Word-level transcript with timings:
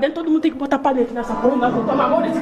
dentro. 0.00 0.16
Todo 0.16 0.30
mundo 0.30 0.40
tem 0.40 0.50
que 0.50 0.58
botar 0.58 0.78
pra 0.78 0.92
dentro 0.92 1.14
nessa 1.14 1.34
porra. 1.34 1.56
Nós 1.56 1.72
vamos 1.72 1.90
tomar 1.90 2.04
amor 2.06 2.22
nesse. 2.22 2.40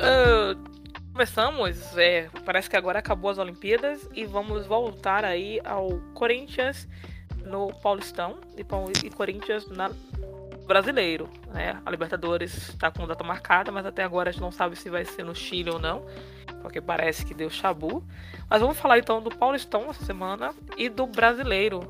Ah, 0.00 0.54
começamos, 1.12 1.96
é, 1.98 2.28
parece 2.44 2.70
que 2.70 2.76
agora 2.76 2.98
acabou 2.98 3.30
as 3.30 3.38
Olimpíadas 3.38 4.08
e 4.14 4.24
vamos 4.24 4.66
voltar 4.66 5.24
aí 5.24 5.60
ao 5.64 5.98
Corinthians 6.14 6.88
no 7.44 7.72
Paulistão 7.82 8.36
e, 8.56 9.06
e 9.06 9.10
Corinthians 9.10 9.68
na 9.68 9.90
brasileiro, 10.66 11.28
né? 11.52 11.80
A 11.84 11.90
Libertadores 11.90 12.70
está 12.70 12.90
com 12.90 13.06
data 13.06 13.24
marcada, 13.24 13.70
mas 13.70 13.86
até 13.86 14.02
agora 14.02 14.30
a 14.30 14.32
gente 14.32 14.42
não 14.42 14.50
sabe 14.50 14.76
se 14.76 14.90
vai 14.90 15.04
ser 15.04 15.24
no 15.24 15.34
Chile 15.34 15.70
ou 15.70 15.78
não, 15.78 16.04
porque 16.60 16.80
parece 16.80 17.24
que 17.24 17.32
deu 17.32 17.48
chabu. 17.48 18.02
Mas 18.50 18.60
vamos 18.60 18.78
falar 18.78 18.98
então 18.98 19.22
do 19.22 19.30
Paulistão 19.30 19.88
essa 19.88 20.04
semana 20.04 20.54
e 20.76 20.88
do 20.88 21.06
brasileiro. 21.06 21.88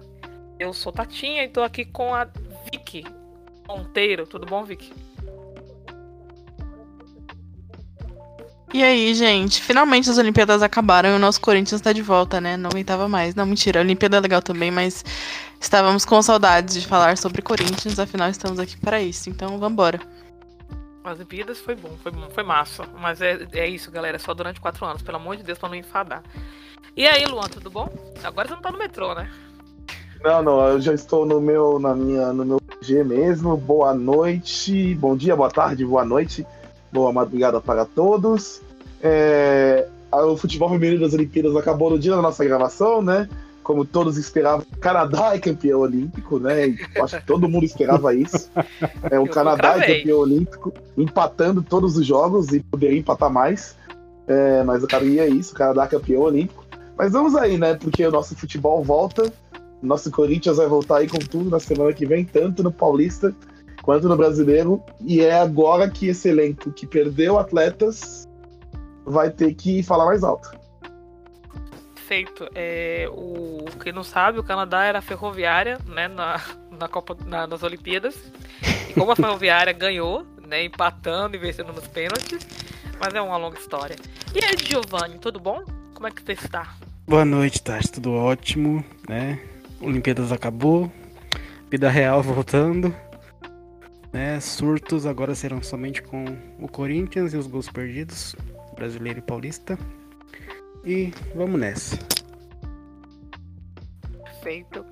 Eu 0.59 0.73
sou 0.73 0.93
Tatinha 0.93 1.45
e 1.45 1.49
tô 1.49 1.63
aqui 1.63 1.85
com 1.85 2.15
a 2.15 2.29
Vicky 2.71 3.05
Monteiro. 3.67 4.27
Tudo 4.27 4.47
bom, 4.47 4.65
Vicky? 4.65 5.06
E 8.75 8.83
aí, 8.83 9.15
gente? 9.15 9.63
Finalmente 9.63 10.11
as 10.11 10.19
Olimpíadas 10.19 10.61
acabaram 10.63 11.11
e 11.11 11.13
o 11.13 11.19
nosso 11.19 11.41
Corinthians 11.41 11.81
tá 11.81 11.93
de 11.93 12.03
volta, 12.03 12.41
né? 12.41 12.57
Não 12.57 12.69
aguentava 12.71 13.09
mais. 13.09 13.35
Não, 13.35 13.47
mentira. 13.47 13.81
A 13.81 13.83
Olimpíada 13.83 14.17
é 14.17 14.21
legal 14.21 14.43
também, 14.43 14.71
mas 14.71 15.05
estávamos 15.61 16.05
com 16.05 16.21
saudades 16.21 16.75
de 16.75 16.87
falar 16.87 17.17
sobre 17.17 17.43
Corinthians, 17.43 17.99
afinal 17.99 18.29
estamos 18.29 18.59
aqui 18.59 18.77
para 18.77 19.01
isso. 19.01 19.31
Então, 19.31 19.59
vambora. 19.59 20.01
As 21.05 21.19
Olimpíadas 21.19 21.61
foi 21.61 21.77
bom, 21.77 21.97
foi 22.03 22.11
bom, 22.11 22.29
foi 22.31 22.43
massa. 22.43 22.85
Mas 23.01 23.23
é, 23.23 23.47
é 23.53 23.69
isso, 23.69 23.91
galera. 23.91 24.17
É 24.17 24.19
só 24.19 24.35
durante 24.35 24.61
quatro 24.61 24.85
anos, 24.85 25.03
pelo 25.03 25.19
amor 25.19 25.37
de 25.37 25.45
Deus, 25.45 25.59
pra 25.59 25.69
não 25.69 25.77
enfadar. 25.77 26.23
E 26.97 27.07
aí, 27.07 27.25
Luan, 27.25 27.49
tudo 27.49 27.71
bom? 27.71 27.89
Agora 28.25 28.49
você 28.49 28.55
não 28.55 28.63
tá 28.63 28.73
no 28.73 28.79
metrô, 28.79 29.15
né? 29.15 29.31
Não, 30.25 30.43
não, 30.43 30.69
eu 30.69 30.81
já 30.81 30.93
estou 30.93 31.25
no 31.25 31.41
meu, 31.41 31.79
na 31.79 31.95
minha, 31.95 32.33
no 32.33 32.45
meu 32.45 32.61
G 32.81 33.05
mesmo. 33.05 33.57
Boa 33.57 33.95
noite, 33.95 34.95
bom 34.97 35.17
dia, 35.17 35.37
boa 35.37 35.51
tarde, 35.51 35.85
boa 35.85 36.05
noite, 36.05 36.45
boa 36.97 37.13
madrugada 37.13 37.61
para 37.61 37.85
todos. 37.85 38.63
É, 39.03 39.87
o 40.11 40.35
futebol 40.35 40.71
feminino 40.71 41.01
das 41.01 41.13
Olimpíadas 41.13 41.55
acabou 41.55 41.91
no 41.91 41.99
dia 41.99 42.17
da 42.17 42.23
nossa 42.23 42.43
gravação, 42.43 43.03
né? 43.03 43.29
Como 43.63 43.85
todos 43.85 44.17
esperavam, 44.17 44.65
o 44.75 44.79
Canadá 44.79 45.35
é 45.35 45.39
campeão 45.39 45.81
olímpico, 45.81 46.39
né? 46.39 46.75
Acho 47.03 47.21
que 47.21 47.27
todo 47.27 47.49
mundo 47.49 47.65
esperava 47.65 48.15
isso. 48.15 48.49
É, 49.11 49.19
o 49.19 49.27
Eu 49.27 49.31
Canadá 49.31 49.77
é 49.77 49.99
campeão 49.99 50.21
olímpico, 50.21 50.73
empatando 50.97 51.63
todos 51.63 51.99
os 51.99 52.07
jogos 52.07 52.49
e 52.53 52.61
poderia 52.61 52.99
empatar 52.99 53.31
mais. 53.31 53.77
É, 54.27 54.63
mas 54.65 54.83
eu 54.83 54.89
queria 54.89 55.27
isso, 55.27 55.53
o 55.53 55.57
Canadá 55.57 55.85
é 55.85 55.89
campeão 55.89 56.23
olímpico. 56.23 56.65
Mas 56.97 57.13
vamos 57.13 57.37
aí, 57.37 57.59
né? 57.59 57.75
Porque 57.75 58.07
o 58.07 58.11
nosso 58.11 58.35
futebol 58.35 58.83
volta. 58.83 59.31
Nosso 59.83 60.11
Corinthians 60.11 60.57
vai 60.57 60.67
voltar 60.67 60.99
aí 60.99 61.09
com 61.09 61.19
tudo 61.19 61.51
na 61.51 61.61
semana 61.61 61.93
que 61.93 62.07
vem, 62.07 62.25
tanto 62.25 62.63
no 62.63 62.73
Paulista 62.73 63.35
quanto 63.87 64.09
no 64.09 64.17
Brasileiro. 64.17 64.83
E 65.01 65.21
é 65.23 65.41
agora 65.41 65.89
que 65.89 66.09
esse 66.09 66.29
elenco 66.29 66.71
que 66.73 66.87
perdeu 66.87 67.39
atletas 67.39 68.29
vai 69.07 69.31
ter 69.31 69.55
que 69.55 69.83
falar 69.83 70.05
mais 70.05 70.23
alto. 70.25 70.51
Feito. 71.95 72.47
É, 72.55 73.09
o 73.11 73.65
quem 73.83 73.93
não 73.93 74.03
sabe, 74.05 74.39
o 74.39 74.45
Canadá 74.45 74.85
era 74.85 75.01
ferroviária, 75.01 75.79
né, 75.87 76.09
na, 76.09 76.41
na 76.79 76.89
Copa, 76.89 77.17
na- 77.25 77.47
nas 77.47 77.63
Olimpíadas. 77.63 78.17
E 78.91 78.93
como 78.95 79.13
a 79.13 79.17
ferroviária 79.17 79.73
ganhou, 79.73 80.27
né, 80.47 80.65
empatando 80.65 81.37
e 81.37 81.39
vencendo 81.39 81.73
nos 81.73 81.87
pênaltis. 81.87 82.47
Mas 82.99 83.15
é 83.15 83.21
uma 83.21 83.37
longa 83.37 83.59
história. 83.59 83.97
E 84.35 84.45
aí, 84.45 84.57
Giovanni, 84.65 85.19
tudo 85.19 85.39
bom? 85.39 85.63
Como 85.95 86.07
é 86.07 86.11
que 86.11 86.23
você 86.23 86.33
está? 86.33 86.75
Boa 87.07 87.25
noite, 87.25 87.63
Tati. 87.63 87.93
Tudo 87.93 88.13
ótimo, 88.13 88.85
né? 89.09 89.39
Olimpíadas 89.81 90.33
acabou. 90.33 90.91
Vida 91.71 91.89
real 91.91 92.23
voltando. 92.23 92.95
Né? 94.17 94.41
Surtos 94.41 95.05
agora 95.05 95.35
serão 95.35 95.63
somente 95.63 96.01
com 96.01 96.25
o 96.59 96.67
Corinthians 96.67 97.35
e 97.35 97.37
os 97.37 97.47
gols 97.47 97.69
perdidos. 97.69 98.35
Brasileiro 98.75 99.19
e 99.19 99.23
paulista. 99.23 99.79
E 100.83 101.13
vamos 101.35 101.61
nessa. 101.61 101.99
Perfeito. 104.25 104.87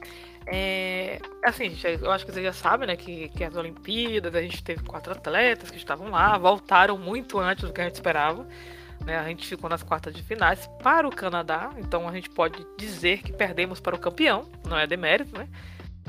É, 0.47 1.19
assim, 1.43 1.71
gente, 1.71 2.05
eu 2.05 2.13
acho 2.13 2.27
que 2.27 2.33
vocês 2.33 2.45
já 2.45 2.53
sabem, 2.53 2.87
né, 2.87 2.97
que, 2.97 3.31
que 3.31 3.43
as 3.43 3.57
Olimpíadas, 3.57 4.35
a 4.35 4.43
gente 4.43 4.63
teve 4.63 4.83
quatro 4.83 5.15
atletas 5.15 5.71
que 5.71 5.79
estavam 5.79 6.11
lá, 6.11 6.37
voltaram 6.37 6.99
muito 6.99 7.39
antes 7.39 7.65
do 7.65 7.73
que 7.73 7.81
a 7.81 7.85
gente 7.85 7.95
esperava. 7.95 8.47
Né, 9.07 9.19
a 9.19 9.25
gente 9.25 9.47
ficou 9.47 9.71
nas 9.71 9.83
quartas 9.83 10.13
de 10.13 10.23
finais 10.23 10.69
para 10.83 11.09
o 11.09 11.11
Canadá, 11.11 11.71
então 11.79 12.07
a 12.07 12.13
gente 12.13 12.29
pode 12.29 12.63
dizer 12.77 13.23
que 13.23 13.33
perdemos 13.33 13.81
para 13.81 13.97
o 13.97 13.99
campeão, 13.99 14.47
não 14.69 14.79
é 14.79 14.87
demérito, 14.87 15.35
né? 15.39 15.49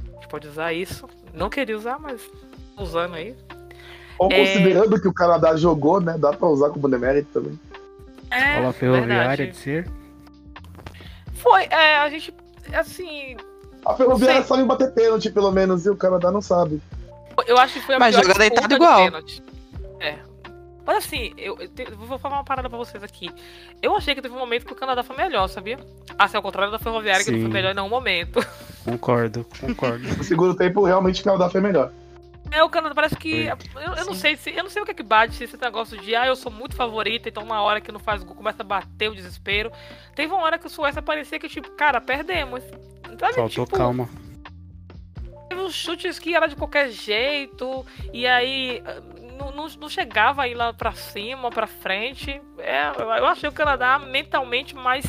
A 0.01 0.15
gente 0.15 0.27
pode 0.27 0.49
usar 0.49 0.73
isso. 0.73 1.07
Não 1.33 1.49
queria 1.49 1.77
usar, 1.77 1.97
mas 1.97 2.21
usando 2.77 3.15
aí. 3.15 3.35
Ou 4.17 4.31
É. 4.31 4.39
considerando 4.39 4.99
que 5.01 5.07
o 5.07 5.13
Canadá 5.13 5.55
jogou, 5.55 5.99
né? 5.99 6.15
Dá 6.17 6.31
pra 6.33 6.47
usar 6.47 6.69
como 6.69 6.89
demérito 6.89 7.27
também. 7.33 7.59
É, 8.31 8.53
Escola 8.55 8.73
ferroviária 8.73 9.27
verdade. 9.27 9.47
de 9.51 9.57
ser. 9.57 9.89
Foi, 11.33 11.63
é, 11.65 11.97
a 11.97 12.09
gente, 12.09 12.33
assim, 12.73 13.37
A 13.85 13.93
Ferroviária 13.93 14.41
sabe 14.43 14.63
bater 14.63 14.91
pênalti, 14.93 15.29
pelo 15.29 15.51
menos, 15.51 15.85
e 15.85 15.89
o 15.89 15.95
Canadá 15.95 16.31
não 16.31 16.41
sabe. 16.41 16.81
Eu 17.45 17.57
acho 17.57 17.73
que 17.75 17.81
foi 17.85 17.95
a 17.95 17.99
Mas 17.99 18.15
pior 18.15 18.23
joga 18.25 18.39
deitado 18.39 18.67
disputa 18.67 18.79
de 18.79 18.83
igual. 18.83 19.05
pênalti. 19.05 19.43
É. 19.99 20.15
Mas 20.87 20.97
assim, 20.97 21.33
eu, 21.37 21.57
eu 21.59 21.67
te- 21.67 21.83
eu 21.91 21.97
vou 21.97 22.17
falar 22.17 22.37
uma 22.37 22.43
parada 22.43 22.69
pra 22.69 22.77
vocês 22.77 23.03
aqui. 23.03 23.29
Eu 23.81 23.95
achei 23.95 24.15
que 24.15 24.21
teve 24.21 24.33
um 24.33 24.39
momento 24.39 24.65
que 24.65 24.73
o 24.73 24.75
Canadá 24.75 25.03
foi 25.03 25.15
melhor, 25.17 25.47
sabia? 25.47 25.77
Assim, 26.17 26.37
ao 26.37 26.43
contrário 26.43 26.71
da 26.71 26.79
Ferroviária, 26.79 27.23
que 27.25 27.31
não 27.31 27.39
foi 27.39 27.47
Sim. 27.47 27.53
melhor 27.53 27.71
em 27.71 27.75
nenhum 27.75 27.89
momento. 27.89 28.39
Concordo, 28.83 29.45
concordo. 29.59 30.07
No 30.17 30.23
segundo 30.23 30.55
tempo, 30.55 30.83
realmente, 30.83 31.21
o 31.21 31.23
Canadá 31.23 31.49
foi 31.49 31.59
melhor. 31.61 31.91
É, 32.51 32.63
o 32.63 32.69
Canadá 32.69 32.93
parece 32.95 33.15
que. 33.15 33.45
Eu, 33.45 33.57
eu 33.97 34.05
não 34.05 34.13
sei 34.13 34.35
se. 34.35 34.51
Eu 34.51 34.63
não 34.63 34.69
sei 34.69 34.81
o 34.81 34.85
que 34.85 34.91
é 34.91 34.93
que 34.93 35.03
bate, 35.03 35.35
se 35.35 35.43
esse 35.43 35.57
negócio 35.57 35.97
de 35.97 36.15
ah, 36.15 36.27
eu 36.27 36.35
sou 36.35 36.51
muito 36.51 36.75
favorita, 36.75 37.27
então 37.27 37.45
na 37.45 37.61
hora 37.61 37.81
que 37.81 37.91
não 37.91 37.99
faz 37.99 38.23
gol, 38.23 38.35
começa 38.35 38.61
a 38.61 38.65
bater 38.65 39.09
o 39.09 39.15
desespero. 39.15 39.71
Teve 40.15 40.33
uma 40.33 40.43
hora 40.43 40.57
que 40.57 40.67
o 40.67 40.69
Suécia 40.69 41.01
parecia 41.01 41.39
que, 41.39 41.49
tipo, 41.49 41.71
cara, 41.71 41.99
perdemos. 41.99 42.63
Sabe, 43.19 43.33
Faltou 43.33 43.65
tipo, 43.65 43.77
calma. 43.77 44.09
Teve 45.49 45.61
uns 45.61 45.73
chutes 45.73 46.19
que 46.19 46.35
era 46.35 46.47
de 46.47 46.55
qualquer 46.55 46.89
jeito, 46.89 47.85
e 48.13 48.25
aí 48.27 48.81
ah, 48.85 49.01
não, 49.37 49.51
não, 49.51 49.67
não 49.67 49.89
chegava 49.89 50.43
aí 50.43 50.53
lá 50.53 50.73
pra 50.73 50.91
cima, 50.93 51.49
pra 51.49 51.67
frente. 51.67 52.41
É, 52.57 52.91
eu 53.19 53.25
achei 53.27 53.49
o 53.49 53.53
Canadá 53.53 53.99
mentalmente 53.99 54.75
mais 54.75 55.05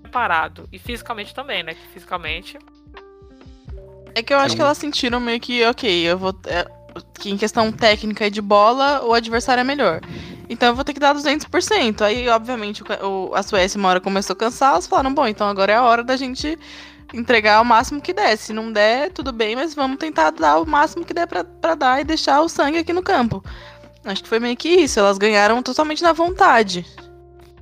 preparado. 0.00 0.68
E 0.72 0.78
fisicamente 0.78 1.34
também, 1.34 1.62
né? 1.62 1.74
Que 1.74 1.86
fisicamente. 1.88 2.58
É 4.14 4.22
que 4.22 4.32
eu 4.32 4.38
acho 4.38 4.50
Sim. 4.50 4.56
que 4.56 4.62
elas 4.62 4.78
sentiram 4.78 5.20
meio 5.20 5.40
que, 5.40 5.64
ok, 5.64 6.04
eu 6.04 6.16
vou. 6.18 6.34
é, 6.46 6.66
que 7.14 7.30
em 7.30 7.36
questão 7.36 7.72
técnica 7.72 8.26
e 8.26 8.30
de 8.30 8.40
bola, 8.40 9.04
o 9.04 9.12
adversário 9.12 9.60
é 9.60 9.64
melhor. 9.64 10.00
Então 10.48 10.68
eu 10.68 10.74
vou 10.74 10.84
ter 10.84 10.92
que 10.92 11.00
dar 11.00 11.14
200%. 11.14 12.02
Aí, 12.02 12.28
obviamente, 12.28 12.82
o 13.02 13.34
a 13.34 13.42
Suécia 13.42 13.78
uma 13.78 13.88
hora 13.88 14.00
começou 14.00 14.34
a 14.34 14.36
cansar, 14.36 14.72
elas 14.72 14.86
falaram, 14.86 15.12
bom, 15.12 15.26
então 15.26 15.48
agora 15.48 15.72
é 15.72 15.76
a 15.76 15.82
hora 15.82 16.04
da 16.04 16.16
gente 16.16 16.58
entregar 17.12 17.60
o 17.60 17.64
máximo 17.64 18.00
que 18.00 18.12
der. 18.12 18.36
Se 18.36 18.52
não 18.52 18.72
der, 18.72 19.10
tudo 19.10 19.32
bem, 19.32 19.56
mas 19.56 19.74
vamos 19.74 19.98
tentar 19.98 20.30
dar 20.30 20.60
o 20.60 20.66
máximo 20.66 21.04
que 21.04 21.14
der 21.14 21.26
pra, 21.26 21.44
pra 21.44 21.74
dar 21.74 22.00
e 22.00 22.04
deixar 22.04 22.40
o 22.40 22.48
sangue 22.48 22.78
aqui 22.78 22.92
no 22.92 23.02
campo. 23.02 23.42
Acho 24.04 24.22
que 24.22 24.28
foi 24.28 24.38
meio 24.38 24.56
que 24.56 24.68
isso. 24.68 25.00
Elas 25.00 25.18
ganharam 25.18 25.62
totalmente 25.62 26.02
na 26.02 26.12
vontade. 26.12 26.84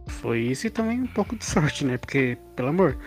Foi 0.06 0.40
isso 0.40 0.66
e 0.66 0.70
também 0.70 1.00
um 1.00 1.06
pouco 1.06 1.36
de 1.36 1.44
sorte, 1.44 1.84
né? 1.84 1.96
Porque, 1.96 2.36
pelo 2.56 2.68
amor, 2.68 2.98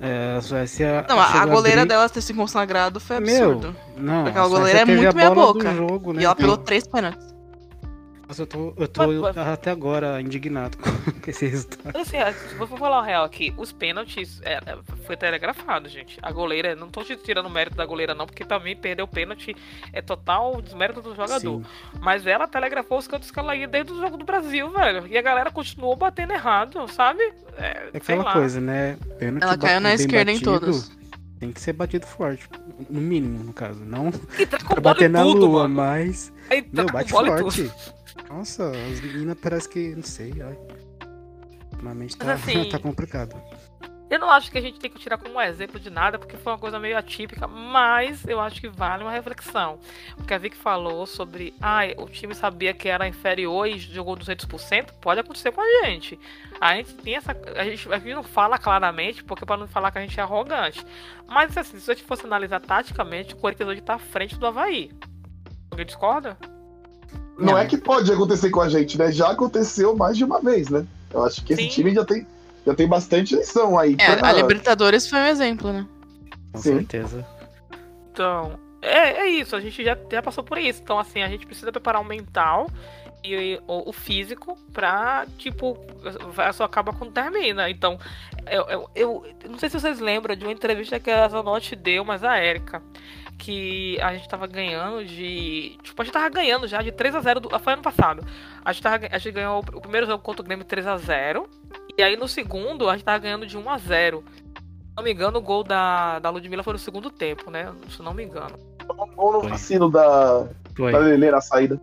é, 0.00 0.36
a 0.36 0.40
Suécia. 0.40 1.04
Não, 1.08 1.18
a, 1.18 1.24
a 1.24 1.26
chegou 1.32 1.48
goleira 1.56 1.80
abrir- 1.82 1.88
delas 1.88 2.10
ter 2.10 2.20
se 2.22 2.32
consagrado 2.34 3.00
foi 3.00 3.20
Meu, 3.20 3.52
absurdo. 3.52 3.76
Não, 3.96 4.24
Porque 4.24 4.38
a 4.38 4.42
a 4.42 4.48
goleira 4.48 4.78
é 4.80 4.84
muito 4.84 5.16
meia 5.16 5.30
boca. 5.30 5.74
Jogo, 5.74 6.12
né? 6.12 6.22
E 6.22 6.24
ela 6.24 6.34
pegou 6.36 6.56
três 6.56 6.86
pênaltis. 6.86 7.26
Nossa, 8.28 8.42
eu 8.42 8.46
tô, 8.46 8.74
eu 8.76 8.86
tô 8.86 9.06
Mas- 9.06 9.34
mas- 9.34 9.48
até 9.48 9.70
agora 9.70 10.20
indignado 10.20 10.76
com 10.76 10.84
esse 11.30 11.46
resultado. 11.46 11.80
Mas 11.94 11.96
assim, 12.14 12.18
se 12.50 12.54
vou 12.56 12.66
falar 12.66 13.00
o 13.00 13.02
real 13.02 13.24
aqui, 13.24 13.54
os 13.56 13.72
pênaltis 13.72 14.38
é, 14.44 14.56
é, 14.66 14.78
foi 15.06 15.16
telegrafado, 15.16 15.88
gente. 15.88 16.18
A 16.20 16.30
goleira, 16.30 16.76
não 16.76 16.90
tô 16.90 17.02
te 17.02 17.16
tirando 17.16 17.46
o 17.46 17.50
mérito 17.50 17.74
da 17.76 17.86
goleira, 17.86 18.14
não, 18.14 18.26
porque 18.26 18.44
também 18.44 18.76
perdeu 18.76 19.06
o 19.06 19.08
pênalti. 19.08 19.56
É 19.94 20.02
total 20.02 20.60
desmérito 20.60 21.00
do 21.00 21.14
jogador. 21.16 21.40
Sim. 21.40 21.64
Mas 22.00 22.26
ela 22.26 22.46
telegrafou 22.46 22.98
os 22.98 23.08
cantos 23.08 23.30
que 23.30 23.38
ela 23.38 23.56
ia 23.56 23.66
desde 23.66 23.92
o 23.92 23.98
jogo 23.98 24.18
do 24.18 24.26
Brasil, 24.26 24.70
velho. 24.70 25.06
E 25.06 25.16
a 25.16 25.22
galera 25.22 25.50
continuou 25.50 25.96
batendo 25.96 26.34
errado, 26.34 26.86
sabe? 26.88 27.22
É, 27.56 27.64
É 27.66 27.90
sei 27.92 28.14
aquela 28.14 28.24
lá. 28.24 28.32
coisa, 28.34 28.60
né? 28.60 28.98
Pênalti 29.18 29.42
Ela 29.42 29.56
caiu 29.56 29.80
na 29.80 29.94
esquerda 29.94 30.30
em 30.30 30.34
batido, 30.34 30.60
todos. 30.60 30.98
Tem 31.40 31.50
que 31.52 31.60
ser 31.60 31.72
batido 31.72 32.04
forte. 32.06 32.46
No 32.90 33.00
mínimo, 33.00 33.42
no 33.44 33.52
caso. 33.54 33.82
Não 33.84 34.10
tá 34.10 34.58
pra 34.68 34.80
bater 34.82 35.08
na 35.08 35.22
tudo, 35.22 35.46
lua, 35.46 35.62
mano. 35.62 35.76
mas. 35.76 36.30
Aí 36.50 36.60
tá 36.62 36.68
Meu, 36.82 36.86
bate 36.92 37.10
forte. 37.10 37.70
Nossa, 38.28 38.70
as 38.70 39.00
meninas 39.00 39.36
parece 39.40 39.68
que. 39.68 39.94
Não 39.94 40.02
sei, 40.02 40.32
ai. 40.42 40.58
Ultimamente 41.72 42.16
Mas 42.18 42.26
tá, 42.26 42.34
assim- 42.50 42.68
tá 42.68 42.78
complicado. 42.78 43.40
Eu 44.10 44.18
não 44.18 44.30
acho 44.30 44.50
que 44.50 44.56
a 44.56 44.60
gente 44.62 44.78
tem 44.80 44.90
que 44.90 44.98
tirar 44.98 45.18
como 45.18 45.38
exemplo 45.38 45.78
de 45.78 45.90
nada, 45.90 46.18
porque 46.18 46.34
foi 46.38 46.52
uma 46.52 46.58
coisa 46.58 46.78
meio 46.78 46.96
atípica, 46.96 47.46
mas 47.46 48.26
eu 48.26 48.40
acho 48.40 48.58
que 48.58 48.66
vale 48.68 49.02
uma 49.04 49.12
reflexão. 49.12 49.78
O 50.18 50.24
que 50.24 50.32
a 50.32 50.38
Vic 50.38 50.56
falou 50.56 51.04
sobre, 51.04 51.52
ah, 51.60 51.80
o 51.98 52.08
time 52.08 52.34
sabia 52.34 52.72
que 52.72 52.88
era 52.88 53.06
inferior 53.06 53.66
e 53.68 53.78
jogou 53.78 54.16
200%, 54.16 54.92
pode 54.98 55.20
acontecer 55.20 55.52
com 55.52 55.60
a 55.60 55.84
gente. 55.84 56.18
A 56.58 56.74
gente 56.76 56.94
tem 56.94 57.16
essa. 57.16 57.36
A 57.54 57.64
gente, 57.64 57.92
a 57.92 57.98
gente 57.98 58.14
não 58.14 58.22
fala 58.22 58.56
claramente, 58.56 59.22
porque 59.22 59.44
para 59.44 59.58
não 59.58 59.68
falar 59.68 59.90
que 59.90 59.98
a 59.98 60.00
gente 60.00 60.18
é 60.18 60.22
arrogante. 60.22 60.82
Mas 61.26 61.54
assim, 61.54 61.78
se 61.78 61.90
a 61.90 61.94
gente 61.94 62.06
fosse 62.06 62.24
analisar 62.24 62.60
taticamente, 62.60 63.34
o 63.34 63.36
Corinthians 63.36 63.68
hoje 63.68 63.82
tá 63.82 63.96
à 63.96 63.98
frente 63.98 64.38
do 64.38 64.46
Havaí. 64.46 64.90
Alguém 65.70 65.84
discorda? 65.84 66.38
Não, 67.38 67.56
é 67.56 67.64
que 67.66 67.76
pode 67.76 68.10
acontecer 68.12 68.50
com 68.50 68.60
a 68.60 68.68
gente, 68.68 68.98
né? 68.98 69.12
Já 69.12 69.30
aconteceu 69.30 69.96
mais 69.96 70.16
de 70.16 70.24
uma 70.24 70.40
vez, 70.40 70.68
né? 70.68 70.84
Eu 71.12 71.24
acho 71.24 71.42
que 71.44 71.52
esse 71.52 71.62
Sim. 71.62 71.68
time 71.68 71.94
já 71.94 72.04
tem, 72.04 72.26
já 72.66 72.74
tem 72.74 72.86
bastante 72.88 73.34
lição 73.36 73.78
aí. 73.78 73.96
É, 73.98 74.16
pra- 74.16 74.28
a 74.28 74.32
Libertadores 74.32 75.08
foi 75.08 75.20
um 75.20 75.26
exemplo, 75.26 75.72
né? 75.72 75.86
Com 76.52 76.58
Sim. 76.60 76.74
certeza. 76.74 77.24
Então, 78.12 78.58
é, 78.82 79.20
é 79.20 79.28
isso, 79.28 79.54
a 79.54 79.60
gente 79.60 79.84
já, 79.84 79.96
já 80.10 80.20
passou 80.22 80.42
por 80.42 80.58
isso. 80.58 80.80
Então, 80.82 80.98
assim, 80.98 81.22
a 81.22 81.28
gente 81.28 81.46
precisa 81.46 81.70
preparar 81.70 82.02
o 82.02 82.04
mental 82.04 82.68
e 83.24 83.60
o, 83.66 83.88
o 83.90 83.92
físico 83.92 84.56
pra, 84.72 85.26
tipo, 85.38 85.78
vai- 86.32 86.52
só 86.52 86.64
acaba 86.64 86.92
quando 86.92 87.12
termina. 87.12 87.70
Então, 87.70 87.98
eu, 88.50 88.66
eu, 88.68 88.90
eu 88.94 89.24
não 89.50 89.58
sei 89.58 89.68
se 89.68 89.78
vocês 89.78 90.00
lembram 90.00 90.34
de 90.34 90.44
uma 90.44 90.52
entrevista 90.52 90.98
que 90.98 91.10
a 91.10 91.28
Zanotti 91.28 91.76
deu, 91.76 92.04
mas 92.04 92.24
a 92.24 92.36
Érica. 92.36 92.82
Que 93.38 93.98
a 94.00 94.14
gente 94.14 94.28
tava 94.28 94.46
ganhando 94.46 95.04
de. 95.04 95.78
Tipo, 95.82 96.02
a 96.02 96.04
gente 96.04 96.12
tava 96.12 96.28
ganhando 96.28 96.66
já 96.66 96.82
de 96.82 96.92
3x0. 96.92 97.40
Do, 97.40 97.58
foi 97.58 97.72
ano 97.72 97.82
passado. 97.82 98.22
A 98.64 98.72
gente, 98.72 98.82
tava, 98.82 99.06
a 99.10 99.18
gente 99.18 99.32
ganhou 99.32 99.60
o 99.60 99.80
primeiro 99.80 100.06
jogo 100.06 100.22
contra 100.22 100.42
o 100.42 100.44
Grêmio 100.44 100.64
3x0. 100.64 101.46
E 101.96 102.02
aí 102.02 102.16
no 102.16 102.28
segundo 102.28 102.88
a 102.88 102.94
gente 102.94 103.04
tava 103.04 103.18
ganhando 103.18 103.46
de 103.46 103.56
1x0. 103.56 104.22
Se 104.22 104.96
não 104.96 105.04
me 105.04 105.12
engano, 105.12 105.38
o 105.38 105.42
gol 105.42 105.62
da, 105.62 106.18
da 106.18 106.30
Ludmilla 106.30 106.64
foi 106.64 106.72
no 106.72 106.78
segundo 106.78 107.10
tempo, 107.10 107.50
né? 107.50 107.72
Se 107.88 108.02
não 108.02 108.12
me 108.12 108.24
engano. 108.24 108.56
um 108.90 109.14
gol 109.14 109.32
no 109.34 109.48
vacilo 109.48 109.88
da, 109.88 110.48
Foi. 110.76 110.90
da 110.90 110.98
Lelê 110.98 111.30
na 111.30 111.40
saída. 111.40 111.80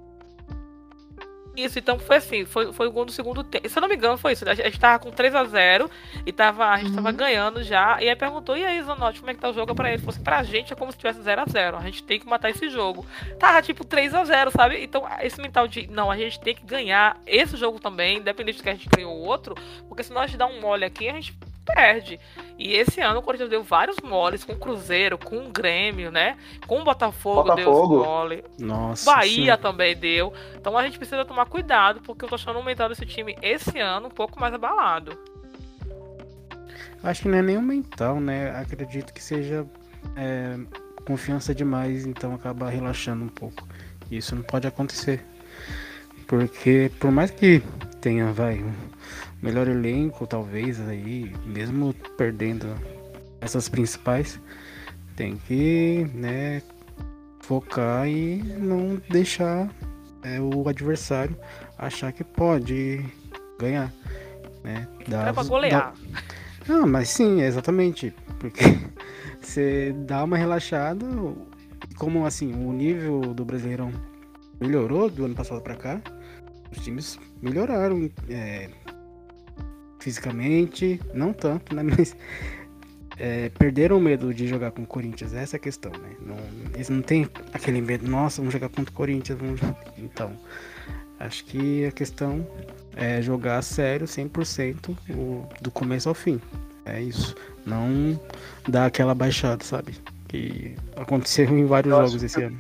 Isso, 1.56 1.80
então 1.80 1.98
foi 1.98 2.18
assim, 2.18 2.46
foi, 2.46 2.74
foi 2.74 2.88
o 2.88 2.92
gol 2.92 3.06
do 3.06 3.12
segundo 3.12 3.44
tempo. 3.44 3.68
Se 3.69 3.78
eu 3.78 3.81
não 3.81 3.88
me 3.88 3.96
engano, 3.96 4.18
foi 4.18 4.34
isso. 4.34 4.48
A 4.48 4.54
gente, 4.54 4.66
a 4.66 4.69
gente 4.69 4.80
tava 4.80 5.00
com 5.00 5.12
3x0 5.12 5.90
e 6.25 6.31
tava, 6.31 6.66
a 6.68 6.78
gente 6.78 6.94
tava 6.94 7.10
Uhum. 7.10 7.16
ganhando 7.16 7.63
já. 7.63 8.02
E 8.02 8.10
aí 8.10 8.16
perguntou, 8.16 8.57
e 8.57 8.66
aí, 8.66 8.81
Zanotti, 8.84 9.19
como 9.19 9.31
é 9.31 9.34
que 9.34 9.40
tá 9.40 9.50
o 9.50 9.54
jogo 9.54 9.74
pra 9.74 9.90
ele? 9.90 10.00
Falou 10.00 10.13
assim, 10.13 10.24
pra 10.24 10.44
gente 10.44 10.74
é 10.74 10.75
como 10.75 10.92
se 10.92 10.98
tivesse 10.98 11.22
0x0. 11.22 11.75
A, 11.78 11.81
gente 11.81 12.04
tem 12.04 12.19
que 12.19 12.28
matar 12.28 12.50
esse 12.50 12.69
jogo. 12.69 13.06
Tava 13.40 13.62
tipo 13.62 13.86
3x0, 13.86 14.52
sabe? 14.52 14.84
Então, 14.84 15.07
esse 15.22 15.40
mental 15.42 15.68
de, 15.68 15.88
não, 15.88 16.12
a 16.12 16.18
gente 16.18 16.40
tem 16.40 16.54
que 16.56 16.66
ganhar 16.66 17.18
esse 17.25 17.56
jogo 17.58 17.80
também, 17.80 18.18
independente 18.18 18.58
de 18.58 18.63
que 18.63 18.69
a 18.69 18.74
gente 18.74 18.90
ganhou 18.90 19.13
o 19.16 19.22
outro, 19.24 19.56
porque 19.88 20.04
senão 20.04 20.22
a 20.22 20.28
gente 20.28 20.38
dá 20.38 20.46
um 20.46 20.60
mole 20.60 20.84
aqui, 20.86 21.08
a 21.08 21.13
gente 21.13 21.34
perde. 21.66 22.20
E 22.58 22.74
esse 22.74 23.02
ano 23.02 23.20
o 23.20 23.24
Corinthians 23.24 23.50
deu 23.50 23.64
vários 23.64 23.98
moles 24.02 24.44
com 24.44 24.54
o 24.54 24.60
Cruzeiro, 24.60 25.18
com 25.18 25.48
o 25.48 25.52
Grêmio, 25.52 26.12
né? 26.12 26.38
Com 26.68 26.82
o 26.82 26.84
Botafogo, 26.84 27.56
deu 27.56 27.66
Botafogo. 27.66 28.00
os 28.00 28.06
mole. 28.06 28.44
Nossa. 28.60 29.12
Bahia 29.14 29.56
sim. 29.56 29.62
também 29.62 29.96
deu. 29.96 30.32
Então 30.56 30.78
a 30.78 30.84
gente 30.84 30.98
precisa 30.98 31.26
tomar 31.26 31.48
cuidado, 31.48 32.02
porque 32.02 32.26
eu 32.26 32.30
tô 32.30 32.36
achando 32.36 32.60
o 32.60 32.64
mental 32.64 32.88
desse 32.88 33.06
time 33.06 33.36
esse 33.42 33.80
ano 33.80 34.08
um 34.08 34.12
pouco 34.12 34.40
mais 34.40 34.54
abalado. 34.54 35.18
Acho 37.04 37.24
que 37.24 37.28
não 37.28 37.38
é 37.38 37.42
nem 37.42 37.58
o 37.58 37.62
mental, 37.62 38.20
né? 38.20 38.52
Acredito 38.58 39.14
que 39.14 39.22
seja 39.22 39.66
é, 40.16 40.58
confiança 41.06 41.54
demais, 41.54 42.06
então 42.06 42.34
acaba 42.34 42.70
relaxando 42.70 43.24
um 43.26 43.30
pouco. 43.30 43.68
Isso 44.10 44.36
não 44.36 44.44
pode 44.44 44.68
acontecer. 44.68 45.24
Porque 46.28 46.92
por 47.00 47.12
mais 47.12 47.30
que 47.30 47.62
tenha, 48.02 48.32
vai, 48.32 48.56
um 48.56 48.74
melhor 49.46 49.68
elenco, 49.68 50.26
talvez, 50.28 50.80
aí, 50.88 51.32
mesmo 51.46 51.94
perdendo 52.18 52.68
essas 53.40 53.70
principais, 53.70 54.40
tem 55.16 55.38
que, 55.38 56.08
né, 56.14 56.62
focar 57.42 58.08
e 58.08 58.38
não 58.44 59.00
deixar 59.10 59.70
é, 60.24 60.42
o 60.42 60.68
adversário 60.68 61.38
achar 61.78 62.12
que 62.12 62.24
pode 62.24 63.06
ganhar. 63.60 63.94
Né? 64.64 64.88
Dá- 65.08 65.22
Era 65.22 65.34
pra 65.34 65.44
dá- 65.44 65.50
golear. 65.50 65.94
não, 66.68 66.88
mas 66.88 67.10
sim, 67.10 67.42
exatamente. 67.42 68.12
Porque 68.40 68.64
você 69.40 69.94
dá 70.08 70.24
uma 70.24 70.38
relaxada, 70.38 71.06
como 72.00 72.26
assim, 72.26 72.52
o 72.54 72.74
nível 72.74 73.22
do 73.34 73.46
Brasileirão 73.46 73.92
melhorou 74.60 75.08
do 75.10 75.26
ano 75.26 75.36
passado 75.36 75.62
pra 75.62 75.76
cá, 75.76 76.02
os 76.76 76.84
times 76.84 77.20
melhoraram 77.42 78.10
é, 78.28 78.70
fisicamente, 80.06 81.02
não 81.16 81.34
tanto, 81.34 81.75
né? 81.75 81.81
Mas 81.98 82.16
é, 83.18 83.50
perderam 83.57 83.98
o 83.98 84.00
medo 84.00 84.31
de 84.34 84.48
jogar 84.48 84.69
com 84.72 84.84
o 84.84 84.86
Corinthians, 84.86 85.34
essa 85.34 85.56
é 85.56 85.57
a 85.57 85.60
questão, 85.60 85.92
né? 85.92 86.10
Não, 86.24 86.38
eles 86.75 86.90
não 86.90 87.02
têm 87.02 87.28
aquele 87.52 87.81
medo, 87.81 88.07
nossa, 88.07 88.40
vamos 88.40 88.54
jogar 88.54 88.69
contra 88.69 88.92
o 88.92 88.94
Corinthians, 88.96 89.38
vamos... 89.40 89.60
então. 89.98 90.31
Acho 91.19 91.44
que 91.46 91.86
a 91.86 91.92
questão 91.92 92.46
é 92.96 93.19
jogar 93.22 93.62
sério 93.63 94.06
100% 94.06 94.96
o, 95.12 95.48
do 95.62 95.72
começo 95.72 96.08
ao 96.10 96.13
fim. 96.13 96.40
É 96.86 97.01
isso. 97.01 97.34
Não 97.66 98.19
dar 98.68 98.86
aquela 98.86 99.16
baixada, 99.16 99.63
sabe? 99.63 99.96
Que 100.28 100.75
aconteceu 100.96 101.46
em 101.46 101.66
vários 101.66 101.92
Eu 101.94 102.06
jogos 102.06 102.22
esse 102.22 102.36
que- 102.36 102.44
ano. 102.44 102.58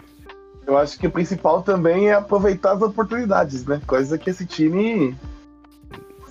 Eu 0.65 0.77
acho 0.79 0.97
que 0.97 1.05
o 1.05 1.11
principal 1.11 1.61
também 1.61 2.09
é 2.09 2.13
aproveitar 2.13 2.71
as 2.71 2.81
oportunidades, 2.81 3.65
né? 3.65 3.79
Coisa 3.85 4.17
que 4.17 4.31
esse 4.31 4.47
time. 4.47 5.15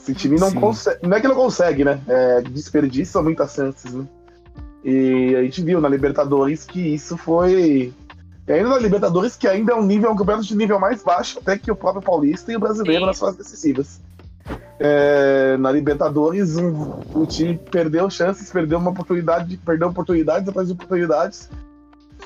Esse 0.05 0.15
time 0.15 0.39
não 0.39 0.51
Sim. 0.51 0.61
consegue. 0.61 0.99
Não 1.07 1.17
é 1.17 1.21
que 1.21 1.27
não 1.29 1.35
consegue, 1.35 1.83
né? 1.83 1.99
É, 2.07 2.43
desperdiça 2.43 3.23
muitas 3.23 3.55
chances, 3.55 3.95
né? 3.95 4.05
E 4.85 5.35
a 5.35 5.43
gente 5.43 5.63
viu 5.63 5.81
na 5.81 5.89
Libertadores 5.89 6.65
que 6.65 6.79
isso 6.95 7.17
foi. 7.17 7.91
E 8.47 8.53
ainda 8.53 8.69
na 8.69 8.79
Libertadores, 8.79 9.35
que 9.35 9.49
ainda 9.49 9.73
é 9.73 9.75
um 9.75 9.83
nível, 9.83 10.11
um 10.11 10.17
campeonato 10.17 10.47
de 10.47 10.55
nível 10.55 10.79
mais 10.79 11.03
baixo 11.03 11.39
até 11.39 11.57
que 11.57 11.71
o 11.71 11.75
próprio 11.77 12.03
Paulista 12.03 12.53
e 12.53 12.57
o 12.57 12.61
brasileiro 12.61 13.01
Sim. 13.01 13.07
nas 13.07 13.19
fases 13.19 13.39
decisivas. 13.39 14.01
É, 14.79 15.57
na 15.57 15.73
Libertadores, 15.73 16.55
um- 16.59 17.01
o 17.15 17.25
time 17.27 17.59
perdeu 17.71 18.11
chances, 18.11 18.51
perdeu 18.53 18.79
uma 18.79 18.91
oportunidade, 18.91 19.57
perdeu 19.57 19.89
oportunidades 19.89 20.47
atrás 20.47 20.69
de 20.69 20.75
oportunidades 20.75 21.49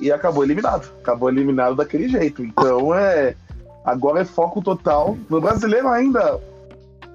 e 0.01 0.11
acabou 0.11 0.43
eliminado. 0.43 0.91
Acabou 1.01 1.29
eliminado 1.29 1.77
daquele 1.77 2.09
jeito. 2.09 2.43
Então 2.43 2.93
é. 2.93 3.37
Agora 3.85 4.21
é 4.21 4.25
foco 4.25 4.61
total. 4.61 5.17
No 5.31 5.41
brasileiro 5.41 5.87
ainda 5.89 6.41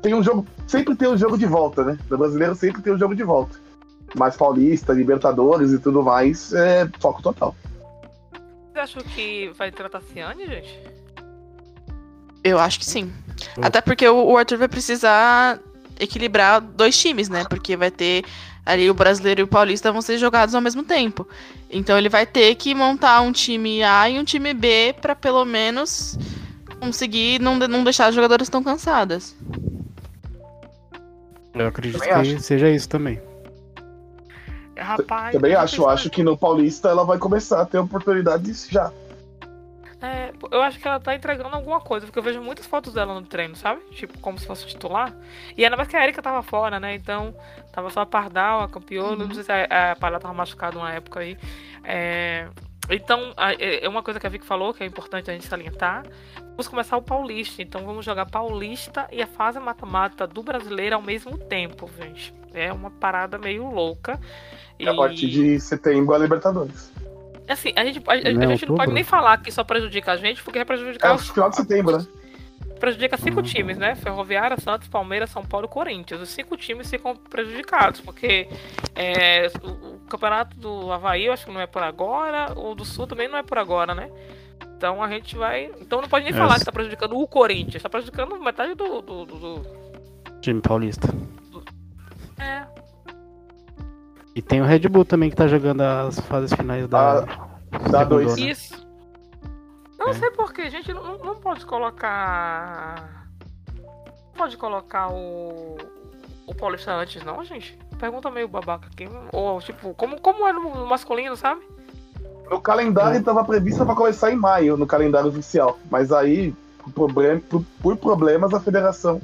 tem 0.04 0.14
um 0.14 0.22
jogo. 0.22 0.46
Sempre 0.68 0.96
tem 0.96 1.08
um 1.08 1.18
jogo 1.18 1.38
de 1.38 1.46
volta, 1.46 1.84
né? 1.84 1.98
No 2.10 2.18
brasileiro 2.18 2.54
sempre 2.54 2.82
tem 2.82 2.94
um 2.94 2.98
jogo 2.98 3.16
de 3.16 3.24
volta. 3.24 3.58
Mas 4.16 4.36
Paulista, 4.36 4.94
Libertadores 4.94 5.72
e 5.72 5.80
tudo 5.80 6.04
mais, 6.04 6.54
é 6.54 6.88
foco 7.00 7.24
total. 7.24 7.56
Vocês 8.32 8.76
acham 8.76 9.02
que 9.02 9.52
vai 9.58 9.72
ter 9.72 9.86
a 9.86 9.90
Tassiane, 9.90 10.46
gente? 10.46 10.80
Eu 12.44 12.60
acho 12.60 12.78
que 12.78 12.86
sim. 12.86 13.12
Até 13.62 13.82
porque 13.82 14.08
o 14.08 14.38
Arthur 14.38 14.58
vai 14.58 14.68
precisar 14.68 15.60
equilibrar 16.00 16.60
dois 16.60 16.98
times, 16.98 17.30
né? 17.30 17.46
Porque 17.50 17.78
vai 17.78 17.90
ter 17.90 18.26
ali 18.66 18.90
o 18.90 18.94
brasileiro 18.94 19.42
e 19.42 19.44
o 19.44 19.48
paulista 19.48 19.92
vão 19.92 20.02
ser 20.02 20.18
jogados 20.18 20.54
ao 20.54 20.62
mesmo 20.62 20.84
tempo. 20.84 21.28
Então 21.70 21.98
ele 21.98 22.10
vai 22.10 22.26
ter 22.26 22.56
que 22.56 22.76
montar 22.76 23.22
um 23.22 23.32
time 23.32 23.82
A 23.84 24.10
e 24.10 24.20
um 24.20 24.24
time 24.24 24.54
B 24.54 24.94
pra 25.02 25.16
pelo 25.16 25.46
menos 25.46 26.18
conseguir 26.80 27.40
não, 27.40 27.58
não 27.58 27.84
deixar 27.84 28.08
as 28.08 28.16
jogadoras 28.16 28.50
tão 28.50 28.62
cansadas. 28.62 29.36
Eu 31.54 31.68
acredito 31.68 32.00
Também 32.00 32.14
que 32.14 32.20
acho. 32.36 32.40
seja 32.40 32.70
isso 32.70 32.90
também. 32.90 33.22
Rapaz. 34.78 35.34
Também 35.34 35.52
eu 35.54 35.60
acho. 35.60 35.76
se- 35.84 35.88
Acho 35.88 36.10
que 36.10 36.24
no 36.24 36.38
Paulista 36.38 36.90
ela 36.90 37.06
vai 37.06 37.18
começar 37.18 37.62
a 37.62 37.66
ter 37.66 37.78
oportunidades 37.78 38.68
já. 38.70 38.92
É, 40.02 40.34
eu 40.52 40.62
acho 40.62 40.80
que 40.80 40.88
ela 40.88 41.00
tá 41.00 41.16
entregando 41.16 41.56
alguma 41.56 41.80
coisa, 41.80 42.06
porque 42.06 42.20
eu 42.20 42.24
vejo 42.24 42.42
muitas 42.42 42.66
fotos 42.66 42.94
dela 42.94 43.14
no 43.14 43.22
treino, 43.26 43.56
sabe? 43.56 43.82
Tipo, 43.92 44.18
como 44.20 44.38
se 44.38 44.46
fosse 44.46 44.66
titular. 44.66 45.14
E 45.56 45.64
ainda 45.64 45.78
mais 45.78 45.88
que 45.88 45.96
a 45.96 46.04
Erika 46.04 46.22
tava 46.22 46.42
fora, 46.44 46.78
né? 46.80 46.96
Então, 46.96 47.34
tava 47.72 47.90
só 47.90 48.02
a 48.02 48.06
Pardal, 48.06 48.62
a 48.62 48.68
campeã. 48.68 49.16
Não 49.16 49.34
sei 49.34 49.44
se 49.44 49.52
a, 49.52 49.92
a 49.92 49.96
Pardal 49.96 50.20
tava 50.20 50.34
machucada 50.34 50.78
uma 50.78 50.92
época 50.92 51.22
aí. 51.22 51.38
É, 51.86 52.48
então, 52.90 53.32
a- 53.38 53.54
é 53.54 53.86
é 53.86 53.88
uma 53.88 54.04
coisa 54.04 54.20
que 54.20 54.28
a 54.28 54.30
Vicky 54.30 54.46
falou, 54.46 54.74
que 54.74 54.84
é 54.84 54.86
importante 54.86 55.30
a 55.32 55.34
gente 55.34 55.48
salientar. 55.48 56.04
Vamos 56.54 56.68
começar 56.68 56.98
o 56.98 57.02
Paulista. 57.02 57.62
Então, 57.62 57.84
vamos 57.86 58.06
jogar 58.06 58.26
Paulista 58.28 59.08
e 59.12 59.22
a 59.22 59.28
fase 59.28 59.60
mata-mata 59.60 60.28
do 60.28 60.42
brasileiro 60.44 60.96
ao 60.96 61.02
mesmo 61.02 61.38
tempo, 61.38 61.90
gente. 62.00 62.34
É 62.54 62.72
uma 62.72 62.92
parada 62.92 63.38
meio 63.38 63.70
louca. 63.70 64.20
E 64.80 64.88
a 64.88 64.94
partir 64.94 65.28
de 65.28 65.60
setembro 65.60 66.14
a 66.14 66.18
Libertadores. 66.20 66.92
Assim, 67.48 67.74
a 67.76 67.84
gente, 67.84 68.02
a, 68.08 68.14
a- 68.14 68.16
a 68.16 68.34
Não, 68.34 68.48
gente 68.52 68.66
não 68.68 68.76
pode 68.76 68.94
nem 68.94 69.04
falar 69.04 69.38
que 69.42 69.52
só 69.52 69.64
prejudica 69.64 70.12
a 70.12 70.18
gente, 70.18 70.44
porque 70.44 70.60
vai 70.60 70.64
É 70.64 70.66
prejudicar 70.66 71.16
o 71.16 71.18
final 71.18 71.50
de 71.50 71.56
setembro, 71.58 71.98
né? 71.98 72.06
prejudica 72.80 73.16
cinco 73.18 73.38
Uhum. 73.38 73.44
times, 73.44 73.78
né? 73.78 73.96
Ferroviária, 73.96 74.58
Santos, 74.60 74.88
Palmeiras, 74.90 75.30
São 75.30 75.44
Paulo 75.44 75.66
e 75.68 75.70
Corinthians. 75.70 76.20
Os 76.22 76.30
cinco 76.30 76.58
times 76.58 76.90
ficam 76.90 77.16
prejudicados, 77.16 78.02
porque 78.02 78.48
é, 78.94 79.50
o, 79.64 79.96
o 79.96 80.00
campeonato 80.10 80.56
do 80.58 80.92
Havaí 80.92 81.26
eu 81.26 81.34
acho 81.34 81.46
que 81.46 81.52
não 81.52 81.62
é 81.62 81.66
por 81.68 81.82
agora, 81.82 82.52
o 82.60 82.76
do 82.76 82.84
Sul 82.84 83.08
também 83.08 83.28
não 83.30 83.38
é 83.38 83.44
por 83.44 83.58
agora, 83.58 83.96
né? 83.96 84.10
Então 84.78 85.02
a 85.04 85.08
gente 85.10 85.36
vai. 85.38 85.72
Então 85.80 86.02
não 86.02 86.10
pode 86.10 86.26
nem 86.26 86.34
É. 86.34 86.38
falar 86.38 86.60
que 86.60 86.66
tá 86.66 86.72
prejudicando 86.72 87.18
o 87.18 87.28
Corinthians, 87.28 87.82
tá 87.84 87.90
prejudicando 87.90 88.40
metade 88.40 88.74
do. 88.76 89.02
do, 89.02 89.26
do- 89.26 89.36
do- 89.40 89.84
Time 90.42 90.62
paulista. 90.62 91.08
É. 92.40 92.66
E 94.36 94.42
tem 94.42 94.62
o 94.62 94.66
Red 94.66 94.80
Bull 94.90 95.06
também 95.06 95.30
que 95.30 95.36
tá 95.36 95.48
jogando 95.48 95.82
as 95.82 96.20
fases 96.22 96.52
finais 96.54 96.88
da. 96.88 97.22
da 97.22 97.28
segunda 97.72 98.04
dois. 98.06 98.32
onda. 98.34 98.42
Isso. 98.42 98.88
Eu 100.00 100.06
não 100.08 100.10
É. 100.10 100.14
sei 100.14 100.32
porquê, 100.32 100.70
gente. 100.70 100.92
Não, 100.94 101.18
não 101.20 101.36
pode 101.36 101.66
colocar. 101.66 103.28
Não 103.78 104.34
pode 104.36 104.58
colocar 104.58 105.10
o. 105.14 105.78
O 106.46 106.54
Paulista 106.54 106.92
antes, 106.94 107.24
não, 107.24 107.42
gente? 107.46 107.78
Pergunta 107.98 108.30
meio 108.30 108.50
babaca 108.50 108.88
aqui. 108.88 109.08
Ou, 109.32 109.62
tipo, 109.62 109.94
como, 109.94 110.20
como 110.20 110.46
é 110.46 110.52
no 110.52 110.86
masculino, 110.86 111.38
sabe? 111.38 111.62
No 112.54 112.62
calendário 112.62 113.20
estava 113.20 113.44
previsto 113.44 113.84
para 113.86 113.96
começar 113.96 114.32
em 114.32 114.36
maio, 114.36 114.78
no 114.78 114.86
calendário 114.86 115.30
oficial. 115.30 115.80
Mas 115.90 116.12
aí, 116.12 116.54
por, 116.84 116.92
problem- 116.94 117.40
por- 117.40 117.64
por 117.82 117.98
problemas, 117.98 118.54
a 118.54 118.60
federação 118.60 119.20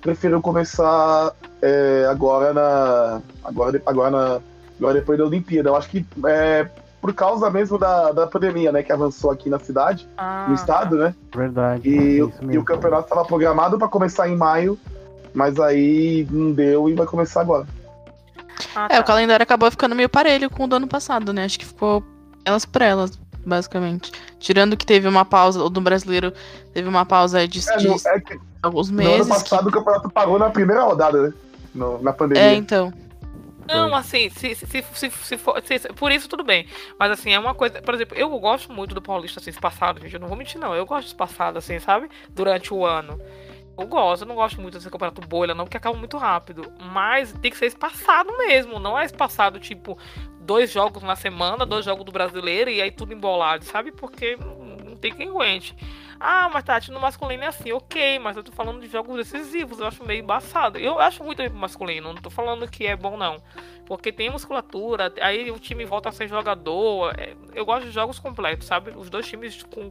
preferiu 0.00 0.40
começar 0.40 1.32
é, 1.60 2.06
agora 2.10 2.52
na. 2.54 3.20
Agora, 3.44 3.82
agora, 3.84 4.10
na, 4.10 4.40
agora 4.78 4.94
depois 4.94 5.18
da 5.18 5.24
Olimpíada. 5.26 5.68
Eu 5.68 5.76
acho 5.76 5.88
que 5.90 6.06
é 6.26 6.66
por 7.02 7.12
causa 7.12 7.50
mesmo 7.50 7.76
da, 7.78 8.12
da 8.12 8.26
pandemia, 8.26 8.72
né? 8.72 8.82
Que 8.82 8.92
avançou 8.92 9.30
aqui 9.30 9.50
na 9.50 9.58
cidade, 9.58 10.08
Ah, 10.16 10.46
no 10.48 10.54
estado, 10.54 10.96
né? 10.96 11.14
Verdade. 11.34 11.86
E, 11.86 12.18
é 12.18 12.22
o- 12.24 12.32
e 12.50 12.56
o 12.56 12.64
campeonato 12.64 13.02
estava 13.04 13.24
programado 13.26 13.78
para 13.78 13.88
começar 13.88 14.26
em 14.26 14.36
maio, 14.36 14.78
mas 15.34 15.60
aí 15.60 16.26
não 16.30 16.50
deu 16.52 16.88
e 16.88 16.94
vai 16.94 17.06
começar 17.06 17.42
agora. 17.42 17.66
ah, 18.74 18.86
É, 18.90 18.94
tá. 18.96 19.00
o 19.00 19.04
calendário 19.04 19.42
acabou 19.42 19.70
ficando 19.70 19.94
meio 19.94 20.08
parelho 20.08 20.48
com 20.48 20.64
o 20.64 20.66
do 20.66 20.76
ano 20.76 20.86
passado, 20.88 21.30
né? 21.30 21.44
Acho 21.44 21.58
que 21.58 21.66
ficou 21.66 22.02
elas 22.44 22.64
por 22.64 22.82
elas, 22.82 23.18
basicamente. 23.44 24.12
Tirando 24.38 24.76
que 24.76 24.86
teve 24.86 25.08
uma 25.08 25.24
pausa, 25.24 25.62
o 25.62 25.68
do 25.68 25.80
brasileiro 25.80 26.32
teve 26.72 26.88
uma 26.88 27.04
pausa 27.06 27.46
de, 27.46 27.60
É, 27.68 27.76
de 27.76 27.88
no, 27.88 27.96
é 28.06 28.20
que 28.20 28.38
alguns 28.62 28.90
no 28.90 29.00
ano 29.00 29.10
meses. 29.10 29.28
passado 29.28 29.68
o 29.68 29.72
campeonato 29.72 30.10
parou 30.10 30.38
na 30.38 30.50
primeira 30.50 30.82
rodada, 30.82 31.28
né? 31.28 31.34
No- 31.74 32.00
na 32.02 32.12
que... 32.12 32.18
pandemia. 32.18 32.42
É, 32.50 32.54
então. 32.54 32.92
Não, 33.66 33.94
assim, 33.94 34.28
se, 34.28 34.54
se, 34.54 34.66
se, 34.66 34.82
se, 34.92 35.10
se 35.10 35.38
for- 35.38 35.62
se- 35.64 35.78
se- 35.78 35.88
por 35.94 36.12
isso 36.12 36.28
tudo 36.28 36.44
bem. 36.44 36.66
Mas 36.98 37.10
assim, 37.12 37.32
é 37.32 37.38
uma 37.38 37.54
coisa. 37.54 37.80
Por 37.80 37.94
exemplo, 37.94 38.14
eu 38.16 38.28
gosto 38.38 38.70
muito 38.70 38.94
do 38.94 39.00
Paulista 39.00 39.40
assim, 39.40 39.48
espaçado, 39.48 40.00
gente. 40.00 40.12
Eu 40.12 40.20
não 40.20 40.28
vou 40.28 40.36
mentir, 40.36 40.60
não. 40.60 40.74
Eu 40.74 40.84
gosto 40.84 41.04
de 41.04 41.12
espaçado, 41.14 41.56
assim, 41.58 41.78
sabe? 41.78 42.10
Durante 42.28 42.74
o 42.74 42.84
ano. 42.84 43.18
Eu 43.76 43.86
gosto, 43.86 44.22
eu 44.22 44.28
não 44.28 44.34
gosto 44.34 44.60
muito 44.60 44.74
desse 44.76 44.88
campeonato 44.90 45.20
bolha, 45.26 45.54
não, 45.54 45.64
porque 45.64 45.78
acaba 45.78 45.96
muito 45.96 46.16
rápido. 46.18 46.70
Mas 46.92 47.32
tem 47.40 47.50
que 47.50 47.56
ser 47.56 47.66
espaçado 47.66 48.36
mesmo. 48.36 48.78
Não 48.78 48.98
é 48.98 49.04
espaçado, 49.06 49.58
tipo, 49.58 49.98
dois 50.44 50.70
jogos 50.70 51.02
na 51.02 51.16
semana, 51.16 51.64
dois 51.64 51.84
jogos 51.84 52.04
do 52.04 52.12
brasileiro 52.12 52.70
e 52.70 52.80
aí 52.80 52.90
tudo 52.90 53.12
embolado, 53.12 53.64
sabe? 53.64 53.90
Porque 53.90 54.36
não 54.84 54.94
tem 54.96 55.12
quem 55.12 55.28
aguente. 55.28 55.74
Ah, 56.20 56.48
mas 56.52 56.64
Tati, 56.64 56.90
no 56.90 57.00
masculino 57.00 57.42
é 57.42 57.48
assim, 57.48 57.72
ok, 57.72 58.18
mas 58.18 58.36
eu 58.36 58.42
tô 58.42 58.52
falando 58.52 58.80
de 58.80 58.88
jogos 58.88 59.16
decisivos, 59.16 59.78
eu 59.80 59.86
acho 59.86 60.04
meio 60.04 60.20
embaçado. 60.22 60.78
Eu 60.78 60.98
acho 60.98 61.24
muito 61.24 61.38
bem 61.38 61.50
pro 61.50 61.58
masculino, 61.58 62.12
não 62.12 62.22
tô 62.22 62.30
falando 62.30 62.68
que 62.68 62.86
é 62.86 62.96
bom, 62.96 63.16
não. 63.16 63.36
Porque 63.84 64.12
tem 64.12 64.30
musculatura, 64.30 65.12
aí 65.20 65.50
o 65.50 65.58
time 65.58 65.84
volta 65.84 66.08
a 66.08 66.12
ser 66.12 66.28
jogador. 66.28 67.12
é, 67.18 67.34
Eu 67.54 67.64
gosto 67.66 67.86
de 67.86 67.90
jogos 67.90 68.18
completos, 68.18 68.66
sabe? 68.66 68.92
Os 68.96 69.10
dois 69.10 69.26
times 69.26 69.62
com. 69.64 69.90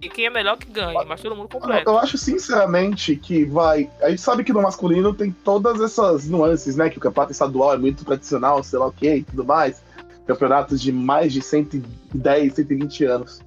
E 0.00 0.08
quem 0.08 0.26
é 0.26 0.30
melhor 0.30 0.56
que 0.56 0.70
ganhe, 0.70 1.04
mas 1.06 1.20
todo 1.20 1.36
mundo 1.36 1.48
completo. 1.48 1.90
Eu 1.90 1.98
acho 1.98 2.16
sinceramente 2.16 3.14
que 3.16 3.44
vai. 3.44 3.90
A 4.00 4.08
gente 4.08 4.22
sabe 4.22 4.42
que 4.42 4.52
no 4.52 4.62
masculino 4.62 5.12
tem 5.12 5.30
todas 5.30 5.80
essas 5.80 6.26
nuances, 6.26 6.74
né? 6.74 6.88
Que 6.88 6.96
o 6.96 7.00
campeonato 7.00 7.32
estadual 7.32 7.74
é 7.74 7.78
muito 7.78 8.04
tradicional, 8.04 8.62
sei 8.62 8.78
lá 8.78 8.86
o 8.86 8.92
que 8.92 9.16
e 9.16 9.22
tudo 9.22 9.44
mais. 9.44 9.82
Campeonatos 10.26 10.80
de 10.80 10.90
mais 10.90 11.32
de 11.32 11.42
110, 11.42 12.54
120 12.54 13.04
anos. 13.04 13.42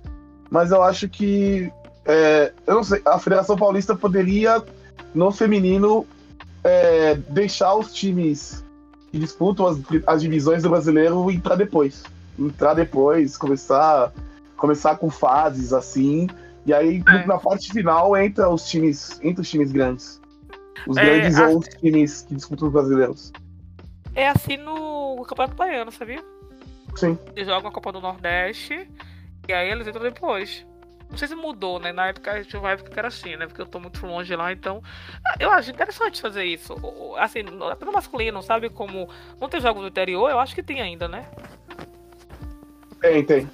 Mas 0.51 0.69
eu 0.69 0.83
acho 0.83 1.09
que. 1.09 1.71
é, 2.05 2.53
eu 2.67 2.75
não 2.75 2.83
sei, 2.83 3.01
a 3.05 3.17
Federação 3.17 3.57
Paulista 3.57 3.95
poderia, 3.95 4.63
no 5.15 5.31
feminino, 5.31 6.05
é, 6.63 7.15
deixar 7.15 7.73
os 7.73 7.91
times 7.91 8.63
que 9.11 9.17
disputam 9.17 9.67
as, 9.67 9.79
as 10.05 10.21
divisões 10.21 10.61
do 10.61 10.69
brasileiro 10.69 11.31
entrar 11.31 11.55
depois. 11.55 12.03
Entrar 12.37 12.75
depois, 12.75 13.37
começar, 13.37 14.13
começar 14.55 14.97
com 14.97 15.09
fases 15.09 15.73
assim. 15.73 16.27
E 16.65 16.73
aí, 16.73 17.03
É. 17.07 17.25
na 17.25 17.37
parte 17.37 17.71
final, 17.71 18.15
entra 18.15 18.49
os 18.49 18.67
times, 18.69 19.19
entra 19.23 19.41
os 19.41 19.49
times 19.49 19.71
grandes. 19.71 20.21
Os 20.87 20.97
É, 20.97 21.01
grandes 21.05 21.37
a- 21.39 21.47
ou 21.49 21.59
os 21.59 21.67
times 21.67 22.21
que 22.23 22.35
disputam 22.35 22.67
os 22.67 22.73
brasileiros. 22.73 23.31
É 24.15 24.27
assim 24.29 24.57
no 24.57 25.23
Campeonato 25.27 25.55
Baiano, 25.55 25.91
sabia? 25.91 26.23
Sim. 26.95 27.17
Eles 27.35 27.47
jogam 27.47 27.69
a 27.69 27.73
Copa 27.73 27.91
do 27.91 27.99
Nordeste 27.99 28.87
e 29.47 29.53
aí 29.53 29.69
eles 29.71 29.87
entram 29.87 30.03
depois. 30.03 30.65
Não 31.09 31.17
sei 31.17 31.27
se 31.27 31.35
mudou, 31.35 31.79
né? 31.79 31.91
Na 31.91 32.07
época 32.07 32.43
tinha 32.43 32.59
uma 32.59 32.71
época 32.71 32.89
que 32.89 32.97
era 32.97 33.07
assim, 33.07 33.35
né? 33.35 33.45
Porque 33.45 33.61
eu 33.61 33.65
tô 33.65 33.79
muito 33.79 34.05
longe 34.05 34.35
lá, 34.35 34.51
então. 34.51 34.81
ah, 35.25 35.35
Eu 35.39 35.51
acho 35.51 35.69
interessante 35.71 36.19
fazer 36.21 36.43
isso. 36.45 36.73
Assim, 37.19 37.41
até 37.71 37.85
no 37.85 37.91
masculino, 37.91 38.41
sabe? 38.41 38.69
Como 38.69 39.07
não 39.39 39.47
tem 39.49 39.59
jogos 39.61 39.81
do 39.83 39.87
interior, 39.89 40.29
eu 40.29 40.39
acho 40.39 40.55
que 40.55 40.63
tem 40.63 40.81
ainda, 40.81 41.07
né? 41.07 41.25
Tem, 43.01 43.23
tem. 43.23 43.49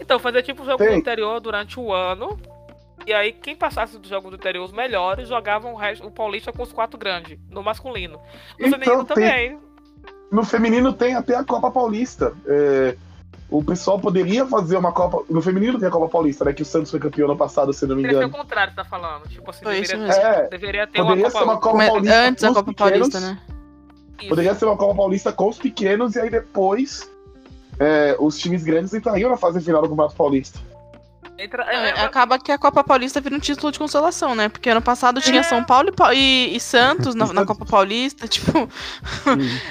Então, 0.00 0.18
fazer 0.18 0.42
tipo 0.42 0.64
jogo 0.64 0.78
Tem. 0.78 0.88
do 0.90 0.94
interior 0.94 1.40
durante 1.40 1.78
o 1.78 1.92
ano. 1.92 2.38
E 3.06 3.12
aí, 3.12 3.32
quem 3.32 3.56
passasse 3.56 3.96
dos 3.98 4.08
jogos 4.08 4.30
do 4.30 4.36
interior 4.36 4.64
os 4.64 4.72
melhores, 4.72 5.28
jogavam 5.28 5.72
o, 5.72 5.76
resto, 5.76 6.06
o 6.06 6.10
Paulista 6.10 6.52
com 6.52 6.62
os 6.62 6.72
quatro 6.72 6.98
grandes, 6.98 7.38
no 7.50 7.62
masculino. 7.62 8.18
No 8.58 8.66
Então, 8.66 8.78
feminino 8.78 9.04
tem- 9.04 9.14
também. 9.14 9.58
No 10.30 10.44
feminino 10.44 10.92
tem 10.92 11.14
até 11.14 11.34
a 11.36 11.42
Copa 11.44 11.70
Paulista. 11.70 12.34
É, 12.46 12.96
o 13.48 13.64
pessoal 13.64 13.98
poderia 13.98 14.44
fazer 14.46 14.76
uma 14.76 14.92
Copa. 14.92 15.24
No 15.30 15.40
feminino 15.40 15.78
tem 15.78 15.88
a 15.88 15.90
Copa 15.90 16.06
Paulista, 16.08 16.44
né? 16.44 16.52
Que 16.52 16.60
o 16.60 16.66
Santos 16.66 16.90
foi 16.90 17.00
campeão 17.00 17.28
ano 17.28 17.36
passado, 17.38 17.72
se 17.72 17.86
não 17.86 17.96
me 17.96 18.02
Deveria 18.02 18.18
ser 18.18 18.24
o 18.26 18.28
engano. 18.28 18.42
contrário, 18.44 18.74
tá 18.74 18.84
falando. 18.84 19.26
Tipo 19.28 19.48
assim, 19.50 19.62
Foi 19.64 19.74
deveria, 19.80 19.96
mesmo. 20.06 20.22
É, 20.22 20.48
deveria 20.48 20.86
ter 20.86 21.00
uma 21.00 21.06
poderia 21.12 21.30
Copa, 21.30 21.38
ser 21.38 21.44
uma 21.50 21.60
Copa 21.60 21.86
Paulista. 21.86 22.14
antes 22.20 22.42
os 22.44 22.48
Copa 22.50 22.64
pequenos. 22.72 22.90
Paulista, 23.08 23.20
né? 23.20 23.38
Isso. 24.18 24.28
Poderia 24.28 24.54
ser 24.54 24.64
uma 24.66 24.76
Copa 24.76 24.94
Paulista 24.96 25.32
com 25.32 25.48
os 25.48 25.56
pequenos 25.58 26.14
e 26.16 26.20
aí 26.20 26.28
depois 26.28 27.10
é, 27.78 28.16
os 28.18 28.38
times 28.38 28.64
grandes 28.64 28.92
entrariam 28.94 29.30
na 29.30 29.36
fase 29.36 29.60
final 29.60 29.82
do 29.82 29.88
Campeonato 29.88 30.16
Paulista. 30.16 30.58
Entra- 31.40 31.64
É, 31.72 31.76
é, 31.76 31.88
é, 31.90 32.00
acaba 32.00 32.36
que 32.36 32.50
a 32.50 32.58
Copa 32.58 32.82
Paulista 32.82 33.20
vira 33.20 33.36
um 33.36 33.38
título 33.38 33.70
de 33.70 33.78
consolação, 33.78 34.34
né? 34.34 34.48
Porque 34.48 34.68
ano 34.70 34.82
passado 34.82 35.20
tinha 35.20 35.44
São 35.44 35.62
Paulo 35.62 35.90
e, 36.12 36.14
e- 36.16 36.56
e 36.56 36.60
Santos 36.60 37.14
na, 37.14 37.32
na 37.32 37.44
Copa 37.46 37.64
Paulista, 37.64 38.26
tipo, 38.28 38.68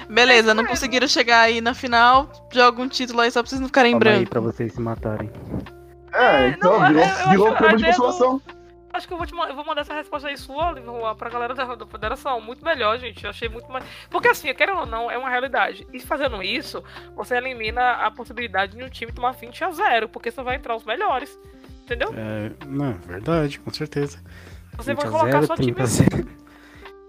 beleza, 0.10 0.54
não 0.54 0.66
conseguiram 0.66 1.08
chegar 1.08 1.42
aí 1.42 1.60
na 1.60 1.74
final, 1.74 2.30
joga 2.54 2.82
um 2.82 2.88
título 2.88 3.20
aí 3.22 3.32
só 3.32 3.42
pra 3.42 3.50
vocês 3.50 3.60
não 3.60 3.68
ficarem 3.68 3.92
em 3.92 4.00
Calma 4.00 4.12
aí 4.12 4.16
branco. 4.20 4.30
pra 4.32 4.40
vocês 4.40 4.72
se 4.74 4.80
matarem. 4.80 5.30
É, 6.14 6.46
É, 6.46 6.48
então 6.50 6.80
não, 6.80 6.88
virou, 6.88 7.04
eu- 7.04 7.10
eu 7.10 7.30
virou 7.32 7.56
prêmio 7.56 7.78
de 7.78 7.84
ideia 7.84 7.96
do- 7.96 8.02
consolação. 8.02 8.42
Acho 8.94 9.08
que 9.08 9.14
eu 9.14 9.18
vou, 9.18 9.28
te, 9.28 9.34
eu 9.36 9.56
vou 9.56 9.66
mandar 9.66 9.82
essa 9.82 9.94
resposta 9.94 10.28
aí 10.28 10.38
sua 10.38 10.74
Juan, 10.74 11.16
pra 11.16 11.30
galera 11.30 11.54
da, 11.54 11.76
da 11.76 11.86
federação. 11.86 12.40
Muito 12.42 12.64
melhor, 12.64 12.98
gente. 12.98 13.24
Eu 13.24 13.30
achei 13.30 13.50
muito 13.50 13.70
mais. 13.72 13.86
Porque 14.10 14.30
assim, 14.30 14.54
querendo 14.54 14.80
ou 14.80 14.86
não, 14.86 15.12
é 15.12 15.18
uma 15.18 15.30
realidade. 15.30 15.86
E 15.94 16.00
fazendo 16.00 16.42
isso, 16.42 16.84
você 17.16 17.36
elimina 17.36 17.92
a 17.92 18.10
possibilidade 18.12 18.76
de 18.76 18.84
um 18.84 18.90
time 18.90 19.12
tomar 19.12 19.32
20 19.32 19.64
a 19.64 19.72
0, 19.72 20.10
porque 20.10 20.32
só 20.32 20.44
vai 20.44 20.56
entrar 20.56 20.76
os 20.76 20.84
melhores. 20.84 21.38
Entendeu? 21.84 22.14
É, 22.16 22.66
não, 22.66 22.94
verdade, 22.94 23.60
com 23.60 23.72
certeza. 23.72 24.22
Você 24.76 24.94
20 24.94 24.98
vai 24.98 25.08
a 25.08 25.12
colocar 25.12 25.42
0, 25.42 25.48
só 25.48 25.56
30 25.56 25.84
a 25.84 25.88
time. 25.88 26.10
0. 26.10 26.38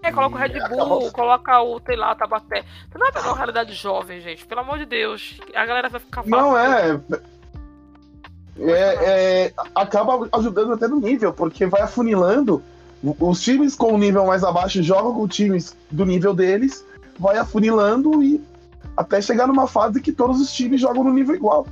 É, 0.01 0.11
coloca 0.11 0.35
o 0.35 0.37
Red 0.37 0.69
Bull, 0.69 1.11
coloca 1.11 1.61
o, 1.61 1.81
sei 1.85 1.95
lá, 1.95 2.15
Tabaté. 2.15 2.63
Você 2.89 2.97
não 2.97 3.05
vai 3.05 3.11
pegar 3.11 3.27
uma 3.27 3.35
realidade 3.37 3.73
jovem, 3.73 4.21
gente. 4.21 4.45
Pelo 4.45 4.61
amor 4.61 4.77
de 4.77 4.85
Deus. 4.85 5.37
A 5.53 5.65
galera 5.65 5.89
vai 5.89 5.99
ficar 5.99 6.25
Não, 6.25 6.51
fácil. 6.53 7.03
é. 7.13 7.38
É, 8.61 9.45
é, 9.45 9.53
acaba 9.73 10.27
ajudando 10.33 10.73
até 10.73 10.87
no 10.87 10.99
nível, 10.99 11.31
porque 11.33 11.65
vai 11.65 11.81
afunilando. 11.81 12.61
Os 13.19 13.41
times 13.41 13.75
com 13.75 13.93
o 13.93 13.97
nível 13.97 14.25
mais 14.25 14.43
abaixo 14.43 14.83
jogam 14.83 15.13
com 15.13 15.27
times 15.27 15.75
do 15.89 16.05
nível 16.05 16.33
deles, 16.33 16.83
vai 17.17 17.37
afunilando 17.37 18.21
e 18.21 18.43
até 18.97 19.21
chegar 19.21 19.47
numa 19.47 19.67
fase 19.67 20.01
que 20.01 20.11
todos 20.11 20.41
os 20.41 20.51
times 20.51 20.81
jogam 20.81 21.03
no 21.05 21.13
nível 21.13 21.33
igual. 21.35 21.65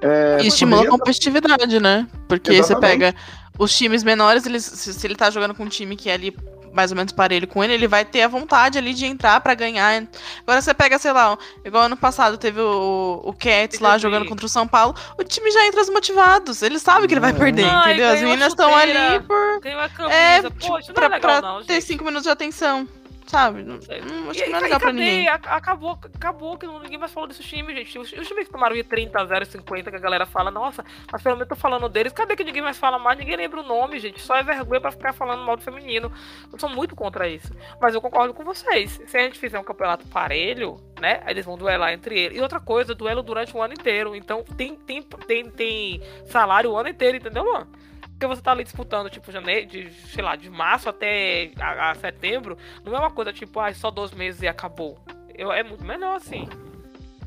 É, 0.00 0.38
E 0.42 0.46
estimula 0.48 0.76
a 0.82 0.84
poderia- 0.84 0.98
competitividade, 0.98 1.80
né? 1.80 2.06
Porque 2.26 2.50
você 2.52 2.58
Exatamente. 2.72 2.90
pega 2.98 3.14
os 3.58 3.76
times 3.76 4.02
menores, 4.02 4.46
eles, 4.46 4.64
se, 4.64 4.94
se 4.94 5.06
ele 5.06 5.14
tá 5.14 5.30
jogando 5.30 5.54
com 5.54 5.64
um 5.64 5.68
time 5.68 5.94
que 5.96 6.08
é 6.08 6.14
ali 6.14 6.34
mais 6.74 6.90
ou 6.90 6.96
menos 6.96 7.12
parelho 7.12 7.46
com 7.46 7.62
ele, 7.62 7.72
ele 7.74 7.88
vai 7.88 8.04
ter 8.04 8.22
a 8.22 8.28
vontade 8.28 8.76
ali 8.76 8.92
de 8.92 9.06
entrar 9.06 9.40
pra 9.40 9.54
ganhar. 9.54 10.02
Agora 10.42 10.60
você 10.60 10.74
pega, 10.74 10.98
sei 10.98 11.12
lá, 11.12 11.38
igual 11.64 11.84
ano 11.84 11.96
passado 11.96 12.36
teve 12.36 12.60
o, 12.60 13.22
o 13.24 13.32
Cats 13.32 13.78
lá 13.78 13.96
jogando 13.96 14.26
contra 14.26 14.44
o 14.44 14.48
São 14.48 14.66
Paulo, 14.66 14.94
o 15.18 15.24
time 15.24 15.50
já 15.50 15.66
entra 15.66 15.80
desmotivados. 15.80 16.62
Ele 16.62 16.78
sabe 16.78 17.06
que 17.06 17.14
ele 17.14 17.20
vai 17.20 17.32
perder, 17.32 17.64
Ai, 17.64 17.92
entendeu? 17.92 18.10
As 18.10 18.20
meninas 18.20 18.48
estão 18.48 18.74
ali 18.74 19.20
por. 19.20 19.60
Ganhou 19.60 19.80
a 19.80 19.88
camisa. 19.88 20.14
É, 20.14 20.42
Pô, 20.42 20.50
tipo, 20.50 20.68
não 20.72 20.78
é 20.78 20.92
pra, 20.92 21.06
legal, 21.06 21.20
pra 21.20 21.40
não, 21.40 21.64
ter 21.64 21.80
cinco 21.80 22.04
minutos 22.04 22.24
de 22.24 22.30
atenção. 22.30 22.88
Sabe? 23.34 23.62
Não, 23.62 23.80
sei. 23.82 24.00
não- 24.00 24.30
acho 24.30 24.40
E, 24.40 24.44
que 24.44 24.50
não 24.50 24.58
é 24.58 24.62
legal 24.62 24.80
pra 24.80 24.92
ninguém. 24.92 25.28
Acabou, 25.28 25.98
acabou 26.14 26.56
que 26.56 26.66
ninguém 26.66 26.98
mais 26.98 27.12
falou 27.12 27.28
desses 27.28 27.44
times, 27.44 27.74
gente. 27.76 27.98
Os, 27.98 28.12
os 28.12 28.28
times 28.28 28.46
que 28.46 28.52
tomaram 28.52 28.74
de 28.74 28.84
30 28.84 29.20
a 29.20 29.24
0 29.24 29.44
50, 29.46 29.90
que 29.90 29.96
a 29.96 30.00
galera 30.00 30.24
fala, 30.26 30.50
nossa, 30.50 30.84
mas 31.10 31.22
pelo 31.22 31.36
menos 31.36 31.50
eu 31.50 31.56
tô 31.56 31.60
falando 31.60 31.88
deles. 31.88 32.12
Cadê 32.12 32.36
que 32.36 32.44
ninguém 32.44 32.62
mais 32.62 32.78
fala 32.78 32.98
mais? 32.98 33.18
Ninguém 33.18 33.36
lembra 33.36 33.60
o 33.60 33.64
nome, 33.64 33.98
gente. 33.98 34.20
Só 34.20 34.36
é 34.36 34.42
vergonha 34.42 34.80
pra 34.80 34.90
ficar 34.92 35.12
falando 35.12 35.42
mal 35.44 35.56
do 35.56 35.62
feminino. 35.62 36.12
Eu 36.52 36.58
sou 36.58 36.68
muito 36.70 36.94
contra 36.94 37.28
isso. 37.28 37.52
Mas 37.80 37.94
eu 37.94 38.00
concordo 38.00 38.32
com 38.32 38.44
vocês. 38.44 39.00
Se 39.06 39.16
a 39.16 39.20
gente 39.22 39.38
fizer 39.38 39.58
um 39.58 39.64
campeonato 39.64 40.06
parelho, 40.08 40.76
né? 41.00 41.22
Eles 41.26 41.44
vão 41.44 41.56
duelar 41.56 41.92
entre 41.92 42.18
eles. 42.18 42.38
E 42.38 42.40
outra 42.40 42.60
coisa, 42.60 42.94
duelo 42.94 43.22
durante 43.22 43.56
o 43.56 43.60
ano 43.62 43.74
inteiro. 43.74 44.14
Então 44.14 44.44
tem, 44.56 44.74
tem, 44.76 45.02
tem, 45.02 45.50
tem 45.50 46.02
salário 46.26 46.70
o 46.70 46.76
ano 46.76 46.88
inteiro, 46.88 47.16
entendeu, 47.16 47.44
mano? 47.44 47.66
Porque 48.14 48.26
você 48.26 48.40
tá 48.40 48.52
ali 48.52 48.64
disputando, 48.64 49.10
tipo, 49.10 49.30
janeiro, 49.30 49.66
de, 49.66 49.90
sei 50.12 50.22
lá, 50.22 50.36
de 50.36 50.48
março 50.48 50.88
até 50.88 51.50
a, 51.58 51.90
a 51.90 51.94
setembro, 51.96 52.56
não 52.84 52.94
é 52.96 52.98
uma 52.98 53.10
coisa 53.10 53.32
tipo, 53.32 53.58
ah, 53.60 53.72
só 53.74 53.90
dois 53.90 54.12
meses 54.12 54.40
e 54.42 54.48
acabou. 54.48 54.98
Eu, 55.36 55.52
é 55.52 55.62
muito 55.62 55.84
melhor 55.84 56.16
assim. 56.16 56.48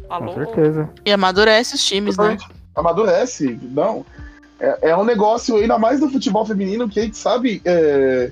Alô? 0.10 0.34
Com 0.34 0.46
certeza. 0.46 0.90
E 1.06 1.12
amadurece 1.12 1.76
os 1.76 1.86
times, 1.86 2.18
né? 2.18 2.38
Amadurece, 2.74 3.60
não. 3.64 4.06
É, 4.60 4.90
é 4.90 4.98
um 4.98 5.04
negócio, 5.04 5.58
ainda 5.58 5.78
mais 5.78 6.00
no 6.00 6.10
futebol 6.10 6.46
feminino, 6.46 6.90
que 6.90 7.00
a 7.00 7.04
gente 7.04 7.18
sabe. 7.18 7.62
é, 7.66 8.32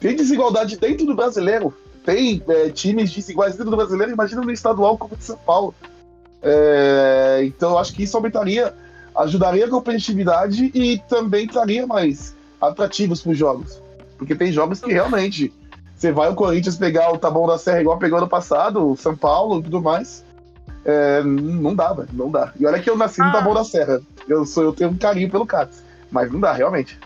tem 0.00 0.16
desigualdade 0.16 0.76
dentro 0.76 1.06
do 1.06 1.14
brasileiro. 1.14 1.72
Tem 2.04 2.42
é, 2.48 2.68
times 2.68 3.10
desiguais 3.10 3.56
dentro 3.56 3.70
do 3.70 3.76
brasileiro, 3.76 4.12
imagina 4.12 4.42
no 4.42 4.52
estadual 4.52 4.98
como 4.98 5.14
o 5.14 5.16
de 5.16 5.24
São 5.24 5.38
Paulo. 5.38 5.74
É, 6.42 7.40
então 7.44 7.70
eu 7.70 7.78
acho 7.78 7.94
que 7.94 8.02
isso 8.02 8.14
aumentaria, 8.14 8.74
ajudaria 9.16 9.66
a 9.66 9.70
competitividade 9.70 10.70
e 10.74 10.98
também 11.08 11.46
traria 11.46 11.86
mais 11.86 12.34
atrativos 12.60 13.22
para 13.22 13.32
os 13.32 13.38
jogos. 13.38 13.82
Porque 14.18 14.34
tem 14.34 14.52
jogos 14.52 14.80
que 14.80 14.92
realmente 14.92 15.52
você 15.94 16.12
vai 16.12 16.28
o 16.28 16.34
Corinthians 16.34 16.76
pegar 16.76 17.12
o 17.12 17.18
Taboão 17.18 17.46
da 17.46 17.58
Serra 17.58 17.80
igual 17.80 17.98
pegou 17.98 18.18
ano 18.18 18.28
passado, 18.28 18.90
o 18.90 18.96
São 18.96 19.16
Paulo 19.16 19.60
e 19.60 19.62
tudo 19.64 19.80
mais. 19.80 20.24
É, 20.84 21.22
não 21.22 21.74
dá, 21.74 21.92
velho, 21.92 22.08
não 22.12 22.30
dá. 22.30 22.52
E 22.58 22.66
olha 22.66 22.78
que 22.78 22.90
eu 22.90 22.96
nasci 22.96 23.20
no 23.20 23.28
Ah. 23.28 23.32
Taboão 23.32 23.54
da 23.54 23.64
Serra. 23.64 24.00
Eu, 24.28 24.44
sou, 24.44 24.64
eu 24.64 24.72
tenho 24.72 24.90
um 24.90 24.96
carinho 24.96 25.30
pelo 25.30 25.46
Cats. 25.46 25.82
Mas 26.10 26.30
não 26.30 26.38
dá, 26.40 26.52
realmente. 26.52 26.98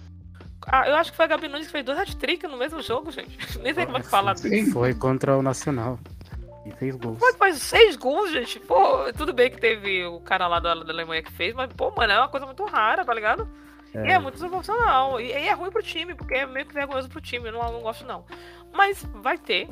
Ah, 0.67 0.87
eu 0.88 0.97
acho 0.97 1.11
que 1.12 1.17
foi 1.17 1.25
a 1.25 1.29
Gabi 1.29 1.49
Nunes 1.49 1.67
que 1.67 1.73
fez 1.73 1.85
dois 1.85 1.99
hat-trick 1.99 2.47
no 2.47 2.59
mesmo 2.59 2.83
jogo, 2.83 3.11
gente. 3.11 3.38
Nem 3.62 3.73
sei 3.73 3.87
como 3.87 3.99
é 3.99 4.00
que 4.00 4.09
fala. 4.09 4.37
Sim. 4.37 4.71
Foi 4.71 4.93
contra 4.95 5.37
o 5.37 5.43
Nacional. 5.43 5.99
E 6.68 6.72
fez 6.72 6.96
gols. 6.96 7.22
É 7.22 7.32
que 7.32 7.38
faz 7.38 7.62
seis 7.62 7.96
gols, 7.96 8.30
gente? 8.30 8.60
Pô, 8.60 9.12
tudo 9.16 9.32
bem 9.32 9.50
que 9.50 9.58
teve 9.58 10.04
o 10.06 10.20
cara 10.20 10.46
lá 10.46 10.60
da, 10.60 10.75
da 10.75 10.92
Alemanha 10.92 11.22
que 11.22 11.32
fez, 11.32 11.54
mas, 11.54 11.72
pô, 11.72 11.90
mano, 11.96 12.12
é 12.12 12.18
uma 12.18 12.28
coisa 12.28 12.46
muito 12.46 12.64
rara, 12.64 13.04
tá 13.04 13.14
ligado? 13.14 13.48
E 13.94 14.10
é 14.10 14.18
muito 14.18 14.34
desproporcional. 14.34 15.20
E, 15.20 15.28
e 15.28 15.48
é 15.48 15.52
ruim 15.52 15.70
pro 15.70 15.82
time, 15.82 16.14
porque 16.14 16.34
é 16.34 16.46
meio 16.46 16.66
que 16.66 16.75
vergonhoso 16.75 17.08
pro 17.08 17.20
time. 17.20 17.48
Eu 17.48 17.52
não, 17.52 17.72
não 17.72 17.80
gosto, 17.80 18.04
não. 18.04 18.25
Mas 18.72 19.02
vai 19.14 19.38
ter. 19.38 19.68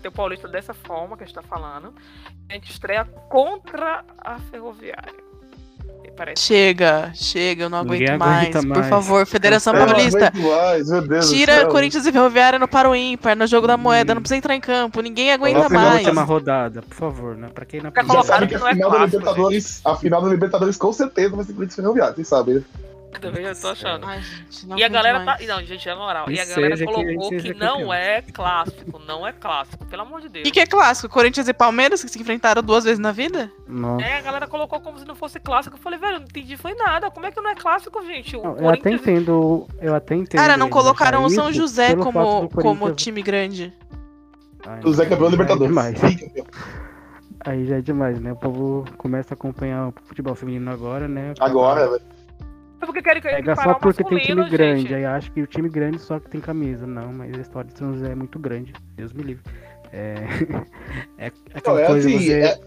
Ter 0.00 0.08
o 0.08 0.12
Paulista 0.12 0.46
dessa 0.46 0.72
forma 0.72 1.16
que 1.16 1.24
a 1.24 1.26
gente 1.26 1.34
tá 1.34 1.42
falando. 1.42 1.92
A 2.48 2.52
gente 2.52 2.70
estreia 2.70 3.04
contra 3.04 4.04
a 4.18 4.38
Ferroviária. 4.38 5.27
Parece. 6.18 6.42
Chega, 6.42 7.12
chega, 7.14 7.62
eu 7.62 7.70
não 7.70 7.78
aguento 7.78 8.18
mais. 8.18 8.48
aguenta 8.48 8.58
Por 8.58 8.68
mais. 8.76 8.88
favor, 8.88 9.24
Federação 9.24 9.72
Eu 9.72 9.86
Paulista. 9.86 10.32
mais, 10.34 10.90
meu 10.90 11.00
Deus 11.06 11.28
do 11.28 11.32
Tira 11.32 11.54
céu. 11.60 11.68
Corinthians 11.68 12.06
e 12.06 12.12
Ferroviária 12.12 12.58
no 12.58 12.66
para 12.66 12.90
o 12.90 12.96
ímpar, 12.96 13.36
no 13.36 13.46
jogo 13.46 13.68
da 13.68 13.76
moeda, 13.76 14.16
não 14.16 14.20
precisa 14.20 14.36
entrar 14.36 14.56
em 14.56 14.60
campo, 14.60 15.00
ninguém 15.00 15.30
aguenta 15.32 15.60
Vamos 15.68 15.72
mais. 15.72 16.06
uma 16.08 16.24
rodada, 16.24 16.82
por 16.82 16.94
favor, 16.96 17.36
né? 17.36 17.48
Pra 17.54 17.64
quem 17.64 17.80
não 17.80 17.92
Já 17.94 18.22
sabe 18.24 18.48
que 18.48 18.48
que 18.48 18.56
a 18.56 18.58
não 18.58 18.68
é 18.68 18.72
final 18.74 18.90
da 18.90 18.96
clássico, 18.96 19.16
Libertadores, 19.18 19.80
a 19.84 19.96
final 19.96 20.22
da 20.22 20.28
Libertadores 20.28 20.76
com 20.76 20.92
certeza 20.92 21.36
vai 21.36 21.44
ser 21.44 21.52
Corinthians 21.52 21.78
e 21.78 21.82
Ferroviário, 21.82 22.14
vocês 22.16 22.26
sabem, 22.26 22.56
né? 22.56 22.62
Eu 23.12 23.20
também 23.20 23.42
já 23.42 23.54
tô 23.54 23.68
achando. 23.68 24.04
Ai, 24.06 24.20
gente, 24.20 24.66
não 24.66 24.78
E 24.78 24.84
a 24.84 24.88
galera 24.88 25.18
tá. 25.20 25.24
mais. 25.24 25.46
Não, 25.46 25.62
gente, 25.64 25.88
é 25.88 25.94
moral. 25.94 26.30
E 26.30 26.34
Que 26.34 26.40
a 26.40 26.44
galera 26.44 26.76
que 26.76 26.84
colocou 26.84 27.28
seja 27.30 27.52
que 27.54 27.58
não 27.58 27.92
é 27.92 28.22
clássico. 28.22 28.98
Não 29.06 29.26
é 29.26 29.32
clássico, 29.32 29.84
pelo 29.86 30.02
amor 30.02 30.20
de 30.20 30.28
Deus. 30.28 30.42
O 30.42 30.44
que, 30.44 30.50
que 30.52 30.60
é 30.60 30.66
clássico? 30.66 31.08
Corinthians 31.12 31.48
e 31.48 31.54
Palmeiras 31.54 32.02
que 32.04 32.10
se 32.10 32.20
enfrentaram 32.20 32.62
duas 32.62 32.84
vezes 32.84 32.98
na 32.98 33.10
vida? 33.10 33.50
Nossa. 33.66 34.04
É, 34.04 34.18
a 34.18 34.20
galera 34.20 34.46
colocou 34.46 34.78
como 34.80 34.98
se 34.98 35.06
não 35.06 35.14
fosse 35.16 35.40
clássico. 35.40 35.76
Eu 35.76 35.80
falei, 35.80 35.98
velho, 35.98 36.18
não 36.18 36.26
entendi, 36.26 36.56
foi 36.56 36.74
nada. 36.74 37.10
Como 37.10 37.24
é 37.26 37.30
que 37.32 37.40
não 37.40 37.50
é 37.50 37.54
clássico, 37.54 38.04
gente? 38.04 38.36
O 38.36 38.42
Não, 38.42 38.56
eu 38.58 38.68
até 38.68 38.82
Corinthians. 38.82 39.00
entendo. 39.00 39.68
Eu 39.80 39.94
até 39.94 40.14
entendo. 40.14 40.40
Cara, 40.40 40.56
não 40.56 40.68
colocaram 40.68 41.24
o 41.24 41.30
São 41.30 41.52
José 41.52 41.96
como, 41.96 42.48
como 42.50 42.50
Corinthians- 42.80 43.02
time 43.02 43.22
grande. 43.22 43.72
Ai, 44.66 44.80
O 44.84 44.92
Zé 44.92 45.06
campeão 45.06 45.28
é 45.28 45.30
Libertadores. 45.30 45.74
campeão. 45.74 46.46
Aí 47.46 47.64
já 47.66 47.76
é 47.78 47.80
demais, 47.80 48.20
né? 48.20 48.32
O 48.32 48.36
povo 48.36 48.84
começa 48.98 49.32
a 49.32 49.36
acompanhar 49.36 49.88
o 49.88 49.94
futebol 50.04 50.34
feminino 50.34 50.70
agora, 50.70 51.08
né? 51.08 51.32
Agora, 51.40 51.88
velho. 51.88 52.02
É 52.80 52.86
porque 52.86 53.02
querem 53.02 53.20
que 53.20 53.28
Pega 53.28 53.56
só 53.56 53.74
porque 53.74 54.04
tem 54.04 54.18
time 54.18 54.48
grande. 54.48 54.82
gente. 54.82 54.94
Aí 54.94 55.04
acho 55.04 55.32
que 55.32 55.42
o 55.42 55.46
time 55.46 55.68
grande 55.68 55.98
só 55.98 56.18
que 56.20 56.28
tem 56.30 56.40
camisa. 56.40 56.86
Não, 56.86 57.12
mas 57.12 57.36
a 57.36 57.40
história 57.40 57.70
de 57.70 57.76
São 57.78 57.92
José 57.94 58.12
é 58.12 58.14
muito 58.14 58.38
grande. 58.38 58.72
Deus 58.96 59.12
me 59.12 59.22
livre. 59.22 59.42
É. 59.92 60.14
é 61.18 61.30
Não, 61.30 61.54
aquela 61.54 61.80
é 61.82 61.86
coisa 61.86 62.08
assim, 62.08 62.18
você. 62.18 62.32
é, 62.40 62.60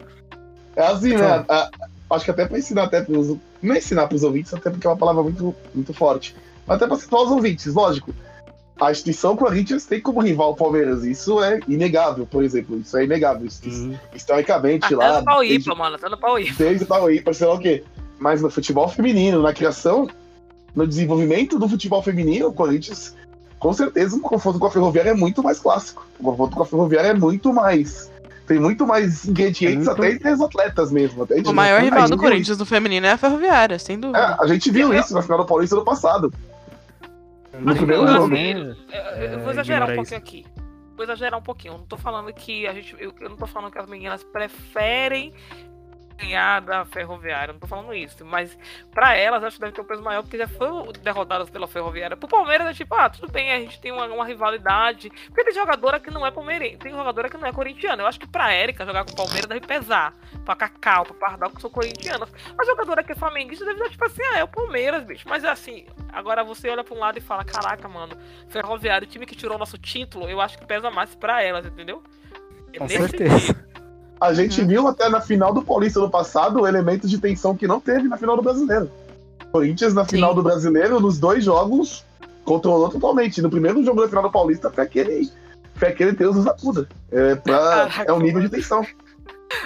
é 0.76 0.82
assim, 0.88 1.16
né? 1.16 1.46
A- 1.48 1.70
acho 2.12 2.26
que 2.26 2.32
até 2.32 2.46
pra 2.46 2.58
ensinar 2.60 2.84
até 2.84 3.02
pros. 3.02 3.38
Não 3.62 3.74
é 3.76 3.78
ensinar 3.78 4.08
pros 4.08 4.24
ouvintes, 4.24 4.54
até 4.54 4.70
porque 4.70 4.86
é 4.86 4.90
uma 4.90 4.98
palavra 4.98 5.24
muito, 5.24 5.56
muito 5.74 5.94
forte. 5.94 6.36
Mas 6.68 6.78
até 6.78 6.88
pra 6.88 6.98
situar 6.98 7.24
os 7.24 7.32
ouvintes, 7.32 7.74
lógico. 7.74 8.14
A 8.80 8.90
instituição 8.92 9.38
Corinthians 9.38 9.86
tem 9.86 10.02
como 10.02 10.20
rival 10.22 10.52
o 10.52 10.56
Palmeiras. 10.56 11.04
Isso 11.04 11.42
é 11.44 11.60
inegável, 11.68 12.26
por 12.26 12.44
exemplo. 12.44 12.80
Isso 12.80 12.98
é 12.98 13.04
inegável. 13.04 13.46
Isso, 13.46 13.62
Sim. 13.64 13.98
historicamente, 14.16 14.94
lá. 14.96 15.20
no 15.20 15.26
pau 15.26 15.40
desde- 15.42 15.58
ímpar, 15.58 15.78
mano. 15.78 15.96
Até 15.98 16.10
no 16.10 16.18
pau 16.18 16.40
ímpar. 16.40 16.56
desde 16.58 16.84
o 16.84 16.88
Pauí, 16.88 17.22
para 17.22 17.34
sei 17.34 17.46
lá 17.48 17.54
o 17.54 17.60
quê. 17.60 17.84
Mas 18.22 18.40
no 18.40 18.52
futebol 18.52 18.88
feminino, 18.88 19.42
na 19.42 19.52
criação, 19.52 20.08
no 20.76 20.86
desenvolvimento 20.86 21.58
do 21.58 21.68
futebol 21.68 22.04
feminino, 22.04 22.50
o 22.50 22.54
Corinthians, 22.54 23.16
com 23.58 23.74
certeza, 23.74 24.16
o 24.16 24.22
confronto 24.22 24.60
com 24.60 24.68
a 24.68 24.72
Ferroviária 24.72 25.10
é 25.10 25.14
muito 25.16 25.42
mais 25.42 25.58
clássico. 25.60 26.06
O 26.20 26.24
confronto 26.26 26.56
com 26.56 26.62
a 26.62 26.66
Ferroviária 26.68 27.08
é 27.10 27.14
muito 27.16 27.52
mais. 27.52 28.12
Tem 28.48 28.60
muito 28.60 28.86
mais 28.86 29.26
ingredientes, 29.26 29.88
Muito. 29.88 29.92
até 29.92 30.12
entre 30.12 30.30
os 30.34 30.42
atletas 30.42 30.92
mesmo. 30.92 31.24
Até 31.24 31.42
O 31.42 31.54
maior 31.54 31.78
a 31.80 31.84
rival 31.84 32.00
gente 32.02 32.10
do 32.12 32.18
viu 32.22 32.30
Corinthians 32.30 32.58
no 32.60 32.66
feminino 32.66 33.08
é 33.08 33.12
a 33.12 33.18
Ferroviária, 33.18 33.80
sem 33.80 33.96
isso. 33.96 34.02
dúvida. 34.02 34.20
É, 34.40 34.44
a 34.44 34.48
gente 34.48 34.70
viu 34.70 34.94
isso 34.94 35.14
na 35.16 35.22
final 35.24 35.38
do 35.40 35.46
Paulista 35.46 35.76
do 35.76 35.84
passado. 35.84 36.32
No 37.60 37.76
primeiro 37.76 38.08
jogo. 38.08 38.36
eu- 38.36 38.76
eu 39.32 39.40
vou 39.40 39.50
É, 39.50 39.52
exagerar 39.54 39.90
um 39.90 39.96
pouquinho 39.96 40.18
aqui. 40.18 40.46
Vou 40.96 41.04
exagerar 41.06 41.40
um 41.40 41.44
pouquinho. 41.44 41.74
Eu 41.74 41.78
não 41.80 41.86
tô 41.86 41.98
falando 41.98 42.32
que 42.34 42.68
a 42.68 42.74
gente. 42.74 42.96
Eu, 43.00 43.14
eu 43.20 43.30
não 43.30 43.38
tô 43.38 43.48
falando 43.48 43.72
que 43.72 43.78
as 43.80 43.88
meninas 43.88 44.24
preferem 44.24 45.34
ganhar 46.22 46.62
da 46.62 46.86
ferroviária. 46.86 47.54
Não 47.54 47.60
tô 47.60 47.68
falando 47.68 47.94
isso. 47.94 48.24
Mas 48.26 48.58
pra 48.92 49.16
elas, 49.16 49.44
acho 49.44 49.56
que 49.58 49.62
deve 49.62 49.74
ter 49.74 49.82
um 49.82 49.86
peso 49.86 50.02
maior, 50.04 50.22
porque 50.22 50.38
já 50.38 50.48
foram 50.48 50.92
derrotadas 50.92 51.50
pela 51.50 51.68
ferroviária. 51.68 52.16
Pro 52.16 52.28
Palmeiras 52.28 52.68
é 52.68 52.74
tipo, 52.74 52.94
ah, 52.96 53.10
tudo 53.10 53.32
bem, 53.32 53.52
a 53.52 53.60
gente 53.60 53.80
tem 53.80 53.92
uma, 53.92 54.06
uma 54.06 54.26
rivalidade. 54.26 55.10
Porque 55.28 55.44
tem 55.44 55.54
jogadora 55.54 56.00
que 56.00 56.12
não 56.12 56.26
é 56.26 56.32
palmeirense, 56.32 56.78
tem 56.78 56.92
jogadora 56.92 57.30
que 57.30 57.38
não 57.38 57.48
é 57.48 57.52
corintiana. 57.52 58.04
Eu 58.04 58.08
acho 58.08 58.20
que 58.20 58.28
pra 58.28 58.54
Érica 58.54 58.86
jogar 58.86 59.06
com 59.06 59.12
o 59.12 59.16
Palmeiras 59.16 59.48
deve 59.48 59.66
pesar. 59.66 60.14
Pra 60.46 60.56
Cacau, 60.56 61.06
pra 61.06 61.14
Pardal, 61.16 61.50
que 61.52 61.62
são 61.62 61.70
corintianas. 61.70 62.32
A 62.58 62.66
jogadora 62.66 63.04
que 63.04 63.12
é 63.12 63.16
flamenguista 63.16 63.66
deve 63.66 63.80
dar 63.80 63.90
tipo 63.90 64.06
assim, 64.06 64.22
ah, 64.34 64.40
é 64.40 64.44
o 64.44 64.48
Palmeiras, 64.48 65.04
bicho. 65.04 65.28
Mas 65.28 65.44
assim, 65.44 65.86
agora 66.12 66.44
você 66.44 66.70
olha 66.70 66.84
pra 66.84 66.96
um 66.96 67.00
lado 67.00 67.18
e 67.18 67.22
fala, 67.22 67.44
caraca, 67.44 67.88
mano, 67.88 68.16
Ferroviário, 68.50 69.08
o 69.08 69.10
time 69.10 69.26
que 69.26 69.36
tirou 69.36 69.56
o 69.56 69.60
nosso 69.60 69.78
título, 69.78 70.30
eu 70.30 70.42
acho 70.42 70.58
que 70.58 70.66
pesa 70.66 70.90
mais 70.92 71.16
pra 71.16 71.42
elas, 71.42 71.66
entendeu? 71.66 72.04
É 72.74 72.78
Com 72.78 72.86
nesse 72.86 72.98
certeza. 72.98 73.40
sentido. 73.40 73.71
A 74.22 74.36
gente 74.36 74.64
viu 74.64 74.88
até 74.88 75.10
na 75.10 75.20
final 75.20 75.52
do 75.52 75.64
Paulista 75.64 76.00
do 76.00 76.08
passado 76.08 76.62
o 76.62 76.68
elemento 76.68 77.08
de 77.08 77.18
tensão 77.18 77.58
que 77.58 77.68
não 77.68 77.80
teve 77.80 78.08
na 78.08 78.18
final 78.18 78.36
do 78.36 78.44
Brasileiro. 78.44 78.88
Corinthians 79.52 79.96
na 79.96 80.06
final 80.06 80.30
Sim. 80.30 80.36
do 80.36 80.44
Brasileiro, 80.44 81.00
nos 81.00 81.18
dois 81.18 81.44
jogos, 81.44 82.06
controlou 82.46 82.88
totalmente. 82.88 83.42
No 83.42 83.50
primeiro 83.50 83.84
jogo 83.84 84.00
da 84.00 84.08
final 84.08 84.22
do 84.22 84.32
Paulista 84.32 84.70
foi 84.70 84.84
aquele. 84.84 85.32
Foi 85.74 85.88
aquele 85.88 86.12
Deus 86.12 86.36
nos 86.36 86.46
acuda. 86.46 86.88
É, 87.12 87.34
pra, 87.34 87.90
é 88.06 88.14
um 88.14 88.20
nível 88.20 88.42
de 88.42 88.50
tensão. 88.50 88.86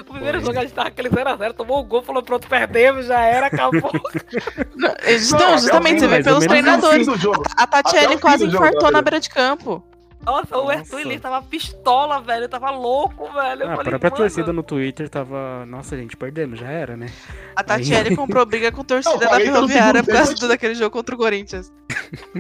O 0.02 0.14
primeiro 0.14 0.40
Foi. 0.40 0.48
jogo 0.48 0.60
a 0.60 0.62
gente 0.62 0.74
tava 0.74 0.88
aquele 0.88 1.10
0x0, 1.10 1.54
tomou 1.54 1.80
o 1.80 1.84
gol, 1.84 2.02
falou, 2.02 2.24
pronto, 2.24 2.48
perdemos, 2.48 3.06
já 3.06 3.20
era, 3.20 3.48
acabou. 3.48 3.92
Não, 4.76 4.90
Não, 4.90 5.56
o 5.56 5.58
justamente, 5.60 6.00
você 6.00 6.08
vê 6.08 6.24
pelos 6.24 6.44
o 6.44 6.48
treinadores. 6.48 7.08
A 7.08 7.14
o 7.14 8.10
fim 8.10 8.18
quase 8.18 8.46
do 8.46 8.52
jogo, 8.52 8.66
infartou 8.66 8.82
tá 8.82 8.92
na 8.92 9.02
beira 9.02 9.20
de 9.20 9.30
campo. 9.30 9.84
Nossa, 10.26 10.58
o 10.58 10.64
Nossa. 10.64 10.80
Arthur 10.80 11.00
ele 11.02 11.20
tava 11.20 11.42
pistola, 11.44 12.20
velho, 12.20 12.50
tava 12.50 12.72
louco, 12.72 13.32
velho. 13.32 13.64
Eu 13.64 13.70
Ah, 13.70 13.74
a 13.74 13.76
falei, 13.76 13.90
própria 13.92 14.10
mano, 14.10 14.16
torcida 14.24 14.52
no 14.52 14.64
Twitter 14.64 15.08
tava. 15.08 15.66
Nossa, 15.68 15.96
gente, 15.96 16.18
perdemos, 16.18 16.60
já 16.60 16.68
era, 16.68 16.98
né? 16.98 17.08
A 17.56 17.64
Tatiele 17.64 18.16
comprou 18.16 18.46
briga 18.46 18.72
com 18.72 18.82
a 18.82 18.84
torcida 18.84 19.14
Não, 19.14 19.20
da 19.20 19.28
40 19.28 19.50
no 19.50 19.56
Ferroviária 19.68 20.04
por 20.04 20.14
causa 20.14 20.48
daquele 20.48 20.74
jogo 20.76 20.90
contra 20.92 21.14
o 21.14 21.18
Corinthians. 21.18 21.72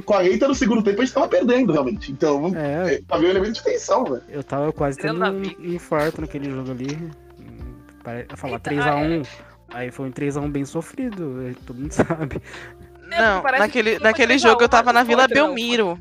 40 0.03 0.47
no 0.47 0.55
segundo 0.55 0.83
tempo 0.83 1.01
a 1.01 1.05
gente 1.05 1.13
tava 1.13 1.27
perdendo, 1.27 1.71
realmente. 1.73 2.11
Então, 2.11 2.51
É, 2.55 2.95
é, 2.95 3.01
havia 3.09 3.27
um 3.27 3.31
elemento 3.31 3.53
de 3.53 3.63
tensão, 3.63 4.03
velho. 4.05 4.23
eu 4.29 4.43
tava 4.43 4.73
quase 4.73 4.97
tendo 4.97 5.23
um 5.23 5.43
infarto 5.63 6.21
naquele 6.21 6.49
jogo 6.49 6.71
ali. 6.71 7.11
Eu 8.29 8.37
falar 8.37 8.53
Eita, 8.53 8.69
3x1. 8.71 9.27
Aí 9.73 9.91
foi 9.91 10.07
um 10.07 10.11
3x1 10.11 10.51
bem 10.51 10.63
sofrido, 10.65 11.41
é, 11.47 11.53
todo 11.65 11.77
mundo 11.79 11.91
sabe. 11.93 12.41
É, 13.11 13.19
Não, 13.21 13.41
parece 13.41 13.59
naquele, 13.61 13.99
naquele 13.99 14.27
3 14.27 14.45
a 14.45 14.47
1, 14.47 14.51
jogo 14.51 14.63
eu 14.63 14.69
tava 14.69 14.93
na 14.93 14.99
não 15.01 15.07
Vila 15.07 15.27
3 15.27 15.39
a 15.39 15.43
1, 15.43 15.47
Belmiro. 15.47 15.99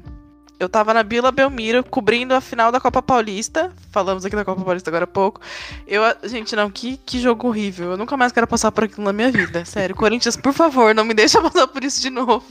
Eu 0.65 0.69
tava 0.69 0.95
na 0.95 1.03
Vila 1.03 1.31
Belmiro 1.31 1.85
cobrindo 1.85 2.35
a 2.35 2.41
final 2.41 2.73
da 2.73 2.81
Copa 2.81 3.03
Paulista. 3.03 3.71
Falamos 3.91 4.25
aqui 4.25 4.35
da 4.35 4.47
Copa 4.47 4.65
Paulista 4.65 4.89
agora 4.89 5.05
há 5.05 5.07
pouco. 5.07 5.39
Eu, 5.87 6.03
gente, 6.25 6.57
não, 6.57 6.71
que, 6.71 6.97
que 6.97 7.21
jogo 7.21 7.49
horrível. 7.49 7.91
Eu 7.91 7.97
nunca 7.99 8.17
mais 8.17 8.33
quero 8.33 8.47
passar 8.47 8.73
por 8.73 8.85
aquilo 8.85 9.05
na 9.05 9.13
minha 9.13 9.31
vida. 9.31 9.63
Sério, 9.67 9.95
Corinthians, 9.95 10.39
por 10.39 10.55
favor, 10.55 10.95
não 10.95 11.05
me 11.05 11.13
deixa 11.13 11.39
passar 11.43 11.67
por 11.69 11.85
isso 11.85 12.01
de 12.01 12.09
novo. 12.09 12.43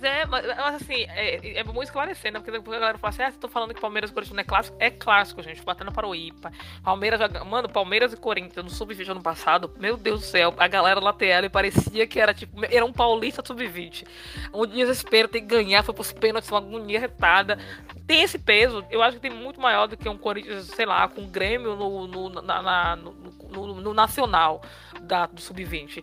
Mas 0.00 0.04
é, 0.04 0.24
mas, 0.26 0.46
assim, 0.82 1.04
é, 1.10 1.58
é 1.58 1.64
bom 1.64 1.82
esclarecer, 1.82 2.32
né? 2.32 2.40
Porque 2.40 2.56
a 2.56 2.78
galera 2.78 2.96
fala 2.98 3.10
assim, 3.10 3.22
ah, 3.22 3.32
tá 3.38 3.48
falando 3.48 3.74
que 3.74 3.80
Palmeiras 3.80 4.10
e 4.10 4.14
Corinthians 4.14 4.34
não 4.34 4.40
é 4.40 4.44
clássico? 4.44 4.76
É 4.80 4.90
clássico, 4.90 5.42
gente, 5.42 5.62
batendo 5.62 5.92
para 5.92 6.06
o 6.06 6.14
IPA. 6.14 6.50
Palmeiras, 6.82 7.20
mano, 7.46 7.68
Palmeiras 7.68 8.12
e 8.12 8.16
Corinthians 8.16 8.64
no 8.64 8.70
Sub-20 8.70 9.10
ano 9.10 9.22
passado, 9.22 9.70
meu 9.78 9.96
Deus 9.96 10.20
do 10.20 10.26
céu, 10.26 10.54
a 10.56 10.66
galera 10.66 11.00
lateral 11.00 11.44
e 11.44 11.48
parecia 11.50 12.06
que 12.06 12.18
era 12.18 12.32
tipo, 12.32 12.64
era 12.64 12.84
um 12.84 12.92
paulista 12.92 13.42
Sub-20. 13.44 14.06
Um 14.54 14.66
desespero, 14.66 15.28
tem 15.28 15.42
que 15.42 15.48
ganhar, 15.48 15.82
foi 15.82 15.94
pros 15.94 16.12
pênaltis, 16.12 16.50
uma 16.50 16.58
agonia 16.58 16.98
retada. 16.98 17.58
Tem 18.06 18.22
esse 18.22 18.38
peso, 18.38 18.84
eu 18.90 19.02
acho 19.02 19.16
que 19.16 19.22
tem 19.22 19.30
muito 19.30 19.60
maior 19.60 19.86
do 19.86 19.96
que 19.96 20.08
um 20.08 20.16
Corinthians, 20.16 20.64
sei 20.66 20.86
lá, 20.86 21.06
com 21.08 21.22
o 21.22 21.26
Grêmio 21.26 21.76
no, 21.76 22.06
no, 22.06 22.28
na- 22.42 22.62
na- 22.62 22.96
no, 22.96 23.12
no- 23.50 23.74
no 23.80 23.94
Nacional 23.94 24.62
da, 25.02 25.26
do 25.26 25.40
Sub-20. 25.40 26.02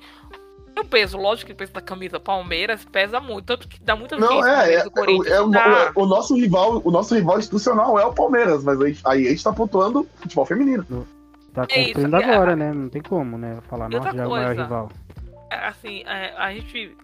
O 0.80 0.86
peso, 0.86 1.18
lógico 1.18 1.48
que 1.48 1.54
o 1.54 1.56
peso 1.56 1.74
da 1.74 1.82
camisa 1.82 2.20
Palmeiras 2.20 2.86
pesa 2.86 3.20
muito, 3.20 3.46
tanto 3.46 3.68
que 3.68 3.82
dá 3.82 3.96
muita 3.96 4.18
Não, 4.18 4.44
gente 4.44 4.48
é, 4.48 4.76
é, 4.76 4.90
Corinthians. 4.90 5.36
é 5.36 5.42
o, 5.42 5.50
dá. 5.50 5.92
o 5.96 6.06
nosso 6.06 6.36
rival, 6.36 6.82
o 6.84 6.92
nosso 6.92 7.16
rival 7.16 7.40
institucional 7.40 7.98
é 8.00 8.06
o 8.06 8.14
Palmeiras, 8.14 8.64
mas 8.64 8.80
aí, 8.82 8.98
aí 9.06 9.28
a 9.28 9.30
gente 9.30 9.44
tá 9.44 9.54
pontuando 9.54 10.08
futebol 10.18 10.46
feminino. 10.46 10.86
tá 11.54 11.66
É 11.70 11.82
isso, 11.82 11.94
construindo 11.94 12.16
é, 12.16 12.24
agora, 12.24 12.56
né? 12.56 12.72
Não 12.72 12.90
tem 12.90 13.02
como, 13.02 13.38
né? 13.38 13.58
Falar, 13.70 13.90
nossa, 13.90 14.12
já 14.14 14.24
é 14.24 14.28
o 14.28 14.30
maior 14.30 14.56
rival. 14.56 14.92
É, 15.50 15.68
assim, 15.68 16.04
é, 16.06 16.34
a 16.38 16.54
gente. 16.54 16.96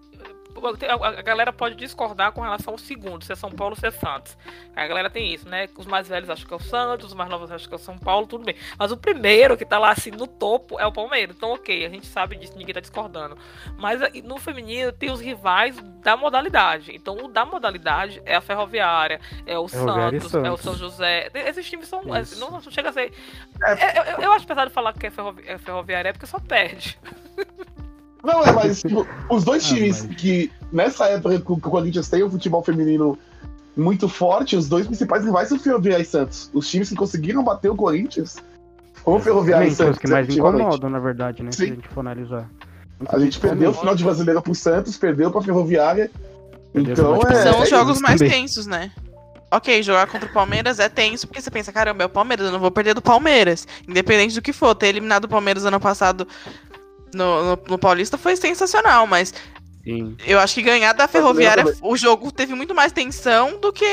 A 1.18 1.22
galera 1.22 1.52
pode 1.52 1.76
discordar 1.76 2.32
com 2.32 2.42
relação 2.42 2.74
ao 2.74 2.78
segundo, 2.78 3.24
se 3.24 3.32
é 3.32 3.36
São 3.36 3.52
Paulo 3.52 3.74
ou 3.76 3.80
se 3.80 3.86
é 3.88 3.92
Santos. 3.92 4.38
A 4.76 4.88
galera 4.88 5.10
tem 5.10 5.34
isso, 5.34 5.48
né? 5.50 5.68
Os 5.78 5.86
mais 5.86 6.08
velhos 6.08 6.30
acham 6.30 6.48
que 6.48 6.54
é 6.54 6.58
o 6.58 6.60
Santos, 6.60 7.08
os 7.08 7.14
mais 7.14 7.30
novos 7.30 7.52
acham 7.52 7.68
que 7.68 7.74
é 7.74 7.78
o 7.78 7.80
São 7.80 7.98
Paulo, 7.98 8.28
tudo 8.28 8.44
bem. 8.46 8.56
Mas 8.78 8.92
o 8.92 8.98
primeiro 8.98 9.58
que 9.58 9.66
tá 9.66 9.78
lá 9.80 9.92
assim 9.92 10.12
no 10.12 10.28
topo 10.28 10.80
é 10.80 10.86
o 10.86 10.92
Palmeiras. 10.92 11.36
Então, 11.36 11.52
ok, 11.54 11.86
a 11.86 11.90
gente 11.90 12.06
sabe 12.08 12.36
disso, 12.36 12.58
ninguém 12.58 12.74
tá 12.74 12.80
discordando. 12.80 13.38
Mas 13.78 14.02
aí, 14.02 14.22
no 14.22 14.38
feminino 14.38 14.92
tem 14.92 15.12
os 15.12 15.20
rivais 15.20 15.76
da 16.02 16.16
modalidade. 16.18 16.92
Então, 16.96 17.16
o 17.18 17.28
da 17.28 17.46
modalidade 17.46 18.22
é 18.26 18.36
a 18.36 18.42
Ferroviária, 18.42 19.20
é 19.46 19.58
o 19.58 19.66
e 19.66 19.70
Santos, 19.70 20.34
é 20.34 20.52
o 20.52 20.58
Santos. 20.58 20.62
São 20.62 20.76
José. 20.76 21.30
Esses 21.34 21.70
times 21.70 21.88
são. 21.88 22.02
Isso. 22.20 22.40
Não, 22.40 22.52
não 22.52 22.62
chega 22.62 22.90
a 22.90 22.94
ser. 22.94 23.12
É, 23.64 24.00
eu, 24.00 24.04
eu- 24.04 24.22
eu 24.24 24.32
acho 24.34 24.46
pesado 24.48 24.72
falar 24.72 24.94
que 24.94 25.08
é, 25.08 25.12
ferrovi 25.12 25.44
é 25.48 25.58
Ferroviária 25.58 26.10
é 26.10 26.14
porque 26.14 26.26
só 26.28 26.40
perde. 26.40 26.98
Não, 28.24 28.44
é, 28.44 28.52
mas 28.54 28.82
tipo, 28.82 29.06
os 29.30 29.44
dois 29.44 29.64
Ah, 29.66 29.68
times 29.76 30.06
mas- 30.06 30.16
que 30.16 30.52
nessa 30.72 31.06
época 31.08 31.40
que 31.40 31.52
o 31.52 31.58
Corinthians 31.60 32.08
tem 32.10 32.24
o 32.24 32.30
futebol 32.30 32.64
feminino 32.64 33.18
muito 33.76 34.08
forte, 34.08 34.56
os 34.56 34.70
dois 34.70 34.86
principais 34.88 35.26
rivais 35.26 35.50
são 35.50 35.60
Ferroviária 35.60 36.02
e 36.02 36.06
Santos. 36.06 36.50
Os 36.54 36.70
times 36.70 36.90
que 36.90 36.96
conseguiram 36.96 37.44
bater 37.44 37.70
o 37.70 37.76
Corinthians 37.76 38.38
foram 39.04 39.20
Ferroviária 39.20 39.66
e 39.66 39.68
Exatamente, 39.68 39.76
Santos. 39.76 39.98
os 39.98 40.02
que 40.02 40.08
mais 40.10 40.30
incomodam, 40.38 40.90
na 40.90 41.00
verdade, 41.00 41.44
né? 41.44 41.52
Se 41.52 41.58
Sim. 41.58 41.64
a 41.64 41.76
gente 41.76 41.88
for 41.90 42.00
analisar. 42.00 42.50
A 43.10 43.20
gente 43.20 43.40
perdeu 43.40 43.72
o 43.72 43.74
final 43.74 43.96
de 43.96 44.04
brasileira 44.04 44.42
pro 44.42 44.56
Santos, 44.56 44.98
perdeu 44.98 45.30
pra 45.30 45.42
Ferroviária. 45.42 46.10
Perdeu 46.72 46.94
Então 46.94 47.16
é. 47.30 47.44
São 47.44 47.60
é 47.60 47.64
os 47.64 47.70
jogos 47.70 47.94
isso 47.96 48.04
mais 48.04 48.20
também. 48.22 48.34
tensos, 48.42 48.66
né? 48.66 48.92
Ok, 49.52 49.84
jogar 49.84 50.08
contra 50.08 50.28
o 50.30 50.34
Palmeiras 50.34 50.80
é 50.80 50.88
tenso, 50.90 51.28
porque 51.28 51.42
você 51.42 51.52
pensa, 51.52 51.72
caramba, 51.74 52.04
é 52.04 52.06
o 52.06 52.10
Palmeiras, 52.10 52.46
eu 52.48 52.52
não 52.52 52.60
vou 52.60 52.72
perder 52.72 52.94
do 52.96 53.02
Palmeiras. 53.02 53.68
Independente 53.88 54.34
do 54.34 54.42
que 54.42 54.54
for, 54.54 54.74
ter 54.74 54.88
eliminado 54.88 55.26
o 55.26 55.28
Palmeiras 55.28 55.66
ano 55.66 55.80
passado 55.80 56.28
no, 57.14 57.44
no, 57.56 57.64
no 57.70 57.78
Paulista 57.78 58.18
foi 58.18 58.36
sensacional, 58.36 59.06
mas 59.08 59.34
Sim. 59.84 60.16
eu 60.26 60.40
acho 60.40 60.54
que 60.56 60.62
ganhar 60.62 60.94
da 60.94 61.08
Ferroviária, 61.08 61.64
o 61.82 61.96
jogo 61.98 62.32
teve 62.32 62.54
muito 62.56 62.74
mais 62.76 62.92
tensão 62.92 63.60
do 63.60 63.72
que. 63.72 63.86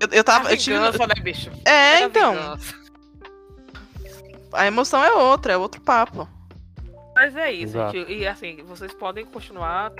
Eu, 0.00 0.08
eu 0.12 0.24
tava. 0.24 0.50
É 0.50 0.52
Eu 0.52 0.56
tive... 0.56 0.76
vingança, 0.76 1.06
né, 1.06 1.14
bicho? 1.22 1.50
É, 1.64 1.96
a 1.96 2.00
então. 2.02 2.32
vingança. 2.34 2.74
A 4.52 4.66
emoção 4.66 5.02
é 5.04 5.12
outra, 5.12 5.52
é 5.52 5.56
outro 5.56 5.80
papo. 5.80 6.28
Mas 7.14 7.36
é 7.36 7.52
isso, 7.52 7.76
Exato. 7.76 7.92
gente. 7.96 8.12
E 8.12 8.26
assim, 8.26 8.56
vocês 8.64 8.92
podem 8.92 9.24
continuar 9.24 9.92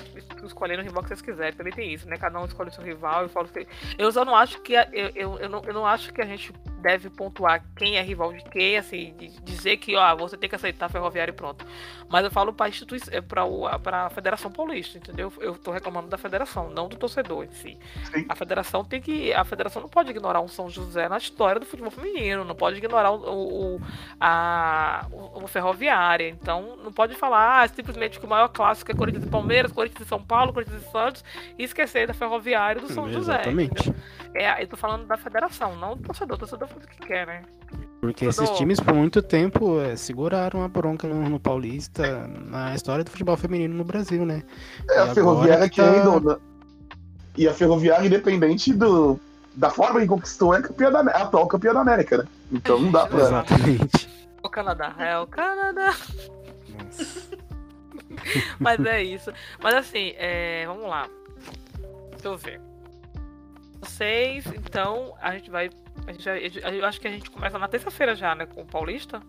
escolhendo 0.44 0.80
o 0.82 0.84
rival 0.84 1.02
que 1.02 1.08
vocês 1.08 1.22
quiserem. 1.22 1.52
Também 1.52 1.72
tem 1.72 1.92
isso, 1.94 2.08
né? 2.08 2.16
Cada 2.16 2.40
um 2.40 2.44
escolhe 2.44 2.72
seu 2.72 2.82
rival 2.82 3.26
e 3.26 3.28
fala 3.28 3.46
que. 3.46 3.66
Eu 3.96 4.10
só 4.10 4.24
não 4.24 4.34
acho 4.34 4.60
que. 4.62 4.74
a- 4.76 4.88
Eu, 4.92 5.10
eu, 5.14 5.38
eu, 5.38 5.48
não, 5.48 5.62
eu 5.64 5.72
não 5.74 5.86
acho 5.86 6.12
que 6.12 6.20
a 6.20 6.26
gente 6.26 6.52
deve 6.84 7.08
pontuar 7.08 7.64
quem 7.74 7.96
é 7.96 8.02
rival 8.02 8.32
de 8.34 8.44
quem, 8.44 8.76
assim, 8.76 9.14
de 9.18 9.28
dizer 9.40 9.78
que, 9.78 9.96
ó, 9.96 10.14
você 10.14 10.36
tem 10.36 10.48
que 10.50 10.54
aceitar 10.54 10.86
a 10.86 10.88
ferroviária 10.90 11.32
e 11.32 11.34
pronto. 11.34 11.64
Mas 12.10 12.24
eu 12.24 12.30
falo 12.30 12.54
instituição, 12.68 13.22
pra, 13.22 13.44
o- 13.44 13.66
pra 13.80 14.10
Federação 14.10 14.50
Paulista, 14.52 14.98
entendeu? 14.98 15.32
Eu 15.40 15.54
tô 15.56 15.70
reclamando 15.72 16.08
da 16.08 16.18
federação, 16.18 16.68
não 16.70 16.86
do 16.86 16.96
torcedor 16.96 17.44
em 17.44 17.50
si. 17.52 17.78
Sim. 18.12 18.26
A 18.28 18.34
federação 18.36 18.84
tem 18.84 19.00
que. 19.00 19.32
A 19.32 19.44
federação 19.44 19.80
não 19.82 19.88
pode 19.88 20.10
ignorar 20.10 20.40
um 20.42 20.48
São 20.48 20.68
José 20.68 21.08
na 21.08 21.16
história 21.16 21.58
do 21.58 21.66
futebol 21.66 21.90
feminino, 21.90 22.44
não 22.44 22.54
pode 22.54 22.76
ignorar 22.76 23.10
o, 23.10 23.76
o, 23.76 23.80
a, 24.20 25.06
o, 25.10 25.44
o 25.44 25.46
ferroviária. 25.48 26.28
Então, 26.28 26.76
não 26.84 26.92
pode 26.92 27.14
falar 27.14 27.62
ah, 27.62 27.68
simplesmente 27.68 28.20
que 28.20 28.26
o 28.26 28.28
maior 28.28 28.48
clássico 28.48 28.90
é 28.92 28.94
Corinthians 28.94 29.24
e 29.24 29.28
Palmeiras, 29.30 29.72
Corinthians 29.72 30.06
e 30.06 30.08
São 30.08 30.22
Paulo, 30.22 30.52
Corinthians 30.52 30.82
e 30.82 30.90
Santos, 30.90 31.24
e 31.58 31.64
esquecer 31.64 32.06
da 32.06 32.14
ferroviária 32.14 32.80
do 32.80 32.92
São 32.92 33.08
José. 33.10 33.34
Exatamente. 33.34 33.92
É, 34.34 34.62
eu 34.62 34.66
tô 34.66 34.76
falando 34.76 35.06
da 35.06 35.16
federação, 35.16 35.76
não 35.76 35.96
do 35.96 36.02
torcedor. 36.02 36.36
O 36.36 36.38
torcedor 36.40 36.68
faz 36.68 36.84
o 36.84 36.88
que 36.88 37.06
quer, 37.06 37.26
né? 37.26 37.42
Porque 38.00 38.26
esses 38.26 38.50
times, 38.50 38.80
por 38.80 38.92
muito 38.94 39.22
tempo, 39.22 39.80
é, 39.80 39.96
seguraram 39.96 40.62
a 40.62 40.68
bronca 40.68 41.06
no, 41.08 41.28
no 41.28 41.40
Paulista, 41.40 42.26
na 42.26 42.74
história 42.74 43.04
do 43.04 43.10
futebol 43.10 43.36
feminino 43.36 43.74
no 43.74 43.84
Brasil, 43.84 44.26
né? 44.26 44.42
É 44.90 44.96
E 44.96 44.98
a 44.98 45.14
Ferroviária 45.14 45.68
que 45.68 45.80
é 45.80 45.84
tá- 45.84 46.02
dona. 46.02 46.38
E 47.36 47.48
a 47.48 47.54
Ferroviária, 47.54 48.06
independente 48.06 48.72
do, 48.74 49.18
da 49.54 49.70
forma 49.70 50.00
que 50.00 50.06
conquistou, 50.06 50.54
é 50.54 50.60
campeã 50.60 50.90
da, 50.90 51.00
é 51.10 51.16
a 51.16 51.22
atual 51.22 51.46
campeã 51.46 51.72
da 51.72 51.80
América, 51.80 52.18
né? 52.18 52.24
Então 52.52 52.78
não 52.78 52.90
dá 52.92 53.06
pra. 53.06 53.20
Exatamente. 53.20 54.08
O 54.42 54.50
Canadá, 54.50 54.94
é 54.98 55.18
o 55.18 55.26
Canadá. 55.26 55.94
Nossa. 56.68 57.38
Mas 58.60 58.84
é 58.84 59.02
isso. 59.02 59.32
Mas 59.62 59.74
assim, 59.74 60.12
é, 60.16 60.64
vamos 60.66 60.86
lá. 60.88 61.08
Deixa 62.12 62.28
eu 62.28 62.36
ver. 62.36 62.60
Vocês, 63.84 64.46
então, 64.46 65.14
a 65.20 65.32
gente 65.32 65.50
vai. 65.50 65.70
A 66.06 66.12
gente 66.12 66.24
vai- 66.24 66.78
eu 66.78 66.84
acho 66.86 67.00
que 67.00 67.06
a 67.08 67.10
gente 67.10 67.30
começa 67.30 67.58
na 67.58 67.68
terça-feira 67.68 68.14
já, 68.14 68.34
né? 68.34 68.46
Com 68.46 68.62
o 68.62 68.66
Paulista. 68.66 69.20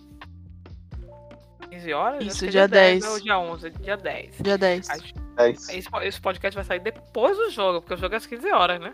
15 1.70 1.94
horas? 1.94 2.22
Isso, 2.24 2.32
Acho 2.32 2.40
que 2.40 2.46
é 2.48 2.52
dia 2.52 2.68
10. 2.68 3.06
Ou 3.06 3.20
dia 3.20 3.40
11, 3.40 3.70
dia 3.72 3.98
10. 3.98 4.36
Dia 4.40 4.58
10. 4.58 4.90
A 4.90 4.98
gente- 4.98 5.14
É 5.38 5.50
isso. 5.50 5.72
Esse, 5.72 5.90
po- 5.90 6.02
esse 6.02 6.22
podcast 6.22 6.56
vai 6.56 6.64
sair 6.64 6.80
depois 6.80 7.36
do 7.38 7.50
jogo, 7.50 7.82
porque 7.82 7.94
o 7.94 7.98
jogo 7.98 8.14
é 8.14 8.18
às 8.18 8.26
15 8.26 8.50
horas, 8.52 8.80
né? 8.80 8.94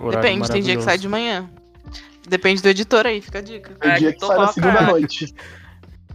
Hum, 0.00 0.10
Depende, 0.10 0.48
tem 0.50 0.62
dia 0.62 0.76
que 0.76 0.82
sai 0.82 0.98
de 0.98 1.08
manhã. 1.08 1.48
Depende 2.28 2.62
do 2.62 2.68
editor 2.68 3.06
aí, 3.06 3.20
fica 3.20 3.38
a 3.38 3.42
dica. 3.42 3.74
Tem 3.74 3.90
É, 3.90 3.94
dia 3.98 4.12
que 4.12 4.24
sai 4.24 4.36
na 4.36 4.46
segunda 4.48 4.82
noite. 4.82 5.34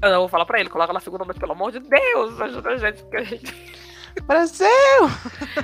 eu 0.01 0.19
vou 0.19 0.27
falar 0.29 0.45
pra 0.45 0.59
ele, 0.59 0.69
coloca 0.69 0.93
na 0.93 0.99
segunda 0.99 1.25
noite, 1.25 1.39
pelo 1.39 1.51
amor 1.53 1.71
de 1.71 1.79
Deus, 1.79 2.39
ajuda 2.39 2.69
a 2.69 2.77
gente, 2.77 3.01
porque 3.03 3.17
a 3.17 3.23
gente. 3.23 3.73
Brasil! 4.21 4.67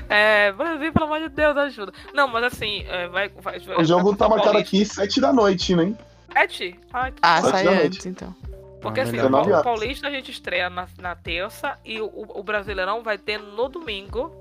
É, 0.10 0.52
Brasil, 0.52 0.92
pelo 0.92 1.06
amor 1.06 1.20
de 1.20 1.30
Deus, 1.30 1.56
ajuda. 1.56 1.94
Não, 2.14 2.28
mas 2.28 2.44
assim, 2.46 2.84
é, 2.88 3.08
vai. 3.08 3.30
vai 3.30 3.60
O 3.78 3.84
jogo 3.84 4.16
tá 4.16 4.28
vai- 4.28 4.38
marcado 4.38 4.58
aqui 4.58 4.84
sete 4.86 5.22
da 5.22 5.32
noite, 5.32 5.76
né? 5.76 5.94
Sete? 6.34 6.80
Ai, 6.94 7.14
Ah, 7.22 7.42
Sete 7.42 7.52
sai 7.52 7.64
da 7.64 7.72
antes, 7.72 7.82
noite. 7.82 8.10
então. 8.10 8.36
Porque 8.82 9.00
Ah, 9.02 9.04
assim, 9.04 9.12
melhor. 9.14 9.48
o. 9.60 9.64
Paulista 9.64 10.08
a 10.08 10.12
gente 10.12 10.32
estreia 10.32 10.70
na, 10.70 10.88
na 11.00 11.16
terça 11.16 11.78
e 11.84 12.00
o, 12.00 12.10
o 12.14 12.44
Brasileirão 12.44 13.04
vai 13.04 13.18
ter 13.18 13.38
no 13.38 13.68
domingo. 13.68 14.32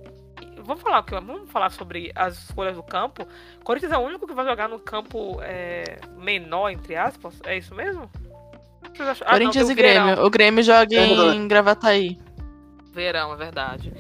Vamos 0.65 0.83
falar, 0.83 1.03
vamos 1.09 1.51
falar 1.51 1.71
sobre 1.71 2.13
as 2.15 2.37
escolhas 2.45 2.77
do 2.77 2.83
campo. 2.83 3.27
Corinthians 3.65 3.93
é 3.93 3.97
o 3.99 4.01
único 4.01 4.27
que 4.27 4.35
vai 4.35 4.45
jogar 4.45 4.69
no 4.69 4.79
campo 4.79 5.39
é, 5.43 5.99
menor, 6.17 6.71
entre 6.71 6.95
aspas. 6.95 7.35
É 7.45 7.57
isso 7.57 7.75
mesmo? 7.75 8.09
Vocês 8.95 9.09
acham- 9.09 9.27
Ah, 9.27 9.33
não, 9.33 9.39
Corinthians 9.39 9.67
tem 9.67 9.73
e 9.73 9.83
Verão. 9.83 10.07
Grêmio. 10.07 10.25
O 10.27 10.31
Grêmio 10.31 10.63
joga 10.65 10.95
É, 10.97 11.07
em 11.35 11.49
Gravataí. 11.49 12.19
Verão, 12.93 13.33
é 13.33 13.37
verdade. 13.37 13.93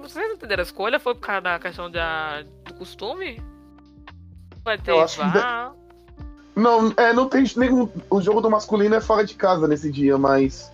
Vocês 0.00 0.32
entenderam 0.32 0.60
a 0.62 0.64
escolha? 0.64 1.00
Foi 1.00 1.14
por 1.14 1.20
causa 1.20 1.40
da 1.40 1.58
questão 1.58 1.90
da, 1.90 2.42
do 2.64 2.74
costume? 2.74 3.42
Vai 4.64 4.78
ter 4.78 4.92
Eu 4.92 5.00
acho 5.00 5.16
que 5.20 5.26
VAR? 5.26 5.72
Não, 6.54 6.92
é, 6.96 7.12
não 7.12 7.28
tem 7.28 7.44
nenhum. 7.56 7.88
O 8.08 8.20
jogo 8.20 8.40
do 8.40 8.50
masculino 8.50 8.94
é 8.94 9.00
fora 9.00 9.24
de 9.24 9.34
casa 9.34 9.66
nesse 9.66 9.90
dia, 9.90 10.16
mas 10.16 10.70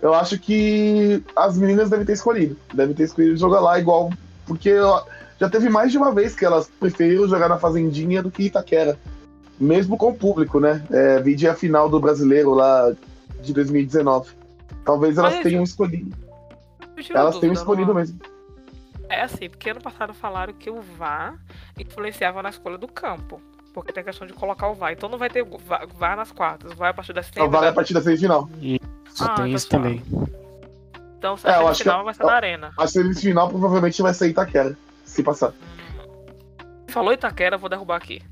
eu 0.00 0.14
acho 0.14 0.38
que 0.38 1.22
as 1.34 1.58
meninas 1.58 1.90
devem 1.90 2.06
ter 2.06 2.12
escolhido. 2.14 2.56
Devem 2.72 2.94
ter 2.94 3.02
escolhido 3.04 3.36
jogar 3.36 3.60
lá 3.60 3.78
igual. 3.78 4.10
Porque 4.46 4.74
já 5.38 5.50
teve 5.50 5.68
mais 5.68 5.90
de 5.92 5.98
uma 5.98 6.12
vez 6.14 6.34
que 6.34 6.44
elas 6.44 6.70
preferiram 6.80 7.28
jogar 7.28 7.48
na 7.48 7.58
Fazendinha 7.58 8.22
do 8.22 8.30
que 8.30 8.44
Itaquera. 8.44 8.98
Mesmo 9.58 9.96
com 9.98 10.10
o 10.10 10.14
público, 10.14 10.60
né? 10.60 10.84
É, 10.90 11.20
vide 11.20 11.48
a 11.48 11.54
final 11.54 11.88
do 11.88 11.98
brasileiro 12.00 12.54
lá 12.54 12.92
de 13.42 13.52
2019. 13.52 14.30
Talvez 14.84 15.18
elas 15.18 15.34
Mas- 15.34 15.42
tenham 15.42 15.62
escolhido. 15.62 16.16
Elas 17.14 17.34
dúvida, 17.34 17.52
escolhido 17.52 17.94
mesmo. 17.94 18.18
É 19.08 19.22
assim, 19.22 19.48
porque 19.48 19.70
ano 19.70 19.80
passado 19.80 20.12
falaram 20.14 20.52
que 20.52 20.68
o 20.70 20.80
VAR 20.80 21.38
influenciava 21.78 22.42
na 22.42 22.48
escolha 22.48 22.76
do 22.78 22.88
campo. 22.88 23.40
Porque 23.72 23.92
tem 23.92 24.00
a 24.00 24.04
questão 24.04 24.26
de 24.26 24.32
colocar 24.32 24.68
o 24.68 24.74
VAR. 24.74 24.92
Então 24.92 25.08
não 25.08 25.18
vai 25.18 25.28
ter 25.30 25.44
VAR, 25.44 25.86
VAR 25.94 26.16
nas 26.16 26.32
quartas, 26.32 26.72
vai 26.72 26.90
a 26.90 26.94
partir 26.94 27.12
das 27.12 27.28
Então 27.28 27.48
vale 27.50 27.68
a 27.68 27.72
partir 27.72 27.92
da 27.94 28.00
semifinal. 28.00 28.48
Só 29.10 29.24
Ah, 29.26 29.34
tem 29.34 29.52
isso 29.52 29.68
pessoal. 29.68 29.82
também. 29.82 30.02
Então 31.18 31.36
É, 31.44 31.50
a 31.50 31.60
eu 31.60 31.68
acho 31.68 31.78
semifinal 31.78 31.98
que- 32.00 32.04
vai 32.06 32.14
ser 32.14 32.24
na 32.24 32.32
arena. 32.32 32.72
A 32.78 32.86
semifinal 32.86 33.48
provavelmente 33.48 34.00
vai 34.02 34.14
ser 34.14 34.28
Itaquera, 34.28 34.76
se 35.04 35.22
passar. 35.22 35.52
Falou 36.88 37.12
Itaquera, 37.12 37.56
eu 37.56 37.60
vou 37.60 37.68
derrubar 37.68 37.96
aqui. 37.96 38.22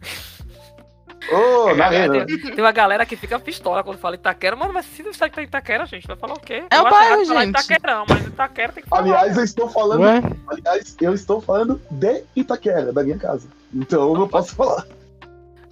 Ô, 1.33 1.67
na 1.69 1.75
galera- 1.75 2.11
arena. 2.13 2.27
tem, 2.27 2.39
tem 2.39 2.65
uma 2.65 2.73
galera 2.73 3.07
que 3.07 3.17
fica 3.17 3.39
pistola 3.41 3.83
quando 3.83 3.99
fala 3.99 4.15
Itaquera, 4.17 4.55
mano, 4.57 4.73
mas 4.73 4.85
se 4.87 5.03
não 5.03 5.11
está 5.11 5.27
em 5.27 5.45
Itaquera, 5.45 5.87
gente, 5.87 6.07
vai 6.07 6.17
falar 6.17 6.35
o 6.35 6.41
quê? 6.41 6.65
É 6.71 6.77
Eu 6.77 6.83
o 6.83 6.91
bairro, 6.91 7.25
gente. 7.25 7.49
Itaquerão, 7.51 8.05
mas 8.09 8.27
Itaquera 8.27 8.73
tem 8.73 8.83
que 8.83 8.89
falar. 8.89 9.03
Aliás, 9.03 9.37
eu 9.37 9.45
estou 9.45 9.69
falando 9.71 10.03
Ué? 10.03 10.21
Aliás, 10.49 10.97
eu 11.01 11.15
estou 11.15 11.41
falando 11.41 11.81
de 11.91 12.25
Itaquera, 12.37 12.93
da 12.93 13.03
minha 13.03 13.19
casa. 13.19 13.49
Então 13.73 14.09
eu 14.13 14.19
não 14.19 14.29
posso 14.29 14.55
falar. 14.55 14.87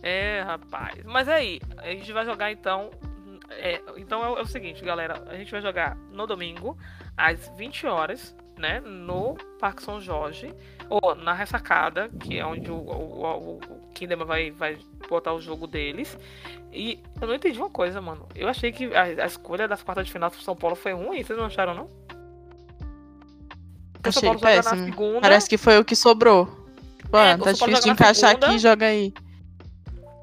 É, 0.03 0.43
rapaz. 0.43 0.99
Mas 1.05 1.29
aí, 1.29 1.61
a 1.79 1.89
gente 1.89 2.13
vai 2.13 2.25
jogar 2.25 2.51
então. 2.51 2.91
é, 3.51 3.81
então 3.97 4.25
é, 4.25 4.29
o- 4.31 4.39
é 4.39 4.43
o 4.43 4.47
seguinte, 4.47 4.85
galera. 4.85 5.23
A 5.29 5.37
gente 5.37 5.53
vai 5.53 5.61
jogar 5.61 5.97
no 6.11 6.27
domingo, 6.27 6.77
às 7.17 7.49
20 7.57 7.87
horas, 7.87 8.35
né? 8.59 8.81
No 8.85 9.37
Parque 9.61 9.83
São 9.83 10.01
Jorge. 10.01 10.53
Ou 10.89 11.15
na 11.15 11.33
ressacada, 11.33 12.09
que 12.21 12.39
é 12.39 12.45
onde 12.45 12.71
o, 12.71 12.75
o, 12.75 13.23
o, 13.25 13.55
o 13.59 13.82
Kinderman 13.93 14.27
vai, 14.27 14.51
vai 14.51 14.79
botar 15.09 15.33
o 15.33 15.41
jogo 15.41 15.67
deles. 15.67 16.19
E 16.73 16.99
eu 17.21 17.27
não 17.29 17.35
entendi 17.35 17.59
uma 17.59 17.71
coisa, 17.71 18.01
mano. 18.01 18.27
Eu 18.35 18.49
achei 18.49 18.73
que 18.73 18.95
a, 18.95 19.03
a 19.03 19.27
escolha 19.27 19.69
das 19.69 19.83
quartas 19.83 20.07
de 20.07 20.13
final 20.13 20.31
pro 20.31 20.41
São 20.41 20.57
Paulo 20.57 20.75
foi 20.75 20.93
ruim. 20.93 21.23
Vocês 21.23 21.39
não 21.39 21.47
acharam, 21.47 21.75
não? 21.75 21.89
Porque 23.93 24.09
Achei 24.09 24.23
Paulo 24.23 24.39
joga 24.39 24.57
na 24.57 24.63
péssimo. 24.63 24.85
segunda. 24.87 25.21
Parece 25.21 25.49
que 25.49 25.59
foi 25.59 25.79
o 25.79 25.85
que 25.85 25.95
sobrou. 25.95 26.49
É, 27.13 27.37
tá 27.37 27.53
difícil 27.53 27.83
de 27.83 27.91
encaixar 27.91 28.31
segunda. 28.31 28.47
aqui, 28.49 28.59
joga 28.59 28.87
aí. 28.87 29.13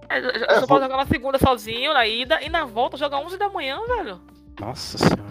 É, 0.10 0.19
o 0.53 0.60
São 0.60 0.67
Paulo 0.67 0.84
joga 0.84 0.97
na 0.97 1.05
segunda 1.05 1.38
sozinho, 1.38 1.93
na 1.93 2.05
ida, 2.08 2.41
e 2.41 2.49
na 2.49 2.65
volta 2.65 2.97
joga 2.97 3.17
11 3.17 3.38
da 3.38 3.47
manhã, 3.49 3.79
velho. 3.88 4.19
Nossa 4.60 4.97
senhora. 4.97 5.29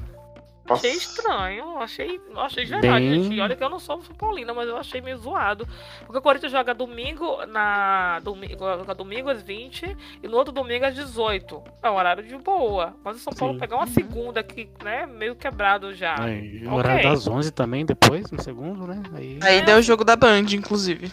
Achei 0.75 0.93
estranho, 0.93 1.79
achei, 1.79 2.21
achei 2.37 2.65
de 2.65 2.71
verdade, 2.73 3.05
Bem- 3.09 3.23
gente. 3.25 3.41
Olha 3.41 3.57
que 3.57 3.63
eu 3.65 3.71
não 3.71 3.79
sou 3.79 4.03
São 4.03 4.15
Paulina, 4.15 4.53
mas 4.53 4.69
eu 4.69 4.77
achei 4.77 5.01
meio 5.01 5.17
zoado. 5.19 5.67
Porque 6.01 6.19
o 6.19 6.23
Corinthians 6.23 6.53
joga 6.53 6.75
domingo 6.75 7.45
na. 7.47 8.21
Domingo, 8.21 8.59
joga 8.59 8.95
domingo 8.95 9.29
às 9.31 9.43
20 9.43 9.97
e 10.23 10.29
no 10.29 10.37
outro 10.37 10.53
domingo 10.53 10.85
às 10.85 10.95
18. 10.95 11.63
É 11.83 11.91
um 11.91 11.95
horário 11.97 12.23
de 12.23 12.37
boa. 12.37 12.95
Mas 13.05 13.17
o 13.17 13.21
São 13.21 13.33
Paulo 13.33 13.55
Sim. 13.55 13.61
pegar 13.61 13.77
uma 13.77 13.87
segunda 13.87 14.43
que, 14.43 14.69
né, 14.83 15.07
meio 15.07 15.35
quebrado 15.37 15.95
já. 15.95 16.21
Aí, 16.21 16.59
o 16.65 16.69
ok. 16.69 16.79
horário 16.79 17.11
das 17.11 17.27
11 17.27 17.51
também, 17.51 17.87
depois, 17.87 18.31
no 18.31 18.41
segundo, 18.43 18.87
né? 18.87 19.03
Aí, 19.15 19.39
Aí 19.43 19.63
deu 19.63 19.79
o 19.79 19.83
jogo 19.83 20.05
da 20.05 20.17
Band, 20.17 20.47
inclusive. 20.53 21.13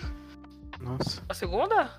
nossa. 0.80 1.24
A 1.30 1.34
segunda? 1.34 1.90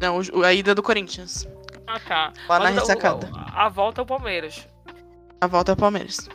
Não, 0.00 0.18
a 0.44 0.52
ida 0.52 0.74
do 0.74 0.82
Corinthians. 0.82 1.46
Ah, 1.86 2.00
tá. 2.00 2.32
Lá 2.48 2.58
na 2.58 2.64
Mas 2.64 2.76
o- 2.76 2.80
ressacada. 2.80 3.30
A, 3.34 3.66
a 3.66 3.68
volta 3.68 4.00
é 4.00 4.02
o 4.02 4.06
Palmeiras. 4.06 4.66
A 5.40 5.46
volta 5.46 5.72
é 5.72 5.74
o 5.74 5.76
Palmeiras. 5.76 6.28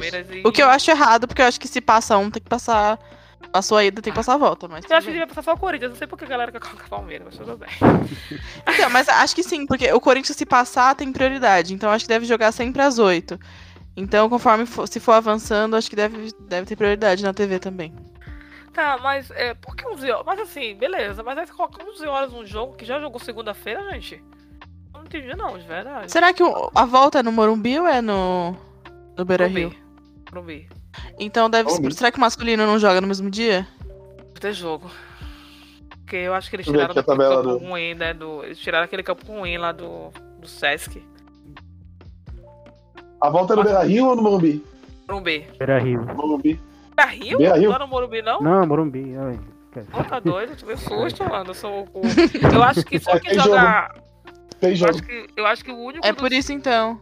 Palmeiras 0.00 0.26
e... 0.30 0.42
O 0.46 0.52
que 0.52 0.62
eu 0.62 0.68
acho 0.68 0.90
errado, 0.90 1.26
porque 1.26 1.42
eu 1.42 1.46
acho 1.46 1.58
que 1.60 1.68
se 1.68 1.80
passa 1.80 2.16
um, 2.18 2.30
tem 2.30 2.42
que 2.42 2.48
passar. 2.48 2.98
Passou 3.52 3.76
a 3.78 3.84
ida, 3.84 4.00
tem 4.02 4.12
que 4.12 4.16
passar 4.18 4.34
a 4.34 4.38
volta. 4.38 4.66
Mas 4.66 4.84
Eu 4.88 4.96
acho 4.96 5.06
que 5.06 5.12
devia 5.12 5.26
passar 5.26 5.42
só 5.42 5.52
o 5.52 5.58
Corinthians. 5.58 5.90
Não 5.92 5.98
sei 5.98 6.06
porque 6.06 6.24
a 6.24 6.28
galera 6.28 6.50
quer 6.50 6.60
colocar 6.60 6.88
Palmeiras, 6.88 7.26
mas 7.26 7.36
tudo 7.38 7.56
bem. 7.56 7.68
Então, 8.66 8.90
mas 8.90 9.08
acho 9.08 9.34
que 9.34 9.42
sim, 9.42 9.66
porque 9.66 9.92
o 9.92 10.00
Corinthians, 10.00 10.36
se 10.36 10.46
passar, 10.46 10.94
tem 10.96 11.12
prioridade. 11.12 11.72
Então 11.74 11.90
acho 11.90 12.04
que 12.04 12.08
deve 12.08 12.24
jogar 12.26 12.50
sempre 12.52 12.82
às 12.82 12.98
oito. 12.98 13.38
Então, 13.96 14.28
conforme 14.28 14.66
for- 14.66 14.88
se 14.88 14.98
for 14.98 15.12
avançando, 15.12 15.76
acho 15.76 15.88
que 15.88 15.94
deve, 15.94 16.32
deve 16.48 16.66
ter 16.66 16.74
prioridade 16.74 17.22
na 17.22 17.32
TV 17.32 17.58
também. 17.60 17.94
Tá, 18.72 18.98
mas 19.00 19.30
é, 19.30 19.54
por 19.54 19.76
que 19.76 19.86
11 19.86 20.10
horas? 20.10 20.26
Mas 20.26 20.40
assim, 20.40 20.74
beleza, 20.74 21.22
mas 21.22 21.38
aí 21.38 21.46
você 21.46 21.52
coloca 21.52 21.80
11 21.88 22.04
horas 22.08 22.32
num 22.32 22.44
jogo 22.44 22.74
que 22.74 22.84
já 22.84 22.98
jogou 22.98 23.20
segunda-feira, 23.20 23.88
gente? 23.92 24.16
Eu 24.92 24.98
não 24.98 25.04
entendi 25.04 25.36
não, 25.36 25.56
de 25.56 25.64
verdade. 25.64 26.10
Será 26.10 26.32
que 26.32 26.42
o- 26.42 26.70
a 26.74 26.84
volta 26.84 27.20
é 27.20 27.22
no 27.22 27.30
Morumbi 27.30 27.78
ou 27.78 27.86
é 27.86 28.02
no, 28.02 28.56
no 29.16 29.24
Beira 29.24 29.46
Rio? 29.46 29.72
Morumbi. 30.30 30.68
Então 31.18 31.48
deve 31.50 31.68
Morumbi. 31.70 31.94
Será 31.94 32.10
que 32.10 32.18
o 32.18 32.20
masculino 32.20 32.66
não 32.66 32.78
joga 32.78 33.00
no 33.00 33.06
mesmo 33.06 33.30
dia? 33.30 33.66
Ter 34.40 34.52
jogo. 34.52 34.90
Porque 36.00 36.16
eu 36.16 36.34
acho 36.34 36.50
que 36.50 36.56
eles 36.56 36.66
eu 36.66 36.72
tiraram 36.72 36.90
aquele 36.90 37.06
tabela 37.06 37.36
campo 37.42 37.48
do- 37.58 37.58
ruim, 37.66 37.94
né? 37.94 38.12
Do, 38.12 38.44
eles 38.44 38.58
tiraram 38.58 38.84
aquele 38.84 39.02
campo 39.02 39.26
ruim 39.26 39.56
lá 39.56 39.72
do, 39.72 40.10
do 40.40 40.46
Sesc. 40.46 41.02
A 43.20 43.30
volta 43.30 43.54
é 43.54 43.56
no 43.56 43.64
Beira 43.64 43.82
Rio 43.84 44.06
ou 44.08 44.16
no 44.16 44.22
Morumbi? 44.22 44.62
Morumbi. 45.08 45.46
Beira 45.58 45.78
Rio. 45.78 46.04
Morumbi. 46.14 46.60
Beira 46.94 47.10
Rio? 47.10 47.38
Beira 47.38 47.56
Rio? 47.56 47.68
Não 47.70 47.74
era 47.76 47.86
Morumbi, 47.86 48.22
não? 48.22 48.40
Não, 48.40 48.66
Morumbi. 48.66 49.16
Ai. 49.16 49.40
Pô, 49.90 50.04
tá 50.04 50.20
doido? 50.20 50.54
Tu 50.56 50.66
me 50.66 50.76
susto, 50.76 51.24
mano. 51.24 51.50
Eu 51.50 51.54
sou 51.54 51.88
o. 51.94 52.02
Eu 52.54 52.62
acho 52.62 52.84
que 52.84 52.98
só 53.00 53.12
É, 53.16 53.20
quem 53.20 53.30
tem 53.30 53.40
joga. 53.40 53.94
Tem 54.60 54.70
Eu 54.70 54.76
jogo. 54.76 54.90
acho 54.92 55.02
que, 55.02 55.26
eu 55.36 55.46
acho 55.46 55.64
que 55.64 55.70
o 55.72 55.76
único. 55.78 56.06
É 56.06 56.12
dos- 56.12 56.20
por 56.20 56.32
isso 56.32 56.52
então. 56.52 57.00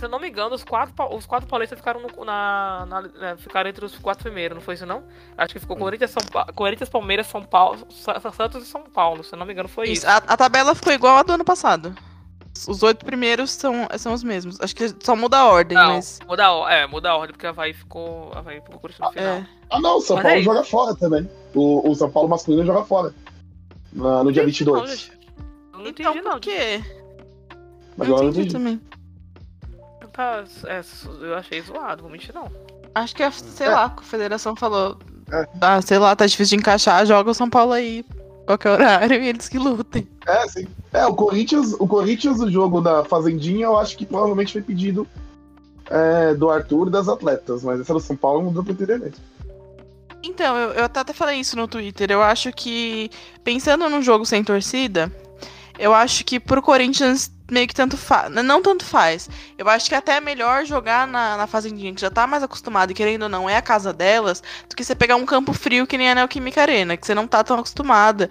Se 0.00 0.06
eu 0.06 0.08
não 0.08 0.18
me 0.18 0.28
engano, 0.30 0.54
os 0.54 0.64
quatro, 0.64 0.94
os 1.14 1.26
quatro 1.26 1.46
paulistas 1.46 1.78
ficaram 1.78 2.00
no- 2.00 2.24
na, 2.24 2.86
na- 2.88 3.02
né, 3.02 3.36
ficaram 3.36 3.68
entre 3.68 3.84
os 3.84 3.96
quatro 3.98 4.24
primeiros, 4.24 4.54
não 4.56 4.62
foi 4.62 4.74
isso 4.74 4.86
não? 4.86 5.04
Acho 5.36 5.52
que 5.54 5.60
ficou 5.60 5.76
Corinthians, 5.76 6.10
São 6.10 6.22
Pa- 6.32 6.46
Corinthians 6.54 6.88
Palmeiras, 6.88 7.26
São 7.26 7.42
Paulo, 7.42 7.86
Sa- 7.90 8.18
Santos 8.32 8.62
e 8.62 8.66
São 8.66 8.82
Paulo. 8.82 9.22
Se 9.22 9.34
eu 9.34 9.38
não 9.38 9.44
me 9.44 9.52
engano, 9.52 9.68
foi 9.68 9.84
isso. 9.90 10.06
Isso, 10.06 10.08
A, 10.08 10.16
a 10.16 10.36
tabela 10.36 10.74
ficou 10.74 10.92
igual 10.92 11.18
a 11.18 11.22
do 11.22 11.34
ano 11.34 11.44
passado. 11.44 11.94
Os 12.66 12.82
oito 12.82 13.04
primeiros 13.04 13.50
são, 13.52 13.86
são 13.98 14.12
os 14.12 14.24
mesmos. 14.24 14.58
Acho 14.60 14.74
que 14.74 14.88
só 15.04 15.14
muda 15.14 15.36
a 15.38 15.46
ordem, 15.46 15.76
Não, 15.78 15.94
mas. 15.96 16.18
muda 16.26 16.46
a, 16.48 16.72
é, 16.74 16.86
muda 16.86 17.10
a 17.10 17.16
ordem, 17.16 17.32
porque 17.34 17.46
a 17.46 17.50
Havaí 17.50 17.72
ficou. 17.74 18.32
A 18.34 18.38
Havaí 18.40 18.60
ficou 18.60 18.80
Corinthians 18.80 19.06
no 19.08 19.12
final. 19.12 19.34
É. 19.34 19.46
Ah, 19.70 19.80
não, 19.80 19.98
o 19.98 20.00
São 20.00 20.16
Mas 20.16 20.24
Paulo 20.24 20.38
é 20.38 20.42
joga 20.42 20.64
fora 20.64 20.94
também. 20.96 21.30
O, 21.54 21.88
o 21.90 21.94
São 21.94 22.10
Paulo 22.10 22.28
masculino 22.28 22.64
joga 22.64 22.84
fora. 22.84 23.14
Na- 23.92 24.24
no 24.24 24.32
dia 24.32 24.42
Não, 24.42 24.46
22. 24.48 24.90
gente. 24.90 25.12
Eu 25.74 25.78
não 25.78 25.86
Então, 25.88 26.10
entendi, 26.12 26.24
não. 26.24 26.32
por 26.32 26.40
quê? 26.40 26.80
Mas 27.96 28.08
Não 28.08 28.14
agora 28.16 28.26
eu 28.26 28.30
entendi 28.30 28.48
entendi. 28.48 28.52
também. 28.52 28.80
Tá, 30.12 30.44
é, 30.66 30.82
eu 31.20 31.34
achei 31.36 31.60
zoado, 31.62 32.02
vou 32.02 32.10
mentir, 32.10 32.34
não. 32.34 32.50
Acho 32.94 33.14
que, 33.14 33.22
a, 33.22 33.30
sei 33.30 33.66
É. 33.66 33.70
lá, 33.70 33.94
a 33.96 34.02
federação 34.02 34.56
falou. 34.56 34.98
É. 35.32 35.46
Ah, 35.60 35.80
sei 35.80 35.98
lá, 35.98 36.14
tá 36.16 36.26
difícil 36.26 36.56
de 36.56 36.62
encaixar, 36.62 37.06
joga 37.06 37.30
o 37.30 37.34
São 37.34 37.48
Paulo 37.48 37.72
aí. 37.72 38.04
Qualquer 38.46 38.70
horário 38.70 39.22
e 39.22 39.28
eles 39.28 39.48
que 39.48 39.58
lutem. 39.58 40.08
É, 40.26 40.48
sim. 40.48 40.66
É, 40.92 41.06
o 41.06 41.14
Corinthians, 41.14 41.72
o 41.78 41.86
Corinthians, 41.86 42.40
o 42.40 42.50
jogo 42.50 42.80
da 42.80 43.04
Fazendinha, 43.04 43.66
eu 43.66 43.78
acho 43.78 43.96
que 43.96 44.04
provavelmente 44.04 44.52
foi 44.52 44.62
pedido 44.62 45.06
é, 45.88 46.34
do 46.34 46.50
Arthur 46.50 46.88
e 46.88 46.90
das 46.90 47.08
atletas, 47.08 47.62
mas 47.62 47.80
essa 47.80 47.92
do 47.92 48.00
São 48.00 48.16
Paulo 48.16 48.42
não 48.42 48.52
deu 48.52 48.64
pra 48.64 48.72
entender 48.72 48.98
mesmo. 48.98 49.14
Então, 50.22 50.56
eu, 50.56 50.70
eu 50.72 50.84
até 50.84 51.12
falei 51.12 51.38
isso 51.38 51.56
no 51.56 51.68
Twitter. 51.68 52.10
Eu 52.10 52.22
acho 52.22 52.52
que, 52.52 53.08
pensando 53.44 53.88
num 53.88 54.02
jogo 54.02 54.26
sem 54.26 54.42
torcida, 54.42 55.10
eu 55.80 55.94
acho 55.94 56.24
que 56.24 56.38
pro 56.38 56.62
Corinthians 56.62 57.30
meio 57.50 57.66
que 57.66 57.74
tanto 57.74 57.96
faz. 57.96 58.30
Não 58.30 58.62
tanto 58.62 58.84
faz. 58.84 59.28
Eu 59.58 59.68
acho 59.68 59.88
que 59.88 59.94
até 59.94 60.16
é 60.16 60.20
melhor 60.20 60.64
jogar 60.64 61.06
na, 61.06 61.36
na 61.36 61.46
Fazendinha, 61.48 61.92
que 61.92 62.00
já 62.00 62.10
tá 62.10 62.26
mais 62.26 62.42
acostumado, 62.44 62.92
e 62.92 62.94
querendo 62.94 63.22
ou 63.24 63.28
não, 63.28 63.50
é 63.50 63.56
a 63.56 63.62
casa 63.62 63.92
delas, 63.92 64.40
do 64.68 64.76
que 64.76 64.84
você 64.84 64.94
pegar 64.94 65.16
um 65.16 65.26
campo 65.26 65.52
frio 65.52 65.86
que 65.86 65.98
nem 65.98 66.10
a 66.10 66.14
Neoquímica 66.14 66.62
Arena, 66.62 66.96
que 66.96 67.04
você 67.06 67.14
não 67.14 67.26
tá 67.26 67.42
tão 67.42 67.58
acostumada. 67.58 68.30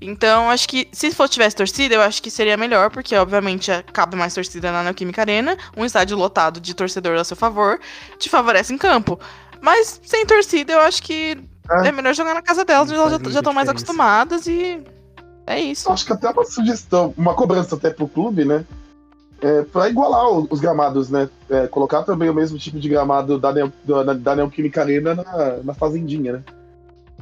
Então, 0.00 0.50
acho 0.50 0.68
que 0.68 0.86
se 0.92 1.10
for 1.10 1.28
tivesse 1.28 1.56
torcida, 1.56 1.94
eu 1.94 2.02
acho 2.02 2.22
que 2.22 2.30
seria 2.30 2.56
melhor, 2.56 2.90
porque 2.90 3.16
obviamente 3.16 3.70
é- 3.70 3.82
cabe 3.82 4.16
mais 4.16 4.34
torcida 4.34 4.70
na 4.70 4.82
Neoquímica 4.82 5.22
Arena, 5.22 5.56
um 5.76 5.84
estádio 5.84 6.16
lotado 6.16 6.60
de 6.60 6.74
torcedor 6.74 7.18
a 7.18 7.24
seu 7.24 7.36
favor, 7.36 7.80
te 8.18 8.28
favorece 8.28 8.72
em 8.72 8.78
campo. 8.78 9.18
Mas 9.60 10.00
sem 10.04 10.24
torcida, 10.26 10.72
eu 10.74 10.80
acho 10.80 11.02
que 11.02 11.36
É. 11.84 11.88
é 11.88 11.92
melhor 11.92 12.14
jogar 12.14 12.34
na 12.34 12.42
casa 12.42 12.64
delas, 12.64 12.90
Não 12.90 12.96
elas 13.08 13.32
já 13.32 13.40
estão 13.40 13.52
mais 13.52 13.68
acostumadas 13.68 14.46
e 14.46 14.84
é 15.48 15.60
isso. 15.60 15.90
Acho 15.90 16.04
que 16.06 16.12
até 16.12 16.30
uma 16.30 16.44
sugestão, 16.44 17.14
uma 17.16 17.34
cobrança 17.34 17.74
até 17.74 17.90
pro 17.90 18.08
clube, 18.08 18.44
né? 18.44 18.64
É, 19.40 19.62
pra 19.62 19.88
igualar 19.88 20.28
os 20.30 20.58
gramados, 20.60 21.08
né? 21.10 21.28
É, 21.48 21.66
colocar 21.68 22.02
também 22.02 22.28
o 22.28 22.34
mesmo 22.34 22.58
tipo 22.58 22.78
de 22.78 22.88
gramado 22.88 23.38
da, 23.38 23.52
Neo, 23.52 23.72
da, 23.84 24.02
da 24.12 24.36
Neoquímica 24.36 24.80
Arena 24.82 25.14
na, 25.14 25.56
na 25.64 25.74
Fazendinha, 25.74 26.32
né? 26.34 26.42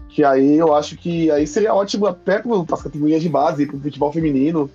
Que 0.08 0.24
aí 0.24 0.56
eu 0.56 0.74
acho 0.74 0.96
que 0.96 1.30
aí 1.30 1.46
seria 1.46 1.74
ótimo 1.74 2.06
até 2.06 2.38
para 2.38 2.74
as 2.74 2.82
categorias 2.82 3.20
de 3.22 3.28
base, 3.28 3.66
pro 3.66 3.78
futebol 3.78 4.10
feminino 4.10 4.70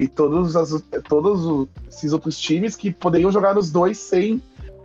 e 0.00 0.08
todos, 0.08 0.56
as, 0.56 0.82
todos 1.08 1.46
o- 1.46 1.68
esses 1.88 2.12
outros 2.12 2.36
times 2.36 2.74
que 2.74 2.90
poderiam 2.90 3.30
jogar 3.30 3.54
nos 3.54 3.70
dois 3.70 3.96
sem 3.98 4.42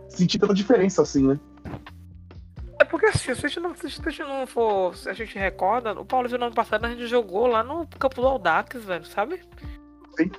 sentir 0.08 0.38
tanta 0.38 0.54
diferença 0.54 1.02
assim, 1.02 1.26
né? 1.26 1.40
É 2.78 2.84
porque 2.84 3.06
assim, 3.06 3.34
se 3.34 3.46
a 3.46 3.48
gente 3.48 3.60
não, 3.60 3.74
se 3.74 3.86
a 3.86 3.88
gente 3.88 4.22
não 4.22 4.46
for. 4.46 4.96
Se 4.96 5.08
a 5.08 5.12
gente 5.12 5.38
recorda, 5.38 5.92
o 5.92 6.04
Paulo 6.04 6.28
no 6.28 6.46
ano 6.46 6.54
passado 6.54 6.84
a 6.84 6.90
gente 6.90 7.06
jogou 7.06 7.46
lá 7.46 7.62
no 7.62 7.86
campo 7.98 8.20
do 8.20 8.26
Aldax, 8.26 8.84
velho, 8.84 9.04
sabe? 9.06 9.40
Sim. 10.16 10.30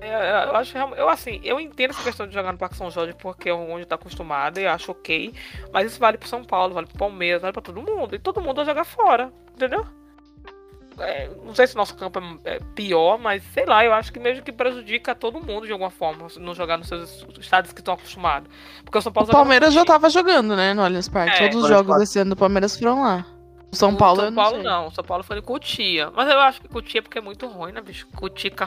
É, 0.00 0.46
eu 0.46 0.56
acho 0.56 0.78
eu 0.78 1.08
assim, 1.10 1.40
eu 1.44 1.60
entendo 1.60 1.90
essa 1.90 2.02
questão 2.02 2.26
de 2.26 2.32
jogar 2.32 2.52
no 2.52 2.58
Parque 2.58 2.76
São 2.76 2.90
Jorge 2.90 3.14
porque 3.18 3.50
é 3.50 3.52
onde 3.52 3.84
tá 3.84 3.96
acostumado 3.96 4.58
e 4.58 4.66
acho 4.66 4.92
ok. 4.92 5.34
Mas 5.72 5.90
isso 5.90 6.00
vale 6.00 6.16
pro 6.16 6.28
São 6.28 6.42
Paulo, 6.42 6.72
vale 6.72 6.86
pro 6.86 6.98
Palmeiras, 6.98 7.42
vale 7.42 7.52
pra 7.52 7.60
todo 7.60 7.82
mundo. 7.82 8.14
E 8.14 8.18
todo 8.18 8.40
mundo 8.40 8.56
vai 8.56 8.64
jogar 8.64 8.84
fora, 8.84 9.30
entendeu? 9.54 9.86
É, 11.00 11.30
não 11.44 11.54
sei 11.54 11.66
se 11.66 11.74
o 11.74 11.78
nosso 11.78 11.94
campo 11.96 12.18
é, 12.44 12.56
é 12.56 12.60
pior, 12.74 13.18
mas 13.18 13.42
sei 13.54 13.64
lá, 13.66 13.84
eu 13.84 13.92
acho 13.92 14.12
que 14.12 14.18
mesmo 14.20 14.42
que 14.44 14.52
prejudica 14.52 15.14
todo 15.14 15.40
mundo 15.40 15.66
de 15.66 15.72
alguma 15.72 15.90
forma, 15.90 16.26
não 16.38 16.54
jogar 16.54 16.76
nos 16.76 16.88
seus 16.88 17.24
estados 17.38 17.72
que 17.72 17.80
estão 17.80 17.94
acostumados. 17.94 18.48
Porque 18.84 18.98
o 18.98 19.02
São 19.02 19.10
O 19.10 19.12
Paulo 19.14 19.28
no 19.28 19.32
Palmeiras 19.32 19.72
já 19.72 19.80
Curitiba. 19.80 19.94
tava 20.00 20.10
jogando, 20.10 20.54
né, 20.56 20.74
no 20.74 20.82
Allianz 20.82 21.08
Parque. 21.08 21.42
É, 21.42 21.48
Todos 21.48 21.62
os 21.64 21.68
jogos 21.68 21.86
Parque. 21.86 22.00
desse 22.00 22.18
ano 22.18 22.30
do 22.30 22.36
Palmeiras 22.36 22.78
foram 22.78 23.02
lá. 23.02 23.24
O 23.72 23.76
São 23.76 23.92
O 23.92 23.96
Paulo, 23.96 24.16
São 24.16 24.24
eu 24.26 24.30
não 24.32 24.36
Paulo 24.42 24.56
sei. 24.56 24.64
não, 24.64 24.90
São 24.90 25.04
Paulo 25.04 25.22
foi 25.24 25.38
em 25.38 25.42
Cotia. 25.42 26.10
Mas 26.10 26.28
eu 26.28 26.40
acho 26.40 26.60
que 26.60 26.68
Cotia 26.68 26.98
é 26.98 27.02
porque 27.02 27.18
é 27.18 27.22
muito 27.22 27.46
ruim, 27.46 27.70
né, 27.72 27.80
bicho? 27.80 28.06
Cotia 28.16 28.50
pra 28.50 28.66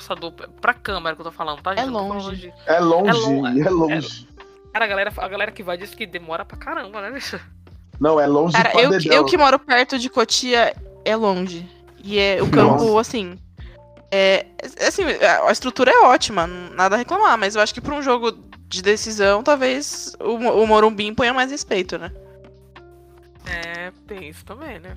pra 0.62 0.74
câmera 0.74 1.14
que 1.16 1.22
eu 1.22 1.26
tô 1.26 1.32
falando, 1.32 1.62
tá? 1.62 1.74
É 1.74 1.78
gente? 1.78 1.86
Eu 1.88 1.92
não 1.92 2.08
tô 2.08 2.14
longe. 2.14 2.24
falando 2.24 2.38
de- 2.38 2.54
É 2.66 2.80
longe, 2.80 3.10
É 3.10 3.14
lo- 3.14 3.48
é, 3.68 3.70
longe. 3.70 4.28
Cara, 4.72 4.86
a 4.86 4.88
galera, 4.88 5.14
a 5.16 5.28
galera 5.28 5.52
que 5.52 5.62
vai 5.62 5.78
diz 5.78 5.94
que 5.94 6.06
demora 6.08 6.46
pra 6.46 6.58
caramba, 6.58 7.02
né, 7.02 7.12
bicho? 7.12 7.40
Não, 8.00 8.20
é 8.20 8.26
longe 8.26 8.56
Cara, 8.56 8.70
pra 8.72 8.82
eu, 8.82 8.92
eu 9.12 9.26
que 9.26 9.38
moro 9.38 9.60
perto 9.60 10.00
de 10.00 10.10
Cotia 10.10 10.74
é 11.06 11.16
longe. 11.16 11.70
E 12.04 12.20
é 12.20 12.44
o 12.44 12.50
campo, 12.52 12.84
Nossa. 12.84 13.02
assim. 13.02 13.38
É, 14.12 14.46
é, 14.78 14.88
assim, 14.88 15.04
a 15.04 15.52
estrutura 15.52 15.90
é 15.90 16.02
ótima, 16.02 16.46
nada 16.46 16.96
a 16.96 16.98
reclamar, 17.00 17.38
mas 17.38 17.56
eu 17.56 17.62
acho 17.62 17.74
que 17.74 17.82
pra 17.82 17.96
um 17.96 18.02
jogo 18.02 18.32
de 18.68 18.82
decisão, 18.82 19.42
talvez 19.42 20.16
o, 20.20 20.34
o 20.36 20.68
Morumbi 20.68 21.12
ponha 21.14 21.34
mais 21.34 21.50
respeito, 21.50 21.98
né? 21.98 22.12
É, 23.48 23.92
tem 24.06 24.30
isso 24.30 24.46
também, 24.46 24.80
né? 24.80 24.96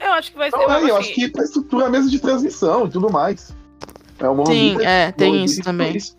Eu 0.00 0.12
acho 0.12 0.32
que 0.32 0.38
vai 0.38 0.50
ser. 0.50 0.56
Não, 0.56 0.64
é, 0.64 0.90
eu 0.90 0.96
assim, 0.96 1.10
acho 1.10 1.14
que 1.14 1.40
a 1.40 1.44
estrutura 1.44 1.88
mesmo 1.90 2.10
de 2.10 2.18
transmissão 2.18 2.86
e 2.86 2.90
tudo 2.90 3.10
mais. 3.10 3.54
É 4.18 4.28
uma 4.28 4.46
Sim, 4.46 4.76
é, 4.82 5.12
tem 5.12 5.32
Morumbi 5.32 5.50
isso 5.50 5.62
também. 5.62 5.96
assim, 5.96 6.16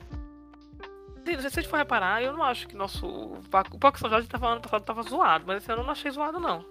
se 1.26 1.48
a 1.48 1.50
gente 1.50 1.68
for 1.68 1.78
reparar, 1.78 2.22
eu 2.22 2.34
não 2.34 2.44
acho 2.44 2.68
que 2.68 2.76
nosso. 2.76 3.06
O 3.06 3.40
o 3.74 3.78
Parque 3.80 4.00
São 4.00 4.10
Jorge 4.10 4.28
tava 4.28 4.48
ano 4.48 4.62
passado 4.62 4.84
tava 4.84 5.04
zoado, 5.04 5.46
mas 5.48 5.62
esse 5.62 5.72
ano 5.72 5.82
eu 5.82 5.86
não 5.86 5.92
achei 5.92 6.12
zoado, 6.12 6.40
não. 6.40 6.64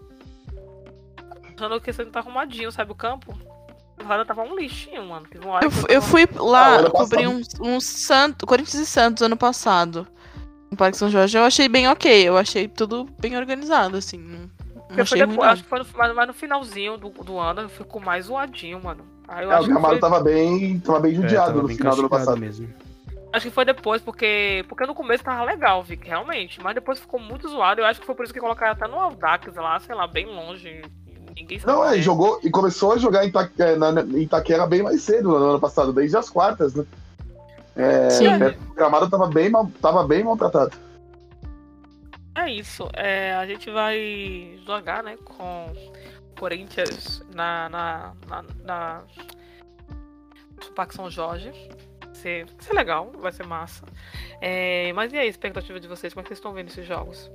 Achando 1.60 1.80
que 1.80 1.90
esse 1.90 2.00
ano 2.00 2.10
tá 2.10 2.20
arrumadinho, 2.20 2.72
sabe? 2.72 2.90
O 2.92 2.94
campo. 2.94 3.36
O 4.02 4.08
lado 4.08 4.24
tava 4.24 4.42
um 4.42 4.56
lixinho, 4.56 5.04
mano. 5.06 5.26
Eu, 5.34 5.40
tava- 5.42 5.86
eu 5.90 6.00
fui 6.00 6.22
Ah, 6.36 6.42
lá 6.42 6.66
ano 6.78 6.90
cobrir 6.90 7.26
um, 7.28 7.42
um 7.60 7.78
Santos, 7.80 8.46
Corinthians 8.46 8.82
e 8.82 8.86
Santos 8.86 9.22
ano 9.22 9.36
passado. 9.36 10.06
No 10.70 10.76
Parque 10.76 10.96
São 10.96 11.10
Jorge, 11.10 11.36
eu 11.36 11.44
achei 11.44 11.68
bem 11.68 11.86
ok. 11.88 12.26
Eu 12.26 12.38
achei 12.38 12.66
tudo 12.66 13.04
bem 13.20 13.36
organizado, 13.36 13.96
assim. 13.98 14.16
Não, 14.18 14.50
não 14.96 15.02
achei 15.02 15.18
ruim, 15.20 15.28
depois, 15.30 15.46
não. 15.46 15.52
acho 15.52 15.62
que 15.64 15.68
foi 15.68 15.78
no, 15.80 15.86
mas, 15.94 16.14
mas 16.14 16.26
no 16.28 16.32
finalzinho 16.32 16.96
do, 16.96 17.10
do 17.10 17.38
ano 17.38 17.68
ficou 17.68 18.00
mais 18.00 18.24
zoadinho, 18.26 18.82
mano. 18.82 19.04
Aí 19.28 19.44
eu 19.44 19.50
É, 19.50 19.54
o 19.54 19.58
acho, 19.58 19.66
que 19.66 19.72
gramado 19.72 19.94
foi, 19.94 20.00
tava 20.00 20.20
bem, 20.20 20.80
tava 20.80 21.00
bem 21.00 21.12
É, 21.12 21.14
judiado 21.16 21.46
tava 21.48 21.62
no 21.62 21.68
bem 21.68 21.76
final 21.76 21.94
do 21.94 22.00
ano 22.00 22.08
passado. 22.08 22.38
mesmo. 22.38 22.72
acho 23.34 23.46
que 23.48 23.54
foi 23.54 23.64
depois, 23.66 24.00
porque. 24.00 24.64
Porque 24.66 24.86
no 24.86 24.94
começo 24.94 25.22
tava 25.24 25.44
legal, 25.44 25.82
Vic, 25.84 26.06
realmente. 26.08 26.58
Mas 26.62 26.74
depois 26.74 26.98
ficou 26.98 27.20
muito 27.20 27.48
zoado. 27.48 27.80
Eu 27.82 27.84
acho 27.84 28.00
que 28.00 28.06
foi 28.06 28.14
por 28.14 28.24
isso 28.24 28.32
que 28.32 28.40
colocaram 28.40 28.72
até 28.72 28.88
no 28.88 28.98
Aldax 28.98 29.54
lá, 29.56 29.78
sei 29.80 29.94
lá, 29.94 30.06
bem 30.06 30.24
longe. 30.26 30.80
Ninguém 31.36 31.58
sabe. 31.58 31.72
Não, 31.72 31.84
é, 31.84 32.00
jogou 32.00 32.40
e 32.42 32.50
começou 32.50 32.92
a 32.92 32.98
jogar 32.98 33.24
em, 33.24 33.28
Ita- 33.28 33.50
é, 33.58 33.76
na, 33.76 34.00
em 34.02 34.22
Itaquera 34.22 34.66
bem 34.66 34.82
mais 34.82 35.02
cedo 35.02 35.28
no 35.30 35.36
ano 35.36 35.60
passado, 35.60 35.92
desde 35.92 36.16
as 36.16 36.28
quartas, 36.28 36.74
né? 36.74 36.84
É, 37.76 38.10
Sim. 38.10 38.26
é, 38.26 38.56
o 38.70 38.74
gramado 38.74 39.08
tava 39.08 39.26
bem, 39.28 39.48
mal, 39.48 39.70
tava 39.80 40.06
bem 40.06 40.24
maltratado. 40.24 40.72
É 42.34 42.50
isso. 42.50 42.88
É, 42.94 43.34
a 43.34 43.46
gente 43.46 43.70
vai 43.70 44.58
jogar, 44.66 45.02
né, 45.02 45.16
com 45.24 45.72
Corinthians 46.38 47.22
na, 47.34 47.68
na, 47.68 48.12
na, 48.28 48.44
na 48.64 49.02
Parque 50.74 50.94
São 50.94 51.10
Jorge. 51.10 51.52
Vai 52.04 52.14
ser, 52.14 52.44
vai 52.46 52.54
ser 52.60 52.72
legal, 52.74 53.12
vai 53.18 53.32
ser 53.32 53.46
massa. 53.46 53.84
É, 54.40 54.92
mas 54.92 55.12
e 55.12 55.18
aí, 55.18 55.26
a 55.26 55.30
expectativa 55.30 55.78
de 55.78 55.88
vocês? 55.88 56.12
Como 56.12 56.20
é 56.20 56.24
que 56.24 56.28
vocês 56.28 56.38
estão 56.38 56.52
vendo 56.52 56.68
esses 56.68 56.86
jogos? 56.86 57.30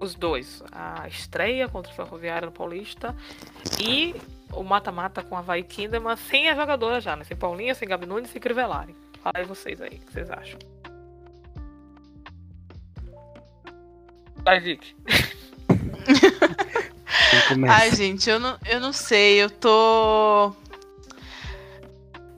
Os 0.00 0.14
dois. 0.14 0.62
A 0.72 1.06
estreia 1.08 1.68
contra 1.68 1.92
o 1.92 1.94
Ferroviário 1.94 2.46
no 2.46 2.52
Paulista 2.52 3.14
e 3.80 4.14
o 4.52 4.62
mata-mata 4.62 5.22
com 5.22 5.36
a 5.36 5.40
Havaí 5.40 5.62
Kinderman 5.62 6.16
sem 6.16 6.48
a 6.48 6.54
jogadora 6.54 7.00
já, 7.00 7.16
né? 7.16 7.24
Sem 7.24 7.36
Paulinha, 7.36 7.74
sem 7.74 7.88
Gabi 7.88 8.06
Nunes, 8.06 8.30
sem 8.30 8.40
Crivellari. 8.40 8.94
Fala 9.22 9.38
aí 9.38 9.44
vocês 9.44 9.80
aí, 9.80 9.96
o 9.96 10.06
que 10.06 10.12
vocês 10.12 10.30
acham? 10.30 10.58
Vai, 14.44 14.60
Vic. 14.60 14.94
Ai, 17.68 17.94
gente, 17.94 18.30
eu 18.30 18.38
não, 18.38 18.56
eu 18.66 18.80
não 18.80 18.92
sei. 18.92 19.42
Eu 19.42 19.50
tô. 19.50 20.52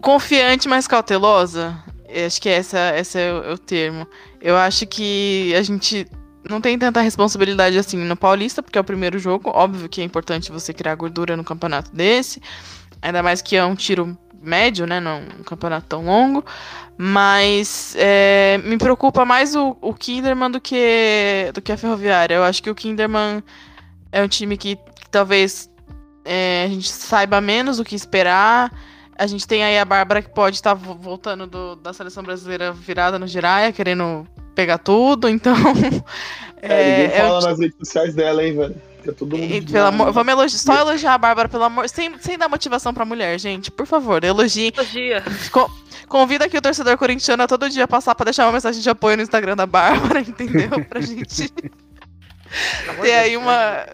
Confiante, 0.00 0.68
mas 0.68 0.88
cautelosa. 0.88 1.76
Eu 2.08 2.26
Acho 2.26 2.40
que 2.40 2.48
essa, 2.48 2.96
esse 2.96 3.18
é 3.18 3.32
o, 3.32 3.44
é 3.44 3.52
o 3.52 3.58
termo. 3.58 4.06
Eu 4.40 4.56
acho 4.56 4.86
que 4.86 5.54
a 5.54 5.62
gente 5.62 6.06
não 6.50 6.60
tem 6.60 6.78
tanta 6.78 7.00
responsabilidade 7.00 7.78
assim 7.78 7.96
no 7.96 8.16
Paulista, 8.16 8.62
porque 8.62 8.76
é 8.76 8.80
o 8.80 8.84
primeiro 8.84 9.18
jogo. 9.18 9.50
Óbvio 9.54 9.88
que 9.88 10.00
é 10.00 10.04
importante 10.04 10.52
você 10.52 10.74
criar 10.74 10.94
gordura 10.96 11.36
no 11.36 11.44
campeonato 11.44 11.90
desse. 11.94 12.42
Ainda 13.00 13.22
mais 13.22 13.40
que 13.40 13.56
é 13.56 13.64
um 13.64 13.74
tiro 13.74 14.18
médio, 14.42 14.86
né? 14.86 15.00
Não 15.00 15.22
um 15.38 15.42
campeonato 15.42 15.86
tão 15.86 16.04
longo. 16.04 16.44
Mas 16.98 17.94
é, 17.96 18.58
me 18.64 18.76
preocupa 18.76 19.24
mais 19.24 19.54
o, 19.54 19.76
o 19.80 19.94
Kinderman 19.94 20.50
do 20.50 20.60
que, 20.60 21.50
do 21.54 21.62
que 21.62 21.72
a 21.72 21.76
Ferroviária. 21.76 22.34
Eu 22.34 22.44
acho 22.44 22.62
que 22.62 22.68
o 22.68 22.74
Kinderman 22.74 23.42
é 24.12 24.22
um 24.22 24.28
time 24.28 24.56
que, 24.58 24.76
que 24.76 25.08
talvez 25.10 25.70
é, 26.24 26.64
a 26.66 26.68
gente 26.68 26.90
saiba 26.90 27.40
menos 27.40 27.78
o 27.78 27.84
que 27.84 27.94
esperar. 27.94 28.70
A 29.16 29.26
gente 29.26 29.46
tem 29.46 29.62
aí 29.64 29.78
a 29.78 29.84
Bárbara 29.84 30.20
que 30.20 30.28
pode 30.30 30.56
estar 30.56 30.74
vo- 30.74 30.94
voltando 30.94 31.46
do- 31.46 31.76
da 31.76 31.92
seleção 31.92 32.22
brasileira 32.22 32.72
virada 32.72 33.18
no 33.18 33.26
Jiraya, 33.26 33.72
querendo 33.72 34.26
pegar 34.54 34.78
tudo, 34.78 35.28
então. 35.28 35.54
É, 36.62 37.04
ninguém 37.06 37.18
é 37.18 37.24
um 37.24 37.28
fala 37.28 37.48
nas 37.48 37.58
redes 37.58 37.78
sociais 37.78 38.14
dela, 38.14 38.44
hein, 38.44 38.54
velho. 38.54 38.76
Fica 38.98 39.14
todo 39.14 39.34
mundo. 39.34 39.50
e, 39.50 39.62
pelo 39.62 39.86
amor, 39.86 40.12
vamos 40.12 40.30
elogi- 40.30 40.58
só 40.58 40.76
elogiar 40.76 41.14
a 41.14 41.18
Bárbara, 41.18 41.48
pelo 41.48 41.64
amor. 41.64 41.88
Sem, 41.88 42.18
sem 42.18 42.36
dar 42.36 42.50
motivação 42.50 42.92
pra 42.92 43.06
mulher, 43.06 43.40
gente. 43.40 43.70
Por 43.70 43.86
favor, 43.86 44.22
elogie. 44.22 44.70
Dia. 44.92 45.24
Co- 45.50 45.70
convida 46.06 46.44
aqui 46.44 46.58
o 46.58 46.60
torcedor 46.60 46.98
corintiano 46.98 47.42
a 47.42 47.46
todo 47.46 47.70
dia 47.70 47.88
passar 47.88 48.14
pra 48.14 48.24
deixar 48.24 48.44
uma 48.44 48.52
mensagem 48.52 48.82
de 48.82 48.90
apoio 48.90 49.16
no 49.16 49.22
Instagram 49.22 49.56
da 49.56 49.64
Bárbara, 49.64 50.20
entendeu? 50.20 50.84
Pra 50.84 51.00
gente 51.00 51.48
ter 51.50 53.12
aí 53.14 53.38
uma, 53.38 53.86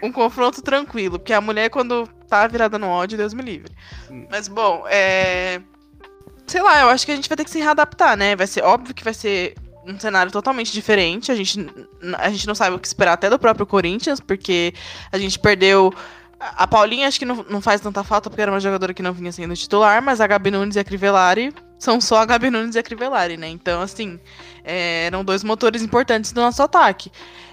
um 0.00 0.12
confronto 0.12 0.62
tranquilo. 0.62 1.18
Porque 1.18 1.32
a 1.32 1.40
mulher, 1.40 1.68
quando 1.68 2.06
tá 2.28 2.46
virada 2.46 2.78
no 2.78 2.86
ódio, 2.86 3.18
Deus 3.18 3.34
me 3.34 3.42
livre. 3.42 3.72
Hum. 4.08 4.24
Mas, 4.30 4.46
bom, 4.46 4.84
é. 4.88 5.60
Sei 6.46 6.62
lá, 6.62 6.80
eu 6.82 6.90
acho 6.90 7.04
que 7.06 7.10
a 7.10 7.16
gente 7.16 7.28
vai 7.28 7.36
ter 7.36 7.44
que 7.44 7.50
se 7.50 7.58
readaptar, 7.58 8.16
né? 8.16 8.36
Vai 8.36 8.46
ser 8.46 8.62
óbvio 8.62 8.94
que 8.94 9.02
vai 9.02 9.14
ser 9.14 9.54
um 9.86 9.98
cenário 9.98 10.30
totalmente 10.32 10.72
diferente. 10.72 11.30
A 11.30 11.34
gente, 11.34 11.66
a 12.18 12.30
gente 12.30 12.46
não 12.46 12.54
sabe 12.54 12.76
o 12.76 12.78
que 12.78 12.86
esperar 12.86 13.12
até 13.12 13.28
do 13.28 13.38
próprio 13.38 13.66
Corinthians, 13.66 14.20
porque 14.20 14.74
a 15.12 15.18
gente 15.18 15.38
perdeu. 15.38 15.92
A 16.40 16.66
Paulinha 16.66 17.08
acho 17.08 17.18
que 17.18 17.24
não, 17.24 17.44
não 17.48 17.60
faz 17.60 17.80
tanta 17.80 18.04
falta 18.04 18.28
porque 18.28 18.42
era 18.42 18.50
uma 18.50 18.60
jogadora 18.60 18.92
que 18.92 19.02
não 19.02 19.12
vinha 19.12 19.32
sendo 19.32 19.54
titular, 19.56 20.02
mas 20.02 20.20
a 20.20 20.26
Gabi 20.26 20.50
Nunes 20.50 20.76
e 20.76 20.78
a 20.78 20.84
Crivellari 20.84 21.54
são 21.78 22.00
só 22.00 22.18
a 22.18 22.24
Gabi 22.26 22.50
Nunes 22.50 22.74
e 22.74 22.78
a 22.78 22.82
Crivellari, 22.82 23.36
né? 23.36 23.48
Então, 23.48 23.80
assim, 23.80 24.18
é, 24.64 25.06
eram 25.06 25.24
dois 25.24 25.44
motores 25.44 25.82
importantes 25.82 26.32
do 26.32 26.40
nosso 26.40 26.62
ataque. 26.62 27.10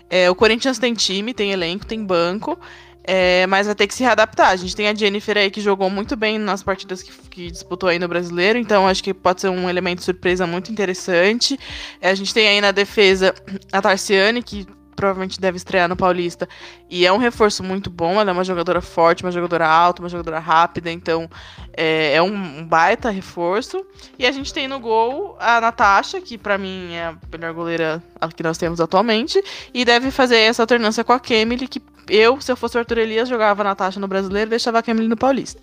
É, 0.09 0.29
o 0.29 0.35
Corinthians 0.35 0.77
tem 0.77 0.93
time, 0.93 1.33
tem 1.33 1.51
elenco, 1.51 1.85
tem 1.85 2.03
banco, 2.03 2.59
é, 3.03 3.47
mas 3.47 3.67
vai 3.67 3.75
ter 3.75 3.87
que 3.87 3.93
se 3.93 4.03
readaptar. 4.03 4.49
A 4.49 4.55
gente 4.55 4.75
tem 4.75 4.87
a 4.87 4.93
Jennifer 4.93 5.37
aí 5.37 5.49
que 5.49 5.61
jogou 5.61 5.89
muito 5.89 6.15
bem 6.15 6.37
nas 6.37 6.63
partidas 6.63 7.01
que, 7.01 7.11
que 7.29 7.51
disputou 7.51 7.89
aí 7.89 7.99
no 7.99 8.07
brasileiro, 8.07 8.59
então 8.59 8.87
acho 8.87 9.03
que 9.03 9.13
pode 9.13 9.41
ser 9.41 9.49
um 9.49 9.69
elemento 9.69 10.03
surpresa 10.03 10.45
muito 10.45 10.71
interessante. 10.71 11.59
É, 11.99 12.09
a 12.09 12.15
gente 12.15 12.33
tem 12.33 12.47
aí 12.47 12.61
na 12.61 12.71
defesa 12.71 13.33
a 13.71 13.81
Tarciane, 13.81 14.43
que 14.43 14.67
provavelmente 14.95 15.41
deve 15.41 15.57
estrear 15.57 15.89
no 15.89 15.95
Paulista, 15.95 16.47
e 16.87 17.07
é 17.07 17.11
um 17.11 17.17
reforço 17.17 17.63
muito 17.63 17.89
bom. 17.89 18.21
Ela 18.21 18.29
é 18.29 18.33
uma 18.33 18.43
jogadora 18.43 18.81
forte, 18.81 19.23
uma 19.23 19.31
jogadora 19.31 19.67
alta, 19.67 20.01
uma 20.01 20.09
jogadora 20.09 20.37
rápida, 20.37 20.91
então 20.91 21.27
é, 21.73 22.13
é 22.13 22.21
um, 22.21 22.63
baita 22.63 23.09
reforço. 23.09 23.83
E 24.19 24.27
a 24.27 24.31
gente 24.31 24.53
tem 24.53 24.67
no 24.67 24.79
gol 24.79 25.35
a 25.39 25.59
Natasha, 25.59 26.21
que 26.21 26.37
pra 26.37 26.55
mim 26.55 26.93
é 26.93 27.05
a 27.05 27.17
melhor 27.31 27.51
goleira 27.53 28.03
que 28.35 28.43
nós 28.43 28.59
temos 28.59 28.79
atualmente, 28.79 29.41
e 29.73 29.83
deve 29.83 30.11
fazer 30.11 30.37
essa 30.37 30.61
alternância 30.61 31.03
com 31.03 31.13
a 31.13 31.19
Kemily, 31.19 31.67
que 31.67 31.81
eu, 32.09 32.39
se 32.41 32.51
eu 32.51 32.55
fosse 32.55 32.77
o 32.77 32.79
Arthur 32.79 32.99
Elias, 32.99 33.29
jogava 33.29 33.61
a 33.61 33.65
Natasha 33.65 33.99
no 33.99 34.07
brasileiro 34.07 34.49
e 34.49 34.51
deixava 34.51 34.79
a 34.79 34.83
Kemily 34.83 35.07
no 35.07 35.17
Paulista. 35.17 35.61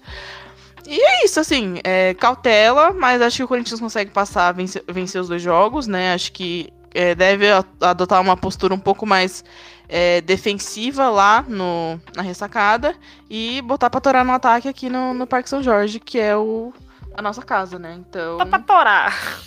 E 0.87 1.01
é 1.01 1.24
isso, 1.24 1.38
assim, 1.38 1.81
é, 1.85 2.14
cautela, 2.14 2.92
mas 2.92 3.20
acho 3.20 3.37
que 3.37 3.44
o 3.44 3.48
Corinthians 3.48 3.81
consegue 3.81 4.11
passar, 4.11 4.53
vencer, 4.53 4.83
vencer 4.88 5.20
os 5.20 5.29
dois 5.29 5.42
jogos, 5.42 5.87
né? 5.87 6.14
Acho 6.14 6.33
que 6.33 6.72
é, 6.94 7.14
deve 7.14 7.46
adotar 7.81 8.20
uma 8.20 8.37
postura 8.37 8.74
um 8.74 8.79
pouco 8.79 9.05
mais 9.05 9.44
é, 9.88 10.20
defensiva 10.20 11.11
lá 11.11 11.44
no, 11.46 12.01
na 12.14 12.22
ressacada 12.22 12.94
e 13.29 13.61
botar 13.62 13.90
pra 13.90 14.01
torar 14.01 14.24
no 14.24 14.33
ataque 14.33 14.68
aqui 14.68 14.88
no, 14.88 15.12
no 15.12 15.27
Parque 15.27 15.48
São 15.48 15.62
Jorge, 15.62 16.01
que 16.01 16.18
é 16.18 16.37
o, 16.37 16.72
a 17.14 17.22
nossa 17.22 17.42
casa, 17.42 17.79
né? 17.79 17.96
Então. 17.98 18.38
Tá 18.38 18.46
pra 18.46 18.59
torar. 18.59 19.40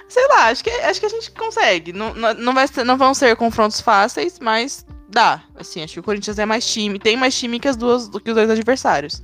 Sei 0.10 0.28
lá, 0.30 0.46
acho 0.48 0.64
que, 0.64 0.70
acho 0.70 1.00
que 1.00 1.06
a 1.06 1.10
gente 1.10 1.32
consegue. 1.32 1.94
Não, 1.94 2.14
não, 2.14 2.34
não 2.34 2.54
vai 2.54 2.68
ser- 2.68 2.84
não 2.84 2.98
vão 2.98 3.14
ser 3.14 3.36
confrontos 3.36 3.82
fáceis, 3.82 4.40
mas 4.40 4.86
dá. 5.10 5.42
Assim, 5.56 5.84
acho 5.84 5.94
que 5.94 6.00
o 6.00 6.04
Corinthians 6.04 6.40
é 6.40 6.46
mais 6.46 6.66
time, 6.66 6.98
tem 7.00 7.18
mais 7.18 7.38
time 7.38 7.60
que 7.60 7.68
as 7.68 7.76
duas 7.76 8.08
do 8.08 8.20
que 8.20 8.30
os 8.30 8.36
dois 8.36 8.50
adversários. 8.50 9.22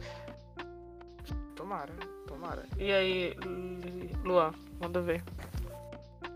Tomara, 1.55 1.91
tomara. 2.27 2.63
E 2.77 2.91
aí, 2.91 3.33
Luan, 4.23 4.51
manda 4.81 5.01
ver. 5.01 5.23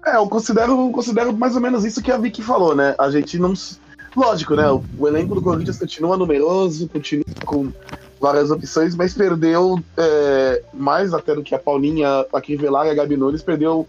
É, 0.06 0.16
eu 0.16 0.28
considero, 0.30 0.90
considero 0.92 1.36
mais 1.36 1.56
ou 1.56 1.62
menos 1.62 1.84
isso 1.84 2.02
que 2.02 2.12
a 2.12 2.18
Vicky 2.18 2.42
falou, 2.42 2.76
né? 2.76 2.96
A 2.98 3.10
gente 3.12 3.38
não. 3.38 3.54
Lógico, 4.16 4.56
né? 4.56 4.70
O, 4.72 4.84
o 4.98 5.08
elenco 5.08 5.36
do 5.36 5.42
Corinthians 5.42 5.78
continua 5.78 6.16
numeroso, 6.18 6.88
continua 6.88 7.26
com 7.46 7.72
várias 8.20 8.52
opções, 8.52 8.96
mas 8.96 9.14
perdeu 9.14 9.80
é, 9.96 10.64
mais 10.74 11.14
até 11.14 11.36
do 11.36 11.44
que 11.44 11.54
a 11.54 11.60
Paulinha, 11.60 12.26
a 12.34 12.42
Crivellari 12.42 12.90
e 12.90 12.92
a 12.92 12.96
Gabi 12.96 13.18
Nunes, 13.18 13.44
perdeu 13.44 13.88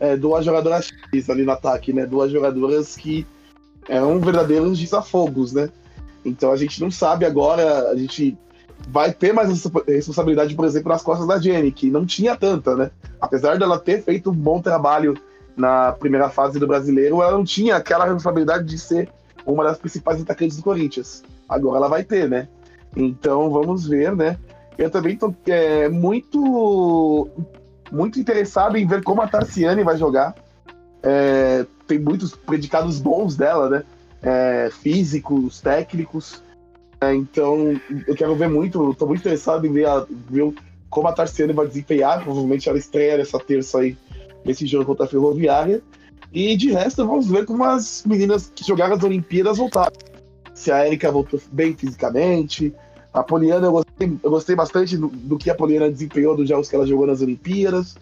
é, 0.00 0.16
duas 0.16 0.44
jogadoras 0.44 0.90
X 1.12 1.30
ali 1.30 1.44
no 1.44 1.52
ataque, 1.52 1.92
né? 1.92 2.06
Duas 2.06 2.30
jogadoras 2.30 2.96
que 2.96 3.26
eram 3.88 4.20
verdadeiros 4.20 4.78
desafogos, 4.78 5.52
né? 5.52 5.70
Então 6.24 6.52
a 6.52 6.56
gente 6.56 6.80
não 6.80 6.90
sabe 6.90 7.24
agora, 7.24 7.90
a 7.90 7.96
gente 7.96 8.36
vai 8.88 9.12
ter 9.12 9.32
mais 9.32 9.48
responsabilidade, 9.86 10.54
por 10.54 10.64
exemplo, 10.64 10.90
nas 10.90 11.02
costas 11.02 11.26
da 11.26 11.38
Jenny, 11.38 11.72
que 11.72 11.90
não 11.90 12.06
tinha 12.06 12.36
tanta, 12.36 12.76
né? 12.76 12.90
Apesar 13.20 13.58
dela 13.58 13.78
ter 13.78 14.02
feito 14.02 14.30
um 14.30 14.34
bom 14.34 14.60
trabalho 14.60 15.16
na 15.56 15.92
primeira 15.92 16.28
fase 16.28 16.58
do 16.58 16.66
brasileiro, 16.66 17.22
ela 17.22 17.32
não 17.32 17.44
tinha 17.44 17.76
aquela 17.76 18.04
responsabilidade 18.04 18.64
de 18.64 18.78
ser 18.78 19.08
uma 19.44 19.64
das 19.64 19.78
principais 19.78 20.20
atacantes 20.20 20.56
do 20.56 20.62
Corinthians. 20.62 21.24
Agora 21.48 21.78
ela 21.78 21.88
vai 21.88 22.04
ter, 22.04 22.28
né? 22.28 22.48
Então 22.96 23.50
vamos 23.50 23.86
ver, 23.86 24.14
né? 24.14 24.38
Eu 24.76 24.90
também 24.90 25.16
tô 25.16 25.34
é, 25.46 25.88
muito, 25.88 27.28
muito 27.90 28.18
interessado 28.20 28.76
em 28.76 28.86
ver 28.86 29.02
como 29.02 29.22
a 29.22 29.26
Tarciane 29.28 29.82
vai 29.82 29.96
jogar. 29.96 30.34
É, 31.02 31.66
tem 31.86 31.98
muitos 31.98 32.34
predicados 32.34 32.98
bons 32.98 33.36
dela, 33.36 33.68
né? 33.68 33.82
É, 34.22 34.70
físicos, 34.80 35.60
técnicos. 35.60 36.42
É, 37.00 37.14
então 37.14 37.80
eu 38.06 38.14
quero 38.14 38.34
ver 38.34 38.48
muito, 38.48 38.94
tô 38.94 39.06
muito 39.06 39.20
interessado 39.20 39.66
em 39.66 39.72
ver, 39.72 39.86
a- 39.86 40.06
ver 40.30 40.52
como 40.90 41.08
a 41.08 41.12
Tarciane 41.12 41.52
vai 41.52 41.66
desempenhar. 41.66 42.22
Provavelmente 42.22 42.68
ela 42.68 42.78
estreia 42.78 43.16
nessa 43.16 43.38
terça 43.38 43.78
aí, 43.78 43.96
nesse 44.44 44.66
jogo 44.66 44.84
contra 44.86 45.06
a 45.06 45.08
Ferroviária. 45.08 45.82
E 46.32 46.56
de 46.56 46.70
resto, 46.72 47.06
vamos 47.06 47.28
ver 47.28 47.46
como 47.46 47.64
as 47.64 48.04
meninas 48.06 48.52
que 48.54 48.64
jogaram 48.64 48.94
as 48.96 49.02
Olimpíadas 49.02 49.56
voltaram. 49.56 49.92
Se 50.58 50.72
a 50.72 50.84
Erika 50.84 51.12
voltou 51.12 51.40
bem 51.52 51.72
fisicamente. 51.76 52.74
A 53.14 53.22
Poliana, 53.22 53.68
eu 53.68 53.72
gostei, 53.72 54.18
eu 54.24 54.30
gostei 54.30 54.56
bastante 54.56 54.96
do, 54.96 55.06
do 55.06 55.38
que 55.38 55.48
a 55.48 55.54
Poliana 55.54 55.88
desempenhou 55.88 56.36
dos 56.36 56.48
jogos 56.48 56.68
que 56.68 56.74
ela 56.74 56.84
jogou 56.84 57.06
nas 57.06 57.22
Olimpíadas. 57.22 57.96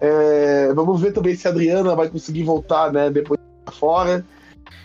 É, 0.00 0.72
vamos 0.72 1.02
ver 1.02 1.12
também 1.12 1.36
se 1.36 1.46
a 1.46 1.50
Adriana 1.50 1.94
vai 1.94 2.08
conseguir 2.08 2.44
voltar, 2.44 2.90
né, 2.90 3.10
depois 3.10 3.38
de 3.66 3.74
fora. 3.74 4.24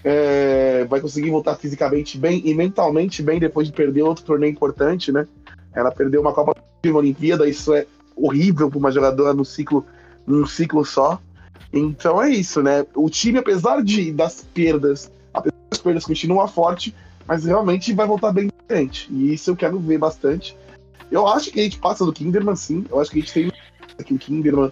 É, 0.04 0.84
vai 0.90 1.00
conseguir 1.00 1.30
voltar 1.30 1.56
fisicamente 1.56 2.18
bem 2.18 2.42
e 2.44 2.54
mentalmente 2.54 3.24
bem 3.24 3.40
depois 3.40 3.68
de 3.68 3.74
perder 3.74 4.02
outro 4.02 4.26
torneio 4.26 4.52
importante, 4.52 5.10
né? 5.10 5.26
Ela 5.74 5.92
perdeu 5.92 6.20
uma 6.20 6.34
Copa 6.34 6.54
de 6.84 6.90
uma 6.90 7.00
Olimpíada, 7.00 7.48
isso 7.48 7.74
é 7.74 7.86
horrível 8.18 8.70
para 8.70 8.80
uma 8.80 8.92
jogadora 8.92 9.34
no 9.34 9.46
ciclo, 9.46 9.86
num 10.28 10.46
ciclo 10.46 10.84
só. 10.84 11.22
Então 11.72 12.22
é 12.22 12.32
isso, 12.32 12.62
né? 12.62 12.86
O 12.94 13.10
time, 13.10 13.40
apesar 13.40 13.82
de 13.82 14.12
das 14.12 14.42
perdas, 14.54 15.10
apesar 15.34 15.56
das 15.70 15.80
perdas, 15.80 16.06
continua 16.06 16.50
forte, 16.50 16.94
mas 17.28 17.46
realmente 17.46 17.94
vai 17.94 18.08
voltar 18.08 18.32
bem 18.32 18.48
diferente. 18.48 19.08
E 19.12 19.34
isso 19.34 19.52
eu 19.52 19.56
quero 19.56 19.80
ver 19.80 19.98
bastante. 19.98 20.58
Eu 21.12 21.28
acho 21.28 21.52
que 21.52 21.60
a 21.60 21.64
gente 21.64 21.80
passa 21.80 22.06
do 22.06 22.14
Kinderman, 22.14 22.56
sim. 22.56 22.86
Eu 22.90 23.00
acho 23.00 23.12
que 23.12 23.20
a 23.20 23.22
gente 23.22 23.34
tem 23.34 23.52
aqui 24.00 24.14
o 24.14 24.18
Kinderman, 24.18 24.72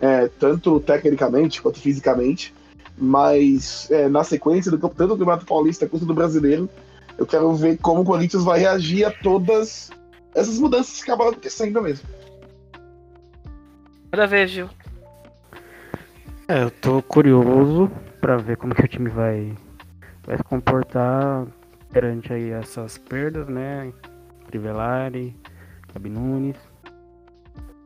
é, 0.00 0.28
tanto 0.28 0.80
tecnicamente 0.80 1.60
quanto 1.60 1.80
fisicamente. 1.80 2.54
Mas 2.96 3.90
é, 3.90 4.08
na 4.08 4.24
sequência, 4.24 4.70
do, 4.70 4.78
tanto 4.78 5.08
do 5.08 5.18
Campeonato 5.18 5.46
Paulista 5.46 5.86
quanto 5.86 6.04
do 6.04 6.14
Brasileiro, 6.14 6.68
eu 7.18 7.26
quero 7.26 7.54
ver 7.54 7.78
como 7.78 8.02
o 8.02 8.04
Corinthians 8.04 8.44
vai 8.44 8.60
reagir 8.60 9.04
a 9.04 9.10
todas 9.10 9.90
essas 10.34 10.58
mudanças 10.58 10.96
que 10.96 11.10
acabaram 11.10 11.32
acontecendo 11.32 11.80
mesmo. 11.82 12.08
Manda 14.10 14.26
ver, 14.26 14.46
Gil. 14.46 14.68
É, 16.48 16.62
eu 16.62 16.70
tô 16.70 17.00
curioso 17.02 17.90
pra 18.20 18.36
ver 18.36 18.56
como 18.56 18.74
que 18.74 18.82
o 18.82 18.88
time 18.88 19.08
vai, 19.08 19.56
vai 20.26 20.36
se 20.36 20.44
comportar 20.44 21.46
perante 21.92 22.32
aí 22.32 22.50
essas 22.50 22.98
perdas, 22.98 23.46
né? 23.48 23.92
Crivellari, 24.48 25.36
Gabi 25.92 26.10
Nunes. 26.10 26.56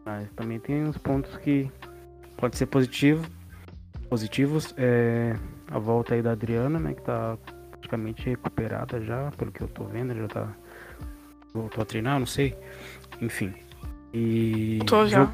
Mas 0.05 0.31
também 0.33 0.61
tem 0.61 0.85
uns 0.85 0.97
pontos 0.97 1.37
que 1.39 1.71
pode 2.37 2.57
ser 2.57 2.67
positivo, 2.67 3.29
positivos. 4.09 4.73
É 4.79 5.35
a 5.71 5.79
volta 5.79 6.15
aí 6.15 6.23
da 6.23 6.33
Adriana, 6.33 6.79
né? 6.79 6.95
Que 6.95 7.03
tá 7.03 7.37
praticamente 7.73 8.29
recuperada 8.29 9.01
já, 9.01 9.31
pelo 9.33 9.51
que 9.51 9.61
eu 9.61 9.69
tô 9.69 9.85
vendo, 9.85 10.15
já 10.15 10.29
tá. 10.29 10.53
Voltou 11.53 11.83
a 11.83 11.85
treinar, 11.85 12.19
não 12.19 12.27
sei. 12.27 12.57
Enfim. 13.21 13.53
E. 14.13 14.79
Tô 14.87 15.07
já. 15.07 15.33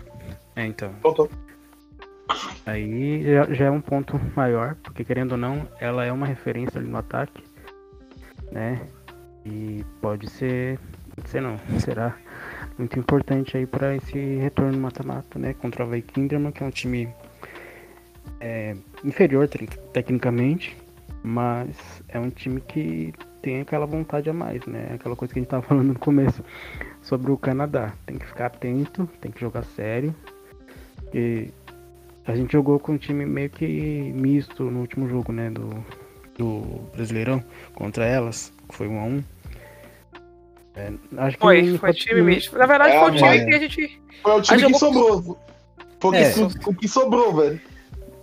É, 0.57 0.65
então. 0.67 0.95
Voltou. 1.03 1.29
Aí 2.65 3.25
já, 3.25 3.53
já 3.53 3.65
é 3.67 3.71
um 3.71 3.81
ponto 3.81 4.19
maior, 4.35 4.77
porque 4.83 5.05
querendo 5.05 5.33
ou 5.33 5.39
não, 5.39 5.69
ela 5.79 6.05
é 6.05 6.13
uma 6.13 6.27
referência 6.27 6.81
ali 6.81 6.89
no 6.89 6.97
ataque, 6.97 7.43
né? 8.53 8.81
E 9.45 9.85
pode 10.01 10.31
ser, 10.31 10.79
pode 11.17 11.29
ser 11.29 11.43
não, 11.43 11.57
será 11.81 12.17
muito 12.79 12.99
importante 12.99 13.57
aí 13.57 13.67
para 13.67 13.97
esse 13.97 14.37
retorno 14.37 14.79
mata-mata, 14.79 15.39
né? 15.39 15.55
Contra 15.55 15.83
o 15.83 15.87
Havaí 15.87 16.03
Kinderman, 16.03 16.53
que 16.53 16.63
é 16.63 16.67
um 16.67 16.71
time 16.71 17.09
é, 18.41 18.77
inferior 19.03 19.49
tec- 19.49 19.77
tecnicamente, 19.93 20.77
mas 21.25 21.77
é 22.09 22.21
um 22.21 22.31
time 22.31 22.61
que 22.61 23.13
tem 23.41 23.61
aquela 23.61 23.87
vontade 23.87 24.31
a 24.31 24.33
mais, 24.33 24.65
né? 24.67 24.93
Aquela 24.95 25.17
coisa 25.17 25.35
que 25.35 25.41
a 25.41 25.43
gente 25.43 25.51
tava 25.51 25.63
falando 25.63 25.89
no 25.89 25.99
começo 25.99 26.45
sobre 27.01 27.33
o 27.33 27.37
Canadá. 27.37 27.93
Tem 28.07 28.17
que 28.17 28.27
ficar 28.27 28.47
atento, 28.47 29.09
tem 29.21 29.33
que 29.33 29.41
jogar 29.41 29.65
sério. 29.65 30.15
E 31.13 31.49
a 32.25 32.37
gente 32.37 32.53
jogou 32.53 32.79
com 32.79 32.93
um 32.93 32.97
time 32.97 33.27
meio 33.27 33.51
que 33.51 34.13
misto 34.15 34.71
no 34.71 34.81
último 34.81 35.09
jogo, 35.09 35.33
né? 35.33 35.51
Do, 35.51 35.85
do 36.39 36.61
Brasileirão 36.95 37.43
contra 37.75 38.05
elas, 38.07 38.53
que 38.69 38.75
foi 38.75 38.89
um 38.89 38.99
a 39.01 39.05
um. 39.05 39.23
É, 40.75 40.91
acho 41.19 41.37
que 41.37 41.43
Foi, 41.43 41.63
não 41.63 41.79
foi 41.79 41.93
time 41.93 42.23
misto. 42.23 42.57
Na 42.57 42.67
verdade, 42.67 42.97
É, 42.97 42.99
foi 43.01 43.11
o 43.11 43.15
time 43.15 43.29
mas- 43.29 43.45
que 43.45 43.55
a 43.55 43.59
gente. 43.59 44.03
Foi 44.23 44.33
o 44.33 44.41
time 44.43 44.67
que 44.67 44.75
sobrou. 44.79 45.39
Foi 46.01 46.11
o 46.11 46.13
que, 46.13 46.19
É. 46.19 46.69
o 46.71 46.75
que 46.75 46.89
sobrou, 46.89 47.37
velho. 47.37 47.61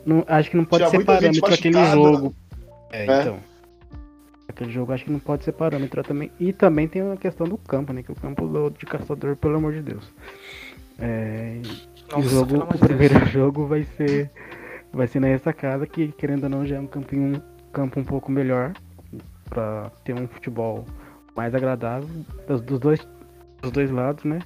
não- 0.05 0.24
acho 0.28 0.49
que 0.49 0.57
não 0.57 0.66
pode 0.66 0.86
Tinha 0.89 0.99
ser 0.99 1.05
parâmetro 1.05 1.53
aquele 1.53 1.86
jogo. 1.93 2.36
É, 2.91 3.05
É. 3.05 3.22
então. 3.22 3.39
Aquele 4.47 4.72
jogo 4.72 4.91
acho 4.91 5.05
que 5.05 5.12
não 5.12 5.20
pode 5.20 5.43
ser 5.43 5.51
parâmetro 5.51 6.01
também. 6.03 6.32
E 6.39 6.51
também 6.51 6.88
tem 6.88 7.01
a 7.12 7.16
questão 7.16 7.45
do 7.47 7.57
campo, 7.57 7.93
né? 7.93 8.01
Que 8.01 8.12
o 8.12 8.16
campo 8.16 8.47
do, 8.47 8.72
de 8.72 8.86
caçador, 8.88 9.36
pelo 9.36 9.57
amor 9.57 9.74
de 9.74 9.82
Deus. 9.84 10.12
É, 10.97 11.62
o 12.12 12.18
Nossa, 12.18 12.30
jogo, 12.30 12.47
pelo 12.47 12.62
amor 12.64 12.74
o 12.76 12.78
de 12.80 12.80
Deus. 12.88 12.97
primeiro 12.97 13.26
jogo 13.30 13.68
vai 13.68 13.84
ser 13.95 14.32
vai 14.91 15.07
ser 15.07 15.20
nessa 15.20 15.53
casa 15.53 15.86
que 15.86 16.07
querendo 16.14 16.45
ou 16.45 16.49
não 16.49 16.66
já 16.66 16.78
é 16.78 16.80
um 16.80 16.88
campinho, 16.88 17.41
campo 17.80 17.99
um 17.99 18.03
pouco 18.03 18.30
melhor 18.30 18.73
para 19.49 19.89
ter 20.03 20.13
um 20.13 20.27
futebol 20.27 20.84
mais 21.36 21.55
agradável 21.55 22.09
dos, 22.45 22.80
dois 22.80 23.07
dos 23.61 23.71
dois 23.71 23.89
lados, 23.89 24.25
né? 24.25 24.39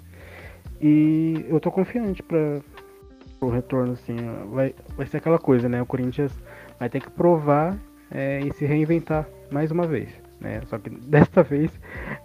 E 0.79 1.43
eu 1.49 1.59
tô 1.59 1.71
confiante 1.71 2.21
para 2.21 2.61
o 3.41 3.49
retorno 3.49 3.93
assim, 3.93 4.15
vai 4.51 4.75
vai 4.95 5.07
ser 5.07 5.17
aquela 5.17 5.39
coisa, 5.39 5.67
né? 5.67 5.81
O 5.81 5.85
Corinthians 5.85 6.31
vai 6.79 6.89
ter 6.89 7.01
que 7.01 7.09
provar 7.09 7.75
é, 8.11 8.41
e 8.41 8.53
se 8.53 8.65
reinventar 8.65 9.27
mais 9.51 9.71
uma 9.71 9.87
vez, 9.87 10.09
né? 10.39 10.61
Só 10.67 10.77
que 10.77 10.91
desta 11.09 11.41
vez 11.41 11.71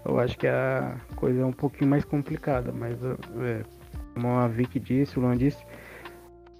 eu 0.04 0.20
acho 0.20 0.36
que 0.36 0.46
a 0.46 0.94
coisa 1.16 1.40
é 1.40 1.44
um 1.44 1.52
pouquinho 1.52 1.88
mais 1.88 2.04
complicada, 2.04 2.70
mas 2.70 2.98
é, 3.02 3.62
como 4.12 4.28
a 4.36 4.46
Vicky 4.46 4.78
disse, 4.78 5.18
o 5.18 5.22
Luan 5.22 5.38
disse, 5.38 5.64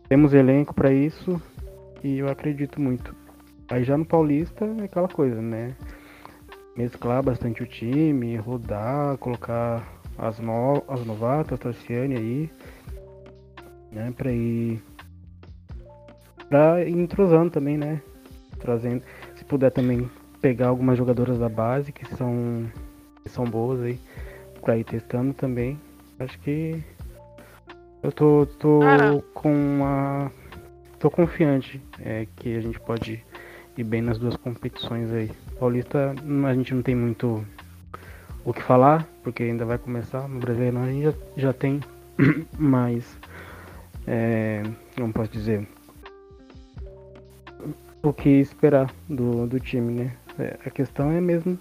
temos 0.09 0.32
elenco 0.32 0.72
para 0.72 0.90
isso 0.90 1.40
e 2.03 2.18
eu 2.18 2.28
acredito 2.28 2.80
muito. 2.80 3.18
Aí 3.71 3.85
já 3.85 3.99
no 3.99 4.05
Paulista 4.05 4.64
é 4.64 4.85
aquela 4.85 5.09
coisa, 5.09 5.41
né? 5.41 5.75
Mesclar 6.77 7.23
bastante 7.23 7.62
o 7.62 7.66
time, 7.66 8.37
rodar, 8.37 9.19
colocar 9.19 9.87
as, 10.16 10.39
no... 10.39 10.83
as 10.89 11.05
novatas, 11.05 11.59
Tarciane 11.59 12.16
aí, 12.16 12.51
né? 13.93 14.12
Pra 14.16 14.33
ir. 14.33 14.83
Pra 16.49 16.83
ir 16.85 16.97
entrosando 16.97 17.51
também, 17.51 17.77
né? 17.77 18.01
Trazendo. 18.59 19.03
Se 19.37 19.45
puder 19.45 19.71
também 19.71 20.11
pegar 20.41 20.69
algumas 20.69 20.97
jogadoras 20.97 21.39
da 21.39 21.49
base 21.49 21.93
que 21.93 22.07
são, 22.16 22.71
que 23.23 23.29
são 23.29 23.45
boas 23.45 23.83
aí, 23.83 24.01
pra 24.62 24.79
ir 24.79 24.85
testando 24.85 25.35
também. 25.35 25.79
Acho 26.19 26.39
que 26.41 26.83
eu 28.03 28.12
tô, 28.12 28.47
tô 28.59 28.81
Cara. 28.81 29.23
com 29.35 29.53
uma. 29.53 30.33
tô 30.99 31.11
confiante 31.11 31.83
é, 32.01 32.27
que 32.37 32.57
a 32.57 32.61
gente 32.61 32.81
pode 32.81 33.23
ir 33.79 33.85
bem 33.85 34.03
nas 34.03 34.18
duas 34.18 34.37
competições 34.37 35.11
aí. 35.12 35.31
Paulista 35.59 36.12
a 36.47 36.55
gente 36.55 36.74
não 36.74 36.83
tem 36.83 36.97
muito 36.97 37.47
o 38.45 38.53
que 38.53 38.62
falar, 38.62 39.07
porque 39.22 39.45
ainda 39.45 39.64
vai 39.64 39.79
começar. 39.79 40.29
No 40.29 40.41
brasileiro 40.41 40.79
a 40.79 40.87
gente 40.87 41.05
já, 41.05 41.14
já 41.37 41.53
tem, 41.53 41.81
mas 42.59 43.16
é, 44.07 44.64
não 44.99 45.12
posso 45.12 45.31
dizer 45.31 45.66
o 48.03 48.12
que 48.12 48.29
esperar 48.29 48.93
do, 49.09 49.47
do 49.47 49.61
time, 49.61 49.93
né? 49.93 50.16
É, 50.39 50.59
a 50.66 50.70
questão 50.70 51.12
é 51.12 51.20
mesmo 51.20 51.57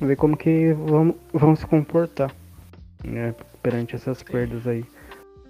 ver 0.00 0.16
como 0.16 0.36
que 0.36 0.72
vão, 0.72 1.14
vão 1.32 1.54
se 1.54 1.66
comportar 1.66 2.34
né, 3.04 3.32
perante 3.62 3.94
essas 3.94 4.22
perdas 4.24 4.66
aí. 4.66 4.84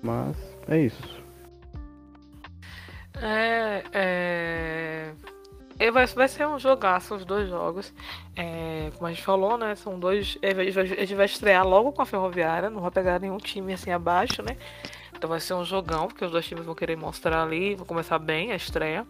Mas 0.03 0.37
é 0.69 0.81
isso. 0.81 1.23
É, 3.23 3.83
é... 3.93 5.13
é, 5.79 5.91
Vai, 5.91 6.07
vai 6.07 6.29
ser 6.29 6.47
um 6.47 6.59
jogaço 6.59 7.15
os 7.15 7.25
dois 7.25 7.49
jogos. 7.49 7.93
É, 8.37 8.91
como 8.95 9.07
a 9.07 9.11
gente 9.11 9.23
falou, 9.23 9.57
né? 9.59 9.75
São 9.75 9.99
dois. 9.99 10.39
A 10.43 10.63
gente 10.65 10.73
vai- 10.73 10.85
a 10.85 10.87
gente 10.87 11.15
vai 11.15 11.27
estrear 11.27 11.67
logo 11.67 11.93
com 11.93 12.03
a 12.03 12.07
Ferroviária, 12.07 12.71
não 12.71 12.81
vai 12.81 12.91
pegar 12.91 13.19
nenhum 13.21 13.39
time 13.39 13.73
assim 13.75 13.91
abaixo, 13.91 14.43
né? 14.43 14.57
Então 15.17 15.31
vai 15.31 15.41
ser 15.41 15.55
um 15.55 15.65
jogão, 15.65 16.09
porque 16.09 16.25
os 16.25 16.31
dois 16.31 16.45
times 16.47 16.65
vão 16.67 16.75
querer 16.75 16.97
mostrar 16.97 17.43
ali, 17.43 17.75
vão 17.77 17.87
começar 17.87 18.19
bem 18.19 18.53
a 18.53 18.57
estreia. 18.57 19.07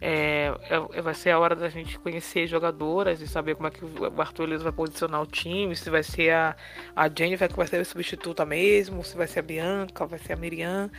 É, 0.00 0.52
é- 0.94 1.02
vai 1.02 1.14
ser 1.14 1.30
a 1.30 1.38
hora 1.38 1.56
da 1.56 1.68
gente 1.68 1.98
conhecer 1.98 2.46
jogadoras 2.46 3.20
e 3.20 3.26
saber 3.26 3.56
como 3.56 3.66
é 3.66 3.70
que 3.70 3.84
o 3.84 4.20
Arthur 4.20 4.44
Elias 4.44 4.62
vai 4.62 4.70
posicionar 4.72 5.20
o 5.20 5.26
time, 5.26 5.74
se 5.74 5.90
vai 5.90 6.02
ser 6.04 6.30
a, 6.32 6.56
a 6.94 7.08
Jennifer 7.08 7.48
que 7.48 7.56
vai 7.56 7.66
ser 7.66 7.80
a 7.80 7.84
substituta 7.84 8.44
mesmo, 8.46 9.02
se 9.04 9.16
vai 9.16 9.26
ser 9.26 9.40
a 9.40 9.42
Bianca, 9.42 10.06
vai 10.06 10.18
ser 10.20 10.34
a 10.34 10.36
Miriam, 10.36 10.90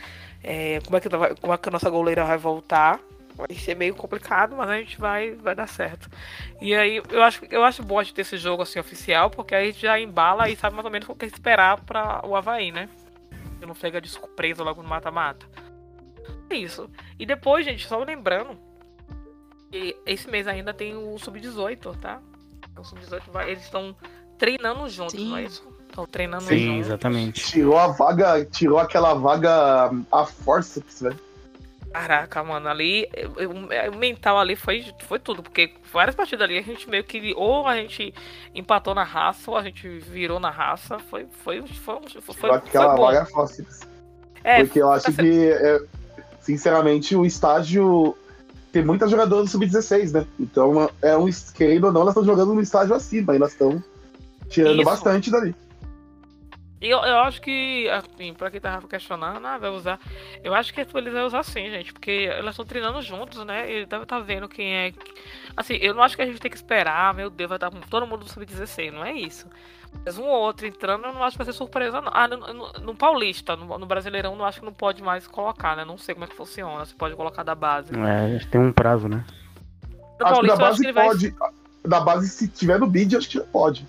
é, 0.43 0.81
como, 0.85 0.97
é 0.97 0.99
que, 0.99 1.09
como 1.39 1.53
é 1.53 1.57
que 1.57 1.69
a 1.69 1.71
nossa 1.71 1.89
goleira 1.89 2.25
vai 2.25 2.37
voltar. 2.37 2.99
Vai 3.39 3.57
ser 3.57 3.73
meio 3.73 3.95
complicado, 3.95 4.53
mas 4.53 4.69
a 4.69 4.77
gente 4.77 4.99
vai, 4.99 5.31
vai 5.31 5.55
dar 5.55 5.67
certo. 5.67 6.09
E 6.59 6.75
aí, 6.75 7.01
eu 7.09 7.23
acho, 7.23 7.45
eu 7.49 7.63
acho 7.63 7.81
bom 7.81 8.03
de 8.03 8.13
ter 8.13 8.21
esse 8.21 8.37
jogo 8.37 8.63
assim 8.63 8.79
oficial, 8.79 9.29
porque 9.29 9.55
aí 9.55 9.69
a 9.69 9.71
gente 9.71 9.81
já 9.81 9.97
embala 9.97 10.49
e 10.49 10.57
sabe 10.57 10.75
mais 10.75 10.83
ou 10.83 10.91
menos 10.91 11.07
o 11.07 11.15
que 11.15 11.25
esperar 11.25 11.79
para 11.81 12.25
o 12.27 12.35
Havaí, 12.35 12.69
né? 12.69 12.89
Eu 13.61 13.67
não 13.67 13.75
pega 13.75 14.01
de 14.01 14.09
surpresa 14.09 14.61
logo 14.61 14.83
no 14.83 14.89
mata-mata. 14.89 15.45
É 16.49 16.55
isso. 16.55 16.89
E 17.17 17.25
depois, 17.25 17.63
gente, 17.63 17.87
só 17.87 17.97
lembrando 18.03 18.57
que 19.71 19.95
esse 20.05 20.29
mês 20.29 20.45
ainda 20.45 20.73
tem 20.73 20.95
o 20.97 21.17
Sub-18, 21.17 21.97
tá? 21.97 22.21
O 22.77 22.83
Sub-18 22.83 23.21
vai. 23.31 23.51
Eles 23.51 23.63
estão 23.63 23.95
treinando 24.37 24.89
juntos, 24.89 25.15
Sim. 25.15 25.29
não 25.29 25.37
é 25.37 25.43
isso? 25.43 25.65
Estão 25.87 26.05
treinando 26.05 26.43
Sim, 26.43 26.65
juntos. 26.65 26.87
exatamente. 26.87 27.45
Tirou 27.45 27.77
a 27.77 27.87
vaga, 27.87 28.43
tirou 28.45 28.79
aquela 28.79 29.13
vaga 29.13 29.91
a 30.11 30.25
força, 30.25 30.83
velho. 31.01 31.28
Caraca, 31.91 32.43
mano, 32.43 32.67
ali 32.69 33.09
eu- 33.35 33.49
o 33.51 33.97
mental 33.97 34.37
ali 34.37 34.55
foi, 34.55 34.85
foi 35.07 35.17
tudo, 35.17 35.41
porque 35.41 35.73
várias 35.91 36.15
partidas 36.15 36.43
ali 36.43 36.57
a 36.57 36.61
gente 36.61 36.87
meio 36.89 37.03
que 37.03 37.33
ou 37.35 37.67
a 37.67 37.75
gente 37.75 38.13
empatou 38.53 38.93
na 38.93 39.03
raça 39.03 39.49
ou 39.49 39.57
a 39.57 39.63
gente 39.63 39.87
virou 39.87 40.39
na 40.39 40.51
raça, 40.51 40.99
foi 40.99 41.25
foi 41.43 41.65
foi 41.65 42.01
foi, 42.21 42.35
foi, 42.35 42.51
aquela 42.51 42.95
bom. 42.95 43.05
vaga 43.05 43.25
força. 43.25 43.63
É, 44.43 44.63
Porque 44.63 44.81
eu 44.81 44.91
acho 44.91 45.11
tá 45.11 45.23
que, 45.23 45.51
é, 45.51 45.81
sinceramente, 46.41 47.15
o 47.15 47.25
estágio. 47.25 48.15
Tem 48.71 48.85
muitas 48.85 49.09
jogadoras 49.09 49.45
do 49.45 49.51
Sub-16, 49.51 50.11
né? 50.11 50.27
Então, 50.39 50.89
é 51.01 51.17
um, 51.17 51.27
querendo 51.55 51.85
ou 51.85 51.91
não, 51.91 52.01
elas 52.01 52.11
estão 52.11 52.23
jogando 52.23 52.53
no 52.53 52.61
estágio 52.61 52.93
acima. 52.95 53.33
E 53.33 53.37
elas 53.37 53.51
estão 53.51 53.83
tirando 54.47 54.75
Isso. 54.75 54.85
bastante 54.85 55.31
dali. 55.31 55.55
E 56.81 56.89
eu, 56.89 56.99
eu 56.99 57.19
acho 57.19 57.41
que, 57.41 57.89
assim, 57.89 58.33
pra 58.33 58.49
quem 58.49 58.61
tava 58.61 58.87
questionando, 58.87 59.45
ah, 59.45 59.57
vai 59.57 59.69
usar. 59.69 59.99
Eu 60.41 60.53
acho 60.53 60.73
que 60.73 60.79
eles 60.79 61.13
vão 61.13 61.25
usar 61.25 61.43
sim, 61.43 61.69
gente, 61.69 61.91
porque 61.91 62.29
elas 62.31 62.51
estão 62.51 62.65
treinando 62.65 63.01
juntos, 63.01 63.43
né? 63.45 63.69
E 63.69 63.85
deve 63.85 64.03
estar 64.03 64.19
vendo 64.19 64.47
quem 64.47 64.73
é. 64.73 64.93
Assim, 65.57 65.75
eu 65.75 65.93
não 65.93 66.01
acho 66.01 66.15
que 66.15 66.21
a 66.21 66.25
gente 66.25 66.39
tem 66.39 66.49
que 66.49 66.55
esperar, 66.55 67.13
meu 67.13 67.29
Deus, 67.29 67.49
vai 67.49 67.57
estar 67.57 67.69
com 67.69 67.81
todo 67.81 68.07
mundo 68.07 68.23
do 68.23 68.29
sub-16, 68.29 68.91
não 68.91 69.03
é 69.03 69.11
isso. 69.11 69.45
Mas 70.05 70.17
um 70.17 70.23
ou 70.23 70.39
outro 70.39 70.65
entrando, 70.67 71.05
eu 71.05 71.13
não 71.13 71.23
acho 71.23 71.37
que 71.37 71.43
vai 71.43 71.51
ser 71.51 71.57
surpresa, 71.57 71.99
não. 71.99 72.11
Ah, 72.13 72.27
no, 72.27 72.37
no, 72.37 72.71
no 72.71 72.95
Paulista, 72.95 73.57
no, 73.57 73.77
no 73.77 73.85
Brasileirão, 73.85 74.35
não 74.35 74.45
acho 74.45 74.59
que 74.59 74.65
não 74.65 74.73
pode 74.73 75.03
mais 75.03 75.27
colocar, 75.27 75.75
né? 75.75 75.83
Não 75.83 75.97
sei 75.97 76.15
como 76.15 76.25
é 76.25 76.27
que 76.29 76.35
funciona, 76.35 76.85
se 76.85 76.95
pode 76.95 77.15
colocar 77.15 77.43
da 77.43 77.55
base. 77.55 77.91
É, 77.93 78.25
a 78.25 78.29
gente 78.29 78.47
tem 78.47 78.61
um 78.61 78.71
prazo, 78.71 79.09
né? 79.09 79.25
No 80.17 80.25
Acho 80.25 80.41
que 80.41 80.47
da 80.47 80.55
Paulista, 80.55 80.55
eu 80.55 80.55
acho 80.55 80.59
base 80.59 80.79
que 80.79 80.85
ele 80.85 80.93
vai. 80.93 81.07
pode. 81.07 81.35
Da 81.85 81.99
base, 81.99 82.29
se 82.29 82.47
tiver 82.47 82.79
no 82.79 82.87
bid, 82.87 83.17
acho 83.17 83.27
que 83.27 83.37
já 83.37 83.43
pode. 83.43 83.85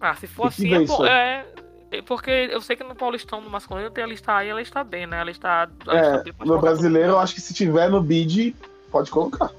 Ah, 0.00 0.14
se 0.14 0.26
for 0.26 0.46
assim, 0.46 0.72
é, 0.72 0.78
é, 0.78 1.10
é 1.10 1.46
Porque 2.06 2.30
eu 2.30 2.60
sei 2.60 2.76
que 2.76 2.84
no 2.84 2.94
Paulistão 2.94 3.42
do 3.42 3.48
masculino 3.48 3.90
tem 3.90 4.04
a 4.04 4.06
lista 4.06 4.36
A 4.36 4.44
e 4.44 4.50
a 4.50 4.54
lista 4.54 4.84
B, 4.84 5.06
né? 5.06 5.20
A 5.20 5.24
lista 5.24 5.48
A. 5.48 5.62
a 5.62 5.94
lista 5.94 6.26
É, 6.40 6.44
no 6.44 6.60
brasileiro, 6.60 7.12
eu 7.12 7.18
acho 7.18 7.34
que 7.34 7.40
se 7.40 7.54
tiver 7.54 7.88
no 7.88 8.02
bid, 8.02 8.54
pode 8.90 9.10
colocar. 9.10 9.50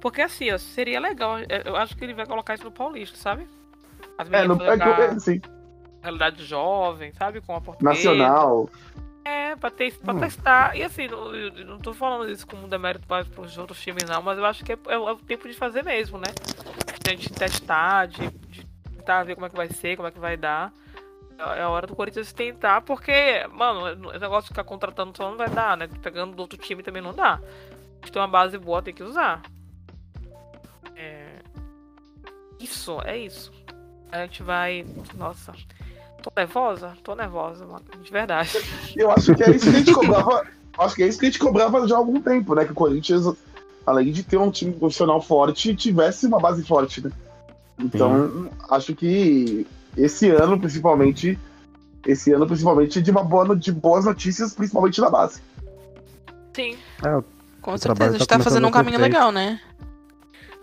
Porque 0.00 0.20
assim, 0.22 0.50
ó, 0.50 0.58
seria 0.58 0.98
legal. 0.98 1.38
é, 1.38 1.62
Eu 1.64 1.76
acho 1.76 1.96
que 1.96 2.02
ele 2.04 2.14
vai 2.14 2.26
colocar 2.26 2.54
isso 2.54 2.64
no 2.64 2.72
Paulista, 2.72 3.16
sabe? 3.16 3.46
As 4.18 4.28
É, 4.32 4.44
no, 4.44 4.60
é, 4.64 5.18
sim, 5.20 5.40
realidade 6.02 6.44
jovem, 6.44 7.12
sabe? 7.12 7.40
Com 7.40 7.54
a 7.54 7.60
portuguesa. 7.60 7.94
nacional. 7.94 8.68
É, 9.24 9.54
pra, 9.54 9.70
ter, 9.70 9.92
pra 9.98 10.14
Hum. 10.14 10.18
testar. 10.18 10.76
E 10.76 10.82
assim, 10.82 11.06
não, 11.06 11.30
não 11.64 11.78
tô 11.78 11.94
falando 11.94 12.28
isso 12.28 12.44
como 12.44 12.64
um 12.64 12.68
demérito 12.68 13.06
para 13.06 13.24
os 13.40 13.56
outros 13.56 13.80
times, 13.80 14.02
não, 14.08 14.20
mas 14.20 14.36
eu 14.36 14.44
acho 14.44 14.64
que 14.64 14.72
é, 14.72 14.78
é 14.88 14.98
o 14.98 15.08
é 15.08 15.12
o 15.12 15.16
tempo 15.16 15.46
de 15.46 15.54
fazer 15.54 15.84
mesmo, 15.84 16.18
né? 16.18 16.26
De 17.04 17.10
a 17.10 17.14
gente 17.14 17.32
testar, 17.32 18.06
de, 18.08 18.28
de 18.28 18.66
tentar 18.96 19.22
ver 19.22 19.36
como 19.36 19.46
é 19.46 19.50
que 19.50 19.56
vai 19.56 19.68
ser, 19.68 19.94
como 19.96 20.08
é 20.08 20.10
que 20.10 20.18
vai 20.18 20.36
dar. 20.36 20.72
É 21.42 21.58
é 21.58 21.62
a 21.62 21.68
hora 21.68 21.86
do 21.86 21.96
Corinthians 21.96 22.32
tentar, 22.32 22.82
porque, 22.82 23.46
mano, 23.52 24.10
esse 24.10 24.20
negócio 24.20 24.42
de 24.42 24.48
ficar 24.48 24.64
contratando 24.64 25.16
só 25.16 25.30
não 25.30 25.36
vai 25.36 25.50
dar, 25.50 25.76
né? 25.76 25.88
Pegando 26.00 26.36
do 26.36 26.40
outro 26.40 26.58
time 26.58 26.82
também 26.82 27.02
não 27.02 27.12
dá. 27.12 27.40
Se 28.04 28.12
tem 28.12 28.22
uma 28.22 28.28
base 28.28 28.56
boa, 28.58 28.82
tem 28.82 28.94
que 28.94 29.02
usar. 29.02 29.42
É... 30.94 31.40
Isso, 32.60 33.00
é 33.04 33.18
isso. 33.18 33.52
A 34.10 34.22
gente 34.22 34.42
vai. 34.42 34.86
Nossa. 35.14 35.52
Tô 36.22 36.30
nervosa? 36.36 36.96
Tô 37.02 37.14
nervosa, 37.14 37.66
mano. 37.66 37.84
De 38.00 38.10
verdade. 38.10 38.50
Eu 38.94 39.10
acho 39.10 39.34
que 39.34 39.42
é 39.42 39.50
isso 39.50 39.70
que 39.70 39.76
a 39.76 39.78
gente 39.78 39.92
cobrava. 39.92 40.46
acho 40.78 40.94
que 40.94 41.02
é 41.02 41.08
isso 41.08 41.18
que 41.18 41.26
a 41.26 41.28
gente 41.30 41.38
cobrava 41.40 41.88
já 41.88 41.96
há 41.96 41.98
algum 41.98 42.20
tempo, 42.20 42.54
né? 42.54 42.64
Que 42.64 42.72
o 42.72 42.76
Corinthians, 42.76 43.24
além 43.84 44.12
de 44.12 44.22
ter 44.22 44.36
um 44.36 44.50
time 44.50 44.72
profissional 44.72 45.20
forte, 45.20 45.74
tivesse 45.74 46.26
uma 46.26 46.38
base 46.38 46.64
forte, 46.64 47.00
né? 47.00 47.10
Então, 47.78 48.48
acho 48.70 48.94
que 48.94 49.66
esse 49.96 50.28
ano, 50.30 50.58
principalmente, 50.58 51.38
esse 52.06 52.32
ano, 52.32 52.46
principalmente, 52.46 53.00
de 53.02 53.10
uma 53.10 53.22
boa, 53.22 53.54
de 53.56 53.72
boas 53.72 54.04
notícias, 54.04 54.54
principalmente 54.54 55.00
na 55.00 55.10
base. 55.10 55.40
Sim. 56.54 56.76
Com 57.60 57.74
O 57.74 57.78
certeza, 57.78 58.10
a 58.10 58.12
gente 58.18 58.26
tá 58.26 58.38
tá 58.38 58.44
fazendo 58.44 58.66
um 58.66 58.70
caminho 58.70 58.98
legal, 58.98 59.30
né? 59.32 59.60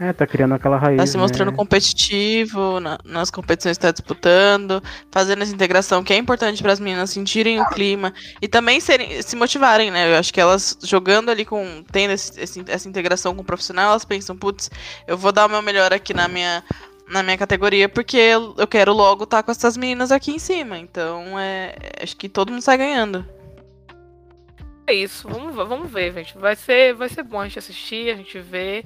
É, 0.02 0.14
tá 0.14 0.26
criando 0.26 0.54
aquela 0.54 0.78
raiz. 0.78 0.98
Tá 0.98 1.06
se 1.06 1.18
mostrando 1.18 1.52
né? 1.52 1.58
competitivo 1.58 2.80
na- 2.80 2.98
nas 3.04 3.30
competições 3.30 3.78
que 3.78 3.82
tá 3.82 3.92
disputando, 3.92 4.82
fazendo 5.12 5.42
essa 5.44 5.54
integração 5.54 6.02
que 6.06 6.14
é 6.14 6.18
importante 6.18 6.62
para 6.64 6.72
as 6.72 6.80
meninas 6.80 7.10
sentirem 7.10 7.60
o 7.62 7.66
clima 7.66 8.14
e 8.42 8.48
também 8.48 8.80
serem, 8.80 9.22
se 9.22 9.36
motivarem, 9.36 9.92
né? 9.92 10.14
Eu 10.14 10.18
acho 10.18 10.34
que 10.34 10.40
elas 10.40 10.78
jogando 10.84 11.30
ali 11.30 11.44
com. 11.44 11.84
tendo 11.92 12.12
esse- 12.12 12.40
esse- 12.40 12.64
essa 12.68 12.88
integração 12.88 13.36
com 13.36 13.42
o 13.42 13.46
profissional, 13.46 13.90
elas 13.92 14.06
pensam, 14.06 14.38
putz, 14.38 14.72
eu 15.06 15.18
vou 15.18 15.34
dar 15.34 15.48
o 15.48 15.50
meu 15.50 15.62
melhor 15.62 15.92
aqui 15.92 16.14
na 16.14 16.30
minha. 16.30 16.64
Na 17.10 17.24
minha 17.24 17.38
categoria, 17.38 17.90
porque 17.90 18.18
eu 18.18 18.68
quero 18.68 18.94
logo 18.94 19.24
estar 19.24 19.42
com 19.42 19.52
essas 19.52 19.76
meninas 19.76 20.12
aqui 20.12 20.32
em 20.32 20.40
cima. 20.40 20.78
Então, 20.78 21.40
é, 21.40 21.76
acho 22.02 22.16
que 22.16 22.30
todo 22.30 22.52
mundo 22.52 22.62
sai 22.62 22.78
ganhando. 22.78 23.26
É 24.86 24.94
isso, 24.94 25.28
vamos, 25.28 25.56
vamos 25.56 25.92
ver, 25.92 26.14
gente. 26.14 26.38
Vai 26.38 26.56
ser, 26.56 26.94
vai 26.96 27.10
ser 27.10 27.24
bom 27.24 27.40
a 27.40 27.46
gente 27.46 27.60
assistir, 27.60 28.12
a 28.12 28.16
gente 28.16 28.40
ver. 28.40 28.84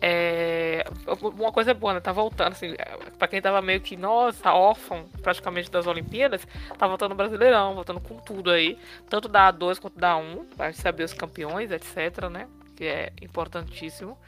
É, 0.00 0.84
uma 1.22 1.52
coisa 1.52 1.72
boa, 1.72 1.94
né? 1.94 2.00
Tá 2.00 2.12
voltando, 2.12 2.52
assim, 2.52 2.74
pra 3.18 3.28
quem 3.28 3.40
tava 3.40 3.62
meio 3.62 3.80
que, 3.80 3.96
nossa, 3.96 4.52
órfão 4.52 5.06
praticamente 5.22 5.70
das 5.70 5.86
Olimpíadas, 5.86 6.46
tá 6.76 6.86
voltando 6.86 7.12
o 7.12 7.14
Brasileirão, 7.14 7.74
voltando 7.74 8.00
com 8.00 8.16
tudo 8.18 8.50
aí. 8.50 8.76
Tanto 9.08 9.28
da 9.28 9.52
A2 9.52 9.80
quanto 9.80 9.98
da 9.98 10.16
A1, 10.16 10.44
pra 10.56 10.70
gente 10.70 10.82
saber 10.82 11.04
os 11.04 11.12
campeões, 11.12 11.70
etc, 11.70 12.28
né? 12.30 12.48
Que 12.76 12.84
é 12.84 13.12
importantíssimo. 13.22 14.18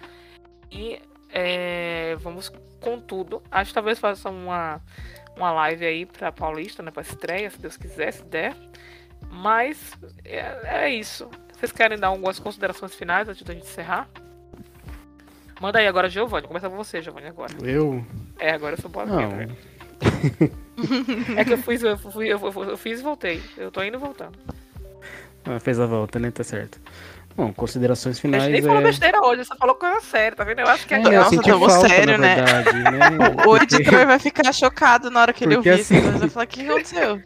E 0.70 1.00
é, 1.30 2.16
vamos 2.20 2.50
com 2.80 3.00
tudo. 3.00 3.42
Acho 3.50 3.70
que 3.70 3.74
talvez 3.74 3.98
faça 3.98 4.28
uma, 4.30 4.80
uma 5.36 5.50
live 5.52 5.84
aí 5.86 6.06
pra 6.06 6.30
Paulista, 6.32 6.82
né? 6.82 6.90
Pra 6.90 7.02
estreia, 7.02 7.50
se 7.50 7.58
Deus 7.60 7.76
quiser, 7.76 8.12
se 8.12 8.22
der. 8.24 8.54
Mas 9.30 9.92
é, 10.24 10.84
é 10.84 10.90
isso. 10.90 11.28
Vocês 11.52 11.72
querem 11.72 11.98
dar 11.98 12.08
algumas 12.08 12.38
considerações 12.38 12.94
finais 12.94 13.28
antes 13.28 13.42
da 13.42 13.54
gente 13.54 13.64
encerrar? 13.64 14.08
Manda 15.60 15.78
aí 15.78 15.86
agora, 15.86 16.08
Giovanni. 16.08 16.46
Começa 16.46 16.68
com 16.68 16.76
você, 16.76 17.00
Giovanni, 17.00 17.28
agora. 17.28 17.52
Eu? 17.62 18.04
É, 18.38 18.50
agora 18.50 18.74
eu 18.76 18.80
sou 18.80 18.90
boa 18.90 19.06
Não. 19.06 19.30
né? 19.30 19.48
É 21.38 21.42
que 21.44 21.54
eu 21.54 21.58
fiz, 21.58 21.82
eu, 21.82 21.96
fui, 21.96 22.26
eu, 22.30 22.38
eu- 22.38 22.64
eu 22.64 22.76
fiz 22.76 23.00
e 23.00 23.02
voltei. 23.02 23.42
Eu 23.56 23.70
tô 23.70 23.82
indo 23.82 23.96
e 23.96 23.98
voltando. 24.00 24.38
Ah, 25.46 25.58
fez 25.58 25.80
a 25.80 25.86
volta, 25.86 26.18
né? 26.18 26.30
Tá 26.30 26.44
certo. 26.44 26.78
Bom, 27.36 27.52
considerações 27.52 28.16
A 28.18 28.20
finais. 28.20 28.42
gente 28.44 28.52
nem 28.52 28.62
falou 28.62 28.80
é... 28.80 28.84
besteira 28.84 29.20
hoje, 29.20 29.44
você 29.44 29.54
falou 29.56 29.74
coisa 29.74 30.00
séria, 30.00 30.34
tá 30.36 30.42
vendo? 30.44 30.60
Eu 30.60 30.68
acho 30.68 30.86
que 30.86 30.94
é 30.94 30.96
É, 30.98 31.00
Nossa, 31.02 31.34
eu 31.34 31.42
tamo 31.42 31.68
falta, 31.68 31.88
sério, 31.88 32.12
na 32.12 32.18
né? 32.18 32.34
verdade, 32.36 32.78
né? 32.82 32.98
O 33.46 33.58
Porque 33.58 33.74
editor 33.76 34.06
vai 34.06 34.18
ficar 34.18 34.52
chocado 34.54 35.10
na 35.10 35.20
hora 35.20 35.32
que 35.34 35.44
ele 35.44 35.56
Porque 35.56 35.68
ouvir 35.70 35.80
isso. 35.82 35.94
assim- 35.94 36.06
Ele 36.08 36.18
vai 36.18 36.28
falar: 36.30 36.44
o 36.44 36.48
que 36.48 36.68
aconteceu? 36.68 37.20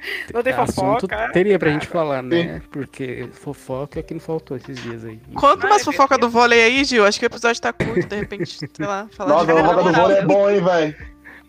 Não 0.32 0.42
tem 0.42 0.54
assunto 0.54 1.00
fofoca. 1.06 1.30
teria 1.34 1.58
pra 1.58 1.70
gente 1.70 1.86
falar, 1.86 2.22
né? 2.22 2.62
Porque 2.70 3.28
fofoca 3.32 4.00
é 4.00 4.02
que 4.02 4.14
não 4.14 4.20
faltou 4.20 4.56
esses 4.56 4.82
dias 4.82 5.04
aí. 5.04 5.20
Conta 5.34 5.66
umas 5.66 5.84
fofoca 5.84 6.16
do 6.16 6.30
vôlei 6.30 6.62
aí, 6.62 6.82
Gil. 6.84 7.04
Acho 7.04 7.18
que 7.20 7.26
o 7.26 7.28
episódio 7.28 7.60
tá 7.60 7.70
curto, 7.70 8.06
de 8.06 8.16
repente, 8.16 8.56
sei 8.56 8.86
lá, 8.86 9.06
falar 9.14 9.28
Nossa, 9.34 9.44
de 9.52 9.52
a 9.52 9.62
roda 9.62 9.82
do 9.82 9.92
vôlei 9.92 10.16
é 10.16 10.22
eu- 10.22 10.26
bom, 10.26 10.48
hein, 10.50 10.64
velho? 10.64 10.96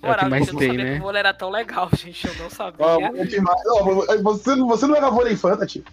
É 0.03 0.11
o 0.11 0.15
que 0.17 0.25
mais 0.25 0.47
não 0.51 0.55
tem, 0.59 0.67
sabia 0.71 0.83
né? 0.83 0.93
que 0.95 0.99
o 0.99 1.03
vôlei 1.03 1.19
era 1.21 1.33
tão 1.33 1.49
legal, 1.49 1.89
gente. 1.95 2.27
Eu 2.27 2.33
não 2.43 2.49
sabia. 2.49 2.85
Ó, 2.85 2.97
o 2.97 3.25
que 3.25 3.39
mais- 3.39 3.61
ó, 3.67 3.83
você, 4.21 4.53
não- 4.57 4.67
você 4.67 4.85
não 4.85 4.95
era 4.97 5.09
vôlei 5.09 5.31
infanta, 5.31 5.65
tio? 5.65 5.85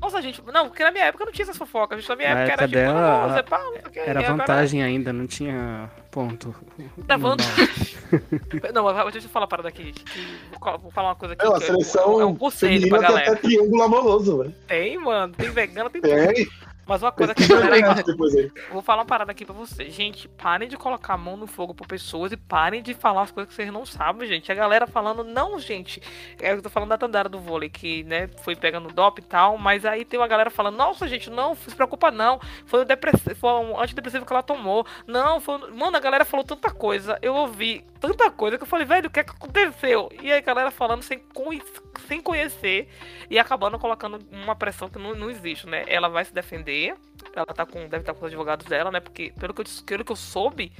Nossa, 0.00 0.22
gente, 0.22 0.40
não, 0.52 0.68
porque 0.68 0.82
na 0.84 0.90
minha 0.92 1.04
época 1.06 1.24
não 1.24 1.32
tinha 1.32 1.42
essas 1.44 1.56
fofocas. 1.56 1.98
gente, 1.98 2.08
Na 2.08 2.16
minha 2.16 2.34
Na 2.34 2.40
época 2.42 2.52
era 2.52 2.64
época 2.64 2.78
tipo, 2.78 2.92
dela, 2.94 3.28
nossa, 3.28 3.42
pá, 3.42 3.58
não 3.58 3.72
sei 3.72 3.80
o 3.82 3.90
quê, 3.90 3.98
Era 4.00 4.20
agora- 4.20 4.36
vantagem 4.36 4.82
ainda, 4.82 5.12
não 5.12 5.26
tinha 5.26 5.90
ponto. 6.10 6.54
Era 6.78 6.88
Não 6.96 7.04
dá. 7.06 7.16
vantagem. 7.16 7.98
Não, 8.74 8.84
mas 8.84 9.12
deixa 9.12 9.26
eu 9.26 9.30
falar 9.30 9.44
uma 9.44 9.48
parada 9.48 9.68
aqui, 9.68 9.84
gente. 9.84 10.04
que- 10.04 10.26
vou, 10.80 10.90
falar 10.90 11.08
uma 11.08 11.14
coisa 11.16 11.34
aqui. 11.34 11.44
Não, 11.44 11.54
a 11.54 11.58
que 11.58 11.64
é- 11.64 11.66
seleção 11.66 12.20
é 12.20 12.24
um 12.24 12.34
conselho 12.36 12.88
pra 12.88 12.98
tem 12.98 13.08
galera. 13.08 13.32
até 13.32 13.40
triângulo 13.42 13.82
amoroso, 13.82 14.38
velho. 14.38 14.54
Tem, 14.66 14.98
mano, 14.98 15.34
tem 15.34 15.50
vegano, 15.50 15.90
tem 15.90 16.00
tudo. 16.00 16.10
Tem. 16.14 16.48
Mas 16.88 17.02
uma 17.02 17.12
coisa 17.12 17.34
que 17.36 17.42
aí. 17.42 18.50
Vou 18.72 18.80
falar 18.80 19.02
uma 19.02 19.06
parada 19.06 19.30
aqui 19.30 19.44
pra 19.44 19.54
vocês. 19.54 19.92
Gente, 19.92 20.26
parem 20.26 20.66
de 20.66 20.76
colocar 20.76 21.12
a 21.12 21.18
mão 21.18 21.36
no 21.36 21.46
fogo 21.46 21.74
por 21.74 21.86
pessoas 21.86 22.32
e 22.32 22.36
parem 22.36 22.82
de 22.82 22.94
falar 22.94 23.22
as 23.22 23.30
coisas 23.30 23.50
que 23.50 23.54
vocês 23.54 23.70
não 23.70 23.84
sabem, 23.84 24.26
gente. 24.26 24.50
A 24.50 24.54
galera 24.54 24.86
falando, 24.86 25.22
não, 25.22 25.58
gente. 25.58 26.00
É, 26.40 26.52
Eu 26.52 26.62
tô 26.62 26.70
falando 26.70 26.88
da 26.88 26.96
Tandara 26.96 27.28
do 27.28 27.38
vôlei, 27.38 27.68
que, 27.68 28.04
né, 28.04 28.28
foi 28.42 28.56
pegando 28.56 28.88
dop 28.88 29.20
e 29.20 29.24
tal, 29.24 29.58
mas 29.58 29.84
aí 29.84 30.02
tem 30.02 30.18
uma 30.18 30.26
galera 30.26 30.48
falando, 30.48 30.76
nossa, 30.76 31.06
gente, 31.06 31.28
não, 31.28 31.54
se 31.54 31.74
preocupa 31.74 32.10
não. 32.10 32.40
Foi, 32.64 32.80
o 32.80 32.84
depress... 32.86 33.22
foi 33.38 33.50
um 33.50 33.78
antidepressivo 33.78 34.24
que 34.24 34.32
ela 34.32 34.42
tomou. 34.42 34.86
Não, 35.06 35.40
foi. 35.40 35.58
Mano, 35.70 35.96
a 35.96 36.00
galera 36.00 36.24
falou 36.24 36.44
tanta 36.44 36.70
coisa. 36.70 37.18
Eu 37.20 37.34
ouvi 37.34 37.84
tanta 38.00 38.30
coisa 38.30 38.56
que 38.56 38.62
eu 38.62 38.68
falei, 38.68 38.86
velho, 38.86 39.08
o 39.08 39.10
que 39.10 39.20
é 39.20 39.24
que 39.24 39.30
aconteceu? 39.30 40.08
E 40.22 40.32
aí 40.32 40.38
a 40.38 40.40
galera 40.40 40.70
falando 40.70 41.02
sem, 41.02 41.20
sem 42.06 42.20
conhecer 42.20 42.88
e 43.28 43.38
acabando 43.38 43.78
colocando 43.78 44.20
uma 44.30 44.54
pressão 44.54 44.88
que 44.88 44.98
não, 44.98 45.14
não 45.14 45.30
existe, 45.30 45.66
né? 45.66 45.84
Ela 45.86 46.08
vai 46.08 46.24
se 46.24 46.32
defender. 46.32 46.77
Ela 47.34 47.46
tá 47.46 47.64
com, 47.66 47.78
deve 47.80 47.98
estar 47.98 48.12
com 48.14 48.20
os 48.20 48.26
advogados 48.26 48.66
dela, 48.66 48.90
né? 48.90 49.00
Porque 49.00 49.32
pelo 49.38 49.52
que 49.54 49.60
eu, 49.62 49.64
pelo 49.86 50.04
que 50.04 50.12
eu 50.12 50.16
soube, 50.16 50.72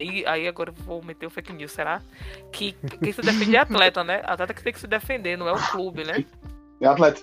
e 0.00 0.24
aí 0.26 0.46
agora 0.46 0.70
eu 0.70 0.74
vou 0.84 1.02
meter 1.02 1.26
o 1.26 1.30
fake 1.30 1.52
news, 1.52 1.72
será? 1.72 2.00
Que 2.52 2.72
quem 3.02 3.12
se 3.12 3.20
defende 3.22 3.56
é 3.56 3.60
atleta, 3.60 4.04
né? 4.04 4.22
Atleta 4.24 4.54
que 4.54 4.62
tem 4.62 4.72
que 4.72 4.80
se 4.80 4.86
defender, 4.86 5.36
não 5.36 5.48
é 5.48 5.52
o 5.52 5.70
clube, 5.70 6.04
né? 6.04 6.24
É 6.80 6.86
atleta. 6.86 7.20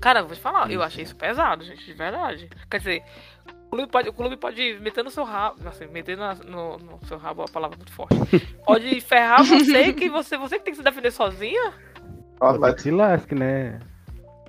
Cara, 0.00 0.20
eu 0.20 0.26
vou 0.26 0.36
te 0.36 0.40
falar, 0.40 0.70
eu 0.70 0.82
achei 0.82 1.02
isso 1.04 1.16
pesado, 1.16 1.64
gente, 1.64 1.84
de 1.84 1.92
verdade. 1.92 2.48
Quer 2.70 2.78
dizer, 2.78 3.02
o 3.66 3.70
clube 3.70 3.90
pode, 3.90 4.08
o 4.08 4.12
clube 4.12 4.36
pode 4.36 4.78
meter 4.80 5.02
no 5.02 5.10
seu 5.10 5.24
rabo, 5.24 5.68
assim, 5.68 5.86
meter 5.88 6.16
na- 6.16 6.36
no, 6.36 6.78
no 6.78 7.00
seu 7.06 7.18
rabo 7.18 7.40
é 7.40 7.44
uma 7.44 7.50
palavra 7.52 7.76
muito 7.76 7.92
forte. 7.92 8.14
Pode 8.64 9.00
ferrar 9.00 9.42
você 9.44 9.92
que 9.92 10.08
você, 10.08 10.38
você 10.38 10.58
que 10.58 10.64
tem 10.64 10.72
que 10.72 10.78
se 10.78 10.84
defender 10.84 11.10
sozinha. 11.10 11.74
É 12.40 12.46
atleta. 12.46 12.78
Se 12.80 12.90
lasque, 12.92 13.34
né? 13.34 13.80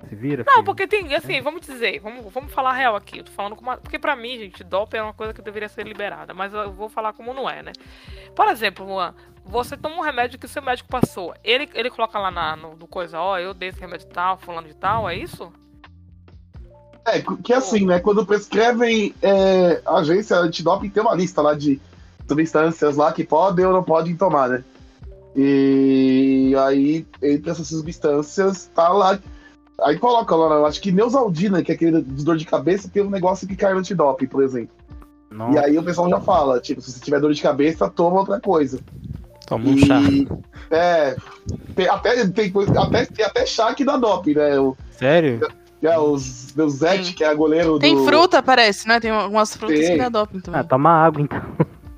Se 0.08 0.14
vira. 0.14 0.44
Não, 0.46 0.54
filho. 0.54 0.64
porque 0.64 0.86
tem, 0.86 1.14
assim, 1.14 1.40
vamos 1.40 1.60
dizer, 1.60 2.00
vamos, 2.00 2.32
vamos 2.32 2.52
falar 2.52 2.72
real 2.72 2.96
aqui. 2.96 3.18
Eu 3.18 3.24
tô 3.24 3.32
falando 3.32 3.54
com 3.56 3.62
uma. 3.62 3.76
Porque 3.76 3.98
pra 3.98 4.16
mim, 4.16 4.38
gente, 4.38 4.64
doping 4.64 4.96
é 4.96 5.02
uma 5.02 5.14
coisa 5.14 5.32
que 5.32 5.42
deveria 5.42 5.68
ser 5.68 5.86
liberada, 5.86 6.34
mas 6.34 6.52
eu 6.52 6.72
vou 6.72 6.88
falar 6.88 7.12
como 7.12 7.34
não 7.34 7.48
é, 7.48 7.62
né? 7.62 7.72
Por 8.34 8.48
exemplo, 8.48 8.86
Luan, 8.86 9.14
você 9.44 9.76
toma 9.76 9.96
um 9.96 10.00
remédio 10.00 10.38
que 10.38 10.46
o 10.46 10.48
seu 10.48 10.62
médico 10.62 10.88
passou. 10.88 11.34
Ele, 11.44 11.68
ele 11.74 11.90
coloca 11.90 12.18
lá 12.18 12.30
na, 12.30 12.56
no, 12.56 12.76
no 12.76 12.86
coisa, 12.86 13.20
ó, 13.20 13.38
eu 13.38 13.52
dei 13.52 13.68
esse 13.68 13.80
remédio 13.80 14.08
tal, 14.08 14.38
fulano 14.38 14.68
de 14.68 14.74
tal, 14.74 15.08
é 15.08 15.16
isso? 15.16 15.52
É, 17.06 17.22
que 17.42 17.52
assim, 17.52 17.86
né? 17.86 17.98
Quando 17.98 18.26
prescrevem 18.26 19.14
é, 19.22 19.80
a 19.84 19.98
agência 19.98 20.36
antidoping, 20.36 20.90
tem 20.90 21.02
uma 21.02 21.14
lista 21.14 21.40
lá 21.40 21.54
de 21.54 21.80
substâncias 22.28 22.96
lá 22.96 23.12
que 23.12 23.24
podem 23.24 23.66
ou 23.66 23.72
não 23.72 23.82
podem 23.82 24.14
tomar, 24.16 24.48
né? 24.48 24.64
E 25.34 26.54
aí, 26.58 27.06
entre 27.22 27.50
essas 27.50 27.68
substâncias, 27.68 28.70
tá 28.74 28.88
lá. 28.88 29.18
Aí 29.82 29.98
coloca 29.98 30.34
lá, 30.36 30.56
eu 30.56 30.66
acho 30.66 30.80
que 30.80 30.92
Neusaldina, 30.92 31.62
que 31.62 31.72
é 31.72 31.74
aquele 31.74 32.02
de 32.02 32.24
dor 32.24 32.36
de 32.36 32.44
cabeça, 32.44 32.88
tem 32.92 33.02
um 33.02 33.10
negócio 33.10 33.46
que 33.48 33.56
cai 33.56 33.72
no 33.72 33.80
antidoping, 33.80 34.26
por 34.26 34.42
exemplo. 34.42 34.74
Não, 35.30 35.52
E 35.52 35.58
aí 35.58 35.78
o 35.78 35.82
pessoal 35.82 36.08
já 36.10 36.20
fala, 36.20 36.60
tipo, 36.60 36.80
se 36.80 36.90
você 36.92 37.00
tiver 37.00 37.20
dor 37.20 37.32
de 37.32 37.40
cabeça, 37.42 37.88
toma 37.88 38.18
outra 38.20 38.40
coisa. 38.40 38.80
toma 39.46 39.64
um 39.68 39.74
E- 39.74 39.86
chá. 39.86 40.00
É. 40.70 41.16
Tem 41.74 41.88
até, 41.88 42.26
tem, 42.28 42.50
coisa- 42.52 42.80
até, 42.80 43.04
tem 43.06 43.24
até 43.24 43.46
chá 43.46 43.72
que 43.74 43.84
dá 43.84 43.96
doping, 43.96 44.34
né? 44.34 44.58
O, 44.60 44.76
Sério? 44.92 45.40
é, 45.82 45.98
os, 45.98 46.54
o 46.56 46.68
Zete, 46.68 47.04
Tem. 47.06 47.12
que 47.14 47.24
é 47.24 47.34
goleiro 47.34 47.78
Tem 47.78 47.96
do. 47.96 48.04
fruta, 48.04 48.42
parece, 48.42 48.86
né? 48.86 49.00
Tem 49.00 49.10
algumas 49.10 49.54
frutas 49.56 49.78
Tem. 49.78 49.92
que 49.92 49.98
dá 49.98 50.08
doping 50.08 50.40
também. 50.40 50.60
Ah, 50.60 50.64
toma 50.64 50.90
água 50.90 51.22
então. 51.22 51.40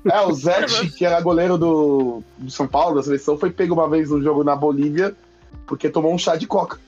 É, 0.05 0.21
o 0.21 0.33
Zete, 0.33 0.89
que 0.97 1.05
era 1.05 1.19
goleiro 1.21 1.57
do, 1.57 2.23
do 2.37 2.49
São 2.51 2.67
Paulo, 2.67 2.95
da 2.95 3.03
seleção, 3.03 3.37
foi 3.37 3.51
pego 3.51 3.73
uma 3.73 3.87
vez 3.89 4.09
no 4.09 4.21
jogo 4.21 4.43
na 4.43 4.55
Bolívia 4.55 5.15
porque 5.67 5.89
tomou 5.89 6.13
um 6.13 6.17
chá 6.17 6.35
de 6.35 6.47
coca. 6.47 6.79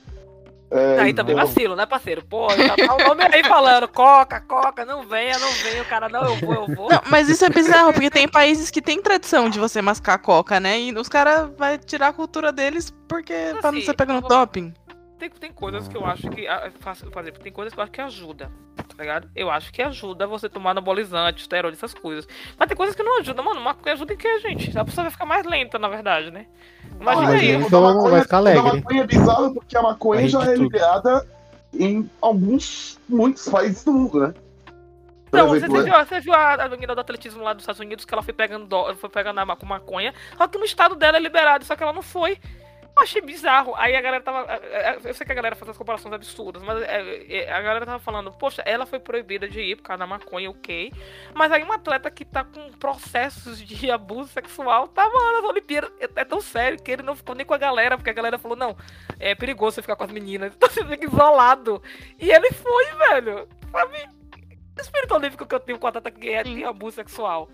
É, 0.78 1.00
Aí 1.00 1.14
também 1.14 1.34
então- 1.34 1.46
vacilo, 1.46 1.74
né, 1.76 1.86
parceiro? 1.86 2.24
Pô, 2.24 2.46
tá 2.48 2.94
o 2.94 3.08
nome 3.08 3.24
aí 3.32 3.42
falando, 3.44 3.88
coca, 3.88 4.40
coca, 4.40 4.84
não 4.84 5.02
venha, 5.06 5.38
não 5.38 5.50
venha, 5.52 5.82
o 5.82 5.86
cara, 5.86 6.08
não, 6.08 6.24
eu 6.24 6.36
vou, 6.36 6.54
eu 6.54 6.66
vou. 6.74 6.90
Não, 6.90 7.00
mas 7.10 7.28
isso 7.28 7.44
é 7.44 7.48
bizarro, 7.48 7.92
porque 7.92 8.10
tem 8.10 8.28
países 8.28 8.70
que 8.70 8.82
tem 8.82 9.00
tradição 9.00 9.48
de 9.48 9.58
você 9.58 9.80
mascar 9.82 10.18
coca, 10.18 10.58
né? 10.60 10.78
E 10.80 10.92
os 10.92 11.08
caras 11.08 11.50
vão 11.56 11.78
tirar 11.78 12.08
a 12.08 12.12
cultura 12.12 12.52
deles 12.52 12.90
porque 13.08 13.32
pra 13.60 13.70
não 13.72 13.78
Assim, 13.78 13.86
ser 13.86 14.06
no 14.06 14.14
eu 14.14 14.20
vou- 14.20 14.28
doping. 14.28 14.72
Tem, 15.18 15.30
tem 15.30 15.50
coisas 15.50 15.88
que 15.88 15.96
eu 15.96 16.04
acho 16.04 16.28
que. 16.28 16.46
Por 17.10 17.22
exemplo, 17.22 17.42
tem 17.42 17.50
coisas 17.50 17.72
que 17.72 17.80
eu 17.80 17.82
acho 17.82 17.90
que 17.92 18.00
ajuda. 18.02 18.50
Tá 18.76 19.02
ligado? 19.02 19.30
Eu 19.34 19.50
acho 19.50 19.72
que 19.72 19.80
ajuda 19.80 20.26
você 20.26 20.46
tomar 20.46 20.72
anabolizante, 20.72 21.40
esteroide, 21.40 21.76
essas 21.76 21.94
coisas. 21.94 22.28
Mas 22.58 22.68
tem 22.68 22.76
coisas 22.76 22.94
que 22.94 23.02
não 23.02 23.18
ajudam, 23.20 23.42
mano. 23.42 23.60
Maconha 23.62 23.94
ajuda 23.94 24.12
em 24.12 24.16
quê, 24.18 24.38
gente? 24.40 24.76
A 24.78 24.84
pessoa 24.84 25.04
vai 25.04 25.10
ficar 25.10 25.24
mais 25.24 25.46
lenta, 25.46 25.78
na 25.78 25.88
verdade, 25.88 26.30
né? 26.30 26.46
Imagina 27.00 27.26
mas 27.26 27.40
aí. 27.40 27.48
ele- 27.48 27.56
o 27.56 27.60
da 27.60 27.66
Então 27.66 27.82
maconha- 27.82 28.10
vai 28.10 28.20
ficar 28.22 28.36
alegre. 28.38 28.62
maconha 28.62 29.02
é 29.02 29.06
bizarro 29.06 29.54
porque 29.54 29.76
a 29.76 29.82
maconha 29.82 30.28
já 30.28 30.42
é 30.42 30.52
tudo. 30.52 30.62
liberada 30.62 31.26
em 31.74 32.10
alguns, 32.22 32.98
muitos 33.08 33.48
países 33.48 33.84
do 33.84 33.92
mundo, 33.92 34.20
né? 34.20 34.34
Por 35.30 35.36
Não, 35.38 35.48
você, 35.48 35.56
exemplo, 35.56 35.76
você 35.76 35.84
viu, 35.90 35.94
você 36.06 36.20
viu 36.20 36.32
a, 36.34 36.54
a 36.54 36.68
menina 36.68 36.94
do 36.94 37.00
atletismo 37.00 37.42
lá 37.42 37.52
dos 37.52 37.62
Estados 37.62 37.80
Unidos 37.80 38.04
que 38.04 38.14
ela 38.14 38.22
foi 38.22 38.32
pegando, 38.32 38.94
foi 38.96 39.10
pegando 39.10 39.38
a 39.40 39.44
maconha, 39.44 40.14
só 40.38 40.46
que 40.48 40.56
no 40.56 40.64
estado 40.64 40.94
dela 40.94 41.16
é 41.16 41.20
liberado, 41.20 41.64
só 41.64 41.74
que 41.76 41.82
ela 41.82 41.92
não 41.92 42.02
foi. 42.02 42.38
Eu 42.96 43.02
achei 43.02 43.20
bizarro. 43.20 43.74
Aí 43.76 43.94
a 43.94 44.00
galera 44.00 44.24
tava. 44.24 44.50
é, 44.50 44.92
é, 44.92 44.98
Eu 45.04 45.12
sei 45.12 45.26
que 45.26 45.32
a 45.32 45.34
galera 45.34 45.54
faz 45.54 45.68
as 45.68 45.76
comparações 45.76 46.14
absurdas, 46.14 46.62
mas 46.62 46.80
é, 46.82 47.52
a 47.52 47.60
galera 47.60 47.84
tava 47.84 47.98
falando, 47.98 48.32
poxa, 48.32 48.62
ela 48.64 48.86
foi 48.86 48.98
proibida 48.98 49.46
de 49.46 49.60
ir 49.60 49.76
por 49.76 49.82
causa 49.82 49.98
da 49.98 50.06
maconha, 50.06 50.48
ok. 50.48 50.90
Mas 51.34 51.52
aí 51.52 51.62
um 51.62 51.72
atleta 51.72 52.10
que 52.10 52.24
tá 52.24 52.42
com 52.42 52.72
processos 52.72 53.60
de 53.60 53.90
abuso 53.92 54.30
sexual 54.30 54.88
tá, 54.88 55.06
mano, 55.06 55.42
nas 55.42 55.50
Olimpíadas. 55.50 55.92
É, 56.00 56.24
tão 56.24 56.40
sério 56.40 56.82
que 56.82 56.90
ele 56.90 57.02
não 57.02 57.14
ficou 57.14 57.34
nem 57.34 57.44
com 57.44 57.52
a 57.52 57.58
galera, 57.58 57.98
porque 57.98 58.10
a 58.10 58.14
galera 58.14 58.38
falou, 58.38 58.56
não, 58.56 58.74
é 59.20 59.34
perigoso 59.34 59.74
você 59.74 59.82
ficar 59.82 59.96
com 59.96 60.04
as 60.04 60.10
meninas, 60.10 60.52
então 60.56 60.68
você 60.70 60.82
fica 60.86 61.04
isolado. 61.04 61.82
E 62.18 62.30
ele 62.30 62.50
foi, 62.52 62.84
velho. 63.10 63.46
Sabe? 63.70 64.08
O 64.74 64.80
espírito 64.80 65.14
olímpico 65.14 65.46
que 65.46 65.54
eu 65.54 65.60
tenho 65.60 65.78
com 65.78 65.86
a 65.86 65.90
atleta 65.90 66.10
que 66.10 66.30
é, 66.30 66.42
tem 66.42 66.64
abuso 66.64 66.96
sexual. 66.96 67.50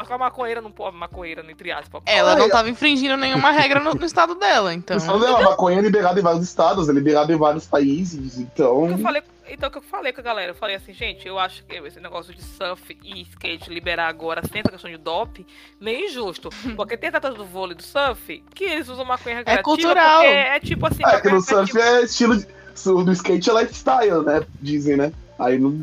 Mas 0.00 0.08
com 0.08 0.14
a 0.14 0.18
maconheira 0.18 0.62
não 0.62 0.72
pode, 0.72 0.96
maconheira, 0.96 1.44
entre 1.46 1.70
aspas. 1.70 2.00
Ela 2.06 2.34
não 2.34 2.48
tava 2.48 2.70
infringindo 2.70 3.18
nenhuma 3.18 3.50
regra 3.50 3.80
no, 3.80 3.92
no 3.92 4.06
estado 4.06 4.34
dela, 4.34 4.72
então. 4.72 4.96
Então, 4.96 5.18
não, 5.18 5.36
a 5.36 5.42
maconha 5.42 5.78
é 5.78 5.82
liberada 5.82 6.18
em 6.18 6.22
vários 6.22 6.42
estados, 6.42 6.88
é 6.88 6.92
liberada 6.92 7.30
em 7.30 7.36
vários 7.36 7.66
países, 7.66 8.38
então. 8.38 8.88
Eu 8.88 8.96
falei, 8.96 9.22
então, 9.46 9.68
o 9.68 9.72
que 9.72 9.76
eu 9.76 9.82
falei 9.82 10.10
com 10.10 10.22
a 10.22 10.24
galera, 10.24 10.52
eu 10.52 10.54
falei 10.54 10.76
assim, 10.76 10.94
gente, 10.94 11.28
eu 11.28 11.38
acho 11.38 11.62
que 11.64 11.76
esse 11.76 12.00
negócio 12.00 12.32
de 12.34 12.42
surf 12.42 12.96
e 13.04 13.20
skate 13.20 13.68
liberar 13.68 14.08
agora 14.08 14.40
sem 14.50 14.60
essa 14.60 14.70
questão 14.70 14.90
de 14.90 14.96
doping, 14.96 15.44
meio 15.78 16.06
injusto. 16.06 16.48
Porque 16.74 16.96
tem 16.96 17.08
atletas 17.08 17.34
do 17.34 17.44
vôlei 17.44 17.76
do 17.76 17.82
surf 17.82 18.42
que 18.54 18.64
eles 18.64 18.88
usam 18.88 19.04
maconha 19.04 19.36
recreativa 19.36 19.62
cultural. 19.62 20.22
porque 20.22 20.34
É 20.34 20.60
tipo 20.60 20.86
assim, 20.86 21.02
É, 21.04 21.20
que 21.20 21.28
maconha 21.28 21.34
no 21.34 21.42
surf 21.42 21.78
é 21.78 22.04
estilo. 22.04 22.38
De, 22.38 22.46
no 22.86 23.12
skate 23.12 23.50
é 23.50 23.52
lifestyle, 23.52 24.24
né? 24.24 24.46
Dizem, 24.62 24.96
né? 24.96 25.12
Aí 25.38 25.58
não, 25.58 25.78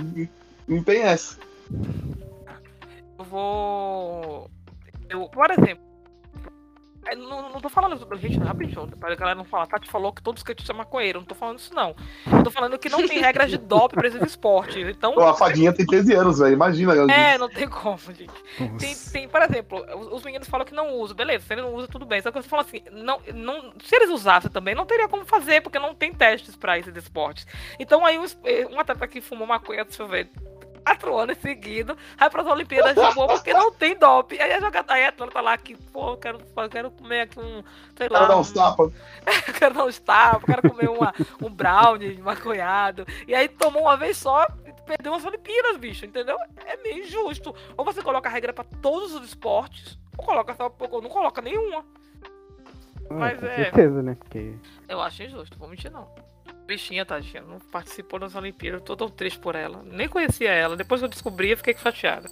não 0.67 0.81
tem 0.81 1.03
essa. 1.03 1.37
Eu 3.17 3.25
vou. 3.25 4.49
Eu, 5.09 5.27
por 5.29 5.49
exemplo. 5.49 5.83
eu 7.11 7.17
Não, 7.17 7.53
não 7.53 7.61
tô 7.61 7.69
falando, 7.69 7.97
gente, 8.17 8.37
rapidinho, 8.37 8.87
para 8.97 9.13
a 9.13 9.15
galera 9.15 9.37
não 9.37 9.45
falar, 9.45 9.65
Tati 9.67 9.89
falou 9.89 10.11
que 10.11 10.21
todo 10.21 10.37
skatista 10.37 10.73
é 10.73 10.75
maconheiro, 10.75 11.17
eu 11.17 11.21
não 11.21 11.27
tô 11.27 11.33
falando 11.33 11.59
isso 11.59 11.73
não. 11.73 11.95
Eu 12.31 12.43
tô 12.43 12.51
falando 12.51 12.77
que 12.77 12.89
não 12.89 13.07
tem 13.07 13.21
regras 13.21 13.49
de 13.49 13.57
doping 13.57 13.95
pra 13.95 14.07
esses 14.07 14.21
esportes, 14.21 14.75
então... 14.75 15.13
Pô, 15.13 15.21
a 15.21 15.33
fadinha 15.33 15.73
tem 15.73 15.85
13 15.85 16.13
anos, 16.13 16.39
velho. 16.39 16.53
Imagina. 16.53 16.93
É, 17.11 17.37
não 17.37 17.49
tem 17.49 17.67
como, 17.67 17.97
gente. 17.97 18.29
Tem, 18.77 18.95
tem, 19.11 19.29
por 19.29 19.41
exemplo, 19.41 19.85
os, 19.97 20.07
os 20.17 20.23
meninos 20.23 20.49
falam 20.49 20.65
que 20.65 20.73
não 20.73 20.93
usam, 20.95 21.15
beleza, 21.15 21.45
se 21.45 21.53
ele 21.53 21.61
não 21.61 21.73
usa, 21.73 21.87
tudo 21.87 22.05
bem. 22.05 22.21
Só 22.21 22.29
que 22.29 22.41
você 22.41 22.49
fala 22.49 22.63
assim, 22.63 22.81
não, 22.91 23.21
não, 23.33 23.73
se 23.81 23.95
eles 23.95 24.09
usassem 24.09 24.51
também, 24.51 24.75
não 24.75 24.85
teria 24.85 25.07
como 25.07 25.25
fazer, 25.25 25.61
porque 25.61 25.79
não 25.79 25.95
tem 25.95 26.13
testes 26.13 26.55
pra 26.55 26.77
esses 26.77 26.95
esportes. 26.95 27.47
Então 27.79 28.05
aí 28.05 28.19
um, 28.19 28.25
eh, 28.43 28.67
um 28.69 28.79
atleta 28.79 29.07
que 29.07 29.21
fumou 29.21 29.47
maconha, 29.47 29.85
deixa 29.85 30.03
eu 30.03 30.07
ver, 30.07 30.29
quatro 30.77 31.17
anos 31.17 31.37
seguidos, 31.39 31.95
vai 32.17 32.29
pras 32.29 32.47
Olimpíadas 32.47 32.95
de 32.95 33.15
boa 33.15 33.27
porque 33.27 33.53
não 33.53 33.71
tem 33.71 33.97
doping. 33.97 34.39
Aí 34.39 34.53
a 34.53 34.59
jogada, 34.59 34.93
aí 34.93 35.05
a 35.05 35.09
atleta 35.09 35.41
lá 35.41 35.57
que, 35.57 35.75
pô, 35.75 36.11
eu 36.11 36.17
quero, 36.17 36.39
eu 36.55 36.69
quero 36.69 36.91
comer 36.91 37.21
aqui 37.21 37.39
um, 37.39 37.63
sei 37.95 38.09
lá, 38.09 38.25
dá 38.25 38.37
um, 38.37 38.39
uns 38.39 38.51
tapas. 38.51 38.91
eu 39.47 39.53
quero 39.53 39.75
dar 39.75 39.85
uns 39.85 39.99
tapas, 39.99 40.43
quero 40.43 40.69
comer 40.69 40.89
uma, 40.89 41.13
um 41.41 41.49
brownie 41.49 42.17
maconhado. 42.17 43.05
E 43.27 43.35
aí 43.35 43.47
tomou 43.47 43.83
uma 43.83 43.97
vez 43.97 44.17
só 44.17 44.45
e 44.65 44.73
perdeu 44.85 45.13
as 45.13 45.25
Olimpíadas, 45.25 45.77
bicho, 45.77 46.05
entendeu? 46.05 46.37
É 46.65 46.77
meio 46.77 47.03
injusto. 47.03 47.53
Ou 47.75 47.85
você 47.85 48.01
coloca 48.01 48.29
a 48.29 48.31
regra 48.31 48.53
pra 48.53 48.63
todos 48.81 49.13
os 49.13 49.25
esportes, 49.25 49.97
ou 50.17 50.25
coloca 50.25 50.53
só 50.55 50.73
ou 50.79 51.01
não 51.01 51.09
coloca 51.09 51.41
nenhuma. 51.41 51.83
mas 53.09 53.39
com 53.39 53.45
é- 53.45 53.55
certeza, 53.55 54.01
né? 54.01 54.15
Porque 54.19 54.53
Eu 54.87 55.01
acho 55.01 55.23
injusto, 55.23 55.57
vou 55.57 55.67
mentir 55.67 55.91
não. 55.91 56.07
Bichinha, 56.67 57.05
tadinha, 57.05 57.41
não 57.47 57.59
participou 57.71 58.19
das 58.19 58.35
Olimpíadas, 58.35 58.81
eu 58.81 58.85
tô 58.85 58.95
tão 58.97 59.09
triste 59.09 59.39
por 59.39 59.55
ela. 59.55 59.81
Nem 59.85 60.07
conhecia 60.09 60.51
ela, 60.51 60.75
depois 60.75 60.99
que 60.99 61.05
eu 61.05 61.09
descobri, 61.09 61.51
eu 61.51 61.57
fiquei 61.57 61.73
chateada. 61.77 62.29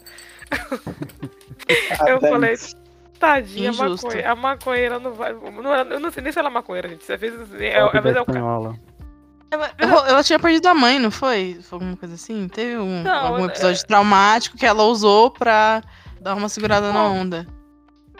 eu 2.07 2.17
Até 2.17 2.29
falei, 2.29 2.53
isso. 2.53 2.75
tadinha, 3.19 3.69
a 3.69 3.73
Injusto. 3.73 4.05
maconheira, 4.07 4.31
a 4.31 4.35
maconheira 4.35 4.99
não 4.99 5.13
vai. 5.13 5.33
Não, 5.33 5.73
era- 5.73 5.89
eu 5.89 5.99
não 5.99 6.11
sei 6.11 6.21
nem 6.21 6.31
se 6.33 6.39
ela 6.39 6.49
é 6.49 6.51
maconheira, 6.51 6.89
gente. 6.89 7.03
Você 7.05 7.17
fez. 7.17 7.33
É, 7.53 7.65
é, 7.65 7.71
é, 7.77 7.81
às 7.81 7.91
vezes 8.03 8.17
é 8.17 8.21
o 8.21 8.25
cara. 8.25 8.79
Ela, 9.51 10.09
ela 10.09 10.23
tinha 10.23 10.37
perdido 10.39 10.67
a 10.67 10.73
mãe, 10.73 10.99
não 10.99 11.11
foi? 11.11 11.57
Foi 11.63 11.77
alguma 11.77 11.95
coisa 11.95 12.15
assim? 12.15 12.47
Teve 12.49 12.77
um, 12.77 13.03
Não, 13.03 13.27
algum 13.27 13.43
é- 13.45 13.47
episódio 13.47 13.87
traumático 13.87 14.57
que 14.57 14.65
ela 14.65 14.83
usou 14.83 15.31
pra 15.31 15.81
dar 16.19 16.35
uma 16.35 16.49
segurada 16.49 16.91
na 16.91 17.03
onda. 17.07 17.47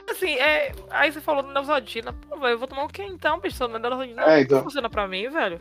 Assim, 0.10 0.34
é, 0.36 0.72
aí 0.92 1.12
você 1.12 1.20
falou 1.20 1.44
do 1.44 1.52
Neusaldina. 1.52 2.14
Pô, 2.14 2.38
velho, 2.40 2.54
eu 2.54 2.60
vou 2.60 2.68
tomar 2.68 2.84
o 2.86 2.88
quê 2.88 3.04
então, 3.04 3.40
bicho? 3.40 3.68
Não, 3.68 3.78
Neusaldina 3.80 4.22
É, 4.22 4.36
não 4.36 4.40
então. 4.40 4.64
funciona 4.64 4.90
pra 4.90 5.08
mim, 5.08 5.28
velho. 5.30 5.60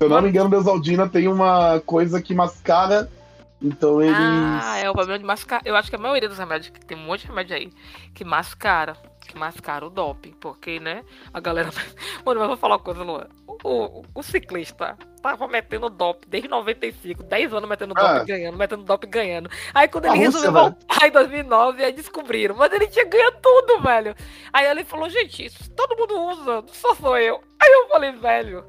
Se 0.00 0.04
eu 0.04 0.08
não 0.08 0.22
me 0.22 0.30
engano, 0.30 0.48
Neusaldina 0.48 1.06
tem 1.06 1.28
uma 1.28 1.78
coisa 1.84 2.22
que 2.22 2.32
mascara. 2.34 3.06
Então 3.60 4.00
eles. 4.00 4.16
Ah, 4.18 4.78
é 4.78 4.88
o 4.88 4.94
problema 4.94 5.18
de 5.18 5.24
mascarar. 5.26 5.60
Eu 5.66 5.76
acho 5.76 5.90
que 5.90 5.96
a 5.96 5.98
maioria 5.98 6.26
dos 6.26 6.38
remédios, 6.38 6.70
que 6.70 6.82
tem 6.86 6.96
um 6.96 7.02
monte 7.02 7.20
de 7.20 7.26
remédio 7.26 7.54
aí, 7.54 7.70
que 8.14 8.24
mascara. 8.24 8.94
Que 9.28 9.36
mascara 9.38 9.86
o 9.86 9.90
doping. 9.90 10.32
Porque, 10.40 10.80
né? 10.80 11.04
A 11.34 11.38
galera. 11.38 11.68
Mano, 12.24 12.40
mas 12.40 12.48
vou 12.48 12.56
falar 12.56 12.76
uma 12.76 12.82
coisa, 12.82 13.02
Luan. 13.02 13.26
O, 13.46 13.58
o, 14.00 14.04
o 14.14 14.22
ciclista 14.22 14.96
tava 15.22 15.46
metendo 15.46 15.90
doping 15.90 16.26
desde 16.30 16.48
95, 16.48 17.22
10 17.22 17.52
anos 17.52 17.68
metendo 17.68 17.92
Ah. 17.98 18.14
doping 18.14 18.26
ganhando, 18.32 18.56
metendo 18.56 18.82
doping 18.84 19.10
ganhando. 19.10 19.50
Aí 19.74 19.86
quando 19.86 20.06
A 20.06 20.16
ele 20.16 20.24
Rússia, 20.24 20.40
resolveu 20.40 20.52
velho. 20.70 20.76
voltar 20.80 21.08
em 21.08 21.10
2009, 21.10 21.84
aí 21.84 21.92
descobriram. 21.92 22.54
Mas 22.56 22.72
ele 22.72 22.86
tinha 22.88 23.04
ganho 23.04 23.32
tudo, 23.42 23.82
velho. 23.82 24.14
Aí 24.50 24.64
ele 24.66 24.82
falou, 24.82 25.10
gente, 25.10 25.44
isso 25.44 25.70
todo 25.72 25.94
mundo 25.94 26.18
usa, 26.30 26.64
só 26.68 26.94
sou 26.94 27.18
eu. 27.18 27.42
Aí 27.62 27.70
eu 27.70 27.88
falei, 27.88 28.12
velho. 28.12 28.64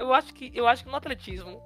Eu 0.00 0.12
acho 0.14 0.32
que, 0.34 0.50
eu 0.54 0.66
acho 0.68 0.84
que 0.84 0.90
no 0.90 0.96
atletismo. 0.96 1.60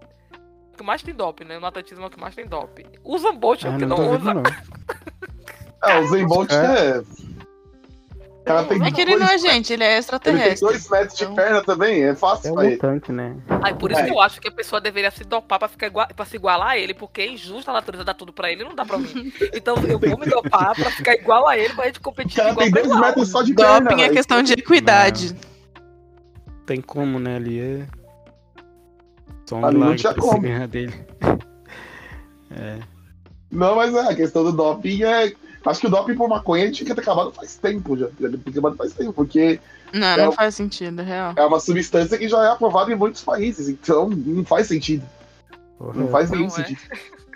O 0.72 0.76
que 0.78 0.84
mais 0.84 1.02
tem 1.02 1.12
doping, 1.14 1.44
né? 1.44 1.58
No 1.58 1.66
atletismo 1.66 2.04
é 2.04 2.06
o 2.06 2.10
que 2.10 2.20
mais 2.20 2.34
tem 2.34 2.46
doping. 2.46 2.86
O 3.02 3.18
Zambolt 3.18 3.64
é 3.64 3.68
Ah, 3.68 3.70
o 3.72 3.78
que 3.78 3.86
não 3.86 3.96
não, 3.96 4.04
tô 4.04 4.10
vendo, 4.12 4.20
usa. 4.22 4.34
não. 4.34 4.42
É, 5.84 6.00
o 6.00 6.08
Zen 6.08 6.26
Bolt 6.26 6.50
é. 6.52 6.98
O 6.98 8.44
cara 8.44 8.64
tem 8.64 8.84
É 8.84 8.90
que 8.90 9.00
ele 9.00 9.14
não 9.14 9.26
é 9.28 9.38
gente, 9.38 9.72
ele 9.72 9.84
é 9.84 9.86
Ele 9.86 9.92
tem 9.94 9.98
extraterrestre. 10.00 10.60
dois 10.68 10.88
metros 10.90 11.16
de 11.16 11.22
Então- 11.24 11.36
perna 11.36 11.62
também, 11.62 12.02
é 12.02 12.14
fácil 12.16 12.48
É 12.48 12.50
um 12.50 12.54
pra 12.54 12.64
ele. 12.64 12.74
mutante, 12.74 13.12
né? 13.12 13.36
Aí 13.62 13.74
por 13.74 13.92
isso 13.92 14.00
É. 14.00 14.04
que 14.06 14.10
eu 14.10 14.20
acho 14.20 14.40
que 14.40 14.48
a 14.48 14.50
pessoa 14.50 14.80
deveria 14.80 15.10
se 15.12 15.22
dopar 15.22 15.56
pra, 15.58 15.68
ficar 15.68 15.86
igual, 15.86 16.08
pra 16.08 16.24
se 16.24 16.34
igualar 16.34 16.70
a 16.70 16.78
ele, 16.78 16.94
porque 16.94 17.20
é 17.20 17.28
injusto 17.28 17.70
a 17.70 17.74
natureza 17.74 18.02
dar 18.04 18.14
tudo 18.14 18.32
pra 18.32 18.50
ele, 18.50 18.64
não 18.64 18.74
dá 18.74 18.84
pra 18.84 18.98
mim. 18.98 19.32
Então 19.54 19.76
eu 19.86 20.00
vou 20.00 20.18
me 20.18 20.26
dopar 20.26 20.74
pra 20.74 20.90
ficar 20.90 21.14
igual 21.14 21.46
a 21.46 21.56
ele, 21.56 21.72
pra 21.74 21.84
gente 21.86 21.98
O 21.98 22.02
competir 22.02 22.36
cara 22.38 22.50
igual 22.50 22.64
tem 22.64 22.72
dois 22.72 22.86
igual. 22.86 23.00
metros 23.00 23.28
só 23.30 23.42
de 23.42 23.54
perna. 23.54 23.80
Doping 23.90 24.02
é 24.02 24.08
questão 24.08 24.42
de 24.42 24.52
equidade. 24.54 25.36
Tem 26.68 26.82
como, 26.82 27.18
né? 27.18 27.36
Ali 27.36 27.58
é. 27.60 27.86
Só 29.46 29.56
um 29.56 29.64
Ali 29.64 29.78
não 29.78 29.86
milagre 29.88 30.14
pra 30.20 30.38
ganhar 30.38 30.68
dele. 30.68 30.94
É. 32.50 32.78
Não, 33.50 33.76
mas 33.76 33.94
é, 33.94 34.00
a 34.08 34.14
questão 34.16 34.42
do 34.42 34.52
doping 34.52 35.02
é. 35.04 35.32
Acho 35.66 35.80
que 35.80 35.86
o 35.86 35.90
doping 35.90 36.14
por 36.14 36.28
maconha 36.30 36.70
tinha 36.72 36.86
que 36.86 36.94
ter 36.94 37.00
acabado 37.02 37.30
faz 37.32 37.56
tempo 37.56 37.94
já. 37.96 38.08
Tinha 38.16 38.30
acabado 38.30 38.74
faz 38.76 38.92
tempo, 38.94 39.12
porque 39.12 39.60
Não, 39.92 40.06
É 40.06 40.16
não 40.16 40.28
o- 40.30 40.32
faz 40.32 40.54
sentido, 40.54 41.00
é 41.02 41.04
real. 41.04 41.34
é 41.36 41.44
uma 41.44 41.60
substância 41.60 42.16
que 42.16 42.26
já 42.28 42.42
é 42.42 42.48
aprovada 42.50 42.90
em 42.90 42.94
muitos 42.94 43.22
países, 43.22 43.68
então 43.68 44.08
não 44.08 44.44
faz 44.46 44.66
sentido. 44.68 45.04
Porra, 45.78 45.92
Não 46.00 46.08
faz 46.08 46.30
Não 46.30 46.36
nenhum 46.38 46.48
é. 46.48 46.54
sentido. 46.54 46.80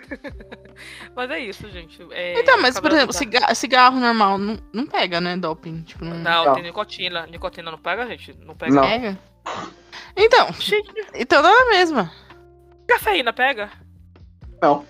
Mas 1.15 1.29
é 1.31 1.39
isso, 1.39 1.69
gente. 1.69 2.01
É, 2.11 2.39
Então, 2.39 2.61
mas, 2.61 2.79
por 2.79 2.91
exemplo, 2.91 3.13
cigarro, 3.13 3.55
cigarro 3.55 3.99
normal 3.99 4.37
não, 4.37 4.57
não 4.73 4.85
pega, 4.85 5.19
né, 5.21 5.37
doping? 5.37 5.81
Tipo, 5.81 6.05
não, 6.05 6.17
Não, 6.17 6.45
Não. 6.45 6.53
tem 6.53 6.63
nicotina. 6.63 7.25
Nicotina 7.27 7.71
não 7.71 7.77
pega, 7.77 8.07
gente? 8.07 8.33
Não 8.45 8.55
pega. 8.55 8.73
Não. 8.73 8.81
pega. 8.83 9.17
Então, 10.15 10.51
Gente, 10.53 10.91
então 11.13 11.41
dá 11.41 11.49
na 11.49 11.65
mesma. 11.71 12.11
cafeína 12.87 13.33
pega? 13.33 13.69
Não. 14.61 14.85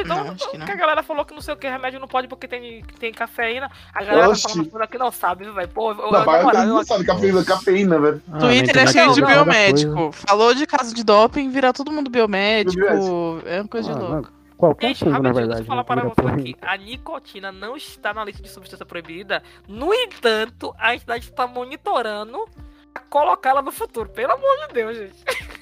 Então, 0.00 0.24
Não, 0.24 0.32
acho 0.32 0.50
que 0.50 0.58
não. 0.58 0.66
a 0.66 0.74
galera 0.74 1.02
falou 1.02 1.24
que 1.24 1.34
não 1.34 1.40
sei 1.40 1.54
o 1.54 1.56
que, 1.56 1.68
remédio 1.68 1.98
não 2.00 2.08
pode 2.08 2.28
porque 2.28 2.46
tem, 2.48 2.82
tem 2.98 3.12
cafeína. 3.12 3.70
A 3.94 4.02
galera 4.04 4.30
Oxi. 4.30 4.42
tá 4.42 4.48
falando 4.50 4.82
aqui 4.82 4.98
não 4.98 5.10
sabe, 5.12 5.44
viu, 5.44 5.54
velho. 5.54 5.68
Pô, 5.68 5.92
eu, 5.92 5.98
eu, 5.98 6.12
Não, 6.12 6.24
moral, 6.24 6.62
eu 6.62 6.66
não 6.74 6.84
sabe 6.84 7.04
cafeína, 7.04 7.44
cafeína, 7.44 7.98
velho. 7.98 8.22
Ah, 8.28 8.32
na 8.32 8.38
Twitter 8.40 8.78
é 8.78 8.86
cheio 8.86 9.12
de 9.12 9.20
não, 9.20 9.28
biomédico. 9.28 9.94
coisa. 9.94 10.12
Falou 10.26 10.54
de 10.54 10.66
caso 10.66 10.94
de 10.94 11.02
doping, 11.04 11.50
vira 11.50 11.72
todo 11.72 11.90
mundo 11.92 12.10
biomédico. 12.10 12.80
Biomédico. 12.80 13.42
É 13.46 13.60
uma 13.60 13.68
coisa 13.68 13.92
de 13.92 13.98
Ah, 13.98 14.00
louco. 14.02 14.14
não, 14.30 14.38
Qualquer 14.58 14.88
Gente, 14.88 14.98
fungo, 15.04 15.10
na 15.12 15.16
rapidinho, 15.28 15.34
deixa 15.34 15.46
verdade. 15.46 15.62
eu 15.62 15.66
falar 15.66 16.02
né, 16.04 16.12
para 16.14 16.32
você 16.34 16.40
aqui. 16.40 16.56
A 16.62 16.76
nicotina 16.76 17.52
não 17.52 17.76
está 17.76 18.12
na 18.12 18.24
lista 18.24 18.42
de 18.42 18.48
substância 18.48 18.84
proibida. 18.84 19.40
No 19.68 19.94
entanto, 19.94 20.74
a 20.76 20.96
entidade 20.96 21.26
está 21.30 21.46
monitorando 21.46 22.44
a 22.92 22.98
colocá-la 23.08 23.62
no 23.62 23.70
futuro. 23.70 24.08
Pelo 24.08 24.32
amor 24.32 24.66
de 24.66 24.74
Deus, 24.74 24.96
gente. 24.96 25.14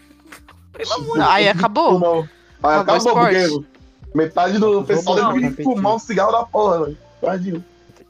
Pelo 0.73 0.93
amor 0.95 1.13
de 1.13 1.19
Não, 1.19 1.31
aí 1.31 1.47
acabou. 1.49 1.93
Fumou. 1.93 2.29
Aí 2.63 2.75
Acabou 2.81 2.95
o 2.95 3.11
acabou, 3.11 3.15
porque. 3.61 3.76
Metade 4.17 4.59
do 4.59 4.83
pessoal 4.85 5.17
pra 5.17 5.33
deve 5.41 5.63
fumar 5.63 5.95
um 5.95 5.99
cigarro 5.99 6.33
da 6.33 6.45
porra, 6.45 6.85
velho. 6.87 7.65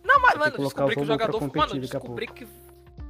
Não, 0.05 0.21
mas, 0.21 0.35
mano, 0.39 0.59
descobri 0.59 0.95
que 0.95 1.01
o 1.03 1.05
jogador. 1.05 1.41
Mano, 1.55 1.81
descobri 1.81 2.27
que 2.29 2.45
o 2.45 2.49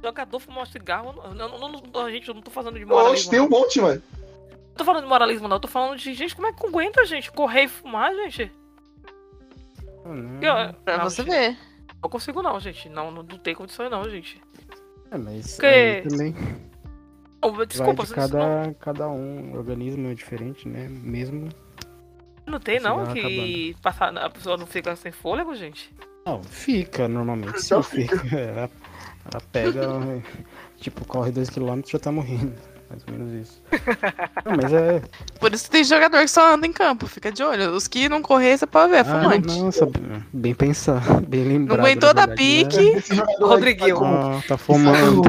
jogador 0.03 0.39
fumou 0.39 0.65
cigarro. 0.65 1.13
Não, 1.33 1.59
não, 1.59 1.71
não- 1.93 2.11
gente, 2.11 2.27
eu 2.27 2.33
não 2.33 2.41
tô 2.41 2.51
falando 2.51 2.77
de 2.79 2.85
moralismo. 2.85 3.13
Oxe, 3.13 3.29
tem 3.29 3.39
um 3.39 3.43
não. 3.49 3.59
monte, 3.59 3.79
velho. 3.79 4.01
Não 4.13 4.75
tô 4.75 4.85
falando 4.85 5.03
de 5.03 5.09
moralismo, 5.09 5.47
não. 5.47 5.55
Eu 5.57 5.59
tô 5.59 5.67
falando 5.67 5.97
de 5.97 6.13
gente, 6.13 6.35
como 6.35 6.47
é 6.47 6.53
que 6.53 6.65
aguenta, 6.65 7.05
gente? 7.05 7.31
Correr 7.31 7.63
e 7.63 7.67
fumar, 7.67 8.13
gente? 8.15 8.51
Ah, 10.05 10.09
não. 10.09 10.41
Eu, 10.41 10.73
Pra 10.83 10.97
não, 10.97 11.03
você 11.09 11.23
gente, 11.23 11.31
ver. 11.31 11.57
Não 12.01 12.09
consigo, 12.09 12.41
não, 12.41 12.59
gente. 12.59 12.89
Não, 12.89 13.11
não, 13.11 13.23
não 13.23 13.37
tem 13.37 13.55
condições, 13.55 13.89
não, 13.89 14.07
gente. 14.09 14.41
É, 15.11 15.17
mas 15.17 15.55
Porque- 15.55 16.03
também 16.09 16.35
Não, 17.41 17.65
desculpa, 17.65 18.03
vai 18.03 18.05
de 18.05 18.13
vocês 18.13 18.29
não, 18.31 18.39
cada, 18.39 18.73
cada 18.79 19.07
um. 19.09 19.53
O 19.53 19.57
organismo 19.57 20.07
é 20.09 20.13
diferente, 20.13 20.67
né? 20.67 20.87
Mesmo. 20.89 21.49
Não 22.47 22.59
tem, 22.59 22.79
não, 22.79 22.99
Cigarro 22.99 23.13
que 23.13 23.75
passar, 23.81 24.17
a 24.17 24.29
pessoa 24.29 24.57
não 24.57 24.65
fica 24.65 24.95
sem 24.95 25.11
fôlego, 25.11 25.53
gente? 25.55 25.93
Não, 26.25 26.41
fica 26.43 27.07
normalmente. 27.07 27.61
Sim, 27.61 27.73
Não 27.75 27.83
fica. 27.83 28.15
Ela, 28.35 28.69
ela 29.31 29.41
pega, 29.51 29.87
tipo, 30.79 31.05
corre 31.05 31.31
2km 31.31 31.83
e 31.87 31.91
já 31.91 31.99
tá 31.99 32.11
morrendo. 32.11 32.53
Mais 32.89 33.03
ou 33.05 33.13
menos 33.17 33.33
isso. 33.49 33.61
Não, 34.45 34.55
mas 34.55 34.71
é. 34.71 35.01
Por 35.41 35.53
isso 35.53 35.69
tem 35.69 35.83
jogador 35.83 36.19
que 36.21 36.29
só 36.29 36.53
anda 36.53 36.65
em 36.65 36.71
campo, 36.71 37.05
fica 37.05 37.29
de 37.29 37.43
olho. 37.43 37.71
Os 37.71 37.85
que 37.85 38.07
não 38.07 38.21
correr, 38.21 38.57
você 38.57 38.65
pode 38.65 38.91
ver, 38.91 38.97
é 38.97 38.99
Ah, 39.01 39.03
fumante. 39.03 39.59
nossa, 39.59 39.85
bem 40.31 40.55
pensar, 40.55 41.01
bem 41.27 41.43
lembrado. 41.43 41.79
não 41.79 41.85
aguentou 41.85 42.13
da 42.13 42.25
né? 42.25 42.33
pique. 42.35 42.77
Aí 42.79 43.35
Rodriguinho. 43.41 43.97
Sai 43.97 44.05
com, 44.05 44.05
Ah, 44.37 44.41
tá 44.47 44.57
fumando. 44.57 45.21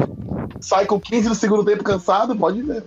sai 0.61 0.85
com 0.85 0.97
15 1.01 1.27
no 1.27 1.35
segundo 1.35 1.65
tempo 1.65 1.83
cansado, 1.83 2.33
pode 2.33 2.61
ver. 2.61 2.81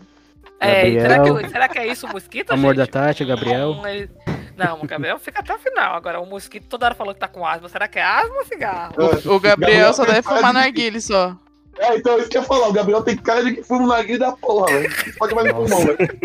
É, 0.63 1.01
será 1.01 1.19
que, 1.23 1.49
será 1.51 1.69
que 1.69 1.79
é 1.79 1.87
isso 1.87 2.07
o 2.07 2.11
mosquito, 2.11 2.51
Amor 2.53 2.75
da 2.75 2.85
gente? 2.85 2.93
Tati, 2.93 3.25
Gabriel. 3.25 3.75
Não, 3.75 3.87
ele- 3.89 4.11
Não, 4.57 4.81
o 4.83 4.87
Gabriel 4.87 5.19
fica 5.19 5.41
até 5.41 5.55
o 5.55 5.59
final. 5.59 5.95
Agora, 5.95 6.21
o 6.21 6.27
mosquito 6.27 6.67
toda 6.69 6.87
hora 6.87 6.95
falou 6.95 7.13
que 7.15 7.21
tá 7.21 7.27
com 7.29 7.47
asma. 7.47 7.69
Será 7.69 7.89
que 7.89 7.99
é 7.99 8.03
asma 8.05 8.37
ou 8.37 8.45
cigarro? 8.45 8.95
O 9.27 9.41
Gabriel 9.41 9.93
só 9.95 10.05
deve 10.05 10.23
fumar 10.23 10.53
de- 10.53 10.53
narguile 10.53 11.01
só. 11.01 11.37
É, 11.79 11.97
então 11.97 12.19
isso 12.19 12.29
que 12.29 12.37
eu 12.37 12.43
ia 12.43 12.47
falar. 12.47 12.69
O 12.69 12.73
Gabriel 12.73 13.03
tem 13.03 13.17
cara 13.17 13.43
de 13.43 13.55
que 13.55 13.63
fuma 13.63 13.97
na 13.97 14.03
guia 14.03 14.19
da 14.19 14.33
porra, 14.33 14.67
velho. 14.67 14.91
Pode 15.19 15.35
mais 15.35 15.49
no 15.49 15.61
Nossa. 15.61 15.75
pulmão, 15.75 15.87
velho. 15.97 16.21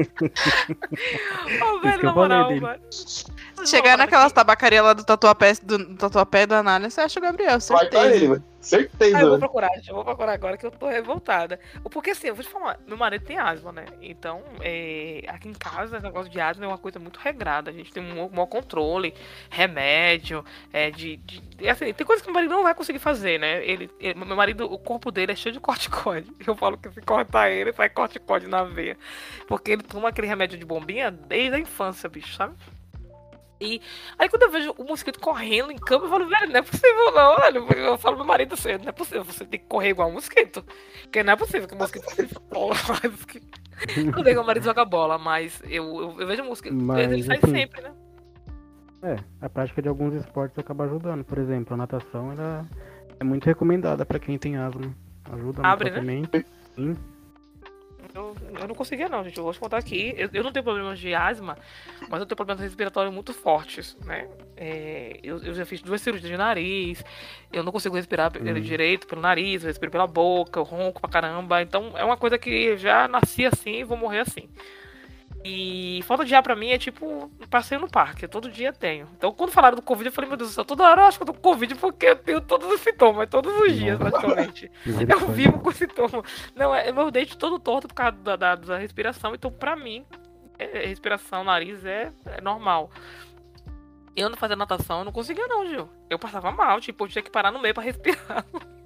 Ô, 1.63 1.79
velho, 1.79 1.99
que 1.99 2.05
na 2.05 2.13
moral. 2.13 2.49
Se 2.91 3.25
chegar 3.65 3.97
naquelas 3.97 4.31
tabacarias 4.33 4.83
lá 4.83 4.93
do 4.93 5.03
tatuapé 5.05 5.53
do, 5.63 5.77
do 5.77 5.95
tatuapé 5.95 6.45
da 6.45 6.59
Anália, 6.59 6.89
você 6.89 7.01
acha 7.01 7.19
o 7.19 7.23
Gabriel, 7.23 7.51
Vai 7.51 7.61
certeza. 7.61 7.89
pra 7.91 8.15
ele, 8.15 8.27
velho. 8.27 8.43
Certeza, 8.68 9.18
Ah, 9.18 9.22
eu 9.22 9.30
vou 9.30 9.39
procurar. 9.39 9.70
Eu 9.88 9.95
vou 9.95 10.03
procurar 10.03 10.34
agora 10.34 10.57
que 10.57 10.65
eu 10.65 10.72
tô 10.72 10.88
revoltada. 10.88 11.59
Porque 11.91 12.11
assim, 12.11 12.28
eu 12.28 12.36
vou 12.36 12.43
te 12.43 12.49
falar, 12.49 12.80
meu 12.86 12.97
marido 12.97 13.24
tem 13.26 13.38
asma, 13.38 13.72
né? 13.72 13.86
Então, 14.01 14.43
é, 14.61 15.24
aqui 15.28 15.47
em 15.49 15.53
casa, 15.53 15.95
esse 15.97 16.03
negócio 16.05 16.30
de 16.32 16.39
asma 16.39 16.65
é 16.65 16.68
uma 16.68 16.78
coisa 16.78 16.99
muito 16.99 17.18
regrada. 17.20 17.70
A 17.72 17.74
gente 17.74 17.91
tem 17.91 18.03
um 18.03 18.30
maior 18.30 18.47
controle, 18.47 19.13
remédio, 19.49 20.43
é, 20.74 20.91
de- 20.91 21.18
de- 21.18 21.70
assim, 21.70 21.93
tem 21.93 22.05
coisas 22.05 22.22
que 22.22 22.28
meu 22.28 22.36
marido 22.36 22.53
não 22.53 22.63
vai 22.63 22.76
conseguir 22.76 22.99
fazer, 22.99 23.39
né? 23.39 23.65
Ele, 23.65 23.89
ele- 23.99 24.13
meu 24.26 24.36
marido, 24.36 24.65
o 24.72 24.78
corpo 24.78 25.11
dele 25.11 25.32
é 25.32 25.36
cheio 25.36 25.53
de 25.53 25.59
corticóide. 25.59 26.32
Eu 26.47 26.55
falo 26.55 26.78
que 26.78 26.89
se 26.91 27.01
cortar 27.01 27.49
ele, 27.49 27.72
sai 27.74 27.89
corticóide 27.89 28.47
na 28.47 28.63
veia. 28.63 28.97
Porque 29.47 29.72
ele 29.72 29.84
toma 29.84 30.09
aquele 30.09 30.28
remédio 30.28 30.57
de 30.57 30.65
bombinha 30.65 31.09
desde 31.11 31.55
a 31.55 31.59
infância, 31.59 32.09
bicho, 32.09 32.34
sabe? 32.36 32.55
E 33.60 33.82
aí 34.18 34.30
quando 34.30 34.43
eu 34.43 34.51
vejo 34.51 34.76
o 34.78 34.84
mosquito 34.84 35.20
correndo 35.20 35.72
em 35.72 35.78
campo, 35.78 36.05
eu 36.05 36.10
falo, 36.10 36.28
velho, 36.28 36.51
não 36.51 36.60
é 36.60 36.62
possível 36.62 37.12
não, 37.14 37.38
velho. 37.38 37.68
Eu 37.74 37.97
falo 37.97 38.16
pro 38.16 38.26
meu 38.26 38.34
marido 38.34 38.53
assim, 38.53 38.78
não 38.78 38.89
é 38.89 38.91
possível, 38.91 39.24
você 39.24 39.45
tem 39.45 39.60
que 39.60 39.66
correr 39.66 39.89
igual 39.89 40.10
um 40.10 40.14
mosquito. 40.14 40.64
Porque 41.01 41.24
não 41.24 41.34
é 41.34 41.36
possível 41.36 41.68
que 41.68 41.74
o 41.74 41.78
mosquito 41.78 42.05
explora 42.22 42.80
mais 42.89 43.26
que. 43.26 43.41
Quando 44.12 44.26
meu 44.26 44.43
marido 44.43 44.64
joga 44.64 44.86
bola, 44.86 45.18
mas 45.18 45.62
eu, 45.66 45.84
eu, 46.01 46.22
eu 46.22 46.28
vejo 46.28 46.43
o 46.43 46.47
mosquito. 46.47 46.76
Mas, 46.76 47.12
ele 47.12 47.24
sai 47.24 47.38
assim, 47.38 47.51
sempre, 47.51 47.82
né? 47.82 47.91
É, 49.03 49.16
a 49.41 49.49
prática 49.49 49.82
de 49.82 49.88
alguns 49.88 50.14
esportes 50.16 50.58
acaba 50.58 50.86
ajudando. 50.86 51.24
Por 51.24 51.38
exemplo, 51.38 51.74
a 51.74 51.78
natação 51.78 52.32
ela 52.32 52.66
é 53.20 53.24
muito 53.24 53.45
recomendada 53.45 54.05
pra 54.05 54.20
quem 54.20 54.38
tem 54.38 54.58
asma. 54.58 54.93
Ajuda 55.32 55.62
no 55.62 55.68
Abre, 55.68 55.91
né? 55.91 56.22
Sim. 56.76 56.97
Eu, 58.18 58.36
eu 58.59 58.68
não 58.68 58.74
conseguia 58.76 59.07
não, 59.07 59.24
gente. 59.24 59.38
Eu 59.38 59.43
vou 59.43 59.53
te 59.53 59.59
contar 59.59 59.78
aqui. 59.78 60.13
Eu, 60.18 60.30
eu 60.34 60.43
não 60.43 60.51
tenho 60.51 60.63
problemas 60.63 60.97
de 60.99 61.13
asma, 61.13 61.57
mas 62.09 62.20
eu 62.20 62.26
tenho 62.26 62.36
problemas 62.36 62.61
respiratórios 62.63 63.13
muito 63.13 63.34
fortes, 63.34 63.95
né? 64.05 64.28
É, 64.55 65.20
eu, 65.22 65.38
eu 65.43 65.53
já 65.53 65.65
fiz 65.65 65.82
duas 65.82 66.01
cirurgias 66.01 66.32
de 66.32 66.38
nariz. 66.38 67.03
Eu 67.53 67.63
não 67.63 67.72
consigo 67.72 67.95
respirar 67.95 68.32
pe- 68.32 68.39
Hum. 68.39 68.59
direito 68.59 69.05
pelo 69.07 69.22
nariz, 69.22 69.61
eu 69.63 69.68
respiro 69.68 69.91
pela 69.91 70.07
boca, 70.07 70.59
eu 70.59 70.63
ronco 70.63 70.99
pra 70.99 71.09
caramba. 71.09 71.61
Então 71.61 71.93
é 71.95 72.03
uma 72.03 72.18
coisa 72.18 72.38
que 72.38 72.49
eu 72.49 72.78
já 72.78 73.07
nasci 73.07 73.45
assim 73.45 73.76
e 73.76 73.84
vou 73.84 73.97
morrer 73.97 74.22
assim. 74.22 74.49
E 75.45 76.01
falta 76.05 76.25
de 76.25 76.33
ar 76.35 76.43
pra 76.43 76.55
mim 76.55 76.69
é 76.69 76.77
tipo 76.77 77.29
passeio 77.49 77.79
no 77.79 77.88
parque, 77.89 78.25
eu 78.25 78.29
todo 78.29 78.49
dia 78.49 78.73
tenho. 78.73 79.07
Então 79.15 79.31
quando 79.31 79.51
falaram 79.51 79.75
do 79.75 79.81
Covid, 79.81 80.07
eu 80.07 80.11
falei, 80.11 80.27
meu 80.29 80.35
Deus 80.38 80.49
do 80.49 80.53
céu, 80.53 80.65
toda 80.65 80.83
hora 80.83 81.03
eu 81.03 81.05
acho 81.05 81.17
que 81.17 81.21
eu 81.23 81.27
tô 81.27 81.33
com 81.33 81.39
Covid 81.39 81.75
porque 81.75 82.07
eu 82.07 82.15
tenho 82.17 82.41
todos 82.41 82.67
os 82.69 82.81
sintomas, 82.81 83.29
todos 83.29 83.53
os 83.61 83.73
dias 83.73 83.97
praticamente. 83.97 84.69
Eu 85.07 85.27
vivo 85.29 85.59
com 85.59 85.71
sintoma. 85.71 86.23
Não, 86.55 86.73
é 86.75 86.91
meu 86.91 87.09
dente 87.11 87.38
todo 87.38 87.59
torto 87.59 87.88
por 87.88 87.93
causa 87.93 88.11
da, 88.17 88.35
da, 88.35 88.55
da 88.55 88.77
respiração. 88.77 89.33
Então, 89.35 89.49
pra 89.51 89.75
mim, 89.75 90.05
é- 90.59 90.83
é 90.83 90.88
respiração, 90.88 91.43
nariz 91.43 91.85
é, 91.85 92.11
é 92.25 92.41
normal. 92.41 92.89
Eu 94.15 94.29
não 94.29 94.35
fazia 94.38 94.55
natação, 94.55 94.99
eu 94.99 95.05
não 95.05 95.11
conseguia 95.11 95.47
não, 95.47 95.65
Gil. 95.67 95.88
Eu 96.09 96.17
passava 96.19 96.51
mal, 96.51 96.81
tipo, 96.81 97.05
eu 97.05 97.07
tinha 97.07 97.21
que 97.21 97.29
parar 97.31 97.51
no 97.51 97.59
meio 97.61 97.73
pra 97.73 97.83
respirar. 97.83 98.43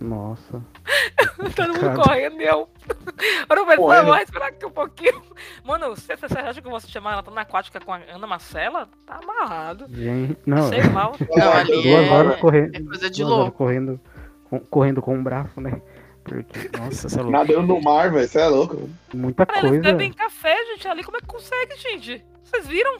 Nossa. 0.00 0.62
Todo 1.54 1.74
mundo 1.74 2.02
correndo 2.02 2.40
e 2.40 2.44
eu. 2.46 2.68
Pensava, 3.70 3.76
Correndo. 3.76 4.06
vou 4.06 4.14
respirar 4.14 4.48
aqui 4.48 4.66
um 4.66 4.70
pouquinho. 4.70 5.22
Mano, 5.64 5.90
você, 5.90 6.16
você 6.16 6.38
acha 6.38 6.60
que 6.60 6.66
eu 6.66 6.70
vou 6.70 6.80
chamar 6.80 7.12
ela 7.12 7.34
na 7.34 7.42
aquática 7.42 7.78
com 7.80 7.92
a 7.92 8.00
Ana 8.12 8.26
Marcela? 8.26 8.88
Tá 9.06 9.20
amarrado. 9.22 9.86
Gente, 9.88 10.36
não. 10.44 10.68
Sei 10.68 10.82
mal. 10.84 11.14
Não, 11.36 11.52
ali 11.52 11.82
duas 11.82 11.86
é- 11.86 12.10
horas 12.10 12.40
correndo. 12.40 12.74
é 12.76 12.80
coisa 12.82 13.10
de 13.10 13.22
louco. 13.24 13.52
correndo, 13.58 14.00
com, 14.48 14.58
correndo 14.60 15.02
com 15.02 15.14
um 15.14 15.22
braço, 15.22 15.60
né? 15.60 15.80
Porque, 16.24 16.70
nossa, 16.76 17.08
você 17.08 17.18
é 17.18 17.22
louco. 17.22 17.32
Nadando 17.32 17.62
no 17.62 17.80
mar, 17.80 18.10
velho. 18.10 18.26
Você 18.28 18.40
é 18.40 18.46
louco. 18.48 18.88
Muita 19.14 19.46
Cara, 19.46 19.58
eles 19.60 19.70
coisa. 19.70 19.82
bebem 19.84 20.12
café, 20.12 20.56
gente, 20.72 20.88
ali. 20.88 21.04
Como 21.04 21.16
é 21.16 21.20
que 21.20 21.26
consegue, 21.26 21.76
gente? 21.76 22.24
Vocês 22.42 22.66
viram? 22.66 22.98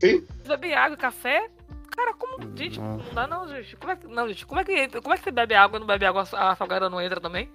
Sim. 0.00 0.08
Eles 0.08 0.48
bebem 0.48 0.74
água 0.74 0.94
e 0.94 1.00
café? 1.00 1.48
Cara, 1.90 2.14
como. 2.14 2.56
Gente, 2.56 2.80
não 2.80 3.00
dá 3.12 3.26
não, 3.26 3.48
gente. 3.48 3.76
Como 3.76 3.92
é 3.92 3.96
que. 3.96 4.06
Não, 4.06 4.28
gente, 4.28 4.46
como 4.46 4.60
é 4.60 4.64
que 4.64 4.72
entra? 4.72 5.00
Como 5.02 5.14
é 5.14 5.18
que 5.18 5.24
você 5.24 5.30
bebe 5.30 5.54
água 5.54 5.76
e 5.76 5.80
não 5.80 5.86
bebe 5.86 6.04
água, 6.04 6.22
a 6.32 6.56
salgada 6.56 6.88
não 6.90 7.00
entra 7.00 7.20
também? 7.20 7.48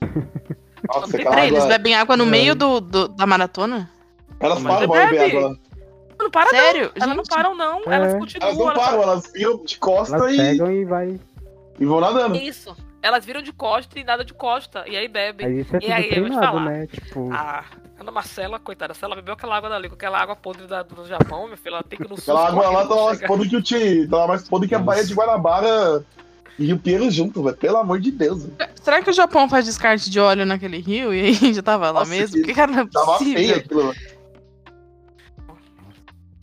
Nossa, 0.86 1.16
Peraí, 1.16 1.48
eles 1.48 1.64
bebem 1.66 1.94
água 1.94 2.16
no 2.16 2.24
É. 2.24 2.28
meio 2.28 2.54
do, 2.54 2.80
do- 2.80 3.08
da 3.08 3.26
maratona? 3.26 3.90
Elas 4.38 4.60
Mas 4.60 4.74
param 4.74 4.88
pra 4.90 5.06
beber 5.06 5.18
bebe. 5.18 5.36
água. 5.38 5.58
Não 6.18 6.30
para 6.30 6.50
Sério? 6.50 6.92
não. 6.96 7.02
Elas 7.02 7.16
não 7.16 7.24
param, 7.24 7.54
não. 7.56 7.78
É. 7.80 7.94
Elas 7.94 8.08
Elas 8.14 8.14
continuam. 8.20 8.54
não 8.54 8.62
elas 8.70 8.78
param, 8.84 9.02
elas 9.02 9.32
viram 9.32 9.64
de 9.64 9.78
costa 9.78 10.16
Elas 10.16 10.32
e, 10.32 10.36
pegam 10.36 10.70
e 10.72 10.84
vai. 10.84 11.20
e 11.80 11.84
vão 11.86 12.00
nadando. 12.00 12.36
Isso. 12.36 12.76
Elas 13.04 13.22
viram 13.22 13.42
de 13.42 13.52
costa 13.52 13.98
e 13.98 14.02
nada 14.02 14.24
de 14.24 14.32
costa. 14.32 14.82
E 14.88 14.96
aí 14.96 15.06
bebem. 15.08 15.46
Aí 15.46 15.60
isso 15.60 15.76
é 15.76 15.78
E 15.82 15.92
aí, 15.92 16.04
eu 16.04 16.22
vou 16.22 16.30
te 16.30 16.36
treinado, 16.38 16.46
falar. 16.46 16.64
né? 16.64 16.86
Tipo, 16.86 17.30
A 17.32 17.64
Ana 18.00 18.10
Marcela, 18.10 18.58
coitada, 18.58 18.94
se 18.94 19.04
ela 19.04 19.14
bebeu 19.14 19.34
aquela 19.34 19.54
água 19.56 19.68
dali, 19.68 19.90
com 19.90 19.94
aquela 19.94 20.18
água 20.18 20.34
podre 20.34 20.66
da- 20.66 20.82
do 20.82 21.06
Japão, 21.06 21.46
meu 21.46 21.56
filho, 21.58 21.74
ela 21.74 21.82
tem 21.82 21.98
que 21.98 22.06
ir 22.06 22.08
no 22.08 22.18
sul. 22.18 22.34
Aquela 22.34 22.48
água 22.48 22.70
lá 22.70 22.86
tá 22.88 22.94
mais 23.04 23.20
podre 23.20 23.48
que 23.48 23.56
o 23.56 23.62
Ti. 23.62 24.08
Tá 24.10 24.26
mais 24.26 24.48
podre 24.48 24.66
que 24.68 24.74
a. 24.74 24.78
Baía 24.78 25.04
de 25.04 25.12
Guanabara 25.14 26.02
e 26.58 26.72
o 26.72 26.78
Pinheiro 26.78 27.10
junto, 27.10 27.42
velho. 27.42 27.56
Pelo 27.58 27.76
amor 27.76 28.00
de 28.00 28.10
Deus. 28.10 28.44
velho. 28.46 28.70
Será 28.82 29.02
que 29.02 29.10
o 29.10 29.12
Japão 29.12 29.48
faz 29.50 29.66
descarte 29.66 30.08
de 30.08 30.18
óleo 30.18 30.46
naquele 30.46 30.78
rio 30.78 31.12
e 31.12 31.20
aí 31.20 31.52
já 31.54 31.62
tava 31.62 31.86
lá 31.90 32.00
Nossa, 32.00 32.10
mesmo? 32.10 32.32
que- 32.36 32.38
Porque, 32.40 32.54
cara, 32.54 32.72
não 32.72 32.80
é 32.80 32.86
Tava 32.86 33.18
feio 33.18 33.34
possível. 33.34 33.56
aquilo, 33.56 33.92
velho. 33.92 34.13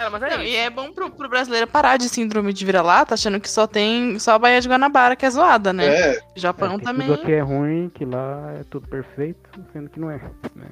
Cara, 0.02 0.10
mas 0.10 0.24
é 0.24 0.30
Não, 0.30 0.44
isso. 0.44 0.52
e 0.52 0.56
é 0.56 0.70
bom 0.72 0.92
pro, 0.92 1.12
pro 1.12 1.30
brasileiro 1.30 1.68
parar 1.68 1.98
de 1.98 2.10
síndrome 2.10 2.52
de 2.52 2.66
vira-lata, 2.66 3.14
achando 3.14 3.40
que 3.40 3.48
só 3.48 3.68
tem 3.68 4.18
só 4.18 4.32
a 4.32 4.40
Baía 4.40 4.60
de 4.60 4.68
Guanabara 4.68 5.16
que 5.16 5.28
é 5.28 5.30
zoada, 5.30 5.72
né? 5.72 5.86
É, 5.86 6.20
Japão 6.36 6.74
é, 6.74 6.78
que 6.80 6.84
também. 6.84 7.08
tudo 7.08 7.22
aqui 7.22 7.32
é 7.32 7.42
ruim, 7.42 7.92
que 7.94 8.04
lá 8.04 8.56
é 8.60 8.64
tudo 8.64 8.88
perfeito, 8.88 9.48
sendo 9.72 9.92
que 9.92 10.00
não 10.00 10.10
é. 10.10 10.20
Né? 10.56 10.66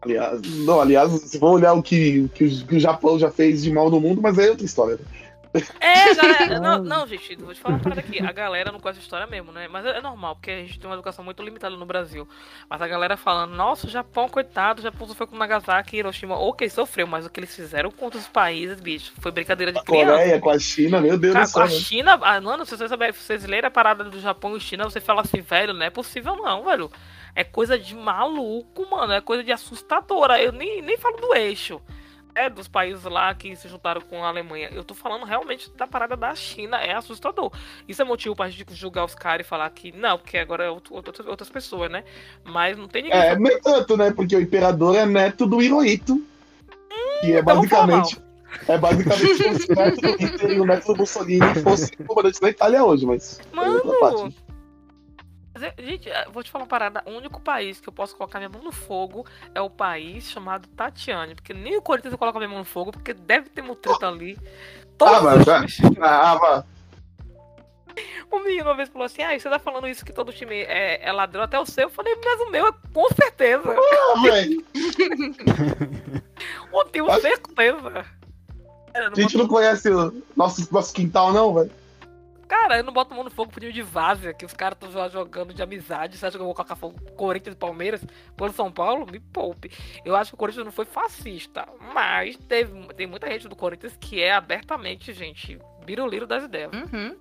Aliás, 0.00 0.40
não, 0.64 0.80
aliás, 0.80 1.12
se 1.20 1.38
for 1.38 1.50
olhar 1.50 1.74
o 1.74 1.82
que, 1.82 2.20
o 2.20 2.28
que, 2.30 2.44
o, 2.44 2.66
que 2.66 2.76
o 2.76 2.80
Japão 2.80 3.18
já 3.18 3.30
fez 3.30 3.62
de 3.62 3.70
mal 3.70 3.90
no 3.90 4.00
mundo, 4.00 4.22
mas 4.22 4.38
é 4.38 4.48
outra 4.48 4.64
história. 4.64 4.98
É, 5.80 6.14
galera. 6.14 6.60
Não, 6.60 6.78
não, 6.82 7.06
gente, 7.06 7.36
vou 7.36 7.52
te 7.54 7.60
falar 7.60 7.76
uma 7.76 7.82
parada 7.82 8.00
aqui. 8.00 8.20
A 8.24 8.32
galera 8.32 8.70
não 8.72 8.80
conhece 8.80 9.00
a 9.00 9.02
história 9.02 9.26
mesmo, 9.26 9.52
né? 9.52 9.68
Mas 9.68 9.84
é, 9.86 10.00
normal, 10.00 10.36
porque 10.36 10.50
a 10.50 10.56
gente 10.58 10.78
tem 10.78 10.88
uma 10.88 10.94
educação 10.94 11.24
muito 11.24 11.42
limitada 11.42 11.76
no 11.76 11.86
Brasil. 11.86 12.28
Mas 12.68 12.80
a 12.82 12.86
galera 12.88 13.16
falando, 13.16 13.54
nossa, 13.54 13.86
o 13.86 13.90
Japão, 13.90 14.28
coitado, 14.28 14.80
o 14.80 14.82
Japão 14.82 15.06
sofreu 15.06 15.26
com 15.26 15.36
Nagasaki 15.36 15.96
e 15.96 15.98
Hiroshima. 15.98 16.36
Ok, 16.38 16.68
sofreu, 16.70 17.06
mas 17.06 17.26
o 17.26 17.30
que 17.30 17.40
eles 17.40 17.54
fizeram 17.54 17.90
com 17.90 18.04
outros 18.06 18.26
países, 18.26 18.80
bicho, 18.80 19.12
foi 19.20 19.30
brincadeira 19.32 19.72
de 19.72 19.78
A 19.78 19.82
criança. 19.82 20.12
Coreia 20.12 20.40
com 20.40 20.50
a 20.50 20.58
China, 20.58 21.00
meu 21.00 21.18
Deus 21.18 21.34
Cara, 21.34 21.46
do 21.46 21.52
com 21.52 21.60
a 21.60 21.68
céu. 21.68 21.76
né? 21.76 21.82
China, 21.84 22.18
ah, 22.22 22.40
mano, 22.40 22.64
se 22.64 22.76
vocês, 22.76 22.88
saber- 22.90 23.14
se 23.14 23.20
vocês 23.22 23.44
lerem 23.44 23.68
a 23.68 23.70
parada 23.70 24.04
do 24.04 24.20
Japão 24.20 24.56
e 24.56 24.60
China, 24.60 24.84
você 24.84 25.00
fala 25.00 25.22
assim, 25.22 25.40
velho, 25.40 25.72
não 25.72 25.84
é 25.86 25.90
possível 25.90 26.36
não, 26.36 26.64
velho. 26.64 26.90
É 27.34 27.44
coisa 27.44 27.78
de 27.78 27.94
maluco, 27.94 28.88
mano. 28.90 29.12
É 29.12 29.20
coisa 29.20 29.44
de 29.44 29.52
assustadora. 29.52 30.40
Eu 30.42 30.52
nem, 30.52 30.80
nem 30.80 30.96
falo 30.96 31.18
do 31.18 31.34
eixo. 31.34 31.80
É 32.36 32.50
dos 32.50 32.68
países 32.68 33.02
lá 33.04 33.34
que 33.34 33.56
se 33.56 33.66
juntaram 33.66 34.00
com 34.02 34.22
a 34.22 34.28
Alemanha. 34.28 34.68
Eu 34.70 34.84
tô 34.84 34.94
falando 34.94 35.24
realmente 35.24 35.70
da 35.74 35.86
parada 35.86 36.14
da 36.16 36.34
China. 36.34 36.76
É 36.76 36.92
assustador. 36.94 37.50
Isso 37.88 38.02
é 38.02 38.04
motivo 38.04 38.36
pra 38.36 38.50
gente 38.50 38.74
julgar 38.74 39.06
os 39.06 39.14
caras 39.14 39.46
e 39.46 39.48
falar 39.48 39.70
que 39.70 39.90
não, 39.90 40.18
porque 40.18 40.36
agora 40.36 40.64
é 40.64 40.70
outro- 40.70 40.94
outro- 40.94 41.28
outras 41.30 41.48
pessoas, 41.48 41.90
né? 41.90 42.04
Mas 42.44 42.76
não 42.76 42.88
tem 42.88 43.04
ninguém. 43.04 43.18
É, 43.18 43.38
nem 43.38 43.58
tanto, 43.60 43.96
né? 43.96 44.10
Porque 44.10 44.36
o 44.36 44.40
imperador 44.40 44.94
é 44.96 45.06
neto 45.06 45.46
do 45.46 45.62
Hirohito. 45.62 46.22
Que 47.22 47.32
é 47.32 47.40
então 47.40 47.54
vamos 47.54 47.70
falar 47.70 47.86
basicamente. 47.86 48.26
É 48.68 48.78
basicamente 48.78 49.42
como 49.42 49.58
se 49.58 49.72
o 49.72 49.74
neto 49.74 50.00
do 50.02 50.08
Hitler 50.16 50.50
e 50.52 50.60
o 50.60 50.64
neto 50.66 50.86
do 50.92 50.96
Mussolini 50.96 51.54
fossem 51.62 51.96
comandantes 52.06 52.40
da 52.40 52.50
Itália 52.50 52.84
hoje, 52.84 53.06
mas. 53.06 53.40
é 53.40 53.56
Mano! 53.56 54.34
Mas 55.58 55.62
é- 55.62 55.74
Gente, 55.78 56.06
eu 56.06 56.30
vou 56.32 56.42
te 56.42 56.50
falar 56.50 56.64
uma 56.64 56.68
parada. 56.68 57.02
O 57.06 57.12
único 57.12 57.40
país 57.40 57.80
que 57.80 57.88
eu 57.88 57.92
posso 57.92 58.14
colocar 58.14 58.38
minha 58.38 58.50
mão 58.50 58.62
no 58.62 58.70
fogo 58.72 59.24
é 59.54 59.60
o 59.62 59.70
país 59.70 60.30
chamado 60.30 60.68
Tatiane. 60.68 61.34
Porque 61.34 61.54
nem 61.54 61.78
o 61.78 61.80
Corinthians 61.82 62.12
eu 62.12 62.18
coloco 62.18 62.36
minha 62.38 62.48
mão 62.50 62.58
no 62.58 62.64
fogo, 62.66 62.92
porque 62.92 63.14
deve 63.14 63.48
ter 63.48 63.62
mutreta 63.62 64.06
ali. 64.06 64.38
Todos 64.98 65.14
Ah, 65.14 65.20
mas 65.22 65.38
os 65.40 65.44
já- 65.46 65.64
times- 65.66 65.98
Ah. 66.02 66.62
O 68.30 68.38
menino 68.40 68.64
uma 68.64 68.74
vez 68.76 68.90
falou 68.90 69.06
assim: 69.06 69.22
Ah, 69.22 69.38
você 69.38 69.48
tá 69.48 69.58
falando 69.58 69.88
isso 69.88 70.04
que 70.04 70.12
todo 70.12 70.30
time 70.30 70.54
é, 70.64 71.02
é 71.02 71.10
ladrão 71.10 71.42
até 71.44 71.58
o 71.58 71.64
seu? 71.64 71.84
Eu 71.84 71.90
falei, 71.90 72.14
mas 72.22 72.40
o 72.42 72.50
meu 72.50 72.66
é 72.66 72.72
com 72.92 73.08
certeza. 73.14 73.74
Ah, 73.74 74.20
velho. 74.22 74.62
Eu 76.70 76.84
tenho 76.84 77.06
Mas- 77.06 77.22
certeza. 77.22 78.04
Cara, 78.92 79.10
A 79.10 79.14
gente 79.14 79.38
não 79.38 79.48
conhece 79.48 79.88
o 79.90 80.22
nosso, 80.36 80.68
nosso 80.72 80.92
quintal, 80.92 81.32
não, 81.32 81.54
velho. 81.54 81.70
Cara, 82.46 82.78
eu 82.78 82.84
não 82.84 82.92
boto 82.92 83.14
mão 83.14 83.24
no 83.24 83.30
fogo 83.30 83.50
pro 83.50 83.60
time 83.60 83.72
de 83.72 83.82
Várzea, 83.82 84.32
que 84.32 84.44
os 84.44 84.52
caras 84.52 84.78
estão 84.80 85.10
jogando 85.10 85.52
de 85.52 85.62
amizade. 85.62 86.16
Você 86.16 86.26
acha 86.26 86.36
que 86.36 86.42
eu 86.42 86.46
vou 86.46 86.54
colocar 86.54 86.76
fogo 86.76 87.00
Corinthians 87.16 87.54
e 87.54 87.58
Palmeiras 87.58 88.00
pelo 88.36 88.52
São 88.52 88.70
Paulo? 88.70 89.06
Me 89.10 89.20
poupe. 89.20 89.70
Eu 90.04 90.16
acho 90.16 90.30
que 90.30 90.34
o 90.34 90.38
Corinthians 90.38 90.64
não 90.64 90.72
foi 90.72 90.84
fascista, 90.84 91.66
mas 91.94 92.36
teve, 92.48 92.72
tem 92.94 93.06
muita 93.06 93.28
gente 93.28 93.48
do 93.48 93.56
Corinthians 93.56 93.96
que 94.00 94.20
é 94.20 94.32
abertamente, 94.32 95.12
gente, 95.12 95.58
biruliro 95.84 96.26
das 96.26 96.44
ideias. 96.44 96.70
Uhum. 96.72 97.16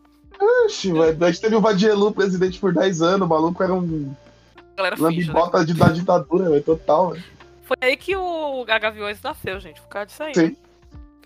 Oxi, 0.66 0.92
velho. 0.92 1.24
A 1.24 1.32
gente 1.32 1.42
teve 1.42 1.56
o 1.56 1.62
Vadielu 1.62 2.12
presidente 2.12 2.60
por 2.60 2.74
10 2.74 3.02
anos, 3.02 3.26
o 3.26 3.30
maluco 3.30 3.64
era 3.64 3.74
um 3.74 4.14
Galera 4.76 4.98
finge, 4.98 5.28
né? 5.28 5.34
lambibota 5.34 5.66
de, 5.66 5.74
da 5.74 5.88
ditadura, 5.90 6.50
velho, 6.50 6.64
total, 6.64 7.12
velho. 7.12 7.24
Foi 7.64 7.78
aí 7.82 7.98
que 7.98 8.16
o 8.16 8.64
Gaviões 8.66 9.22
nasceu, 9.22 9.60
gente. 9.60 9.82
Por 9.82 9.88
causa 9.88 10.06
disso 10.06 10.24
aí. 10.24 10.36
Sim. 10.36 10.58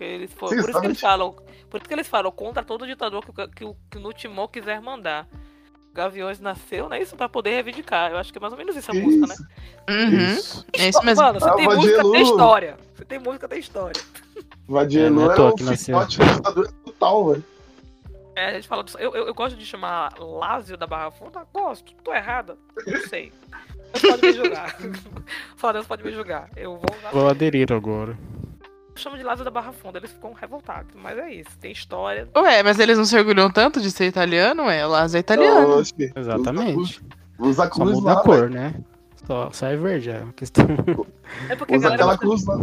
Porque 0.00 0.04
eles 0.04 0.32
foram, 0.32 0.54
Sim, 0.56 0.60
por 0.62 0.70
isso 0.70 0.80
que 0.80 0.86
eles 0.86 1.00
falam. 1.00 1.32
Por 1.68 1.76
isso 1.80 1.88
que 1.88 1.94
eles 1.94 2.08
falam 2.08 2.32
contra 2.32 2.62
todo 2.64 2.86
ditador 2.86 3.22
que, 3.24 3.30
o- 3.30 3.48
que, 3.48 3.64
o- 3.64 3.76
que 3.90 3.98
no 3.98 4.12
Timor 4.12 4.48
quiser 4.48 4.80
mandar. 4.80 5.26
Gaviões 5.92 6.38
nasceu, 6.40 6.88
né? 6.88 7.02
Isso 7.02 7.16
pra 7.16 7.28
poder 7.28 7.50
reivindicar. 7.50 8.12
Eu 8.12 8.16
acho 8.18 8.30
que 8.32 8.38
é 8.38 8.40
mais 8.40 8.52
ou 8.52 8.58
menos 8.58 8.76
isso 8.76 8.90
a 8.92 8.94
música, 8.94 9.26
né? 9.26 9.34
Isso, 9.34 9.46
Uhum. 9.90 10.32
isso. 10.34 10.66
É 10.78 10.88
isso 10.88 11.04
mesmo. 11.04 11.22
Mano, 11.24 11.40
você 11.40 11.48
Ah, 11.50 11.54
tem 11.54 11.66
o 11.68 11.74
música, 11.74 12.02
tem 12.12 12.22
história. 12.22 12.76
Você 12.94 13.04
tem 13.04 13.18
música, 13.18 13.48
tem 13.48 13.58
história. 13.58 14.02
Vadielu 14.68 15.20
É, 15.20 15.22
é 15.22 15.26
era 15.26 15.34
toa 15.34 15.50
o 15.50 15.54
que 15.56 15.62
nasceu. 15.64 15.84
filhote 15.96 16.18
da 16.18 16.24
ditadura 16.32 16.72
total, 16.84 17.28
velho. 17.30 17.44
É, 18.36 18.46
a 18.46 18.52
gente 18.54 18.68
fala 18.68 18.84
disso. 18.84 18.98
Eu, 18.98 19.14
eu, 19.16 19.26
eu 19.26 19.34
gosto 19.34 19.56
de 19.56 19.66
chamar 19.66 20.14
Lázio 20.18 20.76
da 20.76 20.86
Barra 20.86 21.10
Funda. 21.10 21.44
Gosto. 21.52 21.92
Tô 22.04 22.14
errada. 22.14 22.56
Não 22.86 23.00
sei. 23.08 23.32
Deus 23.92 24.02
pode 24.16 24.26
me 24.26 24.32
julgar. 24.32 24.76
Só 25.58 25.72
Deus 25.72 25.86
pode 25.86 26.04
me 26.04 26.12
julgar. 26.12 26.48
Eu 26.56 26.76
vou. 26.78 27.10
Vou 27.12 27.28
aderir 27.28 27.72
agora. 27.72 28.16
Eu 28.94 29.02
chamo 29.02 29.16
de 29.16 29.22
Lázio 29.22 29.44
da 29.44 29.50
Barra 29.50 29.72
Funda. 29.72 29.98
Eles 29.98 30.10
ficam 30.10 30.32
revoltados. 30.32 30.94
Mas 30.94 31.18
é 31.18 31.32
isso. 31.32 31.50
Tem 31.58 31.72
história. 31.72 32.28
Ué, 32.36 32.62
mas 32.62 32.78
eles 32.78 32.98
não 32.98 33.04
se 33.04 33.16
orgulham 33.16 33.50
tanto 33.50 33.80
de 33.80 33.90
ser 33.90 34.06
italiano? 34.06 34.64
O 34.64 34.88
Lázaro 34.88 35.16
é 35.16 35.20
italiano. 35.20 35.82
Exatamente. 36.16 37.00
Usa 37.38 37.64
a 37.64 37.68
Só 37.68 37.72
cruz 37.74 37.92
muda 37.92 38.12
lá, 38.14 38.20
a 38.20 38.22
cor, 38.22 38.50
né? 38.50 38.74
Só, 39.26 39.50
só 39.52 39.66
é 39.66 39.76
verde, 39.76 40.10
é 40.10 40.18
uma 40.18 40.32
questão. 40.32 40.66
É 41.48 41.56
porque 41.56 41.76
Usa 41.76 41.94
aquela 41.94 42.18
cruz 42.18 42.44
lá. 42.44 42.56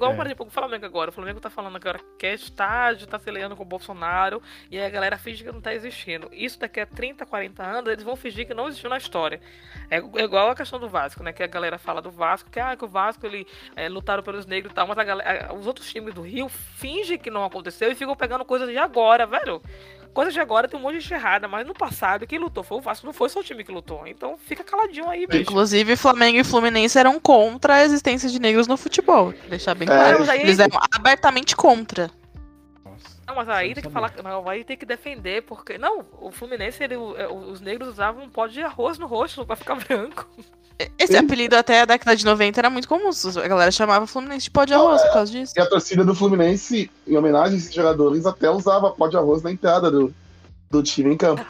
Igual, 0.00 0.12
É. 0.12 0.16
por 0.16 0.24
exemplo, 0.24 0.46
o 0.46 0.50
Flamengo 0.50 0.86
agora. 0.86 1.10
O 1.10 1.12
Flamengo 1.12 1.40
tá 1.40 1.50
falando 1.50 1.76
agora 1.76 2.00
que 2.18 2.26
é 2.26 2.32
estádio, 2.32 3.06
tá 3.06 3.18
se 3.18 3.28
aliando 3.28 3.54
com 3.54 3.62
o 3.62 3.66
Bolsonaro, 3.66 4.40
e 4.70 4.78
aí 4.78 4.86
a 4.86 4.88
galera 4.88 5.18
finge 5.18 5.44
que 5.44 5.52
não 5.52 5.60
tá 5.60 5.74
existindo. 5.74 6.26
Isso 6.32 6.58
daqui 6.58 6.80
a 6.80 6.86
30, 6.86 7.26
40 7.26 7.62
anos, 7.62 7.92
eles 7.92 8.02
vão 8.02 8.16
fingir 8.16 8.46
que 8.46 8.54
não 8.54 8.66
existiu 8.66 8.88
na 8.88 8.96
história. 8.96 9.38
É, 9.90 9.98
é 9.98 10.24
igual 10.24 10.48
a 10.48 10.54
questão 10.56 10.78
do 10.80 10.88
Vasco, 10.88 11.22
né? 11.22 11.34
Que 11.34 11.42
a 11.42 11.46
galera 11.46 11.76
fala 11.78 12.00
do 12.00 12.10
Vasco, 12.10 12.50
que, 12.50 12.58
ah, 12.58 12.74
que 12.74 12.84
o 12.84 12.88
Vasco, 12.88 13.26
ele 13.26 13.46
é, 13.76 13.90
lutaram 13.90 14.22
pelos 14.22 14.46
negros 14.46 14.72
e 14.72 14.74
tal, 14.74 14.86
mas 14.86 14.96
a 14.96 15.04
galera, 15.04 15.52
os 15.52 15.66
outros 15.66 15.92
times 15.92 16.14
do 16.14 16.22
Rio 16.22 16.48
fingem 16.48 17.18
que 17.18 17.30
não 17.30 17.44
aconteceu 17.44 17.92
e 17.92 17.94
ficam 17.94 18.16
pegando 18.16 18.42
coisas 18.42 18.70
de 18.70 18.78
agora, 18.78 19.26
velho. 19.26 19.60
Coisas 20.12 20.34
de 20.34 20.40
agora 20.40 20.66
tem 20.68 20.78
um 20.78 20.82
monte 20.82 20.94
de 20.94 21.00
gente 21.00 21.14
errada, 21.14 21.46
mas 21.46 21.66
no 21.66 21.72
passado 21.72 22.26
quem 22.26 22.38
lutou 22.38 22.64
foi 22.64 22.78
o 22.78 22.80
Vasco, 22.80 23.06
não 23.06 23.12
foi 23.12 23.28
só 23.28 23.40
o 23.40 23.44
time 23.44 23.62
que 23.64 23.70
lutou. 23.72 24.06
Então 24.06 24.36
fica 24.38 24.64
caladinho 24.64 25.08
aí, 25.08 25.26
bicho. 25.26 25.42
Inclusive, 25.42 25.96
Flamengo 25.96 26.38
e 26.38 26.44
Fluminense 26.44 26.98
eram 26.98 27.18
contra 27.20 27.74
a 27.76 27.84
existência 27.84 28.28
de 28.28 28.38
negros 28.40 28.66
no 28.66 28.76
futebol. 28.76 29.32
Deixar 29.48 29.74
bem 29.74 29.86
É, 29.88 29.92
claro. 29.92 30.30
aí- 30.30 30.40
Eles 30.40 30.58
eram 30.58 30.78
abertamente 30.92 31.54
contra. 31.54 32.10
Não, 33.30 33.36
mas 33.36 33.48
aí 33.48 33.74
tem 33.74 33.82
que 33.84 33.90
falar, 33.90 34.12
não, 34.24 34.48
aí 34.48 34.64
tem 34.64 34.76
que 34.76 34.84
defender, 34.84 35.42
porque. 35.44 35.78
Não, 35.78 36.04
o 36.20 36.32
Fluminense, 36.32 36.82
ele, 36.82 36.94
é, 37.16 37.28
os 37.28 37.60
negros 37.60 37.90
usavam 37.90 38.24
um 38.24 38.28
pó 38.28 38.48
de 38.48 38.60
arroz 38.60 38.98
no 38.98 39.06
rosto 39.06 39.46
pra 39.46 39.54
ficar 39.54 39.76
branco. 39.86 40.28
Esse 40.98 41.16
apelido 41.16 41.54
até 41.54 41.82
a 41.82 41.84
década 41.84 42.16
de 42.16 42.24
90 42.24 42.58
era 42.58 42.70
muito 42.70 42.88
comum. 42.88 43.10
A 43.10 43.48
galera 43.48 43.70
chamava 43.70 44.06
Fluminense 44.06 44.44
de 44.44 44.50
pó 44.50 44.64
de 44.64 44.74
arroz 44.74 45.00
por 45.02 45.12
causa 45.12 45.30
disso. 45.30 45.52
E 45.56 45.60
a 45.60 45.66
torcida 45.66 46.04
do 46.04 46.14
Fluminense, 46.14 46.90
em 47.06 47.16
homenagem 47.16 47.54
a 47.54 47.58
esses 47.58 47.72
jogadores, 47.72 48.26
até 48.26 48.50
usava 48.50 48.90
pó 48.90 49.06
de 49.06 49.16
arroz 49.16 49.42
na 49.42 49.52
entrada 49.52 49.90
do, 49.90 50.12
do 50.68 50.82
time 50.82 51.14
em 51.14 51.16
campo. 51.16 51.44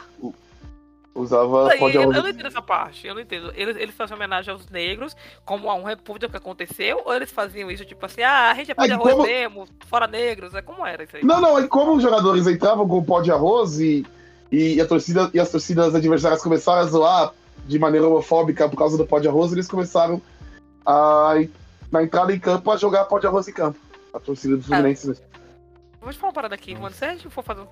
Usava 1.13 1.69
Aí, 1.71 1.77
pó 1.77 1.89
de 1.89 1.97
eu, 1.97 2.03
arroz. 2.03 2.15
eu 2.17 2.23
não 2.23 2.29
entendo 2.29 2.47
essa 2.47 2.61
parte, 2.61 3.05
eu 3.05 3.13
não 3.13 3.21
entendo. 3.21 3.51
Eles, 3.53 3.75
eles 3.75 3.93
faziam 3.93 4.15
homenagem 4.15 4.53
aos 4.53 4.69
negros 4.69 5.13
como 5.43 5.69
a 5.69 5.75
um 5.75 5.83
repúdio 5.83 6.29
que 6.29 6.37
aconteceu, 6.37 7.01
ou 7.05 7.13
eles 7.13 7.29
faziam 7.29 7.69
isso 7.69 7.83
tipo 7.83 8.05
assim, 8.05 8.21
ah, 8.21 8.49
a 8.51 8.53
gente 8.53 8.71
é 8.71 8.73
pó 8.73 8.83
É 8.83 8.87
de 8.87 8.93
arroz 8.93 9.11
como- 9.13 9.23
mesmo, 9.27 9.67
fora 9.87 10.07
negros, 10.07 10.55
é 10.55 10.61
como 10.61 10.85
era 10.85 11.03
isso 11.03 11.17
aí. 11.17 11.25
Não, 11.25 11.41
não, 11.41 11.57
aí 11.57 11.67
como 11.67 11.95
os 11.97 12.01
jogadores 12.01 12.47
entravam 12.47 12.87
com 12.87 13.03
pó 13.03 13.19
de 13.21 13.29
arroz 13.29 13.77
e, 13.79 14.05
e, 14.49 14.79
a 14.79 14.87
torcida, 14.87 15.29
e 15.33 15.39
as 15.39 15.51
torcidas 15.51 15.93
adversárias 15.93 16.41
começaram 16.41 16.79
a 16.79 16.85
zoar 16.85 17.33
de 17.67 17.77
maneira 17.77 18.07
homofóbica 18.07 18.69
por 18.69 18.77
causa 18.77 18.97
do 18.97 19.05
pó 19.05 19.19
de 19.19 19.27
arroz, 19.27 19.51
eles 19.51 19.67
começaram 19.67 20.21
a, 20.85 21.33
na 21.91 22.03
entrada 22.03 22.33
em 22.33 22.39
campo, 22.39 22.71
a 22.71 22.77
jogar 22.77 23.03
pó 23.05 23.19
de 23.19 23.27
arroz 23.27 23.47
em 23.49 23.53
campo. 23.53 23.77
A 24.13 24.19
torcida 24.19 24.55
do 24.57 24.63
Fluminense. 24.63 25.07
mesmo. 25.09 25.23
Vou 26.01 26.11
te 26.11 26.17
falar 26.17 26.29
uma 26.29 26.33
parada 26.33 26.55
aqui, 26.55 26.73
mano. 26.73 26.93
Se 26.95 27.05
a 27.05 27.09
gente 27.13 27.29
for 27.29 27.43
fazer 27.43 27.61
um. 27.61 27.67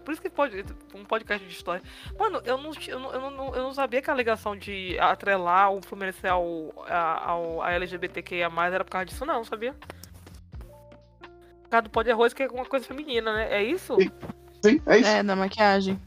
Por 0.00 0.12
isso 0.12 0.20
que 0.20 0.28
pode. 0.28 0.64
Um 0.94 1.04
podcast 1.04 1.46
de 1.46 1.52
história. 1.54 1.80
Mano, 2.18 2.42
eu 2.44 2.58
não, 2.58 2.72
eu 2.88 2.98
não, 2.98 3.12
eu 3.12 3.30
não, 3.30 3.54
eu 3.54 3.62
não 3.62 3.72
sabia 3.72 4.02
que 4.02 4.10
a 4.10 4.12
alegação 4.12 4.56
de 4.56 4.98
atrelar 4.98 5.70
o 5.72 5.80
Fluminense 5.80 6.26
ao, 6.26 6.72
a- 6.88 7.30
ao 7.30 7.62
a 7.62 7.70
LGBTQIA 7.72 8.50
era 8.72 8.84
por 8.84 8.90
causa 8.90 9.06
disso, 9.06 9.24
não, 9.24 9.44
sabia? 9.44 9.74
Por 11.62 11.70
causa 11.70 11.82
do 11.82 11.90
pó 11.90 12.02
de 12.02 12.10
arroz, 12.10 12.32
que 12.32 12.42
é 12.42 12.48
uma 12.48 12.64
coisa 12.66 12.84
feminina, 12.84 13.32
né? 13.32 13.52
É 13.52 13.62
isso? 13.62 13.94
Sim. 13.96 14.10
Sim, 14.60 14.82
é 14.86 14.98
isso. 14.98 15.08
É, 15.10 15.22
da 15.22 15.36
maquiagem. 15.36 16.00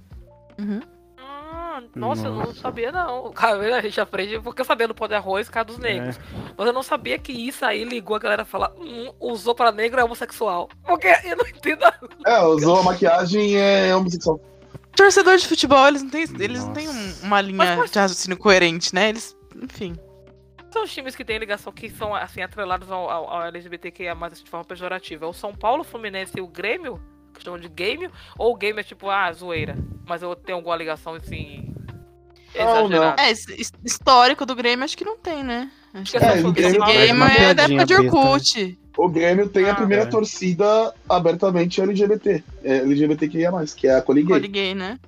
Uhum. 0.60 0.82
Ah, 1.74 1.82
nossa, 1.96 2.28
eu 2.28 2.32
não 2.32 2.40
Nossa. 2.46 2.60
sabia, 2.60 2.92
não. 2.92 3.32
Cara, 3.32 3.78
a 3.78 3.82
gente 3.82 4.02
aprende 4.02 4.40
porque 4.42 4.60
eu 4.62 4.66
sabia 4.66 4.88
do 4.88 4.94
pó 4.96 5.08
de 5.08 5.14
arroz 5.16 5.48
causa 5.50 5.68
dos 5.68 5.78
negros. 5.78 6.20
Mas 6.58 6.68
eu 6.68 6.74
não 6.74 6.84
sabia 6.84 7.18
que 7.18 7.32
isso 7.32 7.64
aí 7.66 7.84
ligou 7.86 8.16
a 8.16 8.20
galera 8.20 8.42
a 8.42 8.46
falar, 8.46 8.72
hum, 8.78 9.14
usou 9.20 9.56
pra 9.56 9.72
negro 9.72 10.00
é 10.00 10.04
homossexual. 10.04 10.68
Porque 10.86 11.08
eu 11.24 11.38
não 11.38 11.48
entendo. 11.48 11.82
É, 12.26 12.42
usou 12.44 12.80
a 12.80 12.84
maquiagem 12.84 13.56
é 13.58 13.96
homossexual. 13.96 14.40
Torcedor 14.96 15.38
de 15.38 15.48
futebol, 15.48 15.88
eles 15.88 16.04
não 16.04 16.10
têm, 16.10 16.26
eles 16.40 16.64
não 16.66 16.74
têm 16.74 16.90
um- 16.90 16.94
Nossa. 16.94 17.26
uma 17.26 17.42
linha 17.42 17.58
Mas, 17.58 17.78
mas- 17.80 17.92
de 17.92 18.00
raciocínio 18.00 18.38
coerente, 18.38 18.94
né? 18.94 19.10
Eles, 19.10 19.36
enfim. 19.56 19.96
São 20.72 20.84
os 20.84 20.94
times 20.94 21.16
que 21.16 21.26
têm 21.26 21.38
ligação 21.38 21.72
que 21.74 21.90
são 21.90 22.14
assim 22.16 22.42
atrelados 22.42 22.92
ao, 22.92 23.10
ao, 23.10 23.30
ao 23.30 23.42
LGBTQIA 23.44 24.14
assim, 24.14 24.44
de 24.44 24.50
forma 24.50 24.66
pejorativa. 24.66 25.26
É 25.26 25.28
o 25.28 25.34
São 25.34 25.54
Paulo, 25.54 25.82
o 25.82 25.84
Fluminense 25.86 26.34
e 26.38 26.42
o 26.42 26.48
Grêmio, 26.48 27.02
chamam 27.44 27.60
de 27.60 27.70
game, 27.70 28.10
ou 28.38 28.54
o 28.54 28.56
game 28.58 28.80
é 28.80 28.84
tipo, 28.84 29.10
ah, 29.10 29.32
zoeira. 29.32 29.78
Mas 30.06 30.22
eu 30.22 30.36
tenho 30.36 30.58
alguma 30.58 30.76
ligação 30.76 31.16
assim. 31.16 31.74
Não, 32.56 32.88
Exagerada. 32.88 33.22
É, 33.22 33.32
histórico 33.86 34.46
do 34.46 34.56
Grêmio, 34.56 34.84
acho 34.84 34.98
que 34.98 35.06
não 35.06 35.18
tem, 35.18 35.44
né? 35.44 35.72
Acho 35.94 36.12
que 36.12 36.18
é 36.18 36.42
só 36.42 36.48
o 36.48 36.52
Grêmio, 36.52 36.84
é 37.24 37.54
da 37.54 37.64
época 37.64 37.86
de 37.86 37.94
besta, 37.94 38.12
né? 38.14 38.20
Orkut. 38.20 38.80
o 38.98 39.10
Grêmio 39.10 39.50
tem 39.50 39.66
a 39.66 39.72
Ah, 39.72 39.76
primeira 39.76 40.04
é. 40.04 40.06
torcida 40.06 40.94
abertamente 41.08 41.82
LGBT. 41.82 42.44
É, 42.64 42.78
LGBTQIA+, 42.78 43.52
que 43.76 43.88
é 43.88 43.96
a 43.96 44.02
Coliguei. 44.02 44.40
Gay, 44.48 44.76
né? 44.76 45.00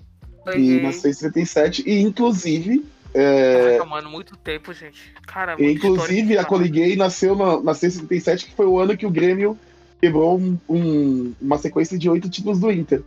E 0.56 0.82
nasceu 0.82 1.10
em 1.10 1.14
77, 1.14 1.84
e 1.86 2.02
inclusive 2.02 2.86
É, 3.14 3.78
Caraca, 3.78 3.86
mano, 3.86 4.10
muito 4.10 4.36
tempo, 4.36 4.74
gente. 4.74 5.14
Cara, 5.28 5.56
muito 5.56 5.72
inclusive, 5.72 6.38
a 6.38 6.44
Coliguei 6.44 6.96
nasceu 6.96 7.36
na, 7.36 7.62
na 7.62 7.72
C77, 7.74 8.46
que 8.46 8.56
foi 8.56 8.66
o 8.66 8.80
ano 8.80 8.98
que 8.98 9.06
o 9.06 9.12
Grêmio 9.12 9.58
quebrou 10.04 10.38
um- 10.38 10.58
um- 10.68 11.34
uma 11.42 11.58
sequência 11.58 11.98
de 11.98 12.10
oito 12.10 12.30
títulos 12.30 12.60
do 12.60 12.70
Inter. 12.70 13.02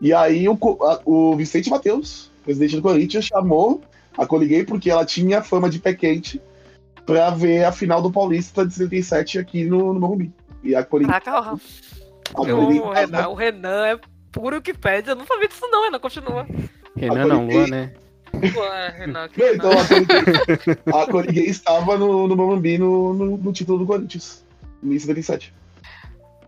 E 0.00 0.12
aí 0.14 0.48
o, 0.48 0.56
a- 0.82 1.00
o 1.04 1.34
Vicente 1.34 1.68
Matheus, 1.68 2.30
presidente 2.44 2.76
do 2.76 2.82
Corinthians, 2.82 3.24
chamou 3.24 3.82
a 4.16 4.24
Coliguei 4.24 4.64
porque 4.64 4.88
ela 4.90 5.04
tinha 5.04 5.42
fama 5.42 5.68
de 5.68 5.80
pé 5.80 5.92
quente 5.92 6.40
pra 7.04 7.30
ver 7.30 7.64
a 7.64 7.72
final 7.72 8.00
do 8.00 8.12
Paulista 8.12 8.64
de 8.64 8.72
77 8.72 9.38
aqui 9.40 9.64
no, 9.64 9.92
no 9.92 9.98
Morumbi. 9.98 10.32
E 10.62 10.72
a 10.76 10.84
Coliguei. 10.84 11.12
Caraca, 11.20 11.50
a 11.50 12.40
o, 12.40 12.46
Coliguei 12.46 12.78
o 12.80 12.82
tava- 12.84 12.94
Renan, 13.00 13.28
o 13.28 13.34
Renan 13.34 13.86
é 13.86 13.98
puro 14.30 14.62
que 14.62 14.72
pede. 14.72 15.10
Eu 15.10 15.16
não 15.16 15.26
sabia 15.26 15.48
disso, 15.48 15.66
não, 15.68 15.82
Renan. 15.82 15.98
Continua. 15.98 16.46
Renan 16.96 17.26
não, 17.26 17.46
Luan, 17.48 17.66
né? 17.66 17.92
Pô, 18.54 18.62
é, 18.64 18.90
Renan, 19.00 19.28
então 19.36 19.72
a 19.72 19.84
Coliguei, 19.84 20.76
a 21.02 21.06
Coliguei 21.10 21.46
estava 21.46 21.98
no, 21.98 22.28
no 22.28 22.36
Morumbi 22.36 22.78
no, 22.78 23.12
no, 23.12 23.36
no 23.36 23.52
título 23.52 23.80
do 23.80 23.86
Corinthians, 23.86 24.44
em 24.82 24.96
77. 24.96 25.52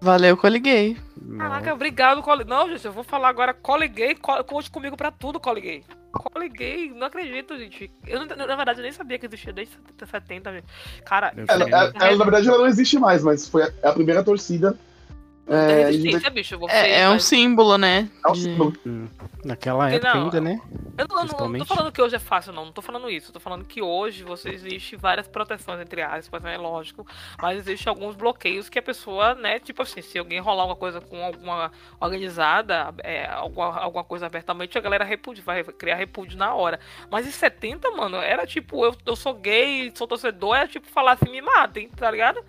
Valeu 0.02 0.36
que 0.36 0.44
eu 0.44 0.50
liguei. 0.50 0.96
Caraca, 1.38 1.72
obrigado, 1.72 2.22
Coli. 2.22 2.44
Não, 2.44 2.68
gente, 2.68 2.84
eu 2.84 2.92
vou 2.92 3.04
falar 3.04 3.28
agora. 3.28 3.54
Coliguei, 3.54 4.16
co- 4.16 4.42
conte 4.42 4.68
comigo 4.68 4.96
pra 4.96 5.12
tudo, 5.12 5.38
Coliguei. 5.38 5.84
Coliguei, 6.12 6.90
não 6.92 7.06
acredito, 7.06 7.56
gente. 7.56 7.88
Eu, 8.06 8.26
na 8.26 8.56
verdade, 8.56 8.80
eu 8.80 8.82
nem 8.82 8.90
sabia 8.92 9.16
que 9.18 9.26
existia 9.26 9.52
desde 9.52 9.78
70, 10.10 10.52
gente. 10.52 10.66
Cara, 11.04 11.32
Eu 11.36 11.44
Ela, 11.48 11.64
ela- 11.68 11.92
ela, 11.94 12.16
na 12.16 12.24
verdade, 12.24 12.48
ela 12.48 12.58
não 12.58 12.66
existe 12.66 12.98
mais, 12.98 13.22
mas 13.22 13.48
foi 13.48 13.62
a, 13.62 13.72
a 13.84 13.92
primeira 13.92 14.24
torcida. 14.24 14.76
É 15.46 15.80
É, 15.82 15.84
resistência, 15.86 16.30
bicho. 16.30 16.58
Você, 16.58 16.74
É, 16.74 17.00
é 17.00 17.08
um 17.08 17.12
mas- 17.14 17.24
símbolo, 17.24 17.76
né? 17.78 18.08
é 18.24 18.28
um 18.28 18.32
de- 18.32 18.40
símbolo. 18.42 18.72
Naquela 19.44 19.84
Porque 19.90 19.96
época 19.96 20.14
não, 20.14 20.24
ainda, 20.24 20.40
né? 20.40 20.60
Eu 20.96 21.08
não, 21.08 21.18
eu 21.20 21.48
não- 21.48 21.58
tô 21.58 21.64
falando 21.74 21.90
que 21.92 22.00
hoje 22.00 22.14
é 22.14 22.18
fácil, 22.20 22.52
não. 22.52 22.66
Não 22.66 22.72
tô 22.72 22.80
falando 22.80 23.10
isso. 23.10 23.30
Eu 23.30 23.32
tô 23.32 23.40
falando 23.40 23.64
que 23.64 23.82
hoje 23.82 24.22
você 24.22 24.50
existe 24.50 24.94
várias 24.94 25.26
proteções, 25.26 25.80
entre 25.80 26.00
aspas, 26.00 26.40
né? 26.42 26.56
Lógico. 26.56 27.04
Mas 27.40 27.58
existe 27.58 27.88
alguns 27.88 28.14
bloqueios 28.14 28.68
que 28.68 28.78
a 28.78 28.82
pessoa, 28.82 29.34
né? 29.34 29.58
Tipo 29.58 29.82
assim, 29.82 30.00
se 30.00 30.16
alguém 30.16 30.38
rolar 30.38 30.62
alguma 30.62 30.76
coisa 30.76 31.00
com 31.00 31.20
alguma 31.24 31.72
organizada, 32.00 32.94
é, 33.02 33.26
alguma, 33.26 33.78
alguma 33.80 34.04
coisa 34.04 34.26
abertamente, 34.26 34.78
a 34.78 34.80
galera 34.80 35.04
repúdio, 35.04 35.42
vai 35.42 35.64
criar 35.64 35.96
repúdio 35.96 36.38
na 36.38 36.54
hora. 36.54 36.78
Mas 37.10 37.26
em 37.26 37.30
70, 37.32 37.90
mano, 37.90 38.16
era 38.18 38.46
tipo, 38.46 38.84
eu, 38.84 38.94
eu 39.04 39.16
sou 39.16 39.34
gay, 39.34 39.90
sou 39.94 40.06
torcedor, 40.06 40.54
era 40.56 40.68
tipo 40.68 40.86
falar 40.86 41.12
assim, 41.12 41.30
me 41.30 41.40
matem, 41.42 41.88
tá 41.88 42.10
ligado? 42.10 42.44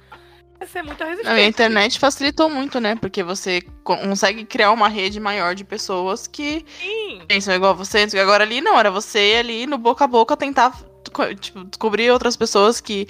Essa 0.63 0.79
é 0.79 0.81
muita 0.83 1.03
resistência. 1.03 1.31
Não, 1.33 1.39
e 1.39 1.43
a 1.43 1.47
internet 1.47 1.99
facilitou 1.99 2.49
muito, 2.49 2.79
né? 2.79 2.95
Porque 2.95 3.21
você 3.21 3.61
co- 3.83 3.97
consegue 3.97 4.45
criar 4.45 4.71
uma 4.71 4.87
rede 4.87 5.19
maior 5.19 5.53
de 5.53 5.63
pessoas 5.65 6.25
que 6.25 6.65
Sim. 6.79 7.21
pensam 7.27 7.53
igual 7.53 7.75
você. 7.75 8.07
Agora 8.21 8.43
ali 8.45 8.61
não, 8.61 8.79
era 8.79 8.89
você 8.89 9.35
ali 9.39 9.65
no 9.67 9.77
boca 9.77 10.05
a 10.05 10.07
boca 10.07 10.37
tentar 10.37 10.73
tipo, 11.39 11.63
descobrir 11.65 12.09
outras 12.11 12.37
pessoas 12.37 12.79
que, 12.79 13.07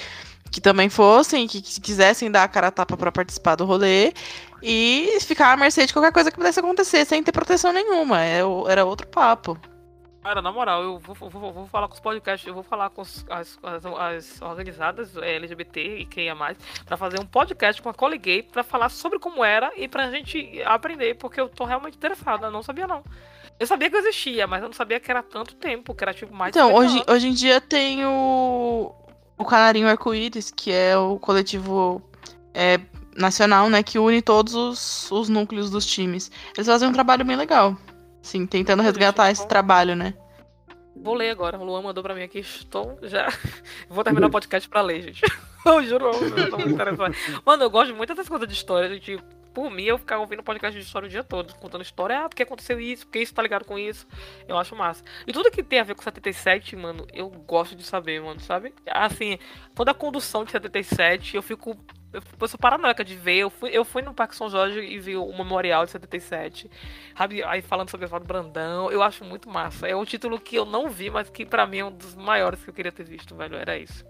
que 0.51 0.59
também 0.59 0.89
fossem, 0.89 1.47
que, 1.47 1.61
que 1.61 1.79
quisessem 1.79 2.29
dar 2.31 2.43
a 2.43 2.47
cara 2.47 2.67
a 2.67 2.71
tapa 2.71 2.97
pra 2.97 3.11
participar 3.11 3.55
do 3.55 3.65
rolê 3.65 4.11
e 4.61 5.17
ficar 5.21 5.53
à 5.53 5.57
mercê 5.57 5.85
de 5.85 5.93
qualquer 5.93 6.11
coisa 6.11 6.31
que 6.31 6.37
pudesse 6.37 6.59
acontecer 6.59 7.05
sem 7.05 7.21
ter 7.21 7.31
proteção 7.31 7.71
nenhuma. 7.71 8.21
É 8.23 8.39
Era 8.67 8.83
outro 8.83 9.07
papo. 9.07 9.57
Cara, 10.23 10.41
na 10.41 10.51
moral, 10.53 10.81
eu 10.83 10.97
vou, 10.99 11.13
vou, 11.29 11.51
vou- 11.51 11.67
falar 11.67 11.87
com 11.89 11.95
os 11.95 11.99
podcasts, 11.99 12.47
eu 12.47 12.53
vou 12.53 12.63
falar 12.63 12.89
com 12.89 13.01
as, 13.01 13.25
as, 13.29 13.59
as 13.99 14.41
organizadas 14.41 15.17
é, 15.17 15.35
LGBT 15.35 15.97
e 15.99 16.05
quem 16.05 16.29
é 16.29 16.33
mais, 16.33 16.57
pra 16.85 16.95
fazer 16.95 17.19
um 17.19 17.25
podcast 17.25 17.81
com 17.81 17.89
a 17.89 17.93
Colligay 17.93 18.41
pra 18.41 18.63
falar 18.63 18.87
sobre 18.87 19.19
como 19.19 19.43
era 19.43 19.71
e 19.75 19.85
pra 19.87 20.09
gente 20.09 20.61
aprender, 20.63 21.15
porque 21.15 21.41
eu 21.41 21.49
tô 21.49 21.65
realmente 21.65 21.97
interessada, 21.97 22.47
eu 22.47 22.51
não 22.51 22.63
sabia 22.63 22.87
não. 22.87 23.03
Eu 23.59 23.67
sabia 23.67 23.89
que 23.89 23.97
existia, 23.97 24.47
mas 24.47 24.61
eu 24.61 24.69
não 24.69 24.73
sabia 24.73 24.99
que 24.99 25.11
era 25.11 25.21
tanto 25.21 25.55
tempo, 25.55 25.93
que 25.93 26.03
era 26.03 26.13
tipo 26.13 26.33
mais 26.33 26.55
Então, 26.55 26.67
50 26.69 26.79
hoje, 26.85 26.95
anos. 26.95 27.07
hoje 27.13 27.27
em 27.27 27.33
dia 27.33 27.59
tem 27.59 28.05
o, 28.05 28.95
o 29.37 29.45
Canarinho 29.45 29.89
Arco-Íris, 29.89 30.51
que 30.51 30.71
é 30.71 30.97
o 30.97 31.19
coletivo 31.19 32.01
é, 32.53 32.79
nacional, 33.15 33.69
né? 33.69 33.83
Que 33.83 33.99
une 33.99 34.21
todos 34.21 34.55
os, 34.55 35.11
os 35.11 35.27
núcleos 35.29 35.69
dos 35.69 35.85
times. 35.85 36.31
Eles 36.55 36.65
fazem 36.67 36.87
um 36.87 36.93
trabalho 36.93 37.23
bem 37.25 37.35
legal. 37.35 37.77
Sim, 38.23 38.47
tentando 38.47 38.81
resgatar 38.81 39.29
esse 39.29 39.45
trabalho, 39.45 39.97
né? 39.97 40.13
Vou 40.95 41.13
ler 41.13 41.29
agora, 41.29 41.59
o 41.59 41.63
Luan 41.63 41.81
mandou 41.81 42.01
pra 42.01 42.15
mim 42.15 42.23
aqui, 42.23 42.39
estou 42.39 42.97
já... 43.03 43.27
Vou 43.89 44.01
terminar 44.01 44.27
o 44.27 44.31
podcast 44.31 44.67
pra 44.69 44.81
ler, 44.81 45.01
gente. 45.01 45.21
Eu 45.65 45.81
juro, 45.83 46.07
eu 46.07 46.49
tô 46.49 46.57
muito 46.57 46.73
interessado. 46.73 47.15
Mano, 47.45 47.63
eu 47.63 47.69
gosto 47.69 47.95
muito 47.95 48.09
dessas 48.09 48.27
coisas 48.27 48.45
de 48.49 48.53
história, 48.53 48.89
gente. 48.89 49.17
Por 49.53 49.71
mim, 49.71 49.83
eu 49.83 49.97
ficava 49.97 50.19
ouvindo 50.19 50.43
podcast 50.43 50.77
de 50.77 50.85
história 50.85 51.05
o 51.05 51.09
dia 51.09 51.23
todo, 51.23 51.55
contando 51.55 51.83
história, 51.83 52.19
ah, 52.19 52.27
porque 52.27 52.43
aconteceu 52.43 52.81
isso, 52.81 53.05
porque 53.05 53.19
isso 53.19 53.33
tá 53.33 53.41
ligado 53.41 53.63
com 53.63 53.79
isso. 53.79 54.05
Eu 54.45 54.57
acho 54.57 54.75
massa. 54.75 55.05
E 55.25 55.31
tudo 55.31 55.49
que 55.49 55.63
tem 55.63 55.79
a 55.79 55.83
ver 55.85 55.95
com 55.95 56.03
77, 56.03 56.75
mano, 56.75 57.07
eu 57.13 57.29
gosto 57.29 57.77
de 57.77 57.83
saber, 57.83 58.21
mano, 58.21 58.41
sabe? 58.41 58.73
Assim, 58.91 59.39
toda 59.73 59.91
a 59.91 59.93
condução 59.93 60.43
de 60.43 60.51
77, 60.51 61.37
eu 61.37 61.41
fico. 61.41 61.77
Eu, 62.13 62.47
sou 62.47 62.59
paranoica 62.59 63.03
de 63.03 63.15
ver. 63.15 63.37
Eu 63.37 63.49
fui, 63.49 63.69
eu 63.71 63.83
fui 63.83 64.01
no 64.01 64.13
Parque 64.13 64.35
São 64.35 64.49
Jorge 64.49 64.79
e 64.79 64.99
vi 64.99 65.17
o 65.17 65.35
Memorial 65.35 65.83
de 65.85 65.91
77. 65.91 66.69
Sabe? 67.17 67.43
Aí 67.43 67.61
falando 67.61 67.89
sobre 67.89 68.05
Oswaldo 68.05 68.27
Brandão. 68.27 68.91
Eu 68.91 69.01
acho 69.01 69.25
muito 69.25 69.49
massa. 69.49 69.87
É 69.87 69.95
um 69.95 70.05
título 70.05 70.39
que 70.39 70.55
eu 70.55 70.65
não 70.65 70.89
vi, 70.89 71.09
mas 71.09 71.29
que 71.29 71.45
pra 71.45 71.65
mim 71.65 71.79
é 71.79 71.85
um 71.85 71.91
dos 71.91 72.15
maiores 72.15 72.63
que 72.63 72.69
eu 72.69 72.73
queria 72.73 72.91
ter 72.91 73.03
visto, 73.03 73.35
velho. 73.35 73.55
Era 73.55 73.77
isso. 73.77 74.05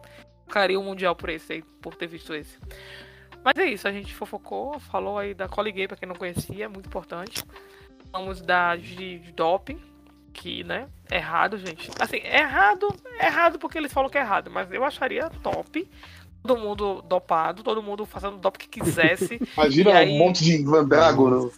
Ficaria 0.45 0.79
um 0.79 0.83
mundial 0.83 1.15
por 1.15 1.29
esse 1.29 1.53
aí, 1.53 1.63
por 1.81 1.95
ter 1.95 2.07
visto 2.07 2.33
esse. 2.33 2.59
Mas 3.43 3.57
é 3.57 3.65
isso, 3.65 3.87
a 3.87 3.91
gente 3.91 4.13
fofocou, 4.13 4.79
falou 4.79 5.17
aí 5.17 5.33
da 5.33 5.49
Colligay, 5.49 5.87
pra 5.87 5.97
quem 5.97 6.07
não 6.07 6.15
conhecia, 6.15 6.65
é 6.65 6.67
muito 6.67 6.87
importante. 6.87 7.43
Falamos 8.11 8.41
da 8.41 8.75
de, 8.75 9.19
de 9.19 9.31
doping, 9.33 9.81
que, 10.31 10.63
né, 10.63 10.87
é 11.11 11.17
errado, 11.17 11.57
gente. 11.57 11.91
Assim, 11.99 12.17
é 12.17 12.39
errado, 12.39 12.87
é 13.19 13.25
errado 13.25 13.59
porque 13.59 13.77
eles 13.77 13.91
falam 13.91 14.09
que 14.09 14.17
é 14.17 14.21
errado, 14.21 14.49
mas 14.49 14.71
eu 14.71 14.83
acharia 14.85 15.29
top. 15.41 15.89
Todo 16.45 16.59
mundo 16.59 17.01
dopado, 17.07 17.63
todo 17.63 17.81
mundo 17.81 18.05
fazendo 18.05 18.35
o 18.35 18.39
dop 18.39 18.57
que 18.59 18.67
quisesse. 18.67 19.39
Imagina 19.55 19.93
aí- 19.97 20.09
um 20.13 20.17
monte 20.17 20.43
de 20.43 20.63
Drago. 20.85 21.29
No... 21.29 21.51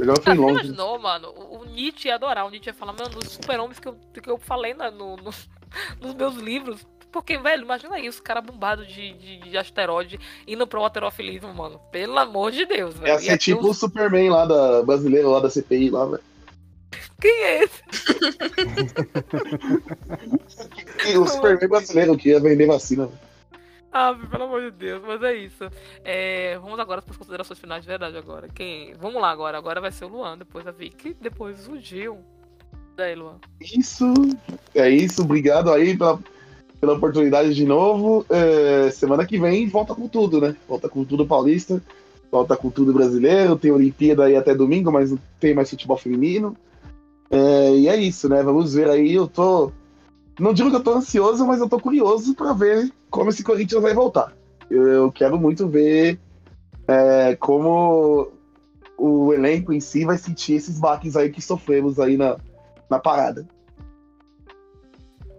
Jogando 0.00 0.22
Ah, 0.26 0.34
longe. 0.34 0.52
imaginou, 0.60 0.98
mano? 0.98 1.28
O, 1.30 1.64
Nietzsche 1.64 2.06
ia 2.08 2.14
adorar. 2.14 2.46
O 2.46 2.50
Nietzsche 2.50 2.68
ia 2.70 2.74
falar, 2.74 2.92
mano, 2.92 3.18
os 3.18 3.30
super-homens 3.30 3.80
que 3.80 3.88
eu, 3.88 3.96
que 4.22 4.30
eu 4.30 4.38
falei 4.38 4.74
na- 4.74 4.90
no, 4.92 5.16
no- 5.16 5.32
nos 6.00 6.14
meus 6.14 6.36
livros. 6.36 6.86
Porque, 7.10 7.38
velho, 7.38 7.62
imagina 7.62 7.98
isso, 7.98 8.22
cara 8.22 8.40
bombado 8.42 8.84
de, 8.86 9.14
de, 9.14 9.38
de 9.38 9.56
asteroide 9.58 10.20
indo 10.46 10.66
pro 10.66 10.84
alterofilismo, 10.84 11.52
mano. 11.54 11.80
Pelo 11.90 12.18
amor 12.18 12.52
de 12.52 12.66
Deus, 12.66 12.94
velho. 12.96 13.06
Ia 13.08 13.14
Ia 13.14 13.18
ser 13.18 13.26
ter 13.30 13.38
tipo 13.38 13.62
os- 13.62 13.76
o 13.76 13.80
Superman 13.80 14.28
lá 14.30 14.44
da 14.44 14.82
brasileiro, 14.82 15.30
lá 15.30 15.40
da 15.40 15.48
CPI, 15.50 15.88
lá, 15.90 16.04
velho. 16.04 16.22
Quem 17.20 17.42
é 17.42 17.64
esse? 17.64 17.82
O 21.18 21.26
Superman 21.26 21.68
brasileiro 21.68 22.16
que 22.16 22.28
ia 22.28 22.38
vender 22.40 22.66
vacina, 22.66 23.06
velho. 23.06 23.27
Ah, 23.92 24.14
pelo 24.30 24.44
amor 24.44 24.60
de 24.62 24.70
Deus, 24.70 25.02
mas 25.06 25.22
é 25.22 25.34
isso. 25.34 25.64
É, 26.04 26.58
vamos 26.58 26.78
agora 26.78 27.00
para 27.00 27.10
as 27.10 27.16
considerações 27.16 27.58
finais 27.58 27.82
de 27.82 27.88
verdade 27.88 28.16
agora. 28.16 28.48
Quem... 28.48 28.92
Vamos 29.00 29.20
lá 29.20 29.30
agora. 29.30 29.56
Agora 29.56 29.80
vai 29.80 29.90
ser 29.90 30.04
o 30.04 30.08
Luan, 30.08 30.36
depois 30.36 30.66
a 30.66 30.70
Vicky, 30.70 31.16
depois 31.20 31.66
o 31.68 31.78
Gil. 31.78 32.18
Daí, 32.96 33.14
Luan. 33.14 33.36
Isso, 33.60 34.12
é 34.74 34.90
isso. 34.90 35.22
Obrigado 35.22 35.72
aí 35.72 35.96
pela, 35.96 36.18
pela 36.80 36.94
oportunidade 36.94 37.54
de 37.54 37.64
novo. 37.64 38.26
É, 38.28 38.90
semana 38.90 39.24
que 39.24 39.38
vem 39.38 39.68
volta 39.68 39.94
com 39.94 40.08
tudo, 40.08 40.40
né? 40.40 40.56
Volta 40.68 40.88
com 40.88 41.04
tudo 41.04 41.26
paulista, 41.26 41.82
volta 42.30 42.56
com 42.56 42.70
tudo 42.70 42.92
brasileiro. 42.92 43.56
Tem 43.56 43.70
Olimpíada 43.70 44.24
aí 44.24 44.36
até 44.36 44.54
domingo, 44.54 44.92
mas 44.92 45.12
não 45.12 45.18
tem 45.40 45.54
mais 45.54 45.70
futebol 45.70 45.96
feminino. 45.96 46.56
É, 47.30 47.70
e 47.74 47.88
é 47.88 47.96
isso, 47.96 48.28
né? 48.28 48.42
Vamos 48.42 48.74
ver 48.74 48.90
aí. 48.90 49.14
Eu 49.14 49.28
tô. 49.28 49.72
Não 50.38 50.52
digo 50.52 50.70
que 50.70 50.76
eu 50.76 50.82
tô 50.82 50.92
ansioso, 50.94 51.46
mas 51.46 51.60
eu 51.60 51.68
tô 51.68 51.80
curioso 51.80 52.34
pra 52.34 52.52
ver 52.52 52.92
como 53.10 53.30
esse 53.30 53.42
Corinthians 53.42 53.82
vai 53.82 53.92
voltar. 53.94 54.32
Eu, 54.70 54.86
eu 54.86 55.12
quero 55.12 55.38
muito 55.38 55.66
ver 55.68 56.18
é, 56.86 57.34
como 57.36 58.30
o 58.96 59.32
elenco 59.32 59.72
em 59.72 59.80
si 59.80 60.04
vai 60.04 60.16
sentir 60.18 60.54
esses 60.54 60.78
baques 60.78 61.16
aí 61.16 61.30
que 61.30 61.40
sofremos 61.42 61.98
aí 61.98 62.16
na, 62.16 62.36
na 62.88 62.98
parada. 62.98 63.46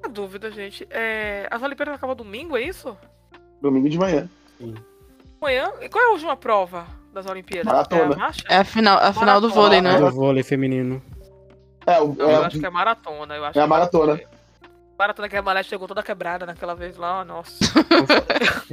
A 0.04 0.08
dúvida, 0.08 0.50
gente. 0.52 0.88
É... 0.90 1.48
As 1.52 1.62
Olimpíadas 1.62 1.96
acabam 1.96 2.16
domingo, 2.16 2.58
é 2.58 2.62
isso? 2.62 2.98
Domingo 3.62 3.90
de 3.90 3.98
manhã. 3.98 4.30
Amanhã? 5.42 5.72
E 5.82 5.90
qual 5.90 6.04
é 6.04 6.08
a 6.08 6.12
última 6.12 6.36
prova 6.36 6.86
das 7.14 7.26
Olimpíadas? 7.26 7.66
Maratona. 7.66 8.02
É 8.02 8.06
a 8.14 8.18
marcha? 8.18 8.44
É 8.50 8.58
a 8.58 8.64
final, 8.64 8.98
a 8.98 9.14
final 9.14 9.42
do 9.42 9.50
Maratona. 9.50 9.54
vôlei, 9.68 9.82
né? 9.82 9.98
Do 9.98 10.12
vôlei 10.12 10.44
feminino. 10.44 11.02
É, 11.86 12.00
o- 12.02 12.14
Não, 12.14 12.30
é, 12.30 12.36
eu 12.36 12.44
acho 12.44 12.60
que 12.60 12.66
é 12.66 12.70
maratona. 12.70 13.36
Eu 13.36 13.46
acho 13.46 13.58
é 13.58 13.62
a 13.62 13.66
que 13.66 13.70
maratona. 13.70 14.22
Maratona 15.00 15.30
que 15.30 15.38
a 15.38 15.42
Malé 15.42 15.64
chegou 15.64 15.88
toda 15.88 16.04
quebrada 16.04 16.46
naquela 16.46 16.76
vez 16.76 16.98
lá, 16.98 17.24
nossa. 17.24 17.58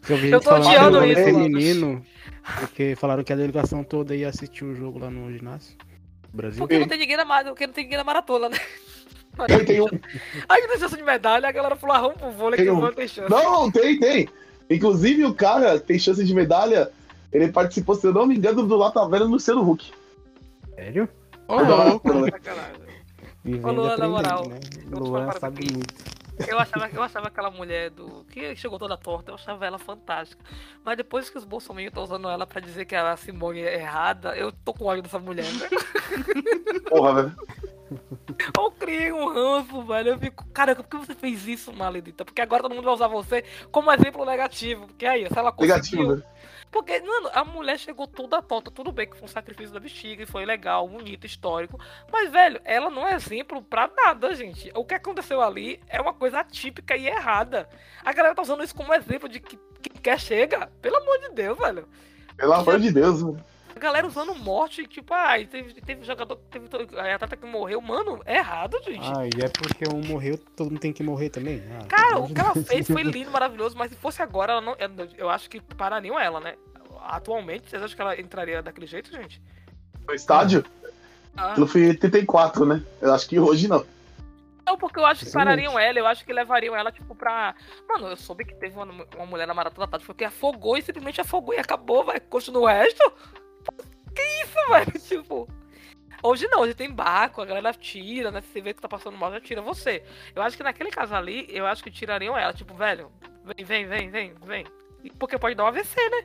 Eu 0.08 0.16
vi 0.16 0.30
Eu 0.34 0.40
tô 0.40 0.56
odiando 0.56 1.04
isso, 1.04 1.22
feminino. 1.22 2.04
Porque 2.58 2.96
falaram 2.96 3.22
que 3.22 3.32
a 3.32 3.36
delegação 3.36 3.84
toda 3.84 4.14
ia 4.16 4.28
assistir 4.28 4.64
o 4.64 4.74
jogo 4.74 4.98
lá 4.98 5.08
no 5.08 5.32
ginásio. 5.32 5.76
Brasil. 6.32 6.58
Porque 6.58 6.80
não 6.80 6.88
tem 6.88 6.98
ninguém 6.98 7.16
na, 7.16 7.44
porque 7.44 7.64
não 7.68 7.72
tem 7.72 7.84
ninguém 7.84 7.98
na 7.98 8.02
maratona, 8.02 8.48
né? 8.48 8.58
Tem, 9.66 9.82
um- 9.82 9.86
Aí 10.48 10.62
que 10.62 10.68
tem 10.68 10.78
chance 10.78 10.96
de 10.96 11.02
medalha, 11.02 11.46
a 11.46 11.52
galera 11.52 11.76
falou, 11.76 11.94
ah, 11.94 12.00
vamos 12.00 12.16
pro 12.16 12.30
vôlei 12.30 12.56
que 12.56 12.64
Tem 12.64 12.72
o 12.72 12.76
um- 12.76 12.80
vôlei 12.80 12.94
tem 12.94 13.06
chance. 13.06 13.30
Não, 13.30 13.70
tem, 13.70 13.98
tem. 14.00 14.26
Inclusive 14.70 15.26
o 15.26 15.34
cara 15.34 15.78
tem 15.78 15.98
chance 15.98 16.24
de 16.24 16.34
medalha. 16.34 16.90
Ele 17.30 17.52
participou, 17.52 17.94
se 17.94 18.06
eu 18.06 18.14
não 18.14 18.24
me 18.24 18.34
engano, 18.34 18.66
do 18.66 18.76
Lata 18.76 19.06
Velha 19.06 19.26
no 19.26 19.32
Luciano 19.32 19.60
Huck. 19.70 19.92
Sério? 20.74 21.06
Ô, 21.46 21.60
louco. 21.60 22.08
Vivendo 23.44 23.68
Ô, 23.68 23.72
Luan, 23.72 23.96
na 23.98 24.08
moral, 24.08 24.48
né? 24.48 24.58
Luan 24.90 25.30
sabe 25.38 25.70
muito. 25.70 26.15
Eu 26.46 26.58
achava, 26.58 26.88
eu 26.92 27.02
achava 27.02 27.28
aquela 27.28 27.50
mulher 27.50 27.90
do. 27.90 28.24
que 28.30 28.54
chegou 28.56 28.78
toda 28.78 28.96
torta, 28.96 29.30
eu 29.30 29.34
achava 29.36 29.64
ela 29.64 29.78
fantástica. 29.78 30.42
Mas 30.84 30.96
depois 30.96 31.30
que 31.30 31.38
os 31.38 31.44
bolsominions 31.44 31.90
estão 31.90 32.02
usando 32.02 32.28
ela 32.28 32.46
pra 32.46 32.60
dizer 32.60 32.84
que 32.84 32.94
a 32.94 33.16
Simone 33.16 33.60
é 33.60 33.74
errada, 33.76 34.36
eu 34.36 34.52
tô 34.52 34.72
com 34.74 34.84
ódio 34.84 35.02
dessa 35.02 35.18
mulher, 35.18 35.44
velho. 35.44 36.82
Porra, 36.88 37.14
velho. 37.14 37.36
Eu 38.58 38.70
criei 38.72 39.12
um 39.12 39.32
ranço, 39.32 39.82
velho. 39.82 40.10
Eu 40.10 40.18
fico, 40.18 40.44
cara, 40.52 40.74
por 40.74 40.84
que 40.84 40.96
você 40.96 41.14
fez 41.14 41.46
isso, 41.46 41.72
maledita? 41.72 42.24
Porque 42.24 42.40
agora 42.40 42.62
todo 42.62 42.74
mundo 42.74 42.84
vai 42.84 42.94
usar 42.94 43.06
você 43.06 43.44
como 43.70 43.92
exemplo 43.92 44.24
negativo. 44.24 44.86
Porque 44.88 45.06
aí, 45.06 45.26
se 45.28 45.38
ela 45.38 45.52
conseguiu. 45.52 45.76
Negativo, 45.76 46.08
velho. 46.08 46.24
Porque, 46.70 47.00
mano, 47.00 47.30
a 47.32 47.44
mulher 47.44 47.78
chegou 47.78 48.06
toda 48.06 48.42
torta. 48.42 48.70
Tudo 48.70 48.92
bem 48.92 49.08
que 49.08 49.16
foi 49.16 49.24
um 49.24 49.30
sacrifício 49.30 49.72
da 49.72 49.80
bexiga 49.80 50.22
e 50.22 50.26
foi 50.26 50.44
legal, 50.44 50.86
bonito, 50.88 51.26
histórico. 51.26 51.78
Mas, 52.12 52.30
velho, 52.30 52.60
ela 52.64 52.90
não 52.90 53.06
é 53.06 53.14
exemplo 53.14 53.62
pra 53.62 53.90
nada, 53.94 54.34
gente. 54.34 54.70
O 54.74 54.84
que 54.84 54.94
aconteceu 54.94 55.40
ali 55.40 55.80
é 55.88 56.00
uma 56.00 56.12
coisa 56.12 56.40
atípica 56.40 56.96
e 56.96 57.06
errada. 57.06 57.68
A 58.04 58.12
galera 58.12 58.34
tá 58.34 58.42
usando 58.42 58.62
isso 58.62 58.74
como 58.74 58.92
exemplo 58.92 59.28
de 59.28 59.40
que, 59.40 59.58
que 59.80 59.90
quer 59.90 60.20
chega. 60.20 60.70
Pelo 60.82 60.96
amor 60.96 61.18
de 61.20 61.30
Deus, 61.30 61.58
velho. 61.58 61.88
Pelo 62.36 62.52
amor 62.52 62.78
de 62.78 62.92
Deus, 62.92 63.22
velho. 63.22 63.55
A 63.76 63.78
galera 63.78 64.06
usando 64.06 64.34
morte, 64.34 64.86
tipo, 64.86 65.12
ai, 65.12 65.44
teve, 65.44 65.74
teve 65.82 66.02
jogador, 66.02 66.36
teve 66.50 66.66
a 66.98 67.14
atleta 67.14 67.36
que 67.36 67.44
morreu. 67.44 67.78
Mano, 67.82 68.22
é 68.24 68.38
errado, 68.38 68.80
gente. 68.82 69.04
Ah, 69.04 69.26
e 69.26 69.44
é 69.44 69.48
porque 69.50 69.84
um 69.86 70.00
morreu, 70.00 70.38
todo 70.56 70.70
mundo 70.70 70.80
tem 70.80 70.94
que 70.94 71.02
morrer 71.02 71.28
também. 71.28 71.62
Ah, 71.78 71.84
Cara, 71.86 72.18
o 72.18 72.32
que 72.32 72.40
ela 72.40 72.54
de 72.54 72.64
fez 72.64 72.86
foi 72.86 73.02
lindo, 73.04 73.30
maravilhoso, 73.30 73.76
mas 73.76 73.90
se 73.90 73.96
fosse 73.98 74.22
agora, 74.22 74.52
ela 74.52 74.60
não, 74.62 74.74
eu- 75.18 75.28
acho 75.28 75.50
que 75.50 75.60
parariam 75.60 76.18
ela, 76.18 76.40
né? 76.40 76.54
Atualmente, 77.02 77.68
vocês 77.68 77.82
acham 77.82 77.94
que 77.94 78.00
ela 78.00 78.18
entraria 78.18 78.62
daquele 78.62 78.86
jeito, 78.86 79.12
gente? 79.12 79.42
No 80.08 80.14
estádio, 80.14 80.64
Ah, 81.36 81.54
foi 81.66 81.82
em 81.82 81.88
84, 81.90 82.64
né? 82.64 82.82
Eu 83.02 83.12
acho 83.12 83.28
que 83.28 83.38
hoje 83.38 83.68
não. 83.68 83.84
não, 84.64 84.78
porque 84.78 84.98
eu 84.98 85.04
acho 85.04 85.26
que 85.26 85.32
parariam 85.32 85.78
ela, 85.78 85.98
eu 85.98 86.06
acho 86.06 86.24
que 86.24 86.32
levariam 86.32 86.74
ela, 86.74 86.90
tipo, 86.90 87.14
pra. 87.14 87.54
Mano, 87.86 88.08
eu 88.08 88.16
soube 88.16 88.46
que 88.46 88.54
teve 88.54 88.74
uma, 88.74 88.86
uma 89.16 89.26
mulher 89.26 89.46
na 89.46 89.52
maratona 89.52 89.86
tática 89.86 90.14
que 90.14 90.24
afogou 90.24 90.78
e 90.78 90.82
simplesmente 90.82 91.20
afogou 91.20 91.52
e 91.54 91.58
acabou, 91.58 92.02
vai. 92.04 92.18
Continua 92.18 92.62
o 92.62 92.66
resto? 92.66 93.12
Que 94.14 94.22
isso, 94.42 94.68
velho? 94.68 94.92
Tipo. 95.00 95.48
Hoje 96.22 96.48
não, 96.48 96.60
hoje 96.60 96.74
tem 96.74 96.90
barco, 96.90 97.42
a 97.42 97.44
galera 97.44 97.72
tira, 97.74 98.30
né? 98.30 98.40
Se 98.40 98.48
você 98.48 98.60
vê 98.60 98.74
que 98.74 98.80
tá 98.80 98.88
passando 98.88 99.16
mal, 99.18 99.30
já 99.30 99.40
tira 99.40 99.60
você. 99.60 100.02
Eu 100.34 100.42
acho 100.42 100.56
que 100.56 100.62
naquele 100.62 100.90
caso 100.90 101.14
ali, 101.14 101.46
eu 101.50 101.66
acho 101.66 101.84
que 101.84 101.90
tirariam 101.90 102.36
ela, 102.36 102.52
tipo, 102.52 102.74
velho, 102.74 103.12
vem, 103.44 103.64
vem, 103.64 103.86
vem, 103.86 104.10
vem, 104.10 104.34
vem. 104.44 104.66
Porque 105.18 105.38
pode 105.38 105.54
dar 105.54 105.64
um 105.64 105.68
AVC, 105.68 105.96
né? 106.08 106.24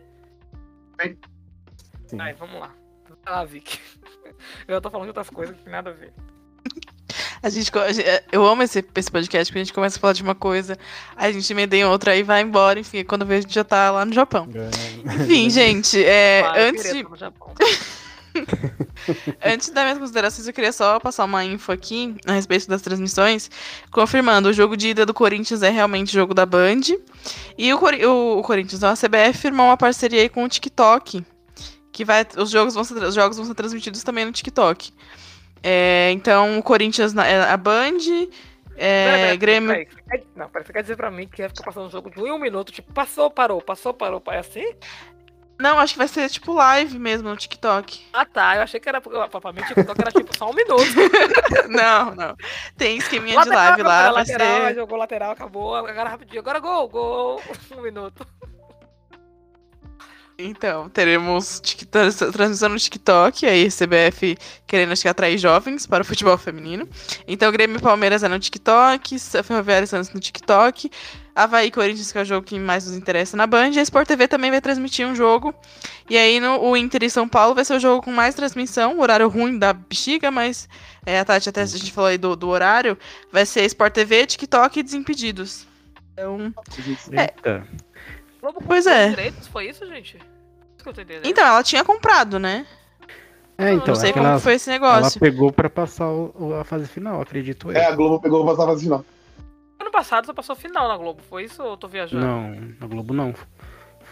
Sim. 2.08 2.20
Ai, 2.20 2.34
vamos 2.34 2.60
lá. 2.60 2.74
Vai 3.24 3.34
lá, 3.34 3.46
Vic. 3.46 3.80
Eu 4.68 4.82
tô 4.82 4.90
falando 4.90 5.06
de 5.06 5.10
outras 5.10 5.30
coisas 5.30 5.56
que 5.56 5.64
tem 5.64 5.72
nada 5.72 5.92
a 5.92 5.94
ver. 5.94 6.14
A 7.44 7.50
gente, 7.50 7.72
é, 7.76 8.24
eu 8.32 8.46
amo 8.46 8.62
esse, 8.62 8.86
esse 8.96 9.10
podcast, 9.12 9.52
porque 9.52 9.60
a 9.60 9.64
gente 9.64 9.74
começa 9.74 9.98
a 9.98 10.00
falar 10.00 10.14
de 10.14 10.22
uma 10.22 10.36
coisa, 10.36 10.78
aí 11.16 11.32
a 11.32 11.34
gente 11.34 11.52
emenda 11.52 11.76
em 11.76 11.84
outra, 11.84 12.12
aí 12.12 12.22
vai 12.22 12.42
embora, 12.42 12.80
enfim, 12.80 13.04
quando 13.04 13.26
vê 13.26 13.38
a 13.38 13.42
gente 13.42 13.54
já 13.54 13.64
tá 13.64 13.90
lá 13.90 14.06
no 14.06 14.14
Japão. 14.14 14.48
Enfim, 15.24 15.50
gente, 15.50 16.04
é, 16.04 16.42
eu 16.42 16.70
antes, 16.70 16.84
de, 16.94 17.04
antes 19.44 19.70
das 19.70 19.84
minhas 19.84 19.98
considerações, 19.98 20.48
eu 20.48 20.54
queria 20.54 20.72
só 20.72 21.00
passar 21.00 21.26
uma 21.26 21.44
info 21.44 21.72
aqui 21.72 22.16
a 22.26 22.34
respeito 22.34 22.68
das 22.68 22.82
transmissões, 22.82 23.50
confirmando, 23.92 24.50
o 24.50 24.54
jogo 24.54 24.78
de 24.78 24.90
ida 24.90 25.06
do 25.06 25.14
Corinthians 25.14 25.64
é 25.64 25.70
realmente 25.70 26.14
jogo 26.14 26.34
da 26.34 26.46
Band, 26.46 26.82
e 27.58 27.74
o, 27.74 27.78
Cori- 27.80 28.06
o, 28.06 28.38
o 28.40 28.44
Corinthians, 28.44 28.82
não, 28.82 28.90
a 28.90 28.96
CBF, 28.96 29.34
firmou 29.38 29.66
uma 29.66 29.78
parceria 29.78 30.22
aí 30.22 30.30
com 30.30 30.44
o 30.44 30.50
TikTok, 30.50 31.26
que 31.92 32.06
vai, 32.06 32.26
os 32.38 32.50
jogos 32.50 32.74
vão 32.74 32.84
ser, 32.84 33.02
os 33.04 33.16
jogos 33.16 33.36
vão 33.38 33.46
ser 33.46 33.54
transmitidos 33.56 34.04
também 34.04 34.26
no 34.26 34.32
TikTok. 34.32 34.94
É, 35.64 36.10
então, 36.12 36.58
o 36.60 36.64
Corinthians, 36.64 37.14
na, 37.14 37.26
é 37.28 37.42
a 37.52 37.58
Band, 37.58 37.98
é, 38.76 39.06
Pera, 39.06 39.18
pera, 39.18 39.36
Grêmio... 39.36 39.70
você 39.70 39.86
quer- 39.86 40.24
Não, 40.36 40.50
peraí, 40.50 40.66
você 40.66 40.74
quer 40.74 40.82
dizer 40.82 40.96
pra 40.96 41.12
mim 41.12 41.28
que 41.28 41.42
ia 41.42 41.50
ficar 41.50 41.64
passando 41.64 41.86
um 41.86 41.92
jogo 41.92 42.10
de 42.10 42.20
um 42.20 42.28
em 42.28 42.32
um 42.32 42.40
minuto, 42.40 42.72
tipo, 42.72 42.92
passou, 42.94 43.30
parou, 43.30 43.62
passou, 43.62 43.94
parou, 43.94 44.22
é 44.28 44.40
assim? 44.40 44.66
Não, 45.60 45.78
acho 45.78 45.94
que 45.94 46.00
vai 46.00 46.08
ser 46.08 46.28
tipo 46.28 46.54
live 46.54 46.98
mesmo 46.98 47.30
no 47.30 47.38
TikTok. 47.38 48.04
Ah 48.12 48.26
tá, 48.26 48.56
eu 48.56 48.64
achei 48.64 48.80
que 48.80 48.90
era, 48.90 49.00
pra 49.00 49.54
mim 49.54 49.62
TikTok 49.62 50.02
era 50.02 50.12
tipo 50.12 50.36
só 50.36 50.50
um 50.50 50.56
minuto. 50.56 50.82
não, 51.70 52.16
não. 52.16 52.36
Tem 52.76 52.98
esqueminha 52.98 53.40
de 53.40 53.50
live 53.50 53.84
lá, 53.84 54.10
lateral, 54.10 54.62
ser... 54.66 54.74
jogou 54.74 54.98
lateral, 54.98 55.32
acabou, 55.32 55.76
agora 55.76 56.10
rapidinho, 56.10 56.40
agora 56.40 56.58
gol, 56.58 56.88
gol, 56.90 57.42
um 57.78 57.82
minuto. 57.82 58.26
Então, 60.38 60.90
teremos 60.90 61.62
transmissão 62.32 62.70
no 62.70 62.80
TikTok, 62.80 63.46
aí 63.46 63.68
CBF 63.70 64.38
querendo 64.66 64.92
acho 64.92 65.04
que 65.04 65.08
atrair 65.08 65.38
jovens 65.38 65.86
para 65.86 66.02
o 66.02 66.06
futebol 66.06 66.38
feminino. 66.38 66.88
Então, 67.28 67.52
Grêmio 67.52 67.78
e 67.78 67.82
Palmeiras 67.82 68.24
é 68.24 68.28
no 68.28 68.40
TikTok, 68.40 69.20
Ferroviária 69.44 69.86
Santos 69.86 70.12
no 70.12 70.20
TikTok, 70.20 70.90
Havaí 71.36 71.68
e 71.68 71.72
Corinthians, 71.72 72.12
que 72.12 72.18
é 72.18 72.22
o 72.22 72.26
jogo 72.26 72.46
que 72.46 72.60
mais 72.60 72.86
nos 72.86 72.96
interessa 72.96 73.38
na 73.38 73.46
Band, 73.46 73.70
e 73.70 73.80
a 73.80 73.84
Sport 73.84 74.08
TV 74.08 74.28
também 74.28 74.52
vai 74.52 74.62
transmitir 74.62 75.08
um 75.08 75.16
jogo. 75.16 75.54
E 76.10 76.18
aí, 76.18 76.40
no, 76.40 76.60
o 76.60 76.76
Inter 76.76 77.04
e 77.04 77.10
São 77.10 77.28
Paulo 77.28 77.56
vai 77.56 77.64
ser 77.64 77.76
o 77.76 77.80
jogo 77.80 78.04
com 78.04 78.12
mais 78.12 78.36
transmissão, 78.36 79.00
horário 79.00 79.30
ruim 79.30 79.58
da 79.58 79.74
bexiga, 79.74 80.32
mas 80.32 80.68
é, 81.06 81.20
a 81.20 81.26
Tati 81.26 81.50
até 81.50 81.62
a 81.62 81.66
gente 81.66 81.92
falou 81.92 82.10
aí 82.10 82.18
do, 82.18 82.36
do 82.36 82.48
horário, 82.50 82.98
vai 83.32 83.46
ser 83.46 83.64
Sport 83.66 83.94
TV, 83.94 84.26
TikTok 84.26 84.80
e 84.80 84.84
Desimpedidos. 84.84 85.68
Então, 86.14 86.54
Eita. 87.12 87.68
Globo 88.42 88.62
Pois 88.66 88.88
é. 88.88 89.06
os 89.06 89.10
direitos, 89.12 89.48
foi 89.48 89.70
isso, 89.70 89.86
gente? 89.86 90.18
Isso 90.18 90.84
que 90.84 90.90
eu 90.90 90.94
tô 90.94 91.02
entendendo. 91.02 91.26
então, 91.26 91.46
ela 91.46 91.64
tinha 91.64 91.84
comprado, 91.86 92.40
né? 92.40 92.66
É, 93.58 93.74
então, 93.74 93.88
Não 93.90 93.96
sei 93.96 94.10
é 94.10 94.14
como 94.14 94.26
ela, 94.26 94.40
foi 94.40 94.54
esse 94.56 94.70
ela 94.72 94.80
negócio. 94.80 95.20
pegou 95.20 95.52
pra 95.52 95.70
passar 95.70 96.08
o- 96.10 96.56
a 96.60 96.64
fase 96.64 96.88
final, 96.88 97.22
acredito 97.22 97.72
eu. 97.72 97.78
É, 97.78 97.86
a 97.86 97.96
Globo 97.96 98.20
pegou 98.20 98.44
pra 98.44 98.52
passar 98.54 98.64
a 98.64 98.68
fase 98.74 98.84
final. 98.86 99.06
Ano 99.80 99.92
passado 99.92 100.26
só 100.26 100.34
passou 100.34 100.56
final 100.56 100.88
na 100.88 100.98
Globo, 100.98 101.22
foi 101.30 101.44
isso 101.44 101.62
ou 101.62 101.72
eu 101.72 101.78
tô 101.78 101.88
viajando? 101.88 102.26
Não, 102.26 102.52
na 102.80 102.88
Globo 102.88 103.14
não. 103.14 103.34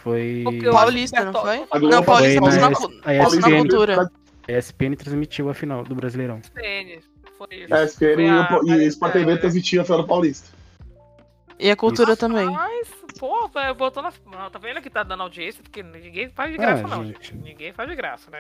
Foi. 0.04 0.42
Porque 0.46 0.70
Paulista, 0.70 1.18
que 1.18 1.26
não 1.26 1.34
foi? 1.42 1.66
A 1.72 1.80
Não, 1.80 2.04
Paulista 2.04 2.40
Foi 2.40 2.50
na 2.52 2.58
na, 2.58 2.68
a 2.68 2.70
passou 2.70 2.92
na 3.02 3.14
ESPN. 3.50 3.58
cultura. 3.58 4.12
A 4.48 4.52
ESPN 4.52 4.96
transmitiu 4.96 5.50
a 5.50 5.54
final 5.54 5.84
do 5.84 5.94
Brasileirão. 5.96 6.40
ESPN, 6.40 7.00
Foi 7.38 7.48
isso. 7.52 7.74
É, 7.74 7.84
SPN 7.84 8.16
Foi 8.16 8.24
e, 8.26 8.30
a- 8.30 8.60
o- 8.62 8.82
e 8.82 8.88
Sport 8.88 9.14
TV 9.14 9.32
é. 9.34 9.38
transmitia 9.38 9.82
a 9.82 9.86
final 9.86 10.02
do 10.02 10.08
Paulista. 10.08 10.50
E 11.60 11.70
a 11.70 11.76
cultura 11.76 12.12
Isso. 12.14 12.20
também. 12.20 12.46
Mas, 12.50 12.88
pô, 13.20 13.48
velho, 13.50 13.76
botou 13.76 14.02
na. 14.02 14.12
Tá 14.50 14.58
vendo 14.58 14.82
que 14.82 14.90
tá 14.90 15.04
dando 15.04 15.24
audiência? 15.24 15.62
Porque 15.62 15.84
ninguém 15.84 16.30
faz 16.30 16.52
de 16.52 16.58
Ah, 16.58 16.62
graça, 16.62 16.88
não, 16.88 17.06
gente. 17.06 17.36
Ninguém 17.36 17.74
faz 17.74 17.90
de 17.90 17.96
graça, 17.96 18.32
né? 18.32 18.40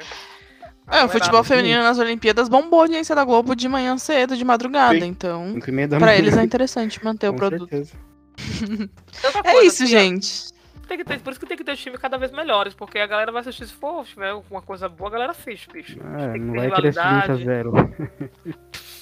É, 0.87 1.03
o 1.03 1.09
futebol 1.09 1.43
Galera, 1.43 1.43
feminino 1.43 1.83
nas 1.83 1.99
Olimpíadas 1.99 2.49
bombou 2.49 2.79
a 2.79 2.83
audiência 2.83 3.13
da 3.13 3.23
Globo 3.23 3.55
de 3.55 3.67
manhã 3.67 3.97
cedo, 3.97 4.35
de 4.35 4.43
madrugada. 4.43 4.99
Sim. 4.99 5.05
Então, 5.05 5.53
5 5.53 5.71
meia 5.71 5.87
da 5.87 5.97
pra 5.99 6.15
eles 6.15 6.35
é 6.35 6.43
interessante 6.43 7.03
manter 7.03 7.27
o 7.27 7.33
Com 7.33 7.37
produto. 7.37 7.69
certeza. 7.69 7.93
outra 9.35 9.51
É 9.51 9.65
isso, 9.65 9.83
assim, 9.83 9.91
gente. 9.91 10.49
Tem 10.87 10.97
que 10.97 11.03
ter, 11.03 11.19
por 11.19 11.31
isso 11.31 11.39
que 11.39 11.45
tem 11.45 11.57
que 11.57 11.63
ter 11.63 11.75
time 11.75 11.97
cada 11.99 12.17
vez 12.17 12.31
melhores, 12.31 12.73
porque 12.73 12.97
a 12.97 13.05
galera 13.05 13.31
vai 13.31 13.41
assistir 13.41 13.67
se 13.67 13.73
for, 13.73 14.03
se 14.07 14.13
tiver 14.13 14.29
alguma 14.31 14.61
coisa 14.61 14.89
boa, 14.89 15.09
a 15.09 15.13
galera 15.13 15.31
assiste, 15.33 15.69
bicho. 15.71 15.95
Que 15.95 16.03
não 16.03 16.55
vai 16.55 16.67
20 16.69 16.99
a 16.99 17.27
rivalidade. 17.27 17.43
0. 17.43 17.71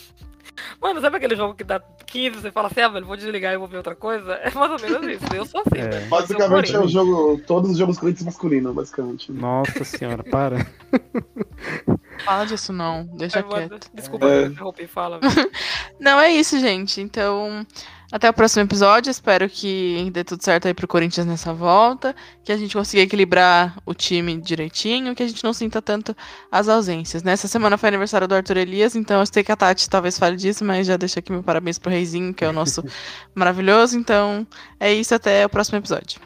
Mano, 0.81 1.01
sabe 1.01 1.17
aquele 1.17 1.35
jogo 1.35 1.55
que 1.55 1.63
dá 1.63 1.79
15 2.05 2.39
você 2.41 2.51
fala 2.51 2.67
assim, 2.67 2.81
ah, 2.81 2.87
velho, 2.89 3.05
vou 3.05 3.17
desligar 3.17 3.51
e 3.53 3.57
vou 3.57 3.67
ver 3.67 3.77
outra 3.77 3.95
coisa? 3.95 4.33
É 4.35 4.51
mais 4.51 4.71
ou 4.71 4.79
menos 4.79 5.07
isso. 5.21 5.35
Eu 5.35 5.45
sou 5.45 5.61
assim, 5.61 5.79
É. 5.81 5.87
velho. 5.89 6.07
Basicamente 6.07 6.75
é 6.75 6.79
o 6.79 6.87
jogo. 6.87 7.41
Todos 7.47 7.71
os 7.71 7.77
jogos 7.77 7.97
Corinthians 7.97 8.25
masculino, 8.25 8.73
basicamente. 8.73 9.31
Nossa 9.31 9.83
senhora, 9.83 10.23
para. 10.23 10.65
Fala 12.23 12.45
disso 12.45 12.73
não, 12.73 13.05
deixa 13.15 13.41
Corinthians. 13.43 13.69
quieto. 13.81 13.91
Desculpa, 13.93 14.27
É. 14.27 14.43
eu 14.43 14.47
interrompi, 14.47 14.87
fala. 14.87 15.19
velho. 15.19 15.51
Não, 15.99 16.19
é 16.19 16.31
isso, 16.31 16.59
gente. 16.59 16.99
Então, 17.01 17.65
até 18.11 18.29
o 18.29 18.33
próximo 18.33 18.63
episódio. 18.63 19.09
Espero 19.09 19.49
que 19.49 20.09
dê 20.11 20.23
tudo 20.23 20.43
certo 20.43 20.67
aí 20.67 20.73
pro 20.73 20.87
Corinthians 20.87 21.25
nessa 21.25 21.53
volta. 21.53 22.15
Que 22.43 22.51
a 22.51 22.57
gente 22.57 22.75
consiga 22.75 23.03
equilibrar 23.03 23.77
o 23.85 23.93
time 23.93 24.37
direitinho. 24.37 25.13
Que 25.13 25.23
a 25.23 25.27
gente 25.27 25.43
não 25.43 25.53
sinta 25.53 25.81
tanto 25.81 26.15
as 26.51 26.69
ausências. 26.69 27.23
né? 27.23 27.33
Essa 27.33 27.47
semana 27.47 27.77
foi 27.77 27.89
aniversário 27.89 28.27
do 28.27 28.35
Arthur 28.35 28.57
Elias. 28.57 28.95
Então, 28.95 29.19
eu 29.19 29.25
sei 29.25 29.43
que 29.43 29.51
a 29.51 29.55
Tati 29.55 29.89
talvez 29.89 30.17
fale 30.17 30.37
disso. 30.37 30.63
Mas 30.63 30.87
já 30.87 30.95
deixo 30.95 31.19
aqui 31.19 31.31
meu 31.31 31.43
parabéns 31.43 31.77
pro 31.77 31.91
Reizinho, 31.91 32.33
que 32.33 32.45
é 32.45 32.49
o 32.49 32.53
nosso 32.53 32.83
maravilhoso. 33.35 33.97
Então, 33.97 34.47
é 34.79 34.93
isso. 34.93 35.13
Até 35.13 35.45
o 35.45 35.49
próximo 35.49 35.77
episódio. 35.77 36.21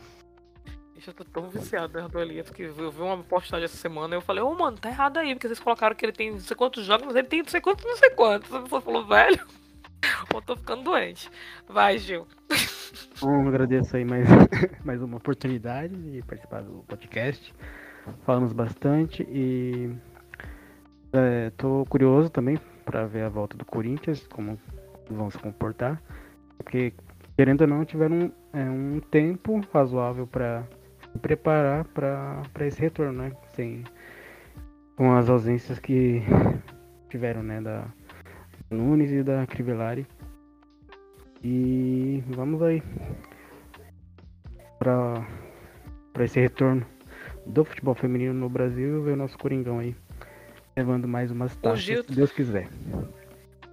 Eu 1.05 1.13
tô 1.15 1.25
tão 1.25 1.49
viciado 1.49 1.99
né, 1.99 2.07
do 2.07 2.19
Elias, 2.19 2.45
porque 2.45 2.61
eu 2.61 2.91
vi 2.91 3.01
uma 3.01 3.17
postagem 3.23 3.65
essa 3.65 3.75
semana 3.75 4.13
e 4.13 4.17
eu 4.17 4.21
falei, 4.21 4.43
ô 4.43 4.53
mano, 4.53 4.77
tá 4.77 4.87
errado 4.87 5.17
aí, 5.17 5.33
porque 5.33 5.47
vocês 5.47 5.59
colocaram 5.59 5.95
que 5.95 6.05
ele 6.05 6.11
tem 6.11 6.31
não 6.31 6.39
sei 6.39 6.55
quantos 6.55 6.85
jogos, 6.85 7.07
mas 7.07 7.15
ele 7.15 7.27
tem 7.27 7.41
não 7.41 7.49
sei 7.49 7.59
quantos, 7.59 7.83
não 7.83 7.97
sei 7.97 8.11
quantos. 8.11 8.53
A 8.53 8.61
pessoa 8.61 8.81
falou, 8.81 9.05
velho, 9.07 9.43
eu 10.33 10.41
tô 10.41 10.55
ficando 10.55 10.83
doente. 10.83 11.29
Vai, 11.67 11.97
Gil. 11.97 12.27
Bom, 13.21 13.47
agradeço 13.47 13.95
aí 13.95 14.05
mais, 14.05 14.27
mais 14.83 15.01
uma 15.01 15.17
oportunidade 15.17 15.95
de 15.95 16.21
participar 16.23 16.61
do 16.61 16.83
podcast. 16.87 17.53
Falamos 18.25 18.51
bastante 18.51 19.23
e 19.29 19.91
é, 21.13 21.51
tô 21.51 21.85
curioso 21.87 22.29
também 22.29 22.57
para 22.83 23.05
ver 23.05 23.23
a 23.23 23.29
volta 23.29 23.55
do 23.55 23.65
Corinthians, 23.65 24.27
como 24.27 24.59
vão 25.09 25.29
se 25.29 25.37
comportar. 25.37 26.01
Porque, 26.57 26.93
querendo 27.37 27.61
ou 27.61 27.67
não, 27.67 27.85
tiveram 27.85 28.31
é, 28.53 28.63
um 28.63 28.99
tempo 28.99 29.61
razoável 29.73 30.25
para 30.25 30.63
se 30.99 31.19
preparar 31.19 31.85
para 31.85 32.43
esse 32.67 32.79
retorno, 32.79 33.13
né? 33.13 33.31
Sem, 33.53 33.83
com 34.95 35.13
as 35.13 35.29
ausências 35.29 35.79
que 35.79 36.23
tiveram, 37.09 37.43
né? 37.43 37.61
Da 37.61 37.87
Nunes 38.72 39.11
e 39.11 39.22
da 39.22 39.45
Crivellari. 39.45 40.07
E 41.43 42.23
vamos 42.27 42.61
aí 42.61 42.81
pra, 44.80 45.26
pra 46.14 46.26
esse 46.26 46.39
retorno 46.39 46.85
do 47.45 47.65
futebol 47.65 47.95
feminino 47.95 48.34
no 48.34 48.48
Brasil 48.49 48.99
e 48.99 49.03
ver 49.03 49.11
o 49.14 49.15
nosso 49.18 49.38
Coringão 49.38 49.80
aí 49.80 49.95
levando 50.76 51.07
mais 51.07 51.31
umas 51.31 51.56
taças, 51.57 51.81
Gil- 51.81 52.03
se 52.03 52.11
Deus 52.14 52.31
quiser. 52.31 52.69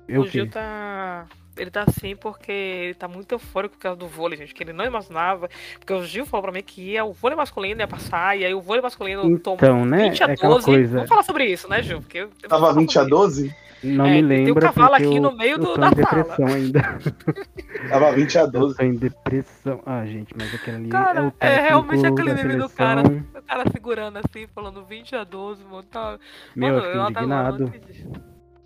Eu 0.09 0.23
o 0.23 0.27
Gil 0.27 0.47
que 0.47 0.53
tá. 0.53 1.27
Ele 1.57 1.71
tá 1.73 1.85
assim 1.89 2.15
porque 2.15 2.53
ele 2.53 2.95
tá 2.95 3.09
muito 3.09 3.33
eufórico 3.33 3.75
por 3.77 3.83
causa 3.83 3.99
do 3.99 4.07
vôlei, 4.07 4.39
gente, 4.39 4.55
que 4.55 4.63
ele 4.63 4.73
não 4.73 4.85
imaginava. 4.85 5.49
Porque 5.79 5.93
o 5.93 6.05
Gil 6.05 6.25
falou 6.25 6.45
pra 6.45 6.53
mim 6.53 6.63
que 6.63 6.93
ia, 6.93 7.05
o 7.05 7.13
vôlei 7.13 7.37
masculino 7.37 7.81
ia 7.81 7.89
passar, 7.89 8.39
e 8.39 8.45
aí 8.45 8.55
o 8.55 8.61
vôlei 8.61 8.81
masculino 8.81 9.23
tomou 9.41 9.57
Então, 9.57 9.85
né? 9.85 10.09
20 10.09 10.23
a 10.23 10.27
É 10.29 10.33
aquela 10.33 10.55
12. 10.55 10.65
coisa. 10.67 10.95
Vamos 10.95 11.09
falar 11.09 11.23
sobre 11.25 11.47
isso, 11.47 11.69
né, 11.69 11.83
Gil? 11.83 12.01
Porque 12.01 12.27
Tava 12.49 12.61
falar 12.69 12.73
20 12.81 12.99
a 12.99 13.03
sobre 13.03 13.47
isso. 13.49 13.55
12? 13.83 13.97
não 13.97 14.07
É, 14.07 14.23
me 14.23 14.29
tem 14.29 14.51
um 14.51 14.55
cavalo 14.55 14.95
aqui 14.95 15.05
eu, 15.17 15.23
no 15.23 15.37
meio 15.37 15.53
eu 15.53 15.59
do- 15.59 15.77
da 15.77 15.89
em 15.89 15.95
depressão 15.95 16.47
ainda. 16.47 16.81
Tava 17.89 18.13
20 18.13 18.39
a 18.39 18.41
Eu 18.43 18.51
12. 18.51 18.77
tô 18.77 18.83
em 18.83 18.95
depressão. 18.97 19.81
Ah, 19.87 20.05
gente, 20.07 20.35
mas 20.37 20.53
aquele 20.55 20.77
ali 20.77 20.87
é 20.89 20.91
Cara, 20.91 21.25
o 21.29 21.33
é 21.41 21.61
realmente 21.69 22.07
aquele 22.07 22.35
meme 22.35 22.57
do 22.57 22.69
cara. 22.69 23.03
O 23.09 23.43
cara 23.43 23.65
segurando 23.71 24.19
assim, 24.19 24.47
falando 24.55 24.85
20 24.85 25.15
a 25.17 25.25
12, 25.25 25.63
mano. 25.65 25.83
Tá... 25.85 26.19
Meu, 26.57 26.69
eu 26.69 26.75
mano, 26.75 26.85
fiquei 26.87 26.99
ela 27.01 27.13
tá 27.13 27.21
indignado. 27.21 27.73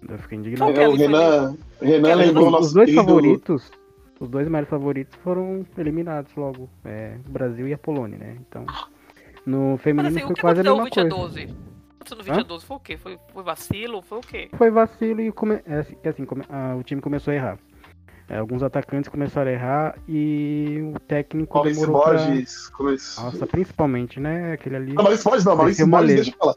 Eu 0.09 0.19
fiquei 0.19 0.39
indignado. 0.39 0.81
é 0.81 0.83
É, 0.85 0.89
o 0.89 0.95
Renan, 0.97 1.57
Renan 1.81 2.15
lembrou 2.15 2.51
nosso 2.51 2.67
os 2.69 2.73
dois 2.73 2.87
querido- 2.87 3.05
favoritos, 3.07 3.71
os 4.19 4.29
dois 4.29 4.49
maiores 4.49 4.69
favoritos 4.71 5.15
foram 5.23 5.65
eliminados 5.79 6.35
logo. 6.37 6.69
É, 6.85 7.17
o 7.27 7.31
Brasil 7.31 7.69
e 7.69 7.75
a 7.75 7.79
Polônia, 7.79 8.19
né? 8.19 8.37
Então, 8.49 8.65
no 9.47 9.73
Mas 9.73 9.81
feminino 9.83 10.17
assim, 10.17 10.25
o 10.25 10.29
foi 10.29 10.37
quase 10.37 10.61
a 10.61 10.65
mesma 10.65 10.85
20 10.85 11.01
a 11.01 11.03
coisa. 11.03 11.17
12? 11.17 11.55
Aconteceu 12.03 12.19
no 12.19 12.25
20 12.25 12.35
a 12.41 12.43
12 12.43 12.67
foi 12.67 12.77
o 12.77 12.81
quê? 12.81 12.97
Foi, 12.97 13.19
foi 13.33 13.43
vacilo? 13.45 14.03
Foi 14.03 14.19
o 14.19 14.21
quê? 14.21 14.49
Foi 14.57 14.71
vacilo 14.71 15.21
e 15.21 15.31
come... 15.33 15.61
é 15.65 16.09
assim, 16.09 16.25
come- 16.25 16.45
ah, 16.49 16.75
o 16.77 16.83
time 16.83 17.01
começou 17.01 17.31
a 17.33 17.35
errar. 17.35 17.59
É, 18.33 18.39
alguns 18.39 18.63
atacantes 18.63 19.11
começaram 19.11 19.51
a 19.51 19.53
errar 19.53 19.95
e 20.09 20.79
o 20.95 20.99
técnico 21.01 21.55
Maurício 21.55 21.83
demorou 21.83 22.03
pra... 22.03 22.13
Borges 22.25 22.69
começou. 22.71 23.25
Nossa, 23.25 23.47
principalmente, 23.47 24.19
né? 24.19 24.55
Aquele 24.55 24.77
ali. 24.77 24.95
Não, 24.95 25.03
Maurício 25.05 25.25
Borges 25.29 25.45
não, 25.45 25.55
Maurício 25.55 25.87
Borges, 25.87 26.15
deixa 26.15 26.31
eu 26.31 26.37
falar. 26.39 26.55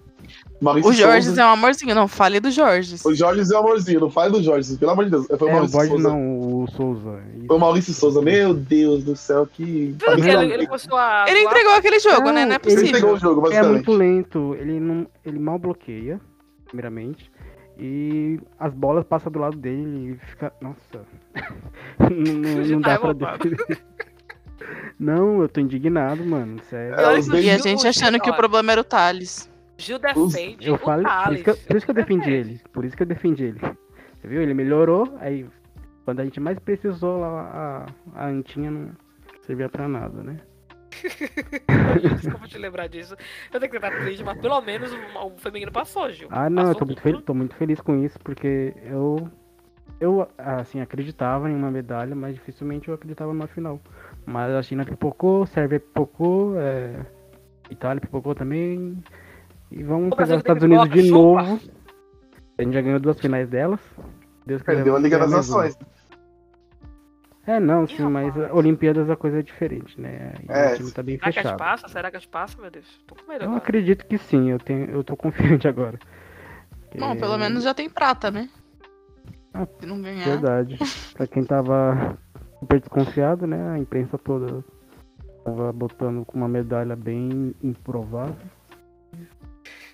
Maurício 0.62 0.90
O 0.90 0.94
Jorge 0.94 1.26
Souza- 1.28 1.42
é 1.42 1.46
um 1.46 1.50
amorzinho. 1.50 1.94
Não, 1.94 2.08
fale 2.08 2.40
do 2.40 2.50
Jorge. 2.50 2.96
O 3.04 3.14
Jorge 3.14 3.42
é 3.42 3.58
um 3.58 3.60
amorzinho, 3.60 4.00
não 4.00 4.10
fale 4.10 4.32
do 4.32 4.42
Jorge, 4.42 4.78
pelo 4.78 4.92
amor 4.92 5.04
de 5.04 5.12
Deus. 5.12 5.28
Foi 5.28 5.38
o 5.38 5.50
É, 5.50 5.52
o 5.52 5.54
Maurício 5.56 5.78
Borges 5.78 5.92
Souza. 5.92 6.08
não, 6.10 6.40
o 6.40 6.68
Souza. 6.72 7.20
Isso. 7.36 7.46
Foi 7.48 7.56
o 7.58 7.60
Maurício 7.60 7.94
Souza, 7.94 8.22
meu 8.22 8.54
Deus 8.54 9.04
do 9.04 9.16
céu, 9.18 9.46
que. 9.46 9.62
Ele, 10.08 10.32
ele, 10.32 10.54
ele 10.54 10.68
a. 10.94 11.26
Ele 11.28 11.42
entregou 11.42 11.74
aquele 11.74 12.00
jogo, 12.00 12.32
né? 12.32 12.46
Não 12.46 12.56
é 12.56 12.60
Não, 12.64 12.72
ele 12.72 12.90
possível. 12.90 13.14
o 13.16 13.18
jogo, 13.20 13.42
É 13.42 13.44
basicamente. 13.50 13.72
muito 13.74 13.92
lento, 13.92 14.56
ele 14.62 14.80
não, 14.80 15.06
ele 15.26 15.40
mal 15.40 15.60
bloqueia, 15.60 16.22
primeiramente. 16.66 17.30
E 17.78 18.40
as 18.60 18.74
bolas 18.74 19.06
passam 19.06 19.32
do 19.32 19.40
lado 19.40 19.58
dele 19.58 20.12
e 20.14 20.28
fica. 20.28 20.52
Nossa. 20.62 21.06
não, 22.00 22.66
não- 22.66 22.82
dá 22.82 22.98
pra 23.00 23.14
defender. 23.14 23.80
Não, 24.98 25.42
eu 25.42 25.50
tô 25.50 25.60
indignado, 25.60 26.26
mano. 26.26 26.60
Sério. 26.64 26.96
É, 26.96 27.42
E 27.42 27.50
a 27.50 27.58
gente 27.58 27.86
achando 27.86 28.20
que 28.20 28.30
o 28.30 28.36
problema 28.36 28.72
era 28.72 28.82
o 28.82 28.84
Thales. 28.84 29.52
Gil 29.78 30.00
defende 30.00 30.66
Eu 30.66 30.76
o 30.76 30.78
falei, 30.78 31.06
por 31.06 31.34
isso, 31.34 31.44
que 31.44 31.50
eu, 31.50 31.58
por 31.58 31.76
isso 31.76 31.86
que 31.86 31.92
eu 31.92 31.96
defendi 31.96 32.32
ele. 32.32 32.62
Por 32.72 32.86
isso 32.86 32.96
que 32.96 33.04
eu 33.04 33.08
defendi 33.08 33.44
ele. 33.44 33.60
Você 33.60 34.28
viu? 34.28 34.42
Ele 34.42 34.54
melhorou, 34.54 35.14
aí 35.20 35.46
quando 36.06 36.22
a 36.22 36.24
gente 36.24 36.40
mais 36.40 36.58
precisou 36.60 37.20
lá, 37.20 37.86
a, 38.16 38.24
a 38.24 38.28
Antinha 38.28 38.72
não 38.72 38.90
servia 39.42 39.68
pra 39.68 39.88
nada, 39.88 40.24
né? 40.24 40.38
Desculpa 42.22 42.48
te 42.48 42.58
lembrar 42.58 42.88
disso. 42.88 43.16
Eu 43.52 43.60
tenho 43.60 43.72
que 43.72 43.80
tentar 43.80 43.98
triste, 44.00 44.24
mas 44.24 44.38
pelo 44.40 44.62
menos 44.62 44.92
o, 44.92 45.28
o 45.28 45.38
feminino 45.38 45.72
passou, 45.72 46.12
Gil. 46.12 46.28
Ah, 46.32 46.50
não, 46.50 46.64
eu 46.64 46.68
Passou 46.70 46.80
tô 46.80 46.86
muito, 46.86 47.02
feliz, 47.02 47.22
tô 47.24 47.34
muito 47.34 47.56
feliz 47.56 47.82
com 47.82 48.04
isso, 48.04 48.20
porque 48.20 48.74
eu, 48.84 49.30
eu, 50.00 50.28
assim, 50.38 50.82
acreditava 50.82 51.50
em 51.50 51.56
uma 51.56 51.72
medalha, 51.72 52.16
mas 52.16 52.36
dificilmente 52.36 52.88
eu 52.90 52.94
acreditava 52.96 53.34
numa 53.34 53.48
final. 53.48 53.80
Mas 54.26 54.54
a 54.54 54.62
China 54.64 54.86
pipocou, 54.86 55.46
Sérvia 55.46 55.80
pipocou, 55.80 56.60
é, 56.60 57.06
Itália 57.70 58.02
pipocou 58.02 58.34
também, 58.34 58.98
e 59.72 59.84
vamos 59.84 60.12
O 60.12 60.16
pegar 60.16 60.36
os 60.36 60.42
Estados 60.42 60.64
Unidos 60.64 60.90
de 60.90 61.04
chupa. 61.04 61.44
novo. 61.44 61.62
A 62.58 62.64
gente 62.64 62.74
já 62.74 62.82
ganhou 62.82 63.00
duas 63.00 63.20
finais 63.20 63.50
delas. 63.50 63.80
Deus 64.46 64.62
Perdeu 64.64 64.94
a 64.96 65.00
vamos 65.00 65.04
Liga 65.04 65.20
das 65.20 65.50
uma. 65.50 65.78
É, 67.48 67.60
não, 67.60 67.84
Ih, 67.84 67.88
sim, 67.96 68.04
mas. 68.04 68.34
Olimpíadas 68.52 69.10
a 69.10 69.16
coisa 69.16 69.40
é 69.40 69.42
diferente, 69.44 70.00
né? 70.02 70.34
E 70.44 70.52
É, 70.52 70.74
o 70.74 70.76
time 70.78 70.92
tá 70.92 71.04
bem 71.04 71.18
Será 71.18 71.32
que 71.32 71.40
a 71.40 71.42
gente 71.42 71.44
fechado. 71.44 71.58
passa? 71.60 71.88
Será 71.88 72.10
que 72.12 72.18
a 72.18 72.20
gente 72.20 72.30
passa, 72.30 72.60
meu 72.60 72.72
Deus? 72.72 72.86
Tô 73.06 73.16
com 73.16 73.22
medo 73.32 73.44
Eu 73.44 73.50
agora. 73.50 73.58
acredito 73.58 74.06
que 74.08 74.18
sim, 74.18 74.50
eu, 74.50 74.58
tenho, 74.60 74.90
eu 74.90 75.04
tô 75.04 75.16
confiante 75.16 75.68
agora. 75.70 76.00
Bom, 76.98 77.12
É, 77.12 77.16
pelo 77.16 77.38
menos 77.38 77.64
já 77.64 77.74
tem 77.74 77.90
prata, 77.90 78.32
né? 78.32 78.50
Ah, 79.54 79.68
Se 79.80 79.86
não 79.86 80.02
ganhar. 80.02 80.26
Verdade. 80.26 80.78
pra 81.14 81.28
quem 81.28 81.44
tava 81.44 82.18
super 82.60 82.80
desconfiado, 82.80 83.46
né? 83.46 83.70
A 83.70 83.78
imprensa 83.78 84.18
toda 84.18 84.64
tava 85.44 85.72
botando 85.72 86.26
com 86.26 86.38
uma 86.38 86.48
medalha 86.48 86.96
bem 86.96 87.54
improvável. 87.62 88.36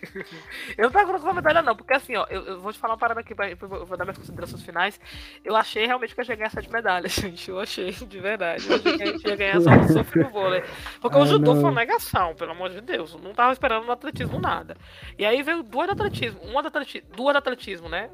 Eu 0.78 0.86
não 0.86 0.92
tava 0.92 1.06
colocando 1.06 1.28
uma 1.28 1.34
medalha, 1.36 1.62
não, 1.62 1.76
porque 1.76 1.94
assim, 1.94 2.16
ó, 2.16 2.26
eu, 2.30 2.42
eu 2.44 2.60
vou 2.60 2.74
te 2.74 2.80
falar 2.80 2.94
uma 2.94 3.00
parada 3.00 3.20
aqui, 3.20 3.36
pra, 3.36 3.50
eu 3.50 3.58
vou 3.58 3.98
dar 3.98 4.04
minhas 4.06 4.18
considerações 4.18 4.62
finais. 4.64 5.00
Eu 5.44 5.56
achei 5.56 5.86
realmente 5.86 6.16
que 6.16 6.22
a 6.22 6.24
gente 6.24 6.32
ia 6.34 6.38
ganhar 6.38 6.50
sete 6.50 6.72
medalhas, 6.72 7.12
gente. 7.14 7.50
Eu 7.50 7.60
achei, 7.60 7.92
de 7.92 8.20
verdade. 8.20 8.68
Eu 8.70 8.76
achei 8.78 8.98
que 8.98 9.04
a 9.04 9.06
gente 9.06 9.28
ia 9.28 9.36
ganhar 9.36 9.62
só 9.62 9.70
no 9.70 9.88
surf 9.88 10.18
e 10.20 10.24
no 10.24 10.30
vôlei. 10.30 10.64
Porque 11.00 11.18
Ah, 11.18 11.22
o 11.22 11.26
judô 11.26 11.54
não. 11.54 11.62
foi 11.62 11.70
uma 11.70 11.80
negação, 11.80 12.34
pelo 12.36 12.52
amor 12.52 12.70
de 12.72 12.82
Deus. 12.82 13.14
Eu 13.14 13.20
não 13.20 13.34
tava 13.34 13.54
esperando 13.54 13.86
no 13.86 13.92
atletismo 13.92 14.40
nada. 14.40 14.76
E 15.18 15.26
aí 15.26 15.42
veio 15.44 15.62
duas 15.64 15.88
do 15.88 15.94
atletismo, 15.94 16.42
uma 16.44 16.62
do 16.62 16.68
atletismo, 16.70 17.08
duas 17.16 17.34
do 17.34 17.38
atletismo, 17.38 17.90
né? 17.90 18.10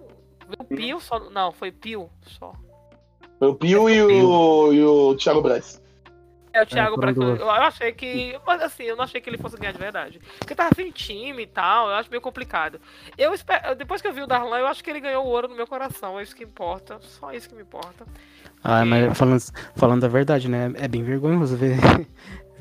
Veio 0.47 0.57
o 0.59 0.65
Pio 0.65 0.99
só. 0.99 1.19
Não, 1.29 1.51
foi 1.51 1.71
Pio 1.71 2.09
só. 2.23 2.53
Foi 3.39 3.47
o 3.49 3.55
Pio 3.55 3.89
e 3.89 4.01
o, 4.01 4.73
e 4.73 4.83
o 4.83 5.15
Thiago 5.15 5.41
Braz. 5.41 5.81
É, 6.57 6.63
o 6.63 6.65
Thiago 6.65 6.95
foram 6.95 7.13
Braga. 7.13 7.19
duas. 7.19 7.39
Eu, 7.39 7.49
achei 7.51 7.91
que. 7.91 8.39
Mas 8.45 8.61
assim, 8.61 8.83
eu 8.83 8.95
não 8.95 9.03
achei 9.03 9.19
que 9.21 9.29
ele 9.29 9.37
fosse 9.37 9.57
ganhar 9.57 9.71
de 9.71 9.77
verdade. 9.79 10.19
Porque 10.39 10.55
tava 10.55 10.71
sem 10.75 10.91
time 10.91 11.43
e 11.43 11.47
tal, 11.47 11.89
eu 11.89 11.95
acho 11.95 12.09
meio 12.09 12.21
complicado. 12.21 12.79
Eu 13.17 13.33
espero. 13.33 13.75
Depois 13.75 14.01
que 14.01 14.07
eu 14.07 14.13
vi 14.13 14.21
o 14.21 14.27
Darlan, 14.27 14.57
eu 14.59 14.67
acho 14.67 14.83
que 14.83 14.89
ele 14.89 14.99
ganhou 14.99 15.25
o 15.25 15.27
ouro 15.29 15.47
no 15.47 15.55
meu 15.55 15.67
coração. 15.67 16.19
É 16.19 16.23
isso 16.23 16.35
que 16.35 16.43
importa. 16.43 16.97
Só 17.01 17.31
isso 17.33 17.47
que 17.49 17.55
me 17.55 17.61
importa. 17.61 18.05
Ah, 18.63 18.83
E- 18.83 18.85
mas 18.89 19.17
falando, 19.17 19.41
falando 19.75 20.03
a 20.03 20.07
verdade, 20.07 20.49
né? 20.49 20.71
É 20.75 20.87
bem 20.87 21.03
vergonhoso 21.03 21.55
ver 21.55 21.77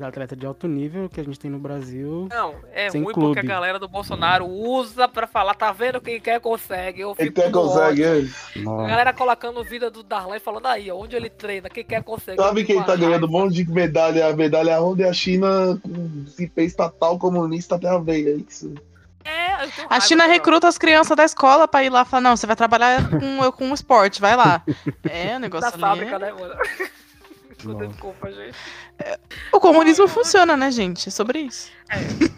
atletas 0.05 0.37
de 0.37 0.45
alto 0.45 0.67
nível 0.67 1.09
que 1.09 1.19
a 1.19 1.23
gente 1.23 1.39
tem 1.39 1.49
no 1.49 1.59
Brasil. 1.59 2.27
Não, 2.29 2.55
é 2.71 2.89
Sem 2.89 3.01
ruim 3.03 3.13
porque 3.13 3.39
a 3.39 3.41
clube. 3.41 3.47
galera 3.47 3.79
do 3.79 3.87
Bolsonaro 3.87 4.45
usa 4.45 5.07
pra 5.07 5.25
falar, 5.27 5.53
tá 5.55 5.71
vendo 5.71 5.99
quem 6.01 6.19
quer 6.19 6.39
consegue. 6.39 7.01
Eu 7.01 7.15
Quem 7.15 7.31
quer 7.31 7.51
consegue, 7.51 8.03
é. 8.03 8.21
A 8.57 8.87
galera 8.87 9.13
colocando 9.13 9.63
vida 9.63 9.89
do 9.89 10.03
Darlan 10.03 10.37
e 10.37 10.39
falando 10.39 10.65
aí, 10.67 10.91
onde 10.91 11.15
ele 11.15 11.29
treina, 11.29 11.69
quem 11.69 11.83
quer 11.83 12.03
consegue. 12.03 12.41
Sabe 12.41 12.63
quem 12.63 12.81
tá 12.83 12.95
ganhando 12.95 13.25
um 13.27 13.29
monte 13.31 13.53
de 13.63 13.71
medalha? 13.71 14.35
Medalha 14.35 14.81
onde 14.81 15.03
a 15.03 15.13
China 15.13 15.79
com 15.81 16.25
zipe 16.27 16.61
estatal 16.63 17.17
comunista 17.17 17.75
até 17.75 17.87
a 17.89 17.97
veia. 17.97 18.29
É 18.29 18.33
isso. 18.47 18.73
É, 19.25 19.57
A 19.89 19.99
China 19.99 20.25
recruta 20.25 20.69
as 20.69 20.77
crianças 20.77 21.17
da 21.17 21.25
escola 21.25 21.67
pra 21.67 21.83
ir 21.83 21.89
lá 21.89 22.03
e 22.03 22.05
falar, 22.05 22.21
não, 22.21 22.37
você 22.37 22.47
vai 22.47 22.55
trabalhar 22.55 23.09
com, 23.09 23.51
com 23.51 23.73
esporte, 23.73 24.21
vai 24.21 24.37
lá. 24.37 24.63
É, 25.09 25.35
o 25.35 25.39
negócio 25.39 25.69
Da 25.77 25.89
ali. 25.91 26.05
fábrica, 26.05 26.15
é- 26.15 26.19
né, 26.19 26.31
mano? 26.39 26.55
Nossa. 27.73 27.87
Desculpa, 27.87 28.31
gente. 28.31 28.57
O 29.51 29.59
comunismo 29.59 30.07
funciona, 30.07 30.55
né, 30.57 30.71
gente? 30.71 31.09
É 31.09 31.11
sobre 31.11 31.39
isso. 31.39 31.71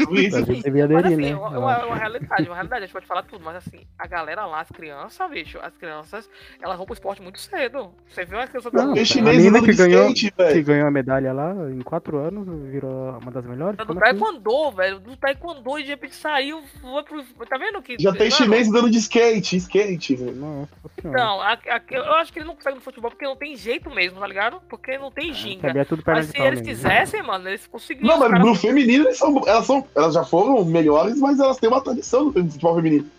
O 0.08 0.30
Brasil 0.30 0.62
devia 0.64 0.88
Mas 0.88 1.06
aderir, 1.06 1.14
assim, 1.14 1.16
né? 1.22 1.30
é 1.30 1.36
uma, 1.36 1.50
uma- 1.60 1.86
uma 1.86 1.96
realidade, 1.96 2.44
uma 2.48 2.56
realidade, 2.56 2.84
a 2.84 2.86
gente 2.86 2.94
pode 2.94 3.06
falar 3.06 3.24
tudo, 3.24 3.44
mas 3.44 3.56
assim, 3.58 3.80
a 3.98 4.08
galera 4.08 4.46
lá, 4.46 4.62
as 4.62 4.70
crianças, 4.70 5.30
bicho, 5.30 5.58
as 5.62 5.76
crianças, 5.76 6.30
elas 6.62 6.78
vão 6.78 6.86
pro 6.86 6.94
esporte 6.94 7.22
muito 7.22 7.40
cedo. 7.40 7.92
Você 8.08 8.26
viu 8.26 8.40
as 8.40 8.50
crianças 8.50 8.72
Não, 8.74 8.94
Tem 8.94 9.02
a 9.02 9.06
chinês 9.06 9.46
andando 9.46 9.66
que 9.66 9.74
ganhou- 9.74 10.12
skate, 10.12 10.32
Que 10.54 10.62
ganhou 10.64 10.88
a 10.88 10.92
medalha 10.92 11.34
lá 11.34 11.54
em 11.72 11.82
quatro 11.82 12.18
anos, 12.18 12.48
virou 12.72 13.18
uma 13.20 13.32
das 13.32 13.46
melhores. 13.46 13.78
do 13.78 13.84
assim? 13.84 14.00
taekwondo, 14.00 14.72
velho, 14.72 15.00
do 15.00 15.16
taekwondo 15.18 15.80
e 15.80 15.84
de 15.84 15.90
repente 15.90 16.16
saiu, 16.16 16.62
foi 16.82 17.04
pro, 17.04 17.24
tá 17.48 17.58
vendo 17.58 17.82
que... 17.82 17.96
Já 18.00 18.14
tem 18.14 18.30
chinês 18.32 18.68
andando 18.70 18.90
de 18.90 18.98
skate, 18.98 19.58
skate, 19.58 20.16
velho. 20.16 20.68
A- 21.16 21.54
a- 21.54 21.82
eu 21.92 22.14
acho 22.16 22.32
que 22.34 22.40
ele 22.40 22.48
não 22.48 22.56
consegue 22.56 22.76
no 22.76 22.82
futebol 22.82 23.10
porque 23.12 23.26
não 23.26 23.36
tem 23.36 23.56
jeito 23.56 23.90
mesmo, 23.90 24.20
tá 24.20 24.28
ligado? 24.28 24.62
Porque 24.70 24.98
não 24.98 25.12
tem 25.12 25.34
ginga. 25.34 25.68
Sabia 25.68 25.86
tudo 25.86 26.04
perna 26.04 26.20
Mas 26.22 26.30
se 26.30 26.38
eles 26.40 26.62
quisessem, 26.62 27.22
mano, 27.24 27.48
eles 27.48 27.66
conseguiriam. 27.68 28.18
Não, 28.18 28.30
mas 28.30 28.40
no 28.40 28.56
feminino 28.56 29.06
eles 29.06 29.18
são, 29.40 29.48
elas 29.54 29.66
são. 29.66 29.88
Elas 29.96 30.14
já 30.14 30.24
foram 30.24 30.64
melhores, 30.66 31.20
mas 31.20 31.40
elas 31.40 31.58
têm 31.58 31.70
uma 31.70 31.82
tradição 31.82 32.26
no 32.26 32.34
futebol 32.34 32.76
feminino. 32.76 33.10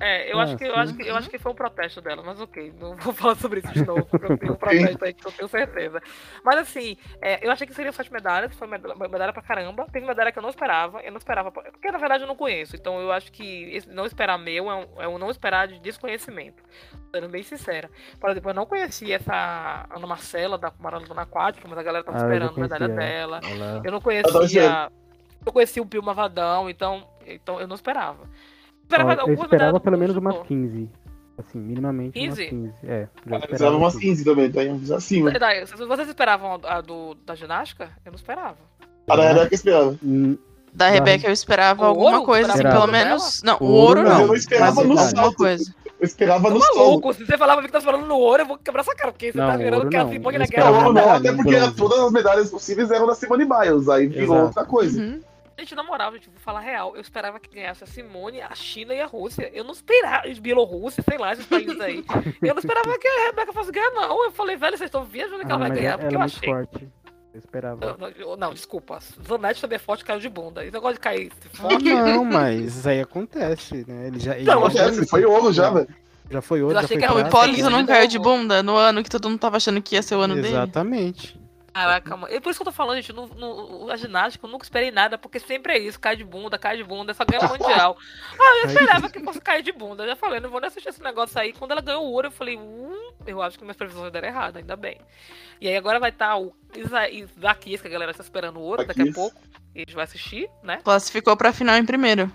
É, 0.00 0.32
eu 0.32 0.38
Ah, 0.38 0.44
acho 0.44 0.56
que 0.56 0.62
eu 0.64 0.76
acho 0.76 0.94
que 0.94 1.02
eu 1.08 1.16
acho 1.16 1.28
que 1.28 1.38
foi 1.40 1.50
um 1.50 1.56
protesto 1.56 2.00
dela, 2.00 2.22
mas 2.24 2.40
ok, 2.40 2.72
não 2.78 2.94
vou 2.94 3.12
falar 3.12 3.34
sobre 3.34 3.58
isso 3.58 3.72
de 3.72 3.84
novo, 3.84 4.04
porque 4.04 4.26
eu 4.26 4.38
tenho 4.38 4.52
um 4.52 4.54
protesto 4.94 5.04
aí 5.04 5.12
que 5.12 5.26
eu 5.26 5.32
tenho 5.32 5.48
certeza. 5.48 6.00
Mas 6.44 6.56
assim, 6.60 6.96
é, 7.20 7.44
eu 7.44 7.50
achei 7.50 7.66
que 7.66 7.74
seriam 7.74 7.92
sete 7.92 8.12
medalhas, 8.12 8.54
foi 8.54 8.68
medalha, 8.68 8.94
medalha 8.94 9.32
pra 9.32 9.42
caramba. 9.42 9.86
Teve 9.92 10.06
medalha 10.06 10.30
que 10.30 10.38
eu 10.38 10.42
não 10.42 10.50
esperava, 10.50 11.00
eu 11.00 11.10
não 11.10 11.18
esperava, 11.18 11.50
porque 11.50 11.90
na 11.90 11.98
verdade 11.98 12.22
eu 12.22 12.28
não 12.28 12.36
conheço, 12.36 12.76
então 12.76 13.00
eu 13.00 13.10
acho 13.10 13.32
que 13.32 13.64
esse 13.74 13.88
não 13.88 14.06
esperar 14.06 14.38
meu 14.38 14.70
é 14.70 14.74
um, 14.76 14.86
é 15.02 15.08
um 15.08 15.18
não 15.18 15.30
esperar 15.32 15.66
de 15.66 15.80
desconhecimento. 15.80 16.62
Sendo 17.12 17.28
bem 17.28 17.42
sincera. 17.42 17.90
Por 18.20 18.30
exemplo, 18.30 18.50
eu 18.50 18.54
não 18.54 18.66
conhecia 18.66 19.16
essa 19.16 19.84
Ana 19.90 20.06
Marcela 20.06 20.56
da 20.56 20.72
Maratona 20.78 21.22
Aquática, 21.22 21.66
mas 21.66 21.76
a 21.76 21.82
galera 21.82 22.04
tava 22.04 22.18
Ah, 22.18 22.20
eu 22.20 22.26
esperando 22.28 22.56
a 22.56 22.60
medalha 22.60 22.86
conhecia. 22.88 23.10
dela. 23.10 23.40
Ela- 23.42 23.82
Eu 23.84 23.90
não 23.90 24.00
conhecia. 24.00 24.44
esperando. 24.44 24.92
Eu 25.48 25.52
conhecia 25.52 25.82
o 25.82 25.86
Pio 25.86 26.02
Mavadão, 26.02 26.68
então, 26.68 27.02
então 27.26 27.58
eu 27.60 27.66
não 27.66 27.74
esperava. 27.74 28.18
Ó, 28.22 28.26
Esperava 28.82 29.12
eu 29.14 29.20
algumas 29.20 29.40
esperava 29.40 29.64
medalhas 29.72 29.82
pelo 29.82 29.98
menos 29.98 30.16
umas 30.16 30.46
15. 30.46 30.88
Assim, 31.38 31.58
minimamente 31.58 32.18
umas 32.18 32.36
15? 32.38 32.50
15. 32.50 32.72
É, 32.84 32.86
já 32.86 32.96
Eu 32.96 33.08
esperava 33.16 33.46
precisava 33.46 33.76
umas 33.76 33.92
tudo. 33.94 34.02
15 34.02 34.24
também, 34.24 34.50
tá 34.52 34.60
aí 34.60 34.80
acima. 34.94 35.30
Daí, 35.32 35.64
Vocês 35.66 36.08
esperavam 36.08 36.60
a 36.64 36.80
do, 36.80 37.14
da 37.24 37.34
ginástica? 37.34 37.90
Eu 38.04 38.12
não 38.12 38.16
esperava. 38.16 38.56
A 39.08 39.16
da 39.16 39.22
Rebeca 39.22 39.48
eu 39.50 39.54
esperava. 39.54 39.98
Hum, 40.02 40.36
Da 40.74 40.88
Rebeca 40.90 41.26
eu 41.28 41.32
esperava 41.32 41.82
O 41.82 41.86
alguma 41.86 42.10
ouro? 42.16 42.24
coisa, 42.24 42.48
assim, 42.48 42.58
Esperava. 42.58 42.80
pelo 42.80 42.92
menos. 42.92 43.42
Não, 43.42 43.56
o 43.60 43.64
ouro 43.66 44.02
não. 44.02 44.10
Mas 44.10 44.20
eu 44.20 44.26
não 44.26 44.34
esperava 44.34 44.74
mas 44.74 44.84
no 44.86 44.98
alguma 44.98 45.10
salto. 45.10 45.36
coisa. 45.36 45.74
Eu 46.00 46.06
esperava 46.06 46.50
no 46.50 46.58
maluco, 46.60 47.12
se 47.12 47.24
você 47.26 47.36
falava 47.36 47.60
que 47.60 47.68
tá 47.72 47.78
esperando 47.78 48.06
no 48.06 48.16
ouro, 48.16 48.42
eu 48.42 48.46
vou 48.46 48.56
quebrar 48.58 48.82
essa 48.82 48.94
cara, 48.94 49.10
porque 49.10 49.32
você 49.32 49.38
Não, 49.38 49.46
tá 49.48 49.76
ouro 49.76 49.88
que 49.88 49.96
a 49.96 50.04
não. 50.04 50.12
Simone 50.12 50.36
Eu 50.36 50.38
na 50.38 50.44
esperava 50.44 50.70
guerra. 50.72 50.84
Não, 50.84 50.92
não, 50.92 51.10
até 51.10 51.32
porque 51.32 51.70
todas 51.76 51.98
as 51.98 52.12
medalhas 52.12 52.50
possíveis 52.50 52.90
eram 52.92 53.06
da 53.06 53.14
Simone 53.16 53.44
Biles, 53.44 53.88
aí 53.88 54.06
virou 54.06 54.36
Exato. 54.36 54.46
outra 54.46 54.64
coisa. 54.64 55.20
Gente, 55.58 55.74
na 55.74 55.82
moral, 55.82 56.12
gente, 56.12 56.30
vou 56.30 56.38
falar 56.38 56.60
real. 56.60 56.94
Eu 56.94 57.00
esperava 57.00 57.40
que 57.40 57.52
ganhasse 57.52 57.82
a 57.82 57.86
Simone, 57.86 58.40
a 58.40 58.54
China 58.54 58.94
e 58.94 59.00
a 59.00 59.06
Rússia. 59.06 59.50
Eu 59.52 59.64
não 59.64 59.72
esperava, 59.72 60.22
Bielorrússia, 60.40 61.02
sei 61.02 61.18
lá, 61.18 61.32
esses 61.32 61.46
países 61.46 61.80
aí. 61.80 62.04
Eu 62.40 62.54
não 62.54 62.60
esperava 62.60 62.96
que 62.98 63.08
a 63.08 63.26
Rebeca 63.26 63.52
fosse 63.52 63.72
ganhar, 63.72 63.90
não. 63.90 64.24
Eu 64.24 64.30
falei, 64.30 64.56
velho, 64.56 64.78
vocês 64.78 64.86
estão 64.88 65.04
viajando 65.04 65.40
que 65.44 65.46
ah, 65.50 65.54
ela 65.56 65.58
vai 65.68 65.70
ganhar, 65.76 65.98
porque 65.98 66.14
é 66.14 66.18
eu 66.18 66.22
achei. 66.22 66.48
forte. 66.48 66.88
Eu 67.34 67.38
esperava. 67.40 67.84
Não, 67.84 67.96
não, 67.98 68.08
eu- 68.08 68.36
não, 68.36 68.54
desculpa. 68.54 68.98
Zanetti 69.26 69.60
também 69.60 69.76
é 69.76 69.78
forte, 69.80 70.04
caiu 70.04 70.20
de 70.20 70.28
bunda. 70.28 70.62
Esse 70.62 70.72
negócio 70.72 70.94
de 70.94 71.00
cair 71.00 71.32
Ah, 71.32 71.56
forte. 71.56 71.84
não, 71.84 72.24
mas 72.24 72.76
isso 72.76 72.88
aí 72.88 73.00
acontece, 73.00 73.84
né? 73.86 74.06
Ele 74.06 74.18
já, 74.20 74.36
ele 74.36 74.44
Não, 74.44 74.70
já, 74.70 74.82
Acontece, 74.86 75.08
foi 75.08 75.24
ouro 75.24 75.52
já, 75.52 75.70
velho. 75.70 75.88
já 76.30 76.40
foi 76.40 76.62
outro, 76.62 76.76
Eu 76.76 76.80
já 76.80 76.84
achei 76.86 76.96
foi 76.96 77.06
que 77.06 77.12
era 77.12 77.14
o. 77.24 77.28
Hipólito 77.28 77.68
não 77.70 77.84
caiu 77.84 78.06
de 78.06 78.18
bunda 78.18 78.62
no 78.62 78.76
ano 78.76 79.02
que 79.02 79.10
todo 79.10 79.28
mundo 79.28 79.38
tava 79.40 79.56
achando 79.56 79.82
que 79.82 79.96
ia 79.96 80.02
ser 80.02 80.14
o 80.14 80.20
ano 80.20 80.36
dele. 80.36 80.48
Exatamente. 80.48 81.38
Ah, 81.74 82.00
calma. 82.00 82.28
É 82.30 82.40
por 82.40 82.50
isso 82.50 82.58
que 82.58 82.62
eu 82.62 82.72
tô 82.72 82.76
falando, 82.76 82.96
gente. 82.96 83.12
No, 83.12 83.26
no- 83.28 83.90
a 83.90 83.96
ginástica 83.96 84.44
eu 84.46 84.50
nunca 84.50 84.64
esperei 84.64 84.90
nada, 84.90 85.16
porque 85.16 85.38
sempre 85.38 85.74
é 85.74 85.78
isso. 85.78 86.00
Cai 86.00 86.16
de 86.16 86.24
bunda, 86.24 86.58
cai 86.58 86.76
de 86.76 86.82
bunda, 86.82 87.14
só 87.14 87.24
ganha 87.24 87.40
o 87.44 87.48
mundial. 87.48 87.96
Ah, 88.40 88.58
eu 88.62 88.66
esperava 88.68 89.08
que 89.10 89.20
fosse 89.20 89.40
cair 89.40 89.62
de 89.62 89.70
bunda. 89.72 90.02
Eu 90.04 90.08
já 90.08 90.16
falei, 90.16 90.40
não 90.40 90.50
vou 90.50 90.60
nem 90.60 90.68
assistir 90.68 90.88
esse 90.88 91.02
negócio 91.02 91.38
aí. 91.40 91.52
Quando 91.52 91.72
ela 91.72 91.80
ganhou 91.80 92.04
o 92.04 92.10
ouro, 92.12 92.28
eu 92.28 92.32
falei, 92.32 92.56
hum, 92.56 93.12
eu 93.26 93.40
acho 93.42 93.58
que 93.58 93.64
minhas 93.64 93.76
previsões 93.76 94.10
deram 94.10 94.28
errado, 94.28 94.56
ainda 94.56 94.74
bem. 94.76 94.98
E 95.60 95.68
aí 95.68 95.76
agora 95.76 96.00
vai 96.00 96.10
estar 96.10 96.36
o 96.36 96.52
Isa- 96.74 97.08
Isaquias, 97.10 97.80
que 97.80 97.86
a 97.88 97.90
galera 97.90 98.14
tá 98.14 98.22
esperando 98.22 98.58
o 98.58 98.62
ouro 98.62 98.86
daqui 98.86 99.02
a 99.02 99.12
pouco. 99.12 99.40
E 99.74 99.78
a 99.78 99.80
gente 99.80 99.94
vai 99.94 100.04
assistir, 100.04 100.48
né? 100.62 100.78
Classificou 100.82 101.36
pra 101.36 101.52
final 101.52 101.76
em 101.76 101.84
primeiro. 101.84 102.32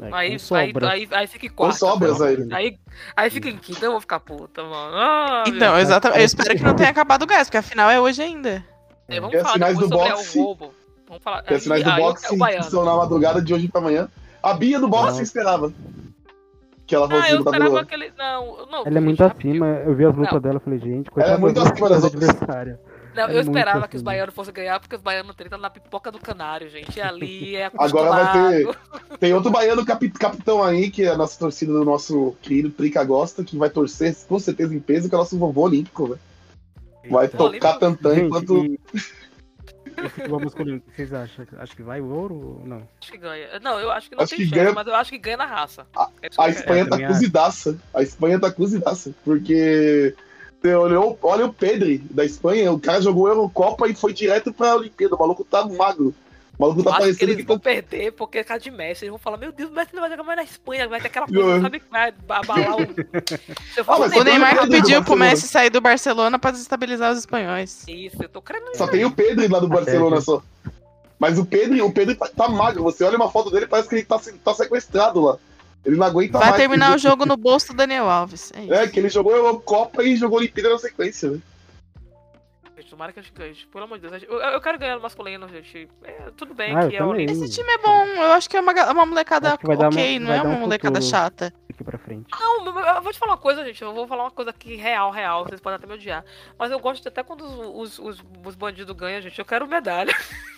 É, 0.00 0.06
Aí, 0.12 0.32
aí, 0.32 0.38
sobra. 0.40 0.90
aí, 0.90 1.08
aí 1.12 1.26
fica 1.28 1.46
em 1.46 1.50
quarto. 1.50 1.76
sobras 1.78 2.20
aí. 2.20 2.36
Aí, 2.52 2.78
aí 3.16 3.30
fica 3.30 3.48
em 3.48 3.56
quinta, 3.56 3.84
eu 3.86 3.92
vou 3.92 4.00
ficar 4.00 4.18
puta, 4.18 4.62
mano. 4.62 4.96
Ah, 4.96 5.44
Então, 5.46 5.78
exatamente. 5.78 6.18
Eu 6.20 6.24
espero 6.26 6.56
que 6.56 6.62
não 6.64 6.74
tenha 6.74 6.90
acabado 6.90 7.22
o 7.22 7.26
gás, 7.26 7.46
porque 7.48 7.58
a 7.58 7.62
final 7.62 7.88
é 7.90 8.00
hoje 8.00 8.20
ainda. 8.22 8.64
Deus. 9.08 9.20
Vamos 9.20 9.36
falar 9.40 9.52
finais 9.52 9.78
depois 9.78 9.90
do 9.90 9.96
sobre 9.98 10.10
boxe? 10.14 10.38
o 10.38 10.42
roubo. 10.42 10.74
Vamos 11.06 11.22
falar. 11.22 11.44
As 11.46 11.62
finais 11.62 11.84
do 11.84 11.92
boxe 11.94 12.26
são 12.70 12.84
na 12.84 12.96
madrugada 12.96 13.40
de 13.40 13.54
hoje 13.54 13.68
pra 13.68 13.80
amanhã. 13.80 14.08
A 14.42 14.52
Bia 14.54 14.80
do 14.80 14.88
boxe 14.88 15.16
Não. 15.16 15.22
esperava. 15.22 15.72
Que 16.86 16.94
ela 16.94 17.06
Ah, 17.06 17.10
fosse 17.10 17.30
eu 17.32 17.38
lutadora. 17.38 17.64
esperava 17.64 17.70
do 17.70 17.78
aquele. 17.78 18.12
Não, 18.18 18.66
não. 18.66 18.82
Ela 18.86 18.98
é 18.98 19.00
muito 19.00 19.24
acima. 19.24 19.66
Eu 19.86 19.94
vi 19.94 20.04
as 20.04 20.14
lutas 20.14 20.32
Não. 20.34 20.40
dela 20.40 20.56
e 20.60 20.64
falei, 20.64 20.78
gente, 20.80 21.08
Ela 21.16 21.34
é 21.34 21.38
coitada 21.38 21.38
muito 21.38 21.60
acima 21.60 21.88
das 21.88 22.00
da 22.00 22.06
outras. 22.08 22.78
Não, 23.14 23.28
É 23.28 23.34
eu 23.36 23.40
esperava 23.40 23.80
que 23.82 23.86
assim. 23.88 23.96
os 23.98 24.02
baianos 24.02 24.34
fossem 24.34 24.52
ganhar, 24.54 24.80
porque 24.80 24.96
os 24.96 25.02
baianos 25.02 25.34
tretam 25.36 25.58
na 25.58 25.70
pipoca 25.70 26.10
do 26.10 26.18
canário, 26.18 26.68
gente. 26.68 26.98
E 26.98 27.02
ali 27.02 27.56
é 27.56 27.70
Agora 27.78 28.10
vai 28.10 28.22
acostumado. 28.22 29.08
ter. 29.10 29.18
Tem 29.18 29.32
outro 29.32 29.50
baiano 29.50 29.84
capi- 29.86 30.10
capitão 30.10 30.62
aí, 30.62 30.90
que 30.90 31.02
é 31.04 31.08
a 31.08 31.16
nossa 31.16 31.38
torcida 31.38 31.72
do 31.72 31.84
nosso 31.84 32.36
querido 32.42 32.70
Trica 32.70 33.02
gosta, 33.04 33.44
que 33.44 33.56
vai 33.56 33.70
torcer 33.70 34.14
com 34.28 34.38
certeza 34.38 34.74
em 34.74 34.80
peso, 34.80 35.08
que 35.08 35.14
é 35.14 35.18
o 35.18 35.20
nosso 35.20 35.38
vovô 35.38 35.62
olímpico, 35.62 36.08
velho. 36.08 36.20
Vai 37.10 37.26
Eita. 37.26 37.36
tocar 37.36 37.74
tantã 37.74 38.14
Gente, 38.14 38.26
enquanto. 38.26 38.64
e... 38.64 38.80
Masculino, 40.42 40.78
o 40.78 40.80
que 40.80 40.96
vocês 40.96 41.12
acham? 41.12 41.46
Acho 41.58 41.76
que 41.76 41.82
vai 41.82 42.00
o 42.00 42.06
ouro 42.06 42.34
ou 42.60 42.66
não? 42.66 42.82
Acho 43.00 43.12
que 43.12 43.18
ganha. 43.18 43.60
Não, 43.62 43.78
eu 43.78 43.90
acho 43.90 44.08
que 44.08 44.16
não 44.16 44.22
Acho 44.24 44.30
tem 44.30 44.38
que 44.40 44.44
chance, 44.46 44.60
ganha- 44.60 44.72
mas 44.74 44.86
eu 44.86 44.94
acho 44.94 45.10
que 45.10 45.18
ganha 45.18 45.36
na 45.36 45.46
raça. 45.46 45.86
A- 45.96 46.08
É 46.20 46.28
que 46.28 46.40
A. 46.40 46.48
Espanha 46.48 46.84
tá 46.84 46.90
também 46.90 47.06
acho. 47.06 47.14
cozidaça. 47.14 47.78
A 47.94 48.02
Espanha 48.02 48.40
tá 48.40 48.50
cozidaça. 48.50 49.14
Porque. 49.24 50.14
Você 50.64 50.74
olhou, 50.74 51.18
olha 51.22 51.44
o 51.44 51.52
Pedri 51.52 51.98
da 52.10 52.24
Espanha, 52.24 52.72
o 52.72 52.80
cara 52.80 52.98
jogou 52.98 53.28
Eurocopa 53.28 53.86
e 53.86 53.94
foi 53.94 54.14
direto 54.14 54.50
pra 54.50 54.76
Olimpíada. 54.76 55.14
O 55.14 55.18
maluco 55.18 55.44
tá 55.44 55.62
magro. 55.66 56.14
O 56.58 56.62
maluco 56.62 56.82
tá 56.82 56.88
acho 56.88 56.96
que 57.00 57.04
parecendo 57.04 57.32
eles 57.32 57.36
que 57.36 57.42
tá. 57.42 57.52
vão 57.52 57.58
perder 57.58 58.12
porque 58.12 58.38
é 58.38 58.44
cara 58.44 58.58
de 58.58 58.70
Messi. 58.70 59.04
Eles 59.04 59.10
vão 59.10 59.18
falar, 59.18 59.36
meu 59.36 59.52
Deus, 59.52 59.70
o 59.70 59.74
Messi 59.74 59.90
não 59.92 60.00
vai 60.00 60.08
jogar 60.08 60.22
mais 60.22 60.38
na 60.38 60.42
Espanha, 60.42 60.88
vai 60.88 61.02
ter 61.02 61.08
aquela 61.08 61.26
Não. 61.28 61.42
coisa, 61.42 61.60
sabe, 61.60 61.80
que 61.80 61.90
vai 61.90 62.14
abalar 62.30 62.76
o. 62.76 62.80
Se 62.80 63.76
eu 63.76 63.84
Ah, 63.86 63.96
o 63.98 64.24
Neymar 64.24 64.56
pediu 64.62 65.02
pro 65.02 65.10
Barcelona. 65.10 65.24
Messi 65.26 65.48
sair 65.48 65.68
do 65.68 65.82
Barcelona 65.82 66.38
pra 66.38 66.50
desestabilizar 66.50 67.12
os 67.12 67.18
espanhóis. 67.18 67.84
Isso, 67.86 68.22
eu 68.22 68.28
tô 68.30 68.40
querendo 68.40 68.74
Só 68.74 68.86
tem 68.86 69.04
o 69.04 69.10
Pedro 69.10 69.46
lá 69.52 69.60
do 69.60 69.68
Barcelona 69.68 70.22
só. 70.22 70.42
Mas 71.18 71.38
o 71.38 71.44
Pedro, 71.44 71.84
o 71.84 71.92
Pedro 71.92 72.16
tá, 72.16 72.30
tá 72.34 72.48
magro. 72.48 72.82
Você 72.84 73.04
olha 73.04 73.18
uma 73.18 73.30
foto 73.30 73.50
dele, 73.50 73.66
parece 73.66 73.86
que 73.86 73.96
ele 73.96 74.04
tá, 74.04 74.18
tá 74.42 74.54
sequestrado 74.54 75.20
lá. 75.20 75.36
Ele 75.84 75.96
não 75.96 76.06
aguenta 76.06 76.38
Vai 76.38 76.48
mais. 76.50 76.60
terminar 76.60 76.94
o 76.94 76.98
jogo 76.98 77.26
no 77.26 77.36
bolso 77.36 77.68
do 77.68 77.76
Daniel 77.76 78.08
Alves. 78.08 78.50
É 78.54 78.62
isso. 78.62 78.74
É, 78.74 78.88
que 78.88 78.98
ele 78.98 79.08
jogou 79.08 79.34
Eurocopa 79.36 80.02
e 80.02 80.16
jogou 80.16 80.38
Olimpíada 80.38 80.70
na 80.70 80.78
sequência, 80.78 81.30
né? 81.30 81.40
Tomara 82.90 83.12
que 83.12 83.18
a 83.18 83.22
gente 83.22 83.32
ganhe. 83.34 83.56
Pelo 83.72 83.84
amor 83.84 83.98
de 83.98 84.08
Deus. 84.08 84.22
Eu, 84.22 84.38
eu 84.38 84.60
quero 84.60 84.78
ganhar 84.78 84.94
no 84.94 85.02
masculino, 85.02 85.48
gente. 85.48 85.88
É, 86.04 86.30
tudo 86.36 86.54
bem 86.54 86.76
Ah, 86.76 86.86
que 86.86 86.94
é 86.94 87.02
o. 87.02 87.12
Esse 87.16 87.48
time 87.50 87.68
é 87.72 87.78
bom. 87.78 88.04
Eu 88.06 88.32
acho 88.34 88.48
que 88.48 88.56
é 88.56 88.60
uma, 88.60 88.72
uma 88.92 89.06
molecada 89.06 89.58
vai 89.60 89.76
dar 89.76 89.88
uma- 89.88 89.88
ok, 90.00 90.18
não 90.20 90.26
vai 90.28 90.38
é 90.38 90.42
uma 90.42 90.54
um 90.54 90.60
molecada 90.60 91.00
chata. 91.00 91.52
Daqui 91.68 91.82
pra 91.82 91.98
frente. 91.98 92.28
Não, 92.30 92.64
eu- 92.66 92.78
eu 92.78 93.02
vou 93.02 93.12
te 93.12 93.18
falar 93.18 93.32
uma 93.32 93.38
coisa, 93.38 93.64
gente. 93.64 93.82
Eu 93.82 93.92
vou 93.92 94.06
falar 94.06 94.24
uma 94.24 94.30
coisa 94.30 94.50
aqui 94.50 94.76
real, 94.76 95.10
real. 95.10 95.44
Vocês 95.44 95.60
podem 95.60 95.76
até 95.76 95.88
me 95.88 95.94
odiar. 95.94 96.24
Mas 96.56 96.70
eu 96.70 96.78
gosto 96.78 97.08
até 97.08 97.24
quando 97.24 97.42
os, 97.44 97.98
os, 97.98 98.16
os, 98.20 98.24
os 98.46 98.54
bandidos 98.54 98.94
ganham, 98.94 99.20
gente. 99.20 99.38
Eu 99.40 99.44
quero 99.44 99.66
medalha. 99.66 100.14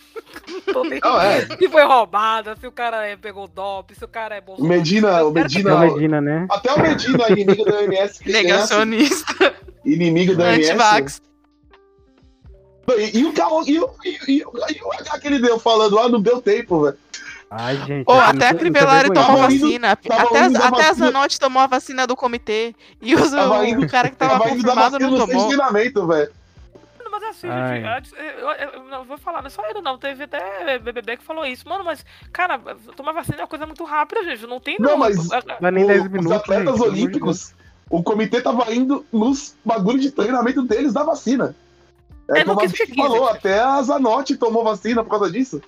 Não 1.02 1.20
é. 1.20 1.46
Se 1.46 1.68
foi 1.68 1.84
roubada, 1.84 2.56
se 2.56 2.66
o 2.66 2.72
cara 2.72 3.06
é, 3.06 3.16
pegou 3.16 3.46
dope, 3.48 3.94
se 3.94 4.04
o 4.04 4.08
cara 4.08 4.36
é 4.36 4.38
O 4.38 4.42
bolsonaro. 4.42 4.74
Medina, 4.76 5.24
o 5.24 5.30
Medina. 5.32 5.74
Ganhe. 5.76 5.92
Medina, 5.94 6.20
né? 6.20 6.46
Até 6.50 6.72
o 6.72 6.80
Medina, 6.80 7.28
inimigo 7.30 7.64
da 7.64 7.82
MS. 7.84 8.18
que 8.22 8.32
ganhasse, 8.32 8.44
Negacionista, 8.74 9.54
Inimigo 9.84 10.34
da 10.36 10.54
MS. 10.54 10.70
antivax. 10.70 11.22
E, 12.98 13.18
e 13.18 13.24
o 13.26 13.32
carro, 13.32 13.62
e, 13.66 13.80
o- 13.80 13.90
e, 14.04 14.10
e, 14.38 14.44
o- 14.44 14.52
e 14.70 14.80
o 14.82 14.92
H 14.92 15.18
que 15.20 15.26
ele 15.26 15.40
deu 15.40 15.58
falando, 15.58 15.98
ah, 15.98 16.08
não 16.08 16.20
deu 16.20 16.40
tempo, 16.40 16.82
velho. 16.84 16.96
Ai, 17.50 17.76
gente. 17.84 18.08
Isso- 18.08 18.20
até 18.20 18.48
a 18.48 18.54
Crivellari 18.54 19.12
tomou 19.12 19.50
indo- 19.50 19.60
vacina. 19.66 19.90
Até, 19.92 20.08
indo 20.08 20.36
as- 20.36 20.52
da 20.52 20.58
até 20.68 20.82
a 20.82 20.88
vacina. 20.88 21.06
Zanotti 21.06 21.40
tomou 21.40 21.62
a 21.62 21.66
vacina 21.66 22.06
do 22.06 22.16
comitê. 22.16 22.74
E 23.02 23.14
os, 23.14 23.32
o 23.32 23.64
indo- 23.64 23.88
cara 23.88 24.08
que 24.08 24.16
tava, 24.16 24.38
Tava 24.38 24.50
indo 24.50 24.62
dar 24.62 24.74
confirmado 24.74 24.90
vacina 24.92 25.10
não 25.10 25.18
no 25.18 25.26
tomou. 25.26 25.46
treinamento, 25.48 26.06
velho. 26.06 26.30
Não, 27.18 27.28
Mas 27.28 27.36
assim, 27.36 27.48
Ai. 27.48 27.82
gente, 27.82 28.14
eu, 28.14 28.50
eu- 28.50 28.70
eu 28.72 28.84
não 28.84 29.04
vou 29.04 29.16
falar, 29.18 29.40
não 29.40 29.46
é 29.46 29.50
só 29.50 29.62
ele 29.68 29.80
não. 29.80 29.96
Teve 29.98 30.24
até 30.24 30.78
BBB 30.78 31.16
que 31.16 31.24
falou 31.24 31.44
isso. 31.46 31.68
Mano, 31.68 31.84
mas, 31.84 32.04
cara, 32.32 32.58
tomar 32.94 33.12
vacina 33.12 33.38
é 33.38 33.40
uma 33.42 33.46
coisa 33.48 33.66
muito 33.66 33.84
rápida, 33.84 34.22
gente. 34.24 34.46
Não 34.46 34.60
tem 34.60 34.76
Não, 34.78 34.90
não. 34.90 34.98
mas- 34.98 35.28
Vai 35.60 35.70
nem 35.70 35.84
O- 35.84 35.86
10 35.88 36.02
os 36.04 36.10
minutos. 36.10 36.32
atletas 36.32 36.76
gente, 36.76 36.86
olímpicos, 36.88 37.54
o 37.90 38.02
comitê 38.02 38.40
tava 38.40 38.72
indo 38.74 39.04
nos 39.12 39.54
bagulho 39.64 39.98
de 39.98 40.10
treinamento 40.10 40.62
deles 40.62 40.92
da 40.92 41.02
vacina. 41.02 41.54
É, 42.28 42.40
É, 42.40 42.44
não 42.44 42.54
como 42.54 42.60
a 42.60 42.62
quis 42.68 42.72
gente 42.78 42.86
quis, 42.92 42.96
falou, 42.96 43.28
até 43.28 43.60
a 43.60 43.80
Zanotti 43.82 44.36
tomou 44.36 44.64
vacina 44.64 45.02
por 45.04 45.10
causa 45.10 45.30
disso. 45.30 45.62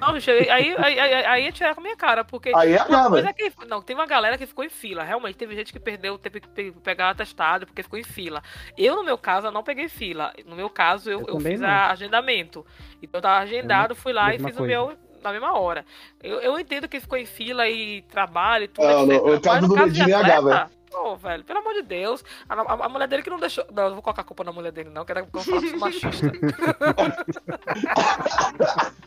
Não, 0.00 0.18
gente, 0.18 0.30
aí, 0.30 0.50
aí, 0.50 0.74
aí, 0.78 0.98
aí, 1.00 1.14
aí 1.26 1.46
é 1.46 1.52
tirar 1.52 1.74
com 1.74 1.80
a 1.80 1.84
minha 1.84 1.96
cara, 1.96 2.24
porque. 2.24 2.52
Aí 2.54 2.72
é 2.72 2.82
Uma 2.82 2.84
H, 2.84 3.08
coisa 3.10 3.12
velho. 3.16 3.28
é 3.28 3.32
que. 3.32 3.52
Não, 3.66 3.82
tem 3.82 3.94
uma 3.94 4.06
galera 4.06 4.38
que 4.38 4.46
ficou 4.46 4.64
em 4.64 4.70
fila. 4.70 5.02
Realmente, 5.04 5.36
teve 5.36 5.54
gente 5.54 5.72
que 5.72 5.80
perdeu, 5.80 6.18
teve 6.18 6.40
que 6.40 6.48
pe- 6.48 6.72
pegar 6.82 7.10
atestado 7.10 7.66
porque 7.66 7.82
ficou 7.82 7.98
em 7.98 8.04
fila. 8.04 8.42
Eu, 8.76 8.96
no 8.96 9.04
meu 9.04 9.18
caso, 9.18 9.46
eu 9.48 9.52
não 9.52 9.62
peguei 9.62 9.88
fila. 9.88 10.32
No 10.46 10.56
meu 10.56 10.70
caso, 10.70 11.10
eu, 11.10 11.20
Eu 11.20 11.26
eu 11.34 11.40
fiz 11.40 11.60
não. 11.60 11.68
a 11.68 11.90
agendamento. 11.90 12.64
Então 13.02 13.18
eu 13.18 13.22
tava 13.22 13.38
agendado, 13.40 13.94
fui 13.94 14.12
lá 14.12 14.30
e 14.34 14.38
fiz 14.38 14.56
coisa. 14.56 14.62
o 14.62 14.66
meu 14.66 14.96
na 15.22 15.32
mesma 15.32 15.52
hora. 15.58 15.84
Eu, 16.22 16.40
eu 16.40 16.58
entendo 16.58 16.88
que 16.88 16.98
ficou 16.98 17.18
em 17.18 17.26
fila 17.26 17.68
e 17.68 18.00
trabalho 18.02 18.64
e 18.64 18.68
tudo, 18.68 18.86
Não, 18.86 19.06
no- 19.06 19.34
o 19.34 19.40
caso 19.40 19.60
Mas 19.60 19.62
no 19.62 19.68
do 19.68 19.74
caso 19.74 19.92
de 19.92 20.10
é 20.10 20.14
atleta, 20.14 20.70
Pô, 20.90 21.14
velho, 21.14 21.44
pelo 21.44 21.60
amor 21.60 21.72
de 21.74 21.82
Deus. 21.82 22.24
A, 22.48 22.54
a- 22.54 22.86
a 22.86 22.88
mulher 22.88 23.06
dele 23.06 23.22
que 23.22 23.30
não 23.30 23.38
deixou. 23.38 23.64
Não, 23.72 23.82
eu 23.84 23.88
não 23.90 23.94
vou 23.96 24.02
colocar 24.02 24.22
a 24.22 24.24
culpa 24.24 24.42
na 24.42 24.50
mulher 24.50 24.72
dele, 24.72 24.90
não, 24.90 25.04
que 25.04 25.12
era 25.12 25.24
faço 25.24 25.78
machista. 25.78 26.32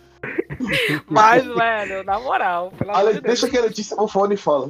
Mas, 1.08 1.44
velho, 1.46 2.04
na 2.04 2.20
moral, 2.20 2.72
pelo 2.78 2.92
amor 2.92 3.00
Ale- 3.00 3.14
de 3.16 3.22
Deus. 3.22 3.40
Deixa 3.40 3.50
que 3.50 3.58
a 3.58 3.62
Letícia 3.62 3.96
no 3.98 4.08
fone 4.08 4.36
e 4.36 4.38
fala. 4.38 4.70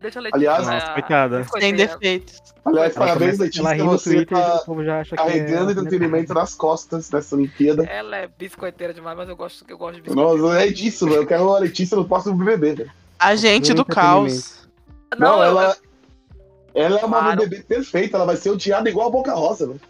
Deixa 0.00 0.18
a 0.20 0.22
Letícia. 0.22 0.50
aliás- 0.50 0.66
Nossa, 0.66 0.92
coitada. 0.92 1.46
Sem 1.58 1.74
defeitos. 1.74 2.40
Aliás, 2.64 2.94
Ela 2.94 3.06
parabéns, 3.06 3.30
começa- 3.36 3.42
Letícia, 3.44 3.60
Ela 3.62 3.72
ri 3.74 3.82
no 3.82 3.90
você 3.90 4.14
Twitter 4.14 4.38
tá 4.38 4.56
o 4.56 4.64
povo 4.66 4.84
já 4.84 5.00
acha 5.00 5.10
que 5.10 5.16
carregando 5.16 5.70
é... 5.70 5.72
entretenimento 5.72 6.34
nas 6.34 6.54
costas 6.54 7.08
dessa 7.08 7.34
Olimpíada. 7.34 7.84
Ela 7.84 8.16
é 8.18 8.28
biscoiteira 8.38 8.92
demais, 8.94 9.16
mas 9.16 9.28
eu 9.28 9.36
gosto, 9.36 9.64
eu 9.68 9.78
gosto 9.78 9.96
de 9.96 10.02
biscoito. 10.02 10.36
Nossa, 10.42 10.60
é 10.62 10.68
disso, 10.68 11.06
velho. 11.06 11.22
Eu 11.22 11.26
quero 11.26 11.52
a 11.54 11.58
Letícia 11.58 11.96
no 11.96 12.04
próximo 12.06 12.36
BBB, 12.36 12.74
velho. 12.74 12.90
Agente 13.18 13.72
do 13.74 13.84
caos. 13.84 14.68
Não, 15.18 15.38
eu- 15.38 15.42
ela, 15.44 15.76
ela 16.74 17.00
é 17.00 17.04
uma 17.04 17.18
Claro. 17.20 17.40
BBB 17.40 17.62
perfeita, 17.64 18.16
ela 18.18 18.26
vai 18.26 18.36
ser 18.36 18.50
odiada 18.50 18.88
igual 18.88 19.08
a 19.08 19.10
Boca 19.10 19.32
Rosa, 19.34 19.66
velho. 19.66 19.80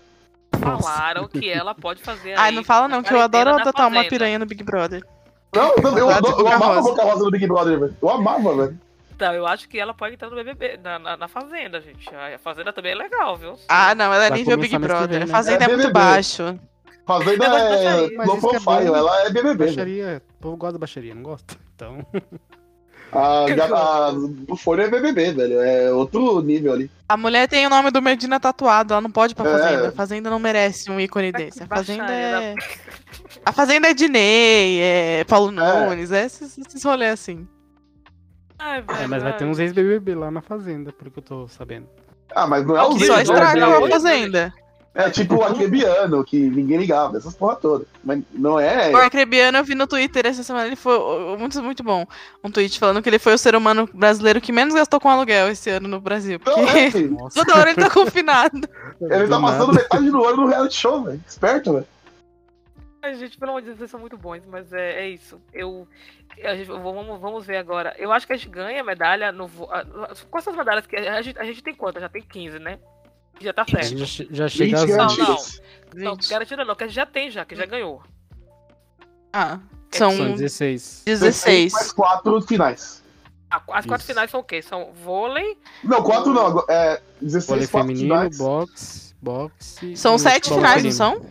Falaram 0.58 1.28
que 1.28 1.48
ela 1.48 1.74
pode 1.74 2.02
fazer. 2.02 2.38
Ai, 2.38 2.50
não 2.50 2.64
fala 2.64 2.88
não, 2.88 3.02
que 3.02 3.12
eu 3.12 3.20
adoro 3.20 3.50
adotar 3.50 3.88
uma 3.88 4.04
piranha 4.04 4.38
no 4.38 4.46
Big 4.46 4.62
Brother. 4.62 5.04
Não, 5.54 5.74
eu, 5.76 5.98
eu, 5.98 6.22
de 6.22 6.40
eu 6.40 6.48
amava 6.48 6.64
a 6.64 6.74
Rosa. 6.76 6.90
Boca 6.90 7.02
Rosa 7.04 7.24
no 7.24 7.30
Big 7.30 7.46
Brother, 7.46 7.80
velho. 7.80 7.96
Eu 8.00 8.10
amava, 8.10 8.54
velho. 8.54 8.78
Então, 9.14 9.32
eu 9.32 9.46
acho 9.46 9.68
que 9.68 9.78
ela 9.78 9.92
pode 9.92 10.14
entrar 10.14 10.30
no 10.30 10.36
BBB, 10.36 10.78
na, 10.82 10.98
na, 10.98 11.16
na 11.16 11.28
Fazenda, 11.28 11.80
gente. 11.80 12.08
A 12.14 12.38
Fazenda 12.38 12.72
também 12.72 12.92
é 12.92 12.94
legal, 12.94 13.36
viu? 13.36 13.54
Ah, 13.68 13.94
não, 13.94 14.12
ela 14.12 14.26
é 14.26 14.28
Vai 14.28 14.38
nível 14.38 14.56
começar 14.56 14.78
Big 14.78 14.86
Brother. 14.86 15.22
A 15.22 15.26
né? 15.26 15.26
Fazenda 15.26 15.64
É 15.64 15.70
é 15.70 15.76
muito 15.76 15.92
baixo. 15.92 16.58
Fazenda 17.04 17.46
é 17.46 18.06
low 18.24 18.36
é 18.36 18.40
profile, 18.40 18.90
bom. 18.90 18.96
ela 18.96 19.22
é 19.22 19.30
BBB. 19.30 19.64
Baixaria, 19.64 20.22
o 20.38 20.42
povo 20.42 20.56
gosta 20.56 20.74
da 20.74 20.78
baixaria, 20.78 21.14
não 21.14 21.22
gosta? 21.22 21.56
Então, 21.74 22.06
A, 23.12 23.46
a, 23.74 24.12
o 24.48 24.56
Folha 24.56 24.82
é 24.82 24.90
BBB, 24.90 25.32
velho. 25.32 25.60
É 25.60 25.90
outro 25.92 26.40
nível 26.42 26.72
ali. 26.72 26.90
A 27.08 27.16
mulher 27.16 27.48
tem 27.48 27.66
o 27.66 27.70
nome 27.70 27.90
do 27.90 28.02
Medina 28.02 28.38
tatuado, 28.38 28.92
ela 28.92 29.00
não 29.00 29.10
pode 29.10 29.32
ir 29.32 29.34
pra 29.34 29.48
É. 29.48 29.52
Fazenda. 29.52 29.88
A 29.88 29.92
Fazenda 29.92 30.30
não 30.30 30.38
merece 30.38 30.90
um 30.90 31.00
ícone 31.00 31.32
desse. 31.32 31.62
A 31.62 31.66
Fazenda 31.66 32.12
é. 32.12 32.54
A 33.44 33.52
Fazenda 33.52 33.88
é 33.88 33.94
Diney, 33.94 34.80
é 34.80 35.24
Paulo 35.24 35.50
Nunes, 35.50 36.12
é 36.12 36.26
esses, 36.26 36.58
esses 36.58 36.84
rolês 36.84 37.12
assim. 37.12 37.48
Ai, 38.58 38.84
É, 39.02 39.06
mas 39.06 39.22
vai 39.22 39.36
ter 39.36 39.44
uns 39.44 39.58
ex-BBB 39.58 40.14
lá 40.14 40.30
na 40.30 40.42
fazenda, 40.42 40.92
pelo 40.92 41.10
que 41.10 41.20
eu 41.20 41.22
tô 41.22 41.48
sabendo. 41.48 41.88
Ah, 42.34 42.46
mas 42.46 42.66
não 42.66 42.76
é 42.76 42.82
o 42.82 42.96
que 42.96 43.06
Só 43.06 43.20
estragou 43.20 43.60
não, 43.60 43.84
a. 43.84 43.88
Fazenda. 43.88 44.52
É 44.98 45.08
tipo 45.08 45.36
o 45.36 45.44
Arquebiano, 45.44 46.24
que 46.24 46.36
ninguém 46.36 46.76
ligava, 46.76 47.16
essas 47.16 47.32
porra 47.32 47.54
toda. 47.54 47.86
Mas 48.02 48.20
não 48.32 48.58
é. 48.58 48.90
O 48.90 48.96
Arcrebiano, 48.96 49.56
eu 49.56 49.62
vi 49.62 49.76
no 49.76 49.86
Twitter 49.86 50.26
essa 50.26 50.42
semana, 50.42 50.66
ele 50.66 50.74
foi 50.74 50.98
muito, 51.38 51.62
muito 51.62 51.84
bom. 51.84 52.04
Um 52.42 52.50
tweet 52.50 52.76
falando 52.80 53.00
que 53.00 53.08
ele 53.08 53.20
foi 53.20 53.32
o 53.32 53.38
ser 53.38 53.54
humano 53.54 53.88
brasileiro 53.94 54.40
que 54.40 54.50
menos 54.50 54.74
gastou 54.74 54.98
com 54.98 55.08
aluguel 55.08 55.48
esse 55.48 55.70
ano 55.70 55.86
no 55.86 56.00
Brasil. 56.00 56.40
Não 56.44 56.52
Porque 56.52 56.68
é, 56.76 56.90
filho. 56.90 57.12
Nossa, 57.12 57.38
toda 57.46 57.60
hora 57.60 57.70
ele 57.70 57.80
tá 57.80 57.88
confinado. 57.88 58.68
Ele 59.00 59.28
tá 59.28 59.36
do 59.36 59.40
passando 59.40 59.66
nada. 59.68 59.72
metade 59.82 60.10
do 60.10 60.24
ano 60.24 60.36
no 60.38 60.46
reality 60.48 60.74
show, 60.74 61.04
velho. 61.04 61.22
Esperto, 61.24 61.74
velho. 61.74 61.86
Gente, 63.16 63.38
pelo 63.38 63.52
amor 63.52 63.60
de 63.60 63.66
Deus, 63.68 63.78
vocês 63.78 63.90
são 63.92 64.00
muito 64.00 64.18
bons, 64.18 64.42
mas 64.50 64.72
é, 64.72 65.04
é 65.04 65.08
isso. 65.10 65.40
Eu, 65.54 65.86
a 66.44 66.56
gente- 66.56 66.66
vamos, 66.66 67.20
vamos 67.20 67.46
ver 67.46 67.56
agora. 67.58 67.94
Eu 67.96 68.10
acho 68.10 68.26
que 68.26 68.32
a 68.32 68.36
gente 68.36 68.48
ganha 68.48 68.82
medalha 68.82 69.30
no. 69.30 69.48
Quais 70.28 70.42
são 70.42 70.52
as 70.52 70.58
medalhas 70.58 70.86
que. 70.88 70.96
A 70.96 71.22
gente, 71.22 71.38
a 71.38 71.44
gente 71.44 71.62
tem 71.62 71.72
quantas? 71.72 72.02
Já 72.02 72.08
tem 72.08 72.20
15, 72.20 72.58
né? 72.58 72.80
Já 73.40 73.52
tá 73.52 73.64
certo. 73.64 73.96
já, 73.96 74.24
já 74.30 74.48
chega 74.48 74.78
20 74.78 74.82
às 74.84 74.88
Não, 74.90 74.96
garantidas. 75.16 75.62
Não, 75.94 76.16
garantida 76.28 76.64
não, 76.64 76.74
que 76.74 76.84
a 76.84 76.86
gente 76.86 76.96
já 76.96 77.06
tem 77.06 77.30
já, 77.30 77.44
que 77.44 77.54
já 77.54 77.66
ganhou. 77.66 78.02
Ah, 79.32 79.58
São 79.90 80.10
são 80.10 80.32
16. 80.34 81.02
16. 81.06 81.72
Mais 81.72 81.92
quatro 81.92 82.40
finais. 82.42 83.02
Ah, 83.50 83.56
As 83.72 83.86
quatro 83.86 83.96
Isso. 84.04 84.06
finais 84.06 84.30
são 84.30 84.40
o 84.40 84.44
quê? 84.44 84.60
São 84.60 84.92
vôlei. 85.04 85.56
Não, 85.82 86.02
quatro 86.02 86.32
não. 86.34 86.64
É 86.68 87.00
16 87.20 87.46
Vôlei 87.46 87.66
quatro 87.66 87.88
feminino, 87.88 88.14
finais. 88.14 88.36
boxe, 88.38 89.14
boxe. 89.22 89.96
São 89.96 90.18
sete 90.18 90.50
finais, 90.52 90.84
não 90.84 90.90
são? 90.92 91.26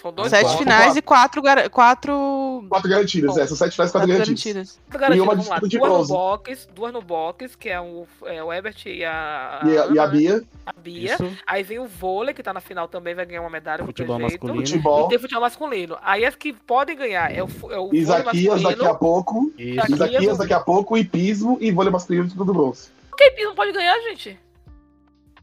São 0.00 0.12
dois 0.12 0.30
Sete 0.30 0.42
quatro, 0.44 0.58
finais 0.58 0.84
quatro. 0.84 0.98
e 0.98 1.02
quatro, 1.02 1.42
gar- 1.42 1.70
quatro, 1.70 2.64
Quatro 2.70 2.88
garantidas, 2.88 3.36
é. 3.36 3.46
São 3.46 3.56
sete 3.56 3.72
finais, 3.72 3.90
quatro 3.92 4.08
quatro 4.08 4.24
garantidas. 4.26 4.78
garantidas. 4.90 5.16
E 5.16 5.20
uma 5.20 5.32
vamos 5.32 5.46
lá. 5.48 5.54
disputa 5.58 5.68
de 5.68 5.78
Duas 5.78 5.88
no 5.90 5.94
bronze. 5.96 6.12
box, 6.12 6.68
duas 6.74 6.92
no 6.92 7.02
box, 7.02 7.54
que 7.56 7.68
é 7.68 7.80
o, 7.80 8.06
é 8.24 8.42
o 8.42 8.52
Ebert 8.52 8.86
e 8.86 9.04
a. 9.04 9.60
E 9.64 9.76
a, 9.78 9.86
e 9.88 9.98
a 9.98 10.06
Bia, 10.06 10.42
a 10.64 10.72
Bia. 10.72 11.14
Isso, 11.14 11.36
Aí 11.46 11.62
vem 11.62 11.78
o 11.78 11.86
vôlei, 11.86 12.32
que 12.32 12.42
tá 12.42 12.52
na 12.54 12.60
final 12.60 12.88
também, 12.88 13.14
vai 13.14 13.26
ganhar 13.26 13.42
uma 13.42 13.50
medalha. 13.50 13.84
futebol 13.84 14.18
jeito. 14.18 14.32
masculino. 14.46 14.62
E 14.62 14.66
futebol, 14.66 15.08
tem 15.08 15.18
futebol 15.18 15.40
masculino. 15.42 15.98
Aí 16.02 16.24
as 16.24 16.34
que 16.34 16.52
podem 16.52 16.96
ganhar 16.96 17.30
é 17.30 17.42
o, 17.42 17.48
é 17.70 17.78
o 17.78 17.90
Isaquias 17.94 18.62
daqui 18.62 18.80
a 18.82 18.84
masculino. 18.86 18.98
pouco. 18.98 19.52
Isso. 19.58 19.92
Isaquias, 19.92 20.38
daqui 20.38 20.52
a 20.54 20.60
pouco, 20.60 20.96
hipismo 20.96 21.58
e 21.60 21.70
vôlei 21.70 21.92
masculino 21.92 22.26
de 22.26 22.34
tudo 22.34 22.52
bronze. 22.54 22.88
Por 23.10 23.16
que 23.18 23.30
Pisa 23.32 23.48
não 23.48 23.54
pode 23.54 23.72
ganhar, 23.72 23.98
gente? 24.00 24.38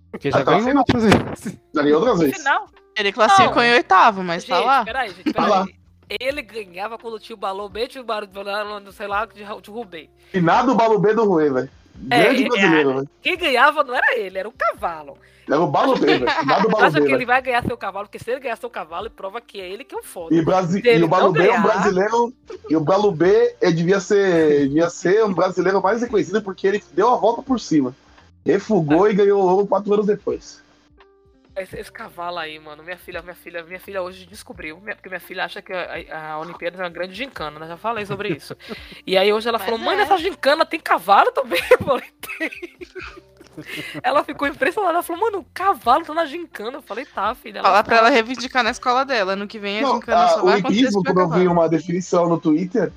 Porque 0.09 0.31
já 0.31 0.39
na 0.39 0.43
ganhou 0.45 0.63
final. 0.63 0.83
outras 0.87 1.03
vezes. 1.03 1.57
Já 1.75 1.81
ganhei 1.81 1.93
outras 1.93 2.13
No 2.15 2.19
vezes. 2.21 2.37
final. 2.37 2.67
Ele 2.97 3.11
classificou 3.11 3.57
Não. 3.57 3.63
em 3.63 3.73
oitavo, 3.73 4.23
mas 4.23 4.43
gente, 4.43 4.49
tá 4.49 4.59
lá. 4.59 4.83
peraí, 4.85 5.09
gente, 5.09 5.33
Tá 5.33 5.43
peraí. 5.43 5.75
Ele 6.19 6.41
ganhava 6.41 6.97
quando 6.97 7.19
tinha 7.19 7.35
o 7.35 7.39
balão 7.39 7.67
bem 7.67 7.85
tinha 7.87 8.01
o 8.01 8.05
barulho, 8.05 8.31
sei 8.93 9.07
lá, 9.07 9.25
de, 9.25 9.43
de 9.61 9.69
Rubem. 9.69 10.09
Finado 10.31 10.73
Balubê 10.73 11.13
do 11.13 11.25
Rui, 11.25 11.49
velho. 11.49 11.69
É, 12.09 12.23
Grande 12.23 12.45
é, 12.45 12.47
brasileiro, 12.47 12.93
velho. 12.95 13.09
Quem 13.21 13.37
ganhava 13.37 13.83
não 13.83 13.93
era 13.93 14.17
ele, 14.17 14.37
era 14.37 14.47
o 14.47 14.53
cavalo. 14.53 15.17
Era 15.45 15.59
o 15.59 15.67
Balubê, 15.67 16.17
velho. 16.17 16.29
Acha 16.31 16.45
Balubê, 16.45 17.05
que 17.05 17.11
ele 17.11 17.25
vai 17.25 17.41
ganhar 17.41 17.61
seu 17.63 17.75
cavalo, 17.77 18.05
porque 18.05 18.19
se 18.19 18.31
ele 18.31 18.39
ganhar 18.39 18.55
seu 18.55 18.69
cavalo, 18.69 19.07
ele 19.07 19.13
prova 19.15 19.41
que 19.41 19.59
é 19.59 19.67
ele 19.69 19.83
que 19.83 19.93
é 19.93 19.97
o 19.97 20.03
foda. 20.03 20.33
E, 20.33 20.41
Brasi... 20.41 20.81
E 20.83 20.95
o 20.95 20.99
não 21.01 21.07
Balubê 21.09 21.39
é 21.41 21.43
um 21.43 21.47
ganhar- 21.47 21.63
brasileiro. 21.63 22.33
E 22.69 22.75
o 22.77 22.79
Balubê 22.81 23.55
ele 23.61 23.73
devia 23.73 23.99
ser, 23.99 24.67
devia 24.69 24.89
ser 24.89 25.25
um 25.25 25.33
brasileiro 25.33 25.81
mais 25.81 26.01
reconhecido 26.01 26.41
porque 26.41 26.67
ele 26.67 26.83
deu 26.93 27.13
a 27.13 27.17
volta 27.17 27.41
por 27.41 27.59
cima. 27.59 27.93
Refugou 28.45 29.09
e 29.09 29.13
ganhou 29.13 29.41
o 29.43 29.45
ouro 29.45 29.67
quatro 29.67 29.93
anos 29.93 30.05
depois. 30.05 30.61
Esse, 31.57 31.77
esse 31.79 31.91
cavalo 31.91 32.37
aí, 32.37 32.59
mano, 32.59 32.83
minha 32.83 32.97
filha, 32.97 33.21
minha 33.21 33.35
filha, 33.35 33.63
minha 33.63 33.79
filha 33.79 34.01
hoje 34.01 34.25
descobriu, 34.25 34.79
minha- 34.79 34.95
porque 34.95 35.09
minha 35.09 35.19
filha 35.19 35.43
acha 35.45 35.61
que 35.61 35.73
a, 35.73 36.31
a 36.33 36.39
Olimpíada 36.39 36.77
é 36.77 36.81
uma 36.83 36.89
grande 36.89 37.13
gincana, 37.15 37.59
né? 37.59 37.67
Já 37.67 37.77
falei 37.77 38.05
sobre 38.05 38.29
isso. 38.29 38.55
E 39.05 39.17
aí 39.17 39.31
hoje 39.33 39.47
ela 39.49 39.57
Mas 39.59 39.65
falou, 39.65 39.79
mãe, 39.79 39.95
é. 39.95 39.97
nessa 39.99 40.17
gincana 40.17 40.65
tem 40.65 40.79
cavalo 40.79 41.31
também? 41.31 41.59
Eu 41.71 41.77
falei, 41.79 42.05
tem. 42.37 42.51
Ela 44.03 44.23
ficou 44.23 44.47
impressionada, 44.47 44.93
ela 44.93 45.03
falou, 45.03 45.21
mano, 45.23 45.39
o 45.39 45.45
cavalo 45.53 46.05
tá 46.05 46.13
na 46.13 46.25
gincana. 46.25 46.77
Eu 46.77 46.81
falei, 46.83 47.05
tá, 47.05 47.33
filha. 47.33 47.61
Falar 47.63 47.83
pra 47.83 47.97
ela 47.97 48.09
reivindicar 48.09 48.63
na 48.63 48.69
escola 48.69 49.03
dela. 49.03 49.35
No 49.35 49.47
que 49.47 49.57
vem 49.57 49.79
a 49.79 49.81
Não, 49.81 49.95
gincana 49.95 50.25
a- 50.25 50.27
só 50.29 50.41
o 50.41 50.45
vai 50.45 50.59
hipismo, 50.59 51.01
tiver 51.01 51.13
quando 51.13 51.19
eu 51.33 51.39
vi 51.39 51.47
uma 51.47 51.67
definição 51.67 52.29
no 52.29 52.39
Twitter, 52.39 52.91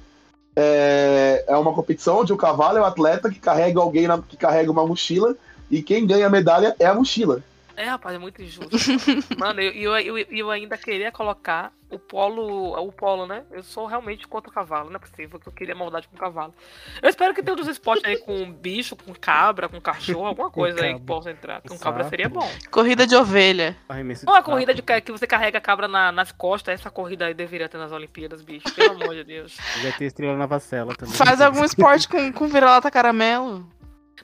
é, 0.55 1.45
é 1.49 1.57
uma 1.57 1.73
competição 1.73 2.19
onde 2.19 2.33
o 2.33 2.37
cavalo 2.37 2.77
é 2.77 2.81
o 2.81 2.85
atleta 2.85 3.31
que 3.31 3.39
carrega 3.39 3.81
alguém 3.81 4.07
na- 4.07 4.21
que 4.21 4.37
carrega 4.37 4.71
uma 4.71 4.87
mochila 4.87 5.35
e 5.71 5.83
quem 5.83 6.07
ganha 6.07 6.27
a 6.27 6.31
medalha 6.31 6.77
é 6.79 6.85
a 6.87 6.93
mochila. 6.95 7.43
É, 7.81 7.85
rapaz, 7.87 8.15
é 8.15 8.19
muito 8.19 8.43
injusto. 8.43 8.69
Mano, 9.39 9.61
eu, 9.61 9.97
eu, 9.97 10.19
eu, 10.19 10.27
eu 10.31 10.51
ainda 10.51 10.77
queria 10.77 11.11
colocar 11.11 11.73
o 11.89 11.99
polo, 11.99 12.79
o 12.79 12.93
polo, 12.93 13.27
né? 13.27 13.43
Eu 13.51 13.63
sou 13.63 13.87
realmente 13.87 14.29
contra 14.29 14.51
o 14.51 14.53
cavalo, 14.55 14.91
não 14.91 14.97
é 14.97 14.99
possível 14.99 15.41
que 15.41 15.49
eu 15.49 15.53
queria 15.53 15.75
maldade 15.75 16.07
com 16.07 16.15
o 16.15 16.19
cavalo. 16.19 16.55
Eu 17.03 17.09
espero 17.09 17.35
que 17.35 17.43
tenha 17.43 17.53
outros 17.53 17.69
esportes 17.69 18.05
aí 18.05 18.19
com 18.19 18.53
bicho, 18.53 18.95
com 18.95 19.15
cabra, 19.15 19.67
com 19.67 19.81
cachorro, 19.81 20.27
alguma 20.27 20.51
coisa 20.51 20.79
aí 20.83 20.89
que 20.89 20.99
cabra. 21.01 21.07
possa 21.07 21.31
entrar. 21.31 21.63
Com 21.63 21.79
cabra 21.79 22.05
Sapo. 22.05 22.11
seria 22.11 22.29
bom. 22.29 22.49
Ca- 22.71 23.07
de 23.07 23.17
ovelha. 23.17 23.75
Arremesso 23.89 24.27
Não 24.27 24.35
a 24.35 24.43
corrida 24.43 24.75
de 24.75 24.83
que 24.83 25.11
você 25.11 25.27
carrega 25.27 25.57
a 25.57 25.61
cabra 25.61 25.89
na- 25.89 26.13
nas 26.13 26.31
costas, 26.33 26.75
essa 26.79 26.91
corrida 26.91 27.25
aí 27.27 27.35
deveria 27.35 27.69
ter 27.69 27.79
nas 27.79 27.93
Olimpíadas, 27.93 28.43
bicho. 28.43 28.73
Pelo 28.75 29.03
amor 29.03 29.15
de 29.15 29.25
Deus. 29.25 29.57
Vai 29.83 29.93
ter 29.93 30.05
estrela 30.05 30.37
na 30.37 30.45
vacela 30.47 30.95
também. 30.95 31.15
Faz 31.15 31.41
algum 31.41 31.65
esporte 31.65 32.07
com, 32.07 32.31
com 32.31 32.47
vira-lata 32.47 32.91
caramelo. 32.91 33.67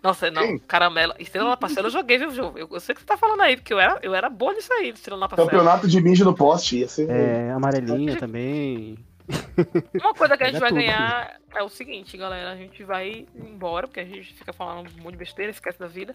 Nossa, 0.02 0.31
não, 0.31 0.43
Sim. 0.43 0.59
caramelo. 0.59 1.14
Estrela 1.18 1.51
na 1.51 1.56
parcela 1.56 1.86
eu 1.89 1.93
joguei, 1.93 2.18
viu, 2.18 2.31
Ju? 2.31 2.52
Eu, 2.56 2.68
eu 2.73 2.81
sei 2.81 2.93
o 2.93 2.97
que 2.97 3.02
você 3.02 3.06
tá 3.06 3.16
falando 3.16 3.40
aí, 3.43 3.56
porque 3.56 3.73
eu 3.73 3.81
era, 3.81 3.98
eu 4.02 4.14
era 4.14 4.28
boa 4.28 4.52
nisso 4.52 4.73
aí, 4.73 4.90
estrela 4.90 5.18
na 5.20 5.28
parcela. 5.28 5.48
Campeonato 5.51 5.89
de 5.89 6.01
mijo 6.01 6.24
no 6.24 6.35
poste, 6.35 6.78
ia 6.78 6.89
ser. 6.89 7.09
É, 7.10 7.51
amarelinha 7.51 8.16
também. 8.16 8.98
Uma 10.01 10.14
coisa 10.14 10.36
que 10.36 10.44
a 10.44 10.47
gente 10.47 10.60
vai 10.60 10.68
tudo, 10.68 10.78
ganhar 10.78 11.40
é 11.52 11.62
o 11.62 11.68
seguinte, 11.68 12.16
galera. 12.16 12.52
A 12.52 12.56
gente 12.56 12.85
vai 12.85 13.27
embora, 13.35 13.89
porque 13.89 13.98
a 13.98 14.05
gente 14.05 14.32
fica 14.32 14.52
falando 14.52 14.89
um 14.89 15.02
monte 15.02 15.12
de 15.14 15.18
besteira, 15.18 15.51
esquece 15.51 15.78
da 15.81 15.89
vida. 15.89 16.14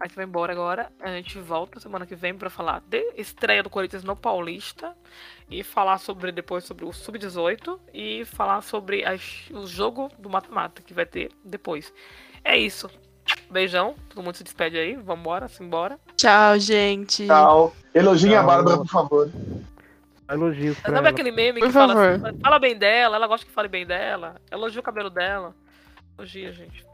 A 0.00 0.06
gente 0.06 0.16
vai 0.16 0.24
embora 0.24 0.52
agora. 0.52 0.90
A 1.00 1.08
gente 1.10 1.38
volta 1.38 1.78
semana 1.78 2.04
que 2.04 2.16
vem 2.16 2.34
pra 2.34 2.50
falar 2.50 2.82
de 2.88 3.12
estreia 3.16 3.62
do 3.62 3.70
Corinthians 3.70 4.02
no 4.02 4.16
Paulista. 4.16 4.96
E 5.48 5.62
falar 5.62 5.98
sobre 5.98 6.32
depois 6.32 6.64
sobre 6.64 6.84
o 6.84 6.92
Sub-18. 6.92 7.78
E 7.94 8.24
falar 8.24 8.60
sobre 8.62 9.04
as- 9.04 9.48
o 9.52 9.64
jogo 9.66 10.10
do 10.18 10.28
mata-mata 10.28 10.82
que 10.82 10.92
vai 10.92 11.06
ter 11.06 11.30
depois. 11.44 11.92
É 12.42 12.56
isso. 12.56 12.90
Beijão. 13.50 13.94
Todo 14.08 14.22
mundo 14.22 14.34
se 14.36 14.44
despede 14.44 14.76
aí. 14.78 14.94
Vambora, 14.96 15.48
simbora. 15.48 15.98
Tchau, 16.16 16.58
gente. 16.58 17.26
Tchau. 17.26 17.74
Elogiem 17.94 18.36
a. 18.36 18.42
Bárbara, 18.42 18.76
por 18.78 18.86
favor. 18.88 19.30
Elogios 20.30 20.78
pra 20.78 20.90
Sabe 20.92 20.98
ela. 20.98 21.08
aquele 21.10 21.30
meme 21.30 21.58
Por 21.60 21.68
que 21.68 21.72
fala, 21.72 21.94
favor. 21.94 22.26
assim, 22.28 22.38
fala 22.40 22.58
bem 22.58 22.76
dela, 22.76 23.16
ela 23.16 23.26
gosta 23.26 23.46
que 23.46 23.52
fale 23.52 23.66
bem 23.68 23.86
dela. 23.86 24.36
Elogia 24.50 24.78
o 24.80 24.82
cabelo 24.82 25.08
dela. 25.08 25.54
Elogia, 26.18 26.52
gente. 26.52 26.84